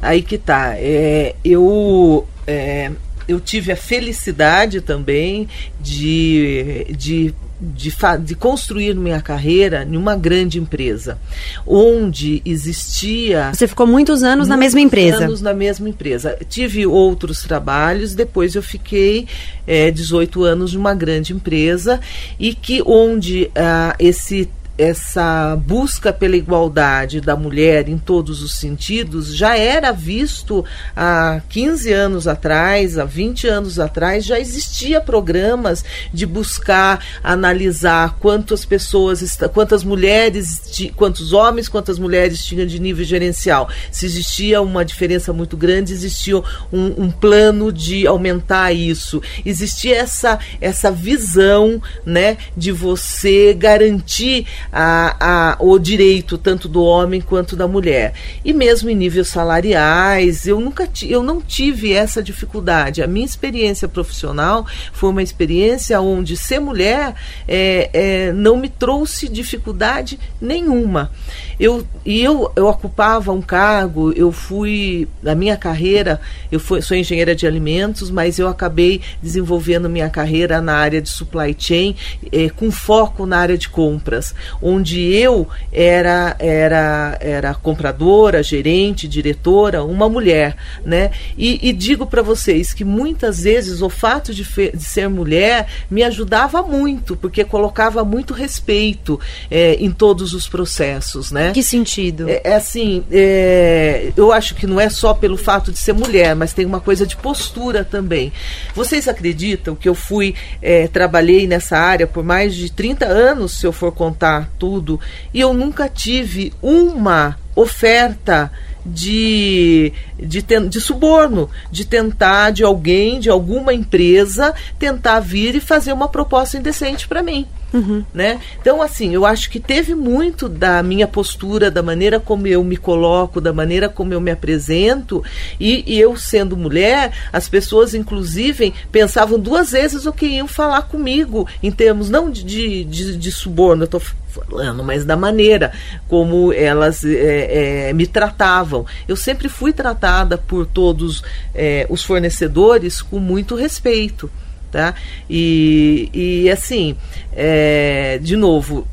Aí 0.00 0.22
que 0.22 0.38
tá. 0.38 0.74
É, 0.76 1.34
eu. 1.44 2.28
É, 2.46 2.90
eu 3.26 3.40
tive 3.40 3.72
a 3.72 3.76
felicidade 3.76 4.82
também 4.82 5.48
de, 5.80 6.86
de 6.90 7.34
de, 7.60 7.92
de, 8.20 8.34
construir 8.34 8.94
minha 8.94 9.20
carreira 9.20 9.86
em 9.88 9.96
uma 9.96 10.16
grande 10.16 10.58
empresa, 10.58 11.18
onde 11.66 12.42
existia. 12.44 13.52
Você 13.54 13.66
ficou 13.66 13.86
muitos 13.86 14.22
anos 14.22 14.48
muitos 14.48 14.48
na 14.48 14.56
mesma 14.56 14.80
empresa? 14.80 15.24
anos 15.24 15.40
na 15.40 15.54
mesma 15.54 15.88
empresa. 15.88 16.36
Tive 16.48 16.86
outros 16.86 17.42
trabalhos, 17.42 18.14
depois 18.14 18.54
eu 18.54 18.62
fiquei 18.62 19.26
é, 19.66 19.90
18 19.90 20.42
anos 20.44 20.74
numa 20.74 20.94
grande 20.94 21.32
empresa 21.32 22.00
e 22.38 22.54
que 22.54 22.82
onde 22.84 23.50
ah, 23.54 23.94
esse 23.98 24.48
essa 24.76 25.56
busca 25.56 26.12
pela 26.12 26.36
igualdade 26.36 27.20
da 27.20 27.36
mulher 27.36 27.88
em 27.88 27.96
todos 27.96 28.42
os 28.42 28.54
sentidos 28.54 29.34
já 29.34 29.56
era 29.56 29.92
visto 29.92 30.64
há 30.96 31.40
15 31.48 31.92
anos 31.92 32.26
atrás, 32.26 32.98
há 32.98 33.04
20 33.04 33.46
anos 33.46 33.78
atrás, 33.78 34.24
já 34.24 34.38
existia 34.38 35.00
programas 35.00 35.84
de 36.12 36.26
buscar 36.26 37.04
analisar 37.22 38.16
quantas 38.18 38.64
pessoas, 38.64 39.38
quantas 39.52 39.84
mulheres, 39.84 40.62
quantos 40.96 41.32
homens, 41.32 41.68
quantas 41.68 41.98
mulheres 41.98 42.44
tinham 42.44 42.66
de 42.66 42.80
nível 42.80 43.04
gerencial. 43.04 43.68
Se 43.90 44.06
existia 44.06 44.60
uma 44.60 44.84
diferença 44.84 45.32
muito 45.32 45.56
grande, 45.56 45.92
existia 45.92 46.36
um, 46.72 47.04
um 47.04 47.10
plano 47.10 47.72
de 47.72 48.06
aumentar 48.06 48.72
isso. 48.72 49.22
Existia 49.44 49.96
essa, 49.96 50.38
essa 50.60 50.90
visão 50.90 51.80
né, 52.04 52.36
de 52.56 52.72
você 52.72 53.54
garantir 53.54 54.46
a, 54.76 55.52
a, 55.52 55.56
o 55.60 55.78
direito 55.78 56.36
tanto 56.36 56.68
do 56.68 56.82
homem 56.82 57.20
quanto 57.20 57.54
da 57.54 57.68
mulher. 57.68 58.12
E 58.44 58.52
mesmo 58.52 58.90
em 58.90 58.96
níveis 58.96 59.28
salariais, 59.28 60.48
eu 60.48 60.58
nunca 60.58 60.88
eu 61.04 61.22
não 61.22 61.40
tive 61.40 61.92
essa 61.92 62.20
dificuldade. 62.20 63.00
A 63.00 63.06
minha 63.06 63.24
experiência 63.24 63.86
profissional 63.86 64.66
foi 64.92 65.10
uma 65.10 65.22
experiência 65.22 66.00
onde 66.00 66.36
ser 66.36 66.58
mulher 66.58 67.14
é, 67.46 67.90
é, 67.92 68.32
não 68.32 68.56
me 68.56 68.68
trouxe 68.68 69.28
dificuldade 69.28 70.18
nenhuma. 70.40 71.12
Eu, 71.58 71.86
e 72.04 72.20
eu, 72.20 72.50
eu 72.56 72.66
ocupava 72.66 73.30
um 73.30 73.40
cargo, 73.40 74.12
eu 74.12 74.32
fui, 74.32 75.06
na 75.22 75.36
minha 75.36 75.56
carreira, 75.56 76.20
eu 76.50 76.58
fui, 76.58 76.82
sou 76.82 76.96
engenheira 76.96 77.34
de 77.34 77.46
alimentos, 77.46 78.10
mas 78.10 78.40
eu 78.40 78.48
acabei 78.48 79.00
desenvolvendo 79.22 79.88
minha 79.88 80.10
carreira 80.10 80.60
na 80.60 80.74
área 80.74 81.00
de 81.00 81.08
supply 81.08 81.54
chain, 81.56 81.94
é, 82.32 82.48
com 82.50 82.72
foco 82.72 83.24
na 83.24 83.38
área 83.38 83.56
de 83.56 83.68
compras, 83.68 84.34
onde 84.64 85.12
eu 85.12 85.46
era, 85.70 86.34
era, 86.38 87.18
era 87.20 87.54
compradora, 87.54 88.42
gerente, 88.42 89.06
diretora, 89.06 89.84
uma 89.84 90.08
mulher. 90.08 90.56
Né? 90.82 91.10
E, 91.36 91.68
e 91.68 91.70
digo 91.70 92.06
para 92.06 92.22
vocês 92.22 92.72
que 92.72 92.82
muitas 92.82 93.42
vezes 93.42 93.82
o 93.82 93.90
fato 93.90 94.32
de, 94.32 94.42
de, 94.42 94.82
ser 94.82 95.10
mulher 95.10 95.66
me 95.90 96.02
ajudava 96.02 96.62
muito, 96.62 97.14
porque 97.14 97.44
colocava 97.44 98.02
muito 98.04 98.32
respeito 98.32 99.20
é, 99.50 99.74
em 99.74 99.90
todos 99.90 100.32
os 100.32 100.48
processos. 100.48 101.30
Né? 101.30 101.52
Que 101.52 101.62
sentido? 101.62 102.26
É, 102.26 102.40
é 102.44 102.54
assim, 102.54 103.04
é, 103.12 104.12
eu 104.16 104.32
acho 104.32 104.54
que 104.54 104.66
não 104.66 104.80
é 104.80 104.88
só 104.88 105.12
pelo 105.12 105.36
fato 105.36 105.70
de 105.70 105.78
ser 105.78 105.92
mulher, 105.92 106.34
mas 106.34 106.54
tem 106.54 106.64
uma 106.64 106.80
coisa 106.80 107.06
de 107.06 107.16
postura 107.16 107.84
também. 107.84 108.32
Vocês 108.74 109.08
acreditam 109.08 109.74
que 109.74 109.88
eu 109.88 109.94
fui, 109.94 110.34
é, 110.62 110.88
trabalhei 110.88 111.46
nessa 111.46 111.76
área 111.76 112.06
por 112.06 112.24
mais 112.24 112.54
de 112.54 112.72
30 112.72 113.04
anos, 113.04 113.58
se 113.58 113.66
eu 113.66 113.72
for 113.72 113.92
contar 113.92 114.53
tudo, 114.58 115.00
e 115.32 115.40
eu 115.40 115.52
nunca 115.52 115.88
tive 115.88 116.52
uma 116.62 117.38
oferta 117.54 118.50
de, 118.84 119.92
de, 120.18 120.42
de 120.42 120.80
suborno, 120.80 121.48
de 121.70 121.84
tentar 121.84 122.50
de 122.50 122.62
alguém, 122.62 123.18
de 123.18 123.30
alguma 123.30 123.72
empresa, 123.72 124.54
tentar 124.78 125.20
vir 125.20 125.54
e 125.54 125.60
fazer 125.60 125.92
uma 125.92 126.08
proposta 126.08 126.58
indecente 126.58 127.08
para 127.08 127.22
mim. 127.22 127.46
Uhum. 127.74 128.04
Né? 128.14 128.40
Então, 128.60 128.80
assim, 128.80 129.12
eu 129.12 129.26
acho 129.26 129.50
que 129.50 129.58
teve 129.58 129.96
muito 129.96 130.48
da 130.48 130.80
minha 130.80 131.08
postura, 131.08 131.72
da 131.72 131.82
maneira 131.82 132.20
como 132.20 132.46
eu 132.46 132.62
me 132.62 132.76
coloco, 132.76 133.40
da 133.40 133.52
maneira 133.52 133.88
como 133.88 134.14
eu 134.14 134.20
me 134.20 134.30
apresento, 134.30 135.24
e, 135.58 135.82
e 135.84 136.00
eu 136.00 136.16
sendo 136.16 136.56
mulher, 136.56 137.12
as 137.32 137.48
pessoas, 137.48 137.92
inclusive, 137.92 138.72
pensavam 138.92 139.40
duas 139.40 139.72
vezes 139.72 140.06
o 140.06 140.12
que 140.12 140.26
iam 140.26 140.46
falar 140.46 140.82
comigo, 140.82 141.48
em 141.60 141.72
termos 141.72 142.08
não 142.08 142.30
de, 142.30 142.84
de, 142.84 143.16
de 143.16 143.32
suborno, 143.32 143.82
eu 143.82 143.86
estou 143.86 144.00
falando, 144.00 144.84
mas 144.84 145.04
da 145.04 145.16
maneira 145.16 145.72
como 146.08 146.52
elas 146.52 147.04
é, 147.04 147.88
é, 147.88 147.92
me 147.92 148.06
tratavam. 148.06 148.86
Eu 149.08 149.16
sempre 149.16 149.48
fui 149.48 149.72
tratada 149.72 150.38
por 150.38 150.64
todos 150.64 151.22
é, 151.54 151.86
os 151.88 152.04
fornecedores 152.04 153.02
com 153.02 153.18
muito 153.18 153.54
respeito 153.56 154.30
tá? 154.74 154.92
E, 155.30 156.10
e 156.12 156.50
assim, 156.50 156.96
é, 157.32 158.18
de 158.20 158.34
novo, 158.34 158.84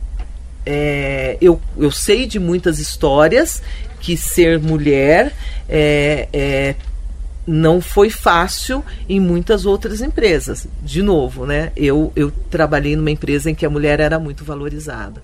é, 0.64 1.40
eu, 1.42 1.60
eu 1.76 1.90
sei 1.90 2.28
de 2.28 2.40
muitas 2.40 2.78
histórias 2.78 3.64
que 4.00 4.16
ser 4.16 4.60
mulher 4.60 5.34
é, 5.68 6.28
é, 6.32 6.76
não 7.48 7.82
foi 7.82 8.12
fácil 8.12 8.86
em 9.10 9.20
muitas 9.20 9.66
outras 9.66 10.02
empresas. 10.02 10.68
De 10.84 11.02
novo, 11.02 11.48
né? 11.48 11.72
Eu, 11.76 12.14
eu 12.16 12.30
trabalhei 12.52 12.96
numa 12.96 13.10
empresa 13.10 13.50
em 13.50 13.56
que 13.56 13.66
a 13.66 13.70
mulher 13.70 14.00
era 14.00 14.20
muito 14.20 14.46
valorizada, 14.46 15.24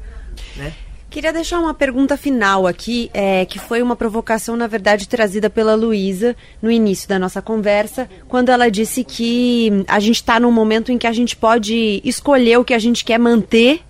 né? 0.55 0.73
Queria 1.17 1.33
deixar 1.33 1.57
uma 1.57 1.73
pergunta 1.73 2.15
final 2.15 2.67
aqui, 2.67 3.09
é, 3.11 3.43
que 3.43 3.57
foi 3.57 3.81
uma 3.81 3.95
provocação, 3.95 4.55
na 4.55 4.67
verdade, 4.67 5.07
trazida 5.07 5.49
pela 5.49 5.73
Luísa 5.73 6.35
no 6.61 6.69
início 6.69 7.09
da 7.09 7.17
nossa 7.17 7.41
conversa, 7.41 8.07
quando 8.27 8.49
ela 8.49 8.69
disse 8.69 9.03
que 9.03 9.83
a 9.87 9.99
gente 9.99 10.17
está 10.17 10.39
num 10.39 10.51
momento 10.51 10.91
em 10.91 10.97
que 10.99 11.07
a 11.07 11.11
gente 11.11 11.35
pode 11.35 12.03
escolher 12.05 12.59
o 12.59 12.63
que 12.63 12.71
a 12.71 12.77
gente 12.77 13.03
quer 13.03 13.17
manter 13.17 13.81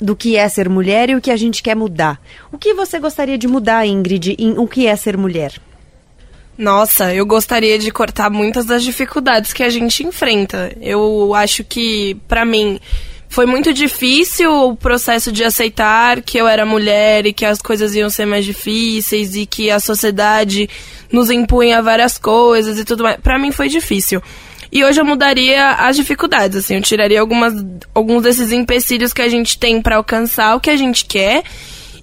do 0.00 0.14
que 0.14 0.36
é 0.36 0.48
ser 0.48 0.68
mulher 0.68 1.10
e 1.10 1.16
o 1.16 1.20
que 1.20 1.32
a 1.32 1.36
gente 1.36 1.60
quer 1.60 1.74
mudar. 1.74 2.22
O 2.52 2.56
que 2.56 2.72
você 2.72 3.00
gostaria 3.00 3.36
de 3.36 3.48
mudar, 3.48 3.84
Ingrid, 3.84 4.36
em 4.38 4.56
o 4.56 4.68
que 4.68 4.86
é 4.86 4.94
ser 4.94 5.16
mulher? 5.16 5.54
Nossa, 6.56 7.12
eu 7.12 7.26
gostaria 7.26 7.80
de 7.80 7.90
cortar 7.90 8.30
muitas 8.30 8.64
das 8.64 8.84
dificuldades 8.84 9.52
que 9.52 9.64
a 9.64 9.70
gente 9.70 10.06
enfrenta. 10.06 10.72
Eu 10.80 11.34
acho 11.34 11.64
que, 11.64 12.14
para 12.28 12.44
mim, 12.44 12.78
foi 13.28 13.46
muito 13.46 13.72
difícil 13.72 14.50
o 14.50 14.76
processo 14.76 15.30
de 15.30 15.44
aceitar 15.44 16.22
que 16.22 16.38
eu 16.38 16.46
era 16.46 16.64
mulher 16.64 17.26
e 17.26 17.32
que 17.32 17.44
as 17.44 17.60
coisas 17.60 17.94
iam 17.94 18.08
ser 18.08 18.24
mais 18.24 18.44
difíceis 18.44 19.34
e 19.34 19.46
que 19.46 19.70
a 19.70 19.80
sociedade 19.80 20.68
nos 21.12 21.30
impunha 21.30 21.82
várias 21.82 22.18
coisas 22.18 22.78
e 22.78 22.84
tudo 22.84 23.02
mais. 23.02 23.16
Para 23.16 23.38
mim 23.38 23.52
foi 23.52 23.68
difícil. 23.68 24.22
E 24.70 24.84
hoje 24.84 25.00
eu 25.00 25.04
mudaria 25.04 25.72
as 25.72 25.96
dificuldades, 25.96 26.56
assim, 26.58 26.74
eu 26.74 26.82
tiraria 26.82 27.20
algumas, 27.20 27.54
alguns 27.94 28.22
desses 28.22 28.52
empecilhos 28.52 29.12
que 29.12 29.22
a 29.22 29.28
gente 29.28 29.58
tem 29.58 29.80
para 29.80 29.96
alcançar 29.96 30.56
o 30.56 30.60
que 30.60 30.70
a 30.70 30.76
gente 30.76 31.04
quer. 31.04 31.42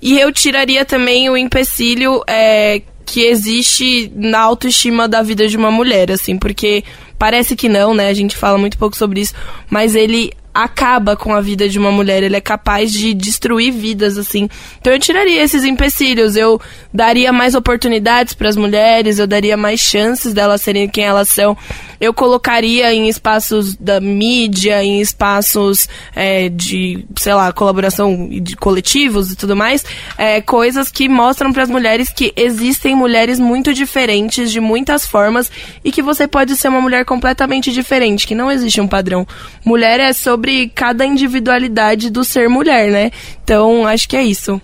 E 0.01 0.19
eu 0.19 0.31
tiraria 0.31 0.83
também 0.83 1.29
o 1.29 1.37
empecilho 1.37 2.21
é, 2.27 2.81
que 3.05 3.21
existe 3.21 4.11
na 4.15 4.39
autoestima 4.39 5.07
da 5.07 5.21
vida 5.21 5.47
de 5.47 5.55
uma 5.55 5.71
mulher, 5.71 6.11
assim, 6.11 6.37
porque 6.37 6.83
parece 7.17 7.55
que 7.55 7.69
não, 7.69 7.93
né? 7.93 8.09
A 8.09 8.13
gente 8.13 8.35
fala 8.35 8.57
muito 8.57 8.77
pouco 8.77 8.97
sobre 8.97 9.21
isso, 9.21 9.33
mas 9.69 9.95
ele 9.95 10.31
acaba 10.53 11.15
com 11.15 11.34
a 11.34 11.41
vida 11.41 11.67
de 11.67 11.80
uma 11.80 11.91
mulher, 11.91 12.21
ele 12.21 12.35
é 12.35 12.41
capaz 12.41 12.91
de 12.91 13.13
destruir 13.13 13.71
vidas, 13.71 14.17
assim. 14.17 14.47
Então 14.80 14.93
eu 14.93 14.99
tiraria 14.99 15.41
esses 15.41 15.63
empecilhos, 15.63 16.35
eu 16.35 16.61
daria 16.93 17.34
mais 17.34 17.55
oportunidades 17.55 18.34
para 18.34 18.49
as 18.49 18.55
mulheres, 18.55 19.17
eu 19.17 19.25
daria 19.25 19.57
mais 19.57 19.80
chances 19.80 20.34
delas 20.34 20.61
serem 20.61 20.88
quem 20.88 21.05
elas 21.05 21.30
são. 21.30 21.57
Eu 21.99 22.13
colocaria 22.13 22.93
em 22.93 23.07
espaços 23.07 23.75
da 23.75 23.99
mídia, 23.99 24.84
em 24.84 24.99
espaços 25.01 25.88
é, 26.15 26.49
de, 26.49 27.05
sei 27.17 27.34
lá, 27.34 27.51
colaboração 27.51 28.30
de 28.30 28.55
coletivos 28.55 29.31
e 29.31 29.35
tudo 29.35 29.55
mais, 29.55 29.84
é, 30.17 30.41
coisas 30.41 30.91
que 30.91 31.07
mostram 31.09 31.51
para 31.51 31.63
as 31.63 31.69
mulheres 31.69 32.09
que 32.09 32.34
existem 32.35 32.95
mulheres 32.95 33.39
muito 33.39 33.73
diferentes, 33.73 34.51
de 34.51 34.59
muitas 34.59 35.05
formas, 35.05 35.49
e 35.84 35.91
que 35.91 36.01
você 36.01 36.27
pode 36.27 36.55
ser 36.57 36.67
uma 36.67 36.81
mulher 36.81 37.05
completamente 37.05 37.71
diferente, 37.71 38.27
que 38.27 38.35
não 38.35 38.51
existe 38.51 38.81
um 38.81 38.88
padrão. 38.88 39.25
Mulher 39.65 39.99
é 39.99 40.11
sobre 40.13 40.42
cada 40.75 41.05
individualidade 41.05 42.09
do 42.09 42.23
ser 42.23 42.49
mulher, 42.49 42.91
né? 42.91 43.11
Então, 43.43 43.85
acho 43.85 44.07
que 44.07 44.17
é 44.17 44.23
isso. 44.23 44.61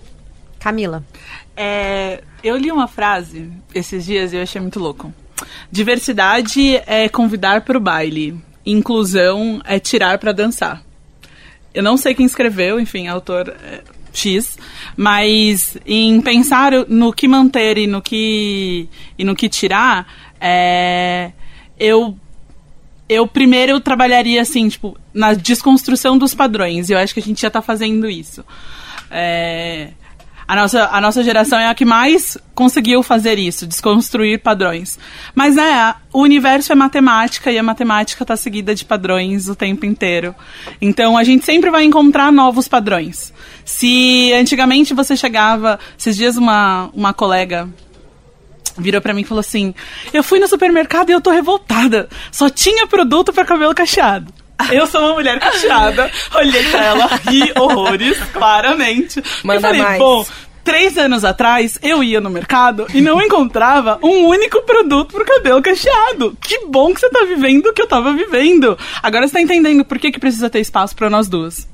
Camila. 0.58 1.04
É, 1.56 2.22
eu 2.42 2.56
li 2.56 2.70
uma 2.70 2.88
frase 2.88 3.50
esses 3.74 4.04
dias 4.04 4.32
e 4.32 4.36
eu 4.36 4.42
achei 4.42 4.60
muito 4.60 4.78
louco. 4.78 5.12
Diversidade 5.70 6.76
é 6.86 7.08
convidar 7.08 7.62
para 7.62 7.76
o 7.76 7.80
baile. 7.80 8.38
Inclusão 8.64 9.60
é 9.64 9.78
tirar 9.78 10.18
para 10.18 10.32
dançar. 10.32 10.82
Eu 11.72 11.82
não 11.82 11.96
sei 11.96 12.14
quem 12.14 12.26
escreveu, 12.26 12.80
enfim, 12.80 13.06
autor 13.08 13.48
é, 13.48 13.82
X, 14.12 14.58
mas 14.96 15.76
em 15.86 16.20
pensar 16.20 16.72
no 16.88 17.12
que 17.12 17.28
manter 17.28 17.78
e 17.78 17.86
no 17.86 18.02
que, 18.02 18.88
e 19.18 19.24
no 19.24 19.36
que 19.36 19.48
tirar, 19.48 20.06
é, 20.40 21.30
eu 21.78 22.16
eu 23.10 23.26
primeiro 23.26 23.80
trabalharia 23.80 24.40
assim, 24.40 24.68
tipo, 24.68 24.96
na 25.12 25.34
desconstrução 25.34 26.16
dos 26.16 26.32
padrões. 26.32 26.88
Eu 26.88 26.96
acho 26.96 27.12
que 27.12 27.18
a 27.18 27.22
gente 27.22 27.42
já 27.42 27.48
está 27.48 27.60
fazendo 27.60 28.08
isso. 28.08 28.44
É, 29.10 29.88
a, 30.46 30.54
nossa, 30.54 30.88
a 30.92 31.00
nossa 31.00 31.24
geração 31.24 31.58
é 31.58 31.66
a 31.66 31.74
que 31.74 31.84
mais 31.84 32.38
conseguiu 32.54 33.02
fazer 33.02 33.36
isso, 33.36 33.66
desconstruir 33.66 34.38
padrões. 34.38 34.96
Mas 35.34 35.56
é, 35.56 35.92
o 36.12 36.20
universo 36.20 36.70
é 36.70 36.76
matemática 36.76 37.50
e 37.50 37.58
a 37.58 37.64
matemática 37.64 38.22
está 38.22 38.36
seguida 38.36 38.76
de 38.76 38.84
padrões 38.84 39.48
o 39.48 39.56
tempo 39.56 39.84
inteiro. 39.84 40.32
Então 40.80 41.18
a 41.18 41.24
gente 41.24 41.44
sempre 41.44 41.68
vai 41.68 41.82
encontrar 41.82 42.30
novos 42.30 42.68
padrões. 42.68 43.34
Se 43.64 44.32
antigamente 44.34 44.94
você 44.94 45.16
chegava, 45.16 45.80
esses 45.98 46.16
dias 46.16 46.36
uma, 46.36 46.90
uma 46.94 47.12
colega 47.12 47.68
virou 48.76 49.00
para 49.00 49.14
mim 49.14 49.22
e 49.22 49.24
falou 49.24 49.40
assim: 49.40 49.74
Eu 50.12 50.22
fui 50.22 50.38
no 50.38 50.48
supermercado 50.48 51.10
e 51.10 51.12
eu 51.12 51.20
tô 51.20 51.30
revoltada. 51.30 52.08
Só 52.30 52.48
tinha 52.48 52.86
produto 52.86 53.32
para 53.32 53.44
cabelo 53.44 53.74
cacheado. 53.74 54.32
Eu 54.70 54.86
sou 54.86 55.00
uma 55.00 55.14
mulher 55.14 55.40
cacheada. 55.40 56.10
Olhei 56.34 56.62
pra 56.64 56.84
ela, 56.84 57.06
ri 57.28 57.50
horrores, 57.58 58.18
claramente. 58.30 59.22
Manda 59.42 59.58
e 59.58 59.62
falei, 59.62 59.82
mais. 59.82 59.98
bom. 59.98 60.26
Três 60.62 60.98
anos 60.98 61.24
atrás, 61.24 61.78
eu 61.82 62.04
ia 62.04 62.20
no 62.20 62.28
mercado 62.28 62.86
e 62.92 63.00
não 63.00 63.20
encontrava 63.20 63.98
um 64.02 64.26
único 64.26 64.60
produto 64.62 65.14
pro 65.14 65.24
cabelo 65.24 65.62
cacheado. 65.62 66.36
Que 66.38 66.66
bom 66.66 66.92
que 66.92 67.00
você 67.00 67.08
tá 67.08 67.24
vivendo 67.24 67.66
o 67.66 67.72
que 67.72 67.80
eu 67.80 67.86
tava 67.86 68.12
vivendo. 68.12 68.76
Agora 69.02 69.26
você 69.26 69.32
tá 69.32 69.40
entendendo 69.40 69.86
por 69.86 69.98
que, 69.98 70.12
que 70.12 70.20
precisa 70.20 70.50
ter 70.50 70.60
espaço 70.60 70.94
para 70.94 71.08
nós 71.08 71.28
duas 71.28 71.66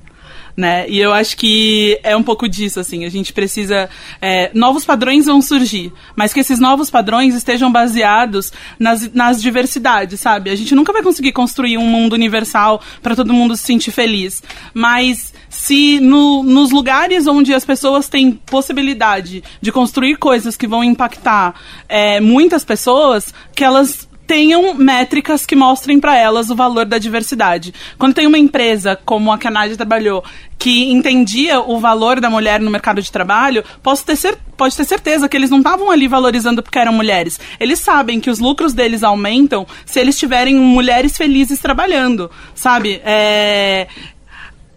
né? 0.56 0.88
E 0.88 0.98
eu 0.98 1.12
acho 1.12 1.36
que 1.36 2.00
é 2.02 2.16
um 2.16 2.22
pouco 2.22 2.48
disso, 2.48 2.80
assim. 2.80 3.04
A 3.04 3.10
gente 3.10 3.32
precisa. 3.32 3.90
É, 4.20 4.50
novos 4.54 4.84
padrões 4.84 5.26
vão 5.26 5.42
surgir, 5.42 5.92
mas 6.14 6.32
que 6.32 6.40
esses 6.40 6.58
novos 6.58 6.88
padrões 6.88 7.34
estejam 7.34 7.70
baseados 7.70 8.52
nas, 8.78 9.12
nas 9.12 9.42
diversidades, 9.42 10.18
sabe? 10.20 10.50
A 10.50 10.56
gente 10.56 10.74
nunca 10.74 10.92
vai 10.92 11.02
conseguir 11.02 11.32
construir 11.32 11.76
um 11.76 11.86
mundo 11.86 12.14
universal 12.14 12.80
para 13.02 13.14
todo 13.14 13.34
mundo 13.34 13.56
se 13.56 13.64
sentir 13.64 13.90
feliz. 13.90 14.42
Mas 14.72 15.34
se 15.48 16.00
no, 16.00 16.42
nos 16.42 16.70
lugares 16.70 17.26
onde 17.26 17.52
as 17.52 17.64
pessoas 17.64 18.08
têm 18.08 18.32
possibilidade 18.32 19.44
de 19.60 19.72
construir 19.72 20.16
coisas 20.16 20.56
que 20.56 20.66
vão 20.66 20.82
impactar 20.82 21.54
é, 21.88 22.20
muitas 22.20 22.64
pessoas, 22.64 23.32
que 23.54 23.64
elas 23.64 24.05
tenham 24.26 24.74
métricas 24.74 25.46
que 25.46 25.54
mostrem 25.54 26.00
para 26.00 26.16
elas 26.16 26.50
o 26.50 26.56
valor 26.56 26.84
da 26.84 26.98
diversidade. 26.98 27.72
Quando 27.98 28.14
tem 28.14 28.26
uma 28.26 28.38
empresa 28.38 28.98
como 29.04 29.32
a 29.32 29.38
Nádia 29.50 29.76
trabalhou, 29.76 30.24
que 30.58 30.90
entendia 30.90 31.60
o 31.60 31.78
valor 31.78 32.20
da 32.20 32.28
mulher 32.28 32.60
no 32.60 32.70
mercado 32.70 33.00
de 33.00 33.12
trabalho, 33.12 33.64
posso 33.82 34.04
ter 34.04 34.16
cer 34.16 34.38
pode 34.56 34.74
ter 34.74 34.86
certeza 34.86 35.28
que 35.28 35.36
eles 35.36 35.50
não 35.50 35.58
estavam 35.58 35.90
ali 35.90 36.08
valorizando 36.08 36.62
porque 36.62 36.78
eram 36.78 36.92
mulheres. 36.92 37.38
Eles 37.60 37.78
sabem 37.78 38.18
que 38.18 38.30
os 38.30 38.38
lucros 38.38 38.72
deles 38.72 39.04
aumentam 39.04 39.66
se 39.84 40.00
eles 40.00 40.18
tiverem 40.18 40.56
mulheres 40.56 41.16
felizes 41.16 41.60
trabalhando, 41.60 42.30
sabe? 42.54 43.00
É, 43.04 43.86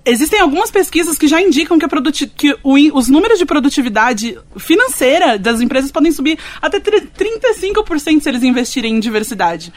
Existem 0.10 0.40
algumas 0.40 0.72
pesquisas 0.72 1.18
que 1.18 1.28
já 1.28 1.42
indicam 1.42 1.78
que, 1.78 1.88
que 2.28 2.58
o 2.64 2.78
os 2.98 3.08
números 3.08 3.38
de 3.38 3.46
produtividade 3.46 4.38
financeira 4.58 5.38
das 5.38 5.62
empresas 5.62 5.92
podem 5.92 6.12
subir 6.12 6.38
até 6.62 6.80
tri- 6.80 7.08
35% 7.18 8.22
se 8.22 8.30
eles 8.30 8.44
investirem 8.44 8.96
em 8.96 9.00
diversidade. 9.00 9.72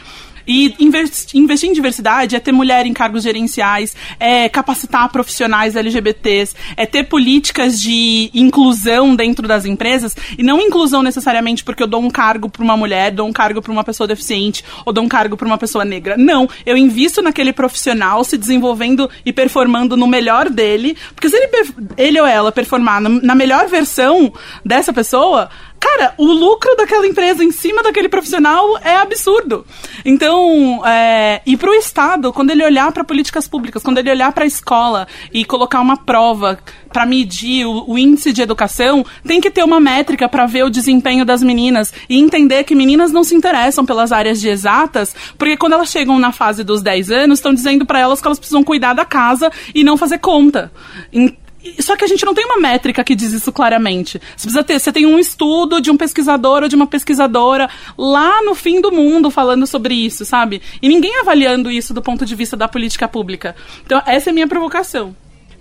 E 0.47 0.75
investi- 0.79 1.39
investir 1.39 1.71
em 1.71 1.73
diversidade 1.73 2.37
é 2.37 2.41
ter 2.41 2.53
mulher 2.53 2.87
em 2.87 2.93
cargos 2.93 3.23
gerenciais, 3.23 3.95
é 4.19 4.49
capacitar 4.49 5.09
profissionais 5.11 5.77
LGBTs, 5.77 6.55
é 6.77 6.87
ter 6.87 7.05
políticas 7.05 7.81
de 7.81 8.31
inclusão 8.35 9.15
dentro 9.15 9.47
das 9.47 9.65
empresas, 9.65 10.17
e 10.37 10.43
não 10.43 10.61
inclusão 10.61 11.03
necessariamente 11.03 11.65
porque 11.65 11.83
eu 11.83 11.87
dou 11.87 12.03
um 12.03 12.11
cargo 12.11 12.49
para 12.49 12.63
uma 12.63 12.77
mulher, 12.77 13.11
dou 13.11 13.27
um 13.27 13.33
cargo 13.33 13.63
para 13.63 13.73
uma 13.73 13.85
pessoa 13.85 14.07
deficiente, 14.07 14.65
ou 14.85 14.93
dou 14.93 15.05
um 15.05 15.09
cargo 15.09 15.37
para 15.37 15.47
uma 15.47 15.59
pessoa 15.59 15.85
negra. 15.85 16.17
Não, 16.17 16.49
eu 16.65 16.77
invisto 16.77 17.23
naquele 17.23 17.53
profissional 17.53 18.25
se 18.25 18.37
desenvolvendo 18.37 19.09
e 19.25 19.33
performando 19.33 19.97
no 19.97 20.07
melhor 20.07 20.49
dele, 20.49 20.97
porque 21.15 21.29
se 21.29 21.37
ele, 21.37 21.75
ele 21.97 22.21
ou 22.21 22.27
ela 22.27 22.53
performar 22.53 23.01
na 23.01 23.35
melhor 23.35 23.69
versão 23.69 24.33
dessa 24.65 24.93
pessoa, 24.93 25.51
cara, 25.83 26.15
o 26.17 26.27
lucro 26.27 26.77
daquela 26.77 27.07
empresa 27.07 27.43
em 27.43 27.51
cima 27.51 27.83
daquele 27.83 28.09
profissional 28.09 28.79
é 28.85 28.95
absurdo. 28.97 29.67
Então, 30.05 30.81
é, 30.87 31.43
e 31.45 31.57
para 31.57 31.71
o 31.71 31.75
Estado, 31.75 32.33
quando 32.33 32.51
ele 32.51 32.65
olhar 32.65 32.93
para 32.93 33.03
políticas 33.03 33.49
públicas, 33.49 33.83
quando 33.83 33.99
ele 33.99 34.11
olhar 34.11 34.31
para 34.33 34.45
a 34.45 34.47
escola 34.47 35.09
e 35.33 35.45
colocar 35.45 35.81
uma 35.81 35.97
prova 35.97 36.59
para 36.93 37.05
medir 37.05 37.67
o, 37.67 37.91
o 37.91 37.99
índice 37.99 38.33
de 38.33 38.41
educação, 38.41 39.05
tem 39.27 39.41
que 39.41 39.51
ter 39.51 39.65
uma 39.65 39.81
métrica 39.81 40.29
para 40.29 40.47
ver 40.47 40.65
o 40.65 40.71
desempenho 40.71 41.25
das 41.25 41.43
meninas 41.43 41.93
e 42.09 42.17
entender 42.19 42.63
que 42.63 42.77
meninas 42.77 43.11
não 43.11 43.25
se 43.25 43.35
interessam 43.35 43.85
pelas 43.85 44.13
áreas 44.13 44.41
de 44.41 44.49
exatas, 44.49 45.15
porque 45.37 45.57
quando 45.57 45.73
elas 45.73 45.91
chegam 45.91 46.17
na 46.19 46.31
fase 46.31 46.63
dos 46.63 46.81
10 46.81 47.11
anos, 47.11 47.39
estão 47.39 47.53
dizendo 47.53 47.85
para 47.85 47.99
elas 47.99 48.21
que 48.21 48.29
elas 48.29 48.39
precisam 48.39 48.63
cuidar 48.63 48.95
da 48.95 49.05
casa 49.05 49.51
e 49.75 49.83
não 49.83 49.97
fazer 49.97 50.19
conta. 50.19 50.71
Em- 51.13 51.37
só 51.81 51.97
que 51.97 52.05
a 52.05 52.09
gente 52.09 52.25
não 52.25 52.35
tem 52.35 52.45
uma 52.45 52.59
métrica 52.59 53.05
que 53.05 53.15
diz 53.15 53.33
isso 53.33 53.53
claramente. 53.53 54.21
Você 54.37 54.47
precisa 54.47 54.65
ter, 54.65 54.79
você 54.79 54.93
tem 54.93 55.07
um 55.07 55.19
estudo 55.19 55.81
de 55.81 55.91
um 55.91 55.97
pesquisador 55.97 56.63
ou 56.63 56.69
de 56.69 56.77
uma 56.77 56.87
pesquisadora 56.87 57.69
lá 57.97 58.43
no 58.43 58.55
fim 58.55 58.81
do 58.81 58.91
mundo 58.91 59.31
falando 59.31 59.67
sobre 59.67 59.95
isso, 59.95 60.25
sabe? 60.25 60.61
E 60.81 60.89
ninguém 60.89 61.21
avaliando 61.21 61.71
isso 61.71 61.95
do 61.95 62.03
ponto 62.03 62.27
de 62.27 62.35
vista 62.35 62.57
da 62.57 62.69
política 62.69 63.07
pública. 63.09 63.55
Então, 63.85 64.03
essa 64.07 64.31
é 64.31 64.33
a 64.33 64.35
minha 64.35 64.49
provocação. 64.49 65.15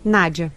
Nádia. 0.03 0.51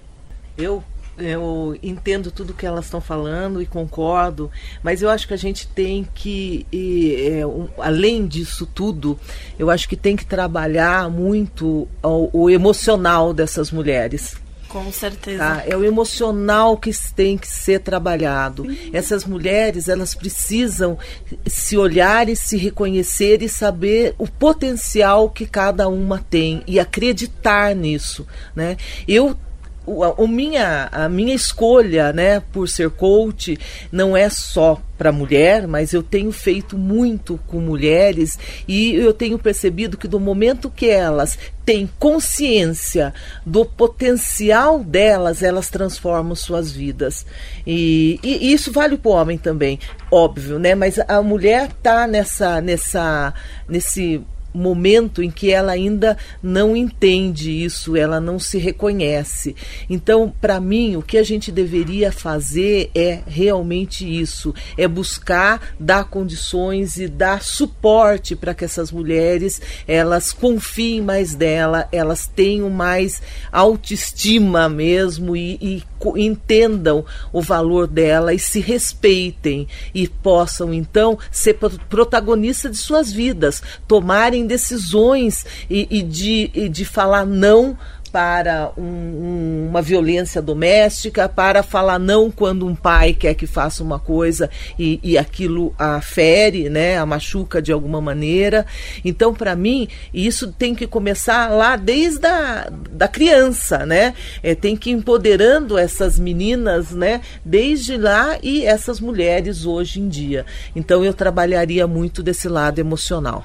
Eu 0.56 0.82
eu 1.16 1.76
entendo 1.82 2.30
tudo 2.30 2.54
que 2.54 2.66
elas 2.66 2.86
estão 2.86 3.00
falando 3.00 3.62
e 3.62 3.66
concordo, 3.66 4.50
mas 4.82 5.00
eu 5.00 5.08
acho 5.08 5.28
que 5.28 5.34
a 5.34 5.38
gente 5.38 5.66
tem 5.68 6.06
que, 6.12 6.66
e, 6.72 7.30
é, 7.38 7.46
um, 7.46 7.68
além 7.78 8.26
disso 8.26 8.66
tudo, 8.66 9.18
eu 9.58 9.70
acho 9.70 9.88
que 9.88 9.96
tem 9.96 10.16
que 10.16 10.26
trabalhar 10.26 11.08
muito 11.08 11.86
o, 12.02 12.30
o 12.32 12.50
emocional 12.50 13.32
dessas 13.32 13.70
mulheres. 13.70 14.36
Com 14.74 14.90
certeza. 14.90 15.38
Tá? 15.38 15.62
É 15.68 15.76
o 15.76 15.84
emocional 15.84 16.76
que 16.76 16.90
tem 17.14 17.38
que 17.38 17.46
ser 17.46 17.78
trabalhado. 17.78 18.66
Essas 18.92 19.24
mulheres, 19.24 19.88
elas 19.88 20.16
precisam 20.16 20.98
se 21.46 21.76
olhar 21.76 22.28
e 22.28 22.34
se 22.34 22.56
reconhecer 22.56 23.40
e 23.40 23.48
saber 23.48 24.16
o 24.18 24.26
potencial 24.26 25.30
que 25.30 25.46
cada 25.46 25.86
uma 25.86 26.18
tem 26.18 26.64
e 26.66 26.80
acreditar 26.80 27.72
nisso, 27.72 28.26
né? 28.52 28.76
Eu 29.06 29.36
o, 29.86 30.26
minha, 30.26 30.88
a 30.90 31.08
minha 31.08 31.34
escolha, 31.34 32.12
né, 32.12 32.40
por 32.40 32.68
ser 32.68 32.90
coach, 32.90 33.58
não 33.92 34.16
é 34.16 34.28
só 34.28 34.80
para 34.96 35.12
mulher, 35.12 35.66
mas 35.66 35.92
eu 35.92 36.02
tenho 36.02 36.30
feito 36.30 36.78
muito 36.78 37.38
com 37.46 37.58
mulheres 37.60 38.38
e 38.66 38.94
eu 38.94 39.12
tenho 39.12 39.38
percebido 39.38 39.98
que 39.98 40.06
do 40.06 40.20
momento 40.20 40.70
que 40.70 40.88
elas 40.88 41.38
têm 41.64 41.90
consciência 41.98 43.12
do 43.44 43.64
potencial 43.64 44.78
delas, 44.78 45.42
elas 45.42 45.68
transformam 45.68 46.34
suas 46.34 46.70
vidas. 46.70 47.26
E, 47.66 48.20
e 48.22 48.52
isso 48.52 48.70
vale 48.70 48.96
para 48.96 49.10
o 49.10 49.14
homem 49.14 49.36
também, 49.36 49.78
óbvio, 50.10 50.58
né? 50.58 50.74
Mas 50.74 50.98
a 50.98 51.20
mulher 51.22 51.72
tá 51.82 52.06
nessa, 52.06 52.60
nessa, 52.60 53.34
nesse 53.68 54.22
momento 54.54 55.22
em 55.22 55.30
que 55.30 55.50
ela 55.50 55.72
ainda 55.72 56.16
não 56.42 56.76
entende 56.76 57.50
isso, 57.50 57.96
ela 57.96 58.20
não 58.20 58.38
se 58.38 58.56
reconhece. 58.56 59.56
Então, 59.90 60.32
para 60.40 60.60
mim, 60.60 60.96
o 60.96 61.02
que 61.02 61.18
a 61.18 61.24
gente 61.24 61.50
deveria 61.50 62.12
fazer 62.12 62.90
é 62.94 63.20
realmente 63.26 64.06
isso: 64.06 64.54
é 64.78 64.86
buscar 64.86 65.74
dar 65.78 66.04
condições 66.04 66.96
e 66.96 67.08
dar 67.08 67.42
suporte 67.42 68.36
para 68.36 68.54
que 68.54 68.64
essas 68.64 68.92
mulheres 68.92 69.60
elas 69.86 70.32
confiem 70.32 71.00
mais 71.00 71.34
dela, 71.34 71.88
elas 71.90 72.26
tenham 72.26 72.70
mais 72.70 73.20
autoestima 73.50 74.68
mesmo 74.68 75.36
e, 75.36 75.58
e 75.60 75.82
entendam 76.16 77.04
o 77.32 77.40
valor 77.40 77.86
dela 77.86 78.34
e 78.34 78.38
se 78.38 78.60
respeitem 78.60 79.66
e 79.94 80.06
possam 80.06 80.74
então 80.74 81.18
ser 81.30 81.54
protagonistas 81.88 82.72
de 82.72 82.76
suas 82.76 83.10
vidas, 83.10 83.62
tomarem 83.88 84.43
decisões 84.46 85.46
e, 85.68 85.86
e 85.90 86.02
de, 86.02 86.50
e 86.54 86.68
de 86.68 86.84
falar 86.84 87.26
não 87.26 87.76
para 88.14 88.70
um, 88.78 89.66
uma 89.70 89.82
violência 89.82 90.40
doméstica, 90.40 91.28
para 91.28 91.64
falar 91.64 91.98
não 91.98 92.30
quando 92.30 92.64
um 92.64 92.72
pai 92.72 93.12
quer 93.12 93.34
que 93.34 93.44
faça 93.44 93.82
uma 93.82 93.98
coisa 93.98 94.48
e, 94.78 95.00
e 95.02 95.18
aquilo 95.18 95.74
a 95.76 96.00
fere, 96.00 96.68
né, 96.68 96.96
a 96.96 97.04
machuca 97.04 97.60
de 97.60 97.72
alguma 97.72 98.00
maneira. 98.00 98.64
Então, 99.04 99.34
para 99.34 99.56
mim, 99.56 99.88
isso 100.12 100.52
tem 100.52 100.76
que 100.76 100.86
começar 100.86 101.50
lá 101.50 101.74
desde 101.74 102.24
a 102.24 102.70
da 102.88 103.08
criança, 103.08 103.84
né? 103.84 104.14
É, 104.44 104.54
tem 104.54 104.76
que 104.76 104.90
ir 104.90 104.92
empoderando 104.92 105.76
essas 105.76 106.16
meninas, 106.16 106.92
né, 106.92 107.20
desde 107.44 107.96
lá 107.96 108.38
e 108.40 108.64
essas 108.64 109.00
mulheres 109.00 109.66
hoje 109.66 110.00
em 110.00 110.08
dia. 110.08 110.46
Então, 110.76 111.04
eu 111.04 111.12
trabalharia 111.12 111.84
muito 111.88 112.22
desse 112.22 112.48
lado 112.48 112.78
emocional. 112.78 113.44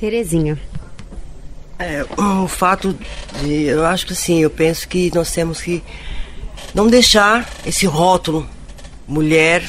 Terezinha. 0.00 0.58
É, 1.78 2.06
o 2.42 2.48
fato 2.48 2.96
de. 3.38 3.64
Eu 3.64 3.84
acho 3.84 4.06
que 4.06 4.14
sim, 4.14 4.40
eu 4.40 4.48
penso 4.48 4.88
que 4.88 5.14
nós 5.14 5.30
temos 5.30 5.60
que 5.60 5.82
não 6.74 6.88
deixar 6.88 7.46
esse 7.66 7.84
rótulo 7.84 8.48
mulher. 9.06 9.68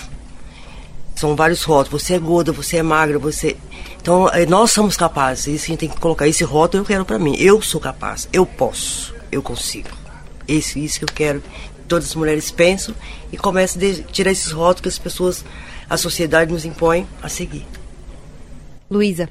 São 1.16 1.36
vários 1.36 1.64
rótulos. 1.64 2.02
Você 2.02 2.14
é 2.14 2.20
gorda, 2.20 2.53
você 2.53 2.78
é 2.78 2.84
magra, 2.84 3.20
você. 3.20 3.58
Então, 4.02 4.30
é, 4.30 4.45
nós 4.45 4.72
somos 4.72 4.95
capazes. 4.95 5.48
Isso 5.48 5.66
a 5.66 5.68
gente 5.68 5.80
tem 5.80 5.90
que 5.90 5.99
colocar. 5.99 6.26
Esse 6.28 6.45
rótulo 6.45 6.84
eu 6.84 6.88
quero 6.88 7.06
para 7.06 7.20
mim. 7.20 7.36
Eu 7.38 7.62
sou 7.62 7.82
capaz. 7.82 8.30
Eu 8.32 8.45
posso. 8.45 9.14
Eu 9.30 9.44
consigo. 9.44 9.90
Isso, 10.48 10.80
isso 10.80 10.99
que 10.99 11.06
eu 11.06 11.14
quero. 11.14 11.41
Que 11.41 11.82
todas 11.90 12.06
as 12.06 12.16
mulheres 12.16 12.49
pensam 12.49 12.95
e 13.34 13.38
comecem 13.38 13.91
a 13.91 14.12
tirar 14.12 14.32
esses 14.32 14.52
rótulos 14.52 14.82
que 14.82 14.88
as 14.88 14.98
pessoas, 14.98 15.44
a 15.90 15.98
sociedade 15.98 16.52
nos 16.52 16.64
impõe 16.64 17.06
a 17.22 17.28
seguir. 17.28 17.68
Luísa. 18.90 19.30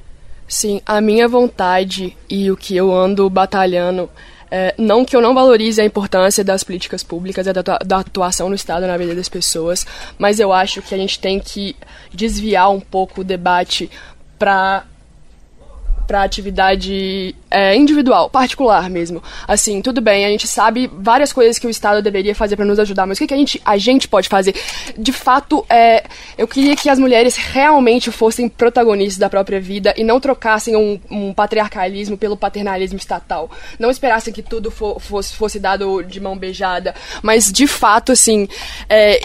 Sim, 0.51 0.81
a 0.85 0.99
minha 0.99 1.29
vontade 1.29 2.13
e 2.29 2.51
o 2.51 2.57
que 2.57 2.75
eu 2.75 2.93
ando 2.93 3.29
batalhando 3.29 4.09
é, 4.51 4.75
não 4.77 5.05
que 5.05 5.15
eu 5.15 5.21
não 5.21 5.33
valorize 5.33 5.79
a 5.79 5.85
importância 5.85 6.43
das 6.43 6.61
políticas 6.61 7.01
públicas 7.01 7.47
e 7.47 7.53
da, 7.53 7.61
da, 7.61 7.97
atuação 7.97 8.49
no 8.49 8.55
Estado 8.55 8.85
na 8.85 8.97
vida 8.97 9.15
das 9.15 9.29
pessoas, 9.29 9.87
mas 10.19 10.41
eu 10.41 10.51
acho 10.51 10.81
que 10.81 10.93
a 10.93 10.97
gente 10.97 11.21
tem 11.21 11.39
que 11.39 11.73
desviar 12.13 12.69
um 12.69 12.81
pouco 12.81 13.21
o 13.21 13.23
debate 13.23 13.89
para 14.37 14.83
para 16.11 16.23
atividade 16.23 17.33
é, 17.49 17.73
individual, 17.73 18.29
particular 18.29 18.89
mesmo. 18.89 19.23
Assim, 19.47 19.81
tudo 19.81 20.01
bem, 20.01 20.25
a 20.25 20.27
gente 20.27 20.45
sabe 20.45 20.91
várias 20.93 21.31
coisas 21.31 21.57
que 21.57 21.65
o 21.65 21.69
Estado 21.69 22.01
deveria 22.01 22.35
fazer 22.35 22.57
para 22.57 22.65
nos 22.65 22.77
ajudar, 22.79 23.05
mas 23.05 23.17
o 23.17 23.21
que, 23.21 23.27
que, 23.27 23.33
a, 23.33 23.37
gente, 23.37 23.61
a 23.63 23.77
gente 23.77 24.09
pode 24.09 24.27
fazer? 24.27 24.53
De 24.97 25.13
fato, 25.13 25.65
é, 25.69 26.03
eu 26.37 26.49
queria 26.49 26.75
que 26.75 26.89
as 26.89 26.99
mulheres 26.99 27.37
realmente 27.37 28.11
fossem 28.11 28.49
protagonistas 28.49 29.17
da 29.17 29.29
própria 29.29 29.61
vida 29.61 29.93
e 29.95 30.03
não 30.03 30.19
trocassem 30.19 30.75
um, 30.75 30.99
um 31.09 31.33
patriarcalismo 31.33 32.17
pelo 32.17 32.35
paternalismo 32.35 32.97
estatal. 32.97 33.49
Não 33.79 33.89
esperassem 33.89 34.33
que 34.33 34.41
tudo 34.41 34.69
fosse, 34.69 35.33
fosse 35.33 35.61
dado 35.61 36.03
de 36.03 36.19
mão 36.19 36.37
beijada, 36.37 36.93
mas 37.23 37.49
de 37.49 37.67
fato, 37.67 38.11
assim. 38.11 38.49
É, 38.89 39.17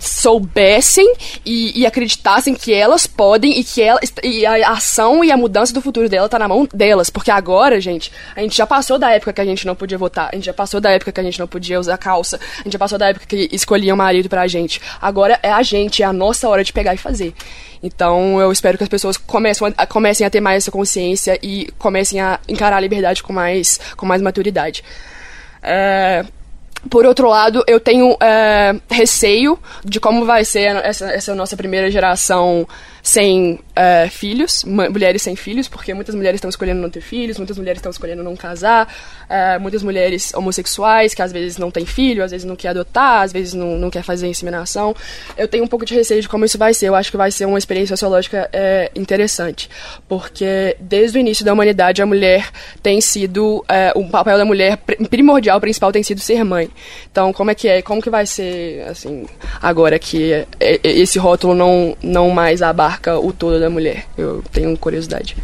soubessem 0.00 1.14
e, 1.44 1.80
e, 1.80 1.86
acreditassem 1.86 2.54
que 2.54 2.72
elas 2.72 3.06
podem 3.06 3.58
e 3.58 3.64
que 3.64 3.82
ela, 3.82 4.00
e 4.22 4.44
a 4.46 4.70
ação 4.70 5.24
e 5.24 5.30
a 5.30 5.36
mudança 5.36 5.72
do 5.72 5.80
futuro 5.80 6.08
dela 6.08 6.28
tá 6.28 6.38
na 6.38 6.48
mão 6.48 6.66
delas. 6.72 7.10
Porque 7.10 7.30
agora, 7.30 7.80
gente, 7.80 8.10
a 8.34 8.40
gente 8.40 8.56
já 8.56 8.66
passou 8.66 8.98
da 8.98 9.10
época 9.10 9.32
que 9.32 9.40
a 9.40 9.44
gente 9.44 9.66
não 9.66 9.74
podia 9.74 9.98
votar, 9.98 10.30
a 10.32 10.34
gente 10.34 10.46
já 10.46 10.54
passou 10.54 10.80
da 10.80 10.90
época 10.90 11.12
que 11.12 11.20
a 11.20 11.22
gente 11.22 11.38
não 11.38 11.46
podia 11.46 11.78
usar 11.78 11.96
calça, 11.98 12.38
a 12.58 12.62
gente 12.62 12.72
já 12.72 12.78
passou 12.78 12.98
da 12.98 13.08
época 13.08 13.26
que 13.26 13.48
escolhiam 13.52 13.96
marido 13.96 14.28
pra 14.28 14.46
gente. 14.46 14.80
Agora 15.00 15.38
é 15.42 15.50
a 15.50 15.62
gente, 15.62 16.02
é 16.02 16.06
a 16.06 16.12
nossa 16.12 16.48
hora 16.48 16.64
de 16.64 16.72
pegar 16.72 16.94
e 16.94 16.98
fazer. 16.98 17.34
Então 17.82 18.40
eu 18.40 18.52
espero 18.52 18.76
que 18.76 18.84
as 18.84 18.88
pessoas 18.88 19.16
comecem 19.16 19.72
a, 19.76 19.86
comecem 19.86 20.26
a 20.26 20.30
ter 20.30 20.40
mais 20.40 20.58
essa 20.58 20.70
consciência 20.70 21.38
e 21.42 21.68
comecem 21.78 22.20
a 22.20 22.38
encarar 22.48 22.76
a 22.76 22.80
liberdade 22.80 23.22
com 23.22 23.32
mais, 23.32 23.80
com 23.96 24.04
mais 24.06 24.20
maturidade. 24.20 24.84
É, 25.62 26.24
por 26.88 27.04
outro 27.04 27.28
lado, 27.28 27.62
eu 27.66 27.78
tenho 27.78 28.16
é, 28.20 28.74
receio 28.90 29.58
de 29.84 30.00
como 30.00 30.24
vai 30.24 30.44
ser 30.44 30.76
essa, 30.76 31.10
essa 31.10 31.34
nossa 31.34 31.56
primeira 31.56 31.90
geração 31.90 32.66
sem 33.02 33.60
é, 33.80 34.10
filhos, 34.10 34.62
mulheres 34.62 35.22
sem 35.22 35.34
filhos, 35.34 35.66
porque 35.66 35.94
muitas 35.94 36.14
mulheres 36.14 36.36
estão 36.36 36.50
escolhendo 36.50 36.82
não 36.82 36.90
ter 36.90 37.00
filhos, 37.00 37.38
muitas 37.38 37.56
mulheres 37.56 37.78
estão 37.78 37.90
escolhendo 37.90 38.22
não 38.22 38.36
casar, 38.36 38.94
é, 39.26 39.58
muitas 39.58 39.82
mulheres 39.82 40.34
homossexuais 40.34 41.14
que 41.14 41.22
às 41.22 41.32
vezes 41.32 41.56
não 41.56 41.70
têm 41.70 41.86
filho, 41.86 42.22
às 42.22 42.30
vezes 42.30 42.44
não 42.44 42.56
quer 42.56 42.68
adotar, 42.68 43.22
às 43.22 43.32
vezes 43.32 43.54
não, 43.54 43.78
não 43.78 43.88
quer 43.88 44.02
fazer 44.02 44.26
inseminação. 44.28 44.94
Eu 45.34 45.48
tenho 45.48 45.64
um 45.64 45.66
pouco 45.66 45.86
de 45.86 45.94
receio 45.94 46.20
de 46.20 46.28
como 46.28 46.44
isso 46.44 46.58
vai 46.58 46.74
ser. 46.74 46.88
Eu 46.88 46.94
acho 46.94 47.10
que 47.10 47.16
vai 47.16 47.30
ser 47.30 47.46
uma 47.46 47.56
experiência 47.56 47.96
sociológica 47.96 48.50
é, 48.52 48.90
interessante, 48.94 49.70
porque 50.06 50.76
desde 50.78 51.16
o 51.16 51.20
início 51.20 51.42
da 51.42 51.54
humanidade 51.54 52.02
a 52.02 52.06
mulher 52.06 52.50
tem 52.82 53.00
sido 53.00 53.64
é, 53.66 53.92
o 53.96 54.06
papel 54.10 54.36
da 54.36 54.44
mulher 54.44 54.76
primordial, 55.08 55.58
principal 55.58 55.90
tem 55.90 56.02
sido 56.02 56.20
ser 56.20 56.44
mãe. 56.44 56.68
Então, 57.10 57.32
como 57.32 57.50
é 57.50 57.54
que 57.54 57.66
é? 57.66 57.80
Como 57.80 58.02
que 58.02 58.10
vai 58.10 58.26
ser 58.26 58.82
assim 58.90 59.26
agora 59.62 59.98
que 59.98 60.46
esse 60.84 61.18
rótulo 61.18 61.54
não 61.54 61.96
não 62.02 62.28
mais 62.28 62.60
abarca 62.60 63.18
o 63.18 63.32
todo 63.32 63.58
da 63.58 63.69
mulher. 63.70 64.04
Eu 64.16 64.42
tenho 64.52 64.76
curiosidade. 64.76 65.36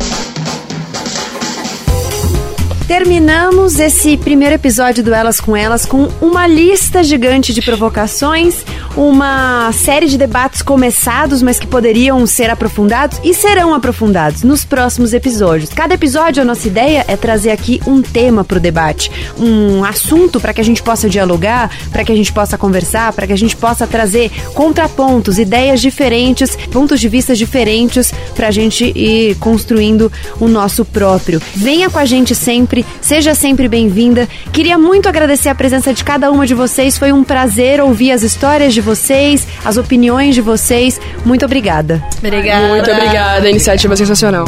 Terminamos 2.87 3.81
esse 3.81 4.17
primeiro 4.17 4.55
episódio 4.55 5.03
do 5.03 5.13
Elas 5.13 5.41
com 5.41 5.57
Elas 5.57 5.85
com 5.85 6.09
uma 6.21 6.47
lista 6.47 7.03
gigante 7.03 7.53
de 7.53 7.61
provocações, 7.61 8.65
uma 8.97 9.73
série 9.73 10.07
de 10.07 10.17
debates 10.17 10.63
começados, 10.63 11.43
mas 11.43 11.59
que 11.59 11.67
poderiam 11.67 12.25
ser 12.29 12.49
aprofundados 12.49 13.21
e 13.25 13.35
serão 13.35 13.75
aprofundados 13.75 14.45
nos 14.45 14.65
próximos 14.65 15.13
episódios. 15.13 15.71
Cada 15.71 15.95
episódio, 15.95 16.41
a 16.41 16.45
nossa 16.45 16.69
ideia 16.69 17.05
é 17.09 17.17
trazer 17.17 17.51
aqui 17.51 17.81
um 17.89 18.01
tema 18.01 18.45
para 18.45 18.59
o 18.59 18.61
debate, 18.61 19.11
um 19.37 19.85
assunto 19.85 20.39
para 20.39 20.55
que 20.55 20.61
a 20.61 20.65
gente 20.65 20.81
possa 20.81 21.09
dialogar, 21.09 21.73
para 21.91 22.05
que 22.05 22.13
a 22.13 22.17
gente 22.17 22.33
possa 22.33 22.57
conversar, 22.57 23.13
para 23.13 23.27
que 23.27 23.33
a 23.33 23.39
gente 23.39 23.57
possa 23.57 23.85
trazer 23.85 24.31
contrapontos, 24.55 25.41
ideias 25.41 25.81
diferentes, 25.81 26.55
pontos 26.71 27.01
de 27.01 27.09
vista 27.09 27.35
diferentes 27.35 28.15
para 28.37 28.47
a 28.47 28.53
gente 28.53 28.85
ir 28.97 29.35
construindo 29.39 30.11
o 30.39 30.47
nosso 30.47 30.85
próprio. 30.85 31.43
Venha 31.53 31.91
com 31.91 31.99
a 31.99 32.05
gente 32.05 32.33
sempre 32.33 32.76
sempre, 32.77 32.87
seja 33.01 33.35
sempre 33.35 33.69
bem-vinda. 33.69 34.29
Queria 34.53 34.77
muito 34.77 35.09
agradecer 35.09 35.49
a 35.49 35.55
presença 35.55 35.95
de 35.95 36.05
cada 36.05 36.31
uma 36.31 36.47
de 36.47 36.55
vocês, 36.55 36.99
foi 36.99 37.13
um 37.13 37.25
prazer 37.25 37.81
ouvir 37.81 38.13
as 38.13 38.23
histórias 38.23 38.75
de 38.75 38.81
vocês, 38.81 39.47
as 39.65 39.77
opiniões 39.77 40.35
de 40.35 40.41
vocês. 40.41 41.01
Muito 41.25 41.45
obrigada. 41.45 42.03
Obrigada. 42.19 42.69
Muito 42.69 42.91
obrigada, 42.91 43.47
a 43.47 43.51
iniciativa 43.51 43.95
é 43.95 43.97
sensacional. 43.97 44.45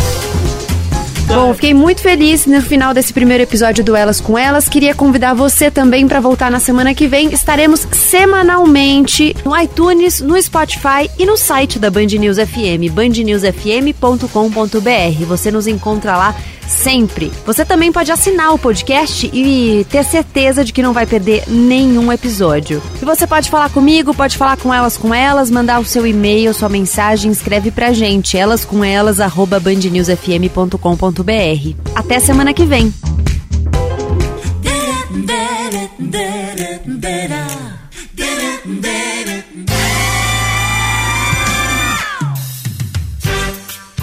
Bom, 1.29 1.53
fiquei 1.53 1.75
muito 1.75 2.01
feliz 2.01 2.47
no 2.47 2.63
final 2.63 2.95
desse 2.95 3.13
primeiro 3.13 3.43
episódio 3.43 3.85
do 3.85 3.95
Elas 3.95 4.19
com 4.19 4.39
Elas. 4.39 4.67
Queria 4.67 4.95
convidar 4.95 5.35
você 5.35 5.71
também 5.71 6.09
para 6.09 6.21
voltar 6.21 6.51
na 6.51 6.59
semana 6.59 6.95
que 6.95 7.07
vem. 7.07 7.35
Estaremos 7.35 7.87
semanalmente 7.93 9.37
no 9.45 9.55
iTunes, 9.55 10.23
no 10.23 10.41
Spotify 10.41 11.11
e 11.19 11.27
no 11.27 11.37
site 11.37 11.79
da 11.79 11.91
Band 11.91 12.07
News 12.07 12.39
FM, 12.39 12.91
bandnewsfm.com.br. 12.93 15.25
Você 15.27 15.51
nos 15.51 15.67
encontra 15.67 16.17
lá 16.17 16.35
sempre. 16.69 17.33
Você 17.45 17.65
também 17.65 17.91
pode 17.91 18.13
assinar 18.13 18.53
o 18.53 18.59
podcast 18.59 19.29
e 19.33 19.87
ter 19.91 20.05
certeza 20.05 20.65
de 20.65 20.73
que 20.73 20.83
não 20.83 20.93
vai 20.93 21.07
perder 21.07 21.45
nenhum 21.49 22.13
episódio. 22.13 22.83
E 23.01 23.05
você 23.05 23.27
pode 23.27 23.51
falar 23.51 23.71
comigo, 23.71 24.15
pode 24.15 24.37
falar 24.37 24.57
com 24.57 24.73
elas 24.73 24.97
com 24.97 25.15
elas, 25.15 25.51
mandar 25.51 25.81
o 25.81 25.85
seu 25.85 26.07
e-mail, 26.07 26.55
sua 26.55 26.69
mensagem, 26.69 27.31
escreve 27.31 27.71
pra 27.71 27.93
gente, 27.93 28.37
elas 28.37 28.65
com 28.65 28.85
elas, 28.85 29.21
arroba 29.21 29.59
bandnewsfm.com.br. 29.59 31.93
Até 31.95 32.21
semana 32.21 32.53
que 32.53 32.65
vem. 32.65 32.93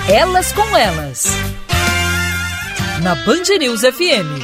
Elas 0.08 0.54
com 0.54 0.78
Elas 0.78 1.28
na 3.06 3.14
Band 3.14 3.44
News 3.60 3.82
FM. 3.82 4.42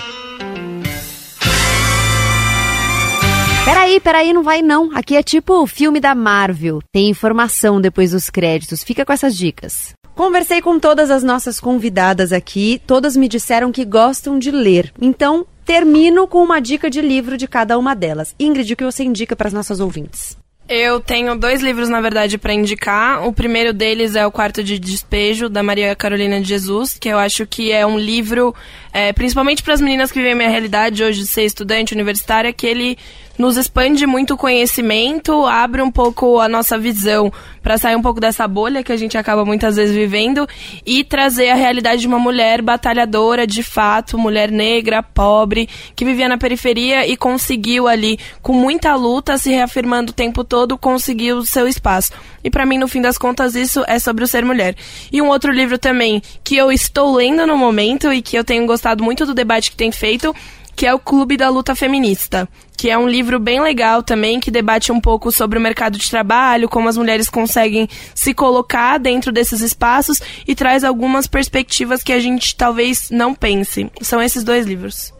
Peraí, 3.65 3.99
peraí, 3.99 4.33
não 4.33 4.43
vai 4.43 4.61
não. 4.61 4.95
Aqui 4.95 5.15
é 5.15 5.23
tipo 5.23 5.63
o 5.63 5.65
filme 5.65 5.99
da 5.99 6.13
Marvel. 6.13 6.79
Tem 6.91 7.09
informação 7.09 7.81
depois 7.81 8.11
dos 8.11 8.29
créditos. 8.29 8.83
Fica 8.83 9.03
com 9.03 9.11
essas 9.11 9.35
dicas. 9.35 9.93
Conversei 10.13 10.61
com 10.61 10.77
todas 10.77 11.09
as 11.09 11.23
nossas 11.23 11.59
convidadas 11.59 12.31
aqui, 12.31 12.79
todas 12.85 13.17
me 13.17 13.27
disseram 13.27 13.71
que 13.71 13.83
gostam 13.83 14.37
de 14.37 14.51
ler. 14.51 14.93
Então, 15.01 15.43
termino 15.65 16.27
com 16.27 16.43
uma 16.43 16.61
dica 16.61 16.87
de 16.87 17.01
livro 17.01 17.37
de 17.37 17.47
cada 17.47 17.79
uma 17.79 17.95
delas. 17.95 18.35
Ingrid, 18.39 18.73
o 18.73 18.77
que 18.77 18.85
você 18.85 19.03
indica 19.03 19.35
para 19.35 19.47
as 19.47 19.53
nossas 19.53 19.79
ouvintes? 19.79 20.37
Eu 20.73 21.01
tenho 21.01 21.35
dois 21.35 21.61
livros, 21.61 21.89
na 21.89 21.99
verdade, 21.99 22.37
para 22.37 22.53
indicar. 22.53 23.27
O 23.27 23.33
primeiro 23.33 23.73
deles 23.73 24.15
é 24.15 24.25
O 24.25 24.31
Quarto 24.31 24.63
de 24.63 24.79
Despejo, 24.79 25.49
da 25.49 25.61
Maria 25.61 25.93
Carolina 25.97 26.39
de 26.39 26.47
Jesus, 26.47 26.97
que 26.97 27.09
eu 27.09 27.17
acho 27.17 27.45
que 27.45 27.73
é 27.73 27.85
um 27.85 27.99
livro, 27.99 28.55
é, 28.93 29.11
principalmente 29.11 29.61
para 29.63 29.73
as 29.73 29.81
meninas 29.81 30.13
que 30.13 30.19
vivem 30.19 30.31
a 30.31 30.35
minha 30.37 30.49
realidade 30.49 31.03
hoje 31.03 31.19
de 31.19 31.27
ser 31.27 31.43
estudante 31.43 31.93
universitária, 31.93 32.53
que 32.53 32.65
ele 32.65 32.97
nos 33.37 33.57
expande 33.57 34.05
muito 34.05 34.33
o 34.33 34.37
conhecimento, 34.37 35.45
abre 35.45 35.81
um 35.81 35.91
pouco 35.91 36.39
a 36.39 36.47
nossa 36.47 36.77
visão 36.77 37.31
para 37.61 37.77
sair 37.77 37.95
um 37.95 38.01
pouco 38.01 38.19
dessa 38.19 38.47
bolha 38.47 38.83
que 38.83 38.91
a 38.91 38.97
gente 38.97 39.17
acaba 39.17 39.45
muitas 39.45 39.75
vezes 39.75 39.95
vivendo 39.95 40.47
e 40.85 41.03
trazer 41.03 41.49
a 41.49 41.55
realidade 41.55 42.01
de 42.01 42.07
uma 42.07 42.19
mulher 42.19 42.61
batalhadora, 42.61 43.45
de 43.45 43.63
fato, 43.63 44.17
mulher 44.17 44.51
negra, 44.51 45.03
pobre, 45.03 45.69
que 45.95 46.03
vivia 46.03 46.27
na 46.27 46.37
periferia 46.37 47.07
e 47.07 47.15
conseguiu 47.15 47.87
ali, 47.87 48.17
com 48.41 48.53
muita 48.53 48.95
luta, 48.95 49.37
se 49.37 49.49
reafirmando 49.49 50.11
o 50.11 50.15
tempo 50.15 50.43
todo, 50.43 50.77
conseguiu 50.77 51.37
o 51.37 51.45
seu 51.45 51.67
espaço. 51.67 52.11
E 52.43 52.49
para 52.49 52.65
mim, 52.65 52.77
no 52.77 52.87
fim 52.87 53.01
das 53.01 53.17
contas, 53.17 53.55
isso 53.55 53.83
é 53.87 53.99
sobre 53.99 54.23
o 54.23 54.27
ser 54.27 54.43
mulher. 54.43 54.75
E 55.11 55.21
um 55.21 55.27
outro 55.27 55.51
livro 55.51 55.77
também 55.77 56.21
que 56.43 56.55
eu 56.55 56.71
estou 56.71 57.13
lendo 57.15 57.45
no 57.45 57.57
momento 57.57 58.11
e 58.11 58.21
que 58.21 58.35
eu 58.35 58.43
tenho 58.43 58.65
gostado 58.65 59.03
muito 59.03 59.25
do 59.25 59.33
debate 59.33 59.69
que 59.69 59.77
tem 59.77 59.91
feito 59.91 60.35
que 60.75 60.85
é 60.85 60.93
o 60.93 60.99
Clube 60.99 61.37
da 61.37 61.49
Luta 61.49 61.75
Feminista, 61.75 62.47
que 62.77 62.89
é 62.89 62.97
um 62.97 63.07
livro 63.07 63.39
bem 63.39 63.61
legal 63.61 64.01
também, 64.01 64.39
que 64.39 64.49
debate 64.49 64.91
um 64.91 64.99
pouco 64.99 65.31
sobre 65.31 65.57
o 65.59 65.61
mercado 65.61 65.97
de 65.97 66.09
trabalho, 66.09 66.69
como 66.69 66.89
as 66.89 66.97
mulheres 66.97 67.29
conseguem 67.29 67.87
se 68.15 68.33
colocar 68.33 68.97
dentro 68.97 69.31
desses 69.31 69.61
espaços 69.61 70.21
e 70.47 70.55
traz 70.55 70.83
algumas 70.83 71.27
perspectivas 71.27 72.01
que 72.01 72.13
a 72.13 72.19
gente 72.19 72.55
talvez 72.55 73.09
não 73.11 73.33
pense. 73.33 73.91
São 74.01 74.21
esses 74.21 74.43
dois 74.43 74.65
livros. 74.65 75.13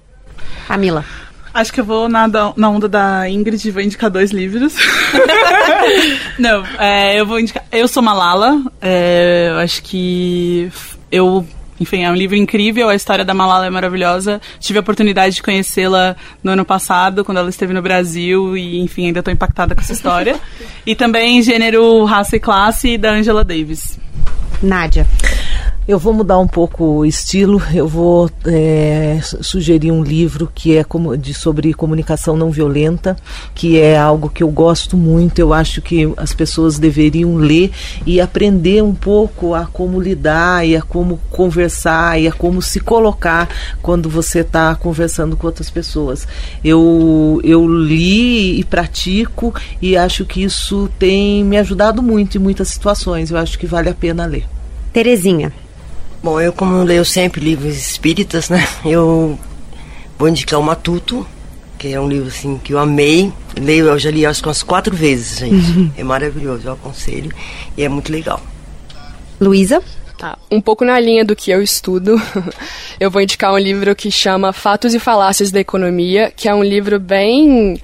Camila. 0.68 1.06
Acho 1.54 1.74
que 1.74 1.82
eu 1.82 1.86
vou 1.86 2.08
na, 2.08 2.28
na 2.28 2.70
onda 2.70 2.88
da 2.88 3.30
Ingrid 3.30 3.68
e 3.68 3.72
vou 3.72 3.82
indicar 3.82 4.10
dois 4.10 4.32
livros. 4.32 4.76
Não, 6.40 6.64
é, 6.80 7.20
eu 7.20 7.26
vou 7.26 7.40
indicar. 7.40 7.64
Eu 7.72 7.88
sou 7.88 8.02
Malala. 8.02 8.62
É, 8.82 9.50
eu 9.50 9.58
acho 9.58 9.84
que 9.84 10.72
eu 11.12 11.46
enfim, 11.82 12.04
é 12.04 12.12
um 12.12 12.16
livro 12.16 12.36
incrível, 12.36 12.90
a 12.90 12.96
história 12.96 13.26
da 13.26 13.34
Malala 13.34 13.66
é 13.66 13.70
maravilhosa. 13.72 14.40
Tive 14.60 14.78
a 14.78 14.82
oportunidade 14.82 15.36
de 15.36 15.42
conhecê-la 15.42 16.16
no 16.44 16.52
ano 16.52 16.64
passado, 16.64 17.26
quando 17.26 17.40
ela 17.40 17.50
esteve 17.50 17.74
no 17.74 17.82
Brasil, 17.82 18.56
e 18.56 18.80
enfim, 18.80 19.08
ainda 19.08 19.20
estou 19.20 19.34
impactada 19.34 19.74
com 19.74 19.82
essa 19.82 19.92
história. 19.92 20.40
e 20.86 20.94
também 20.94 21.42
Gênero, 21.42 22.06
Raça 22.06 22.36
e 22.36 22.40
Classe, 22.40 23.00
da 23.00 23.14
Angela 23.14 23.44
Davis. 23.44 24.00
Nádia. 24.62 25.08
Eu 25.92 26.00
vou 26.00 26.14
mudar 26.14 26.40
um 26.40 26.48
pouco 26.48 26.86
o 26.86 27.06
estilo. 27.06 27.62
Eu 27.74 27.86
vou 27.86 28.30
é, 28.46 29.20
sugerir 29.22 29.92
um 29.92 30.02
livro 30.02 30.50
que 30.56 30.78
é 30.78 30.86
como, 30.86 31.18
de, 31.18 31.34
sobre 31.34 31.74
comunicação 31.74 32.38
não 32.38 32.50
violenta, 32.50 33.18
que 33.54 33.78
é 33.78 34.00
algo 34.00 34.30
que 34.30 34.42
eu 34.42 34.48
gosto 34.48 34.96
muito. 34.96 35.40
Eu 35.40 35.54
acho 35.54 35.82
que 35.82 36.10
as 36.16 36.34
pessoas 36.34 36.80
deveriam 36.80 37.36
ler 37.36 37.72
e 38.06 38.22
aprender 38.22 38.82
um 38.82 38.96
pouco 38.96 39.54
a 39.54 39.66
como 39.66 40.00
lidar 40.00 40.66
e 40.66 40.78
a 40.78 40.82
como 40.82 41.20
conversar 41.30 42.18
e 42.18 42.26
a 42.26 42.32
como 42.32 42.62
se 42.62 42.80
colocar 42.80 43.50
quando 43.82 44.10
você 44.10 44.40
está 44.40 44.74
conversando 44.76 45.36
com 45.36 45.46
outras 45.46 45.70
pessoas. 45.70 46.26
Eu, 46.64 47.42
eu 47.44 47.68
li 47.68 48.62
e 48.62 48.64
pratico 48.64 49.54
e 49.82 49.98
acho 49.98 50.24
que 50.24 50.42
isso 50.42 50.90
tem 50.98 51.44
me 51.44 51.58
ajudado 51.58 52.02
muito 52.02 52.38
em 52.38 52.40
muitas 52.40 52.70
situações. 52.70 53.30
Eu 53.30 53.36
acho 53.36 53.60
que 53.60 53.68
vale 53.68 53.90
a 53.90 53.94
pena 53.94 54.26
ler. 54.26 54.46
Terezinha. 54.94 55.52
Bom, 56.24 56.40
eu 56.40 56.54
como 56.54 56.84
leio 56.84 57.04
sempre 57.04 57.42
livros 57.42 57.76
espíritas, 57.76 58.48
né? 58.48 58.64
Eu 58.86 59.40
vou 60.20 60.30
indicar 60.30 60.60
o 60.60 60.64
Matuto, 60.64 61.26
que 61.80 61.88
é 61.88 62.00
um 62.00 62.08
livro 62.08 62.28
assim 62.28 62.60
que 62.64 62.74
eu 62.74 62.78
amei. 62.78 63.34
Leio, 63.60 63.88
eu 63.88 63.98
já 63.98 64.12
li 64.12 64.24
acho 64.24 64.40
que 64.40 64.48
umas 64.48 64.62
quatro 64.62 64.96
vezes, 64.96 65.40
gente. 65.40 65.72
Uhum. 65.72 65.92
É 65.98 66.04
maravilhoso, 66.04 66.68
eu 66.68 66.74
aconselho. 66.74 67.32
E 67.76 67.84
é 67.84 67.90
muito 67.90 68.12
legal. 68.12 68.40
Luísa? 69.40 69.82
Tá, 70.16 70.38
um 70.52 70.62
pouco 70.62 70.86
na 70.86 71.00
linha 71.00 71.26
do 71.26 71.36
que 71.36 71.50
eu 71.50 71.64
estudo, 71.64 72.22
eu 73.00 73.10
vou 73.10 73.24
indicar 73.24 73.52
um 73.52 73.58
livro 73.58 73.96
que 73.96 74.12
chama 74.12 74.54
Fatos 74.54 74.94
e 74.94 75.00
Falácias 75.00 75.50
da 75.50 75.60
Economia, 75.60 76.32
que 76.36 76.48
é 76.48 76.54
um 76.54 76.64
livro 76.64 77.00
bem 77.00 77.82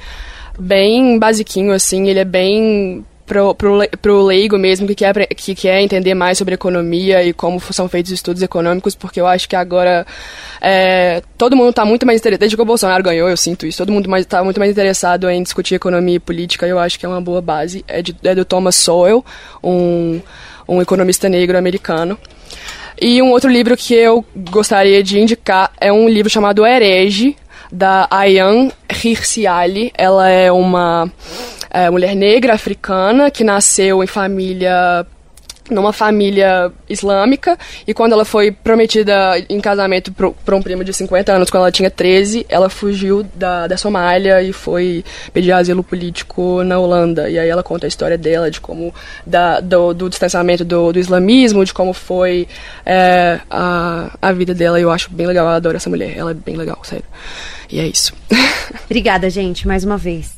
bem 0.60 1.18
basiquinho 1.18 1.72
assim, 1.72 2.08
ele 2.08 2.20
é 2.20 2.26
bem 2.26 3.04
pro, 3.28 3.54
pro 4.02 4.26
leigo 4.26 4.58
mesmo 4.58 4.88
que 4.88 4.96
quer, 4.96 5.28
que 5.28 5.54
quer 5.54 5.82
entender 5.82 6.16
mais 6.16 6.38
sobre 6.38 6.56
economia 6.56 7.24
e 7.24 7.34
como 7.34 7.60
são 7.72 7.90
feitos 7.90 8.12
estudos 8.12 8.42
econômicos, 8.42 8.96
porque 8.96 9.20
eu 9.20 9.28
acho 9.28 9.48
que 9.48 9.56
agora 9.56 10.08
é, 10.62 11.22
todo 11.38 11.56
mundo 11.56 11.72
está 11.72 11.84
muito 11.84 12.06
mais 12.06 12.20
interessado, 12.20 12.40
desde 12.40 12.56
que 12.56 12.62
o 12.62 12.66
Bolsonaro 12.66 13.04
ganhou, 13.04 13.30
eu 13.30 13.38
sinto 13.38 13.68
isso, 13.68 13.78
todo 13.78 13.92
mundo 13.92 14.10
está 14.18 14.44
muito 14.44 14.60
mais 14.60 14.72
interessado 14.72 15.30
em 15.30 15.44
discutir 15.44 15.76
economia 15.76 16.16
e 16.16 16.20
política, 16.20 16.66
eu 16.66 16.80
acho 16.80 16.98
que 16.98 17.06
é 17.06 17.10
uma 17.10 17.22
boa 17.22 17.42
base. 17.42 17.84
É, 17.88 18.02
de, 18.02 18.16
é 18.24 18.34
do 18.34 18.46
Thomas 18.46 18.76
Sowell, 18.76 19.24
um, 19.62 20.22
um 20.68 20.82
economista 20.82 21.28
negro 21.28 21.58
americano. 21.58 22.18
E 23.00 23.22
um 23.22 23.32
outro 23.32 23.50
livro 23.50 23.76
que 23.78 23.94
eu 23.94 24.26
gostaria 24.50 25.04
de 25.04 25.20
indicar 25.20 25.72
é 25.80 25.92
um 25.92 26.10
livro 26.10 26.32
chamado 26.32 26.66
Herege, 26.66 27.36
da 27.72 28.08
Ayan 28.10 28.72
Hirsiali. 28.90 29.92
Ela 29.96 30.30
é 30.30 30.52
uma 30.52 31.12
é, 31.70 31.90
mulher 31.90 32.16
negra 32.16 32.54
africana 32.54 33.32
que 33.32 33.44
nasceu 33.44 34.04
em 34.04 34.08
família 34.08 35.06
numa 35.70 35.92
família 35.92 36.72
islâmica 36.90 37.58
e 37.86 37.94
quando 37.94 38.14
ela 38.14 38.26
foi 38.26 38.52
prometida 38.52 39.38
em 39.50 39.60
casamento 39.60 40.12
para 40.12 40.56
um 40.56 40.62
primo 40.62 40.84
de 40.84 40.94
50 40.94 41.32
anos, 41.34 41.50
quando 41.50 41.64
ela 41.64 41.72
tinha 41.72 41.90
13, 41.90 42.46
ela 42.50 42.70
fugiu 42.70 43.24
da, 43.36 43.68
da 43.68 43.78
Somália 43.78 44.42
e 44.42 44.54
foi 44.54 45.04
pedir 45.34 45.52
asilo 45.52 45.84
político 45.84 46.64
na 46.64 46.80
Holanda. 46.80 47.30
E 47.30 47.38
aí 47.38 47.50
ela 47.50 47.64
conta 47.64 47.86
a 47.86 47.90
história 47.90 48.18
dela, 48.18 48.50
de 48.50 48.62
como, 48.62 48.94
da, 49.26 49.60
do, 49.60 49.94
do 49.94 50.10
distanciamento 50.10 50.64
do, 50.64 50.94
do, 50.94 51.00
islamismo, 51.00 51.66
de 51.66 51.74
como 51.74 51.94
foi 51.94 52.48
é, 52.86 53.40
a, 53.50 54.12
a 54.22 54.32
vida 54.32 54.54
dela. 54.54 54.80
Eu 54.80 54.92
acho 54.92 55.12
bem 55.12 55.28
legal, 55.28 55.46
eu 55.46 55.52
adoro 55.52 55.78
essa 55.78 55.90
mulher, 55.90 56.18
ela 56.18 56.32
é 56.32 56.34
bem 56.34 56.56
legal, 56.56 56.80
sério. 56.84 57.06
E 57.70 57.80
é 57.80 57.88
isso. 57.88 58.14
Obrigada, 58.86 59.30
gente, 59.30 59.68
mais 59.68 59.84
uma 59.84 59.98
vez. 59.98 60.38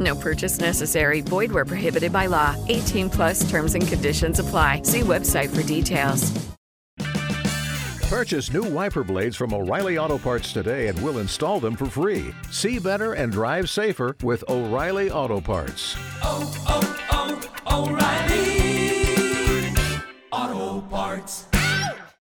No 0.00 0.14
purchase 0.16 0.58
necessary. 0.58 1.20
Void 1.20 1.52
where 1.52 1.66
prohibited 1.66 2.12
by 2.12 2.26
law. 2.26 2.56
18 2.68 3.10
plus 3.10 3.48
terms 3.48 3.74
and 3.74 3.86
conditions 3.86 4.38
apply. 4.38 4.82
See 4.82 5.00
website 5.00 5.54
for 5.54 5.62
details. 5.62 6.32
Purchase 8.08 8.52
new 8.52 8.64
wiper 8.64 9.04
blades 9.04 9.36
from 9.36 9.54
O'Reilly 9.54 9.96
Auto 9.96 10.18
Parts 10.18 10.52
today 10.52 10.88
and 10.88 11.00
we'll 11.00 11.18
install 11.18 11.60
them 11.60 11.76
for 11.76 11.86
free. 11.86 12.34
See 12.50 12.80
better 12.80 13.12
and 13.12 13.30
drive 13.30 13.70
safer 13.70 14.16
with 14.24 14.42
O'Reilly 14.48 15.12
Auto 15.12 15.40
Parts. 15.40 15.94
Oh, 16.20 16.52
oh, 16.66 17.46
oh, 17.68 17.86
O'Reilly 17.86 18.40
Auto 20.32 20.80
Parts. 20.88 21.49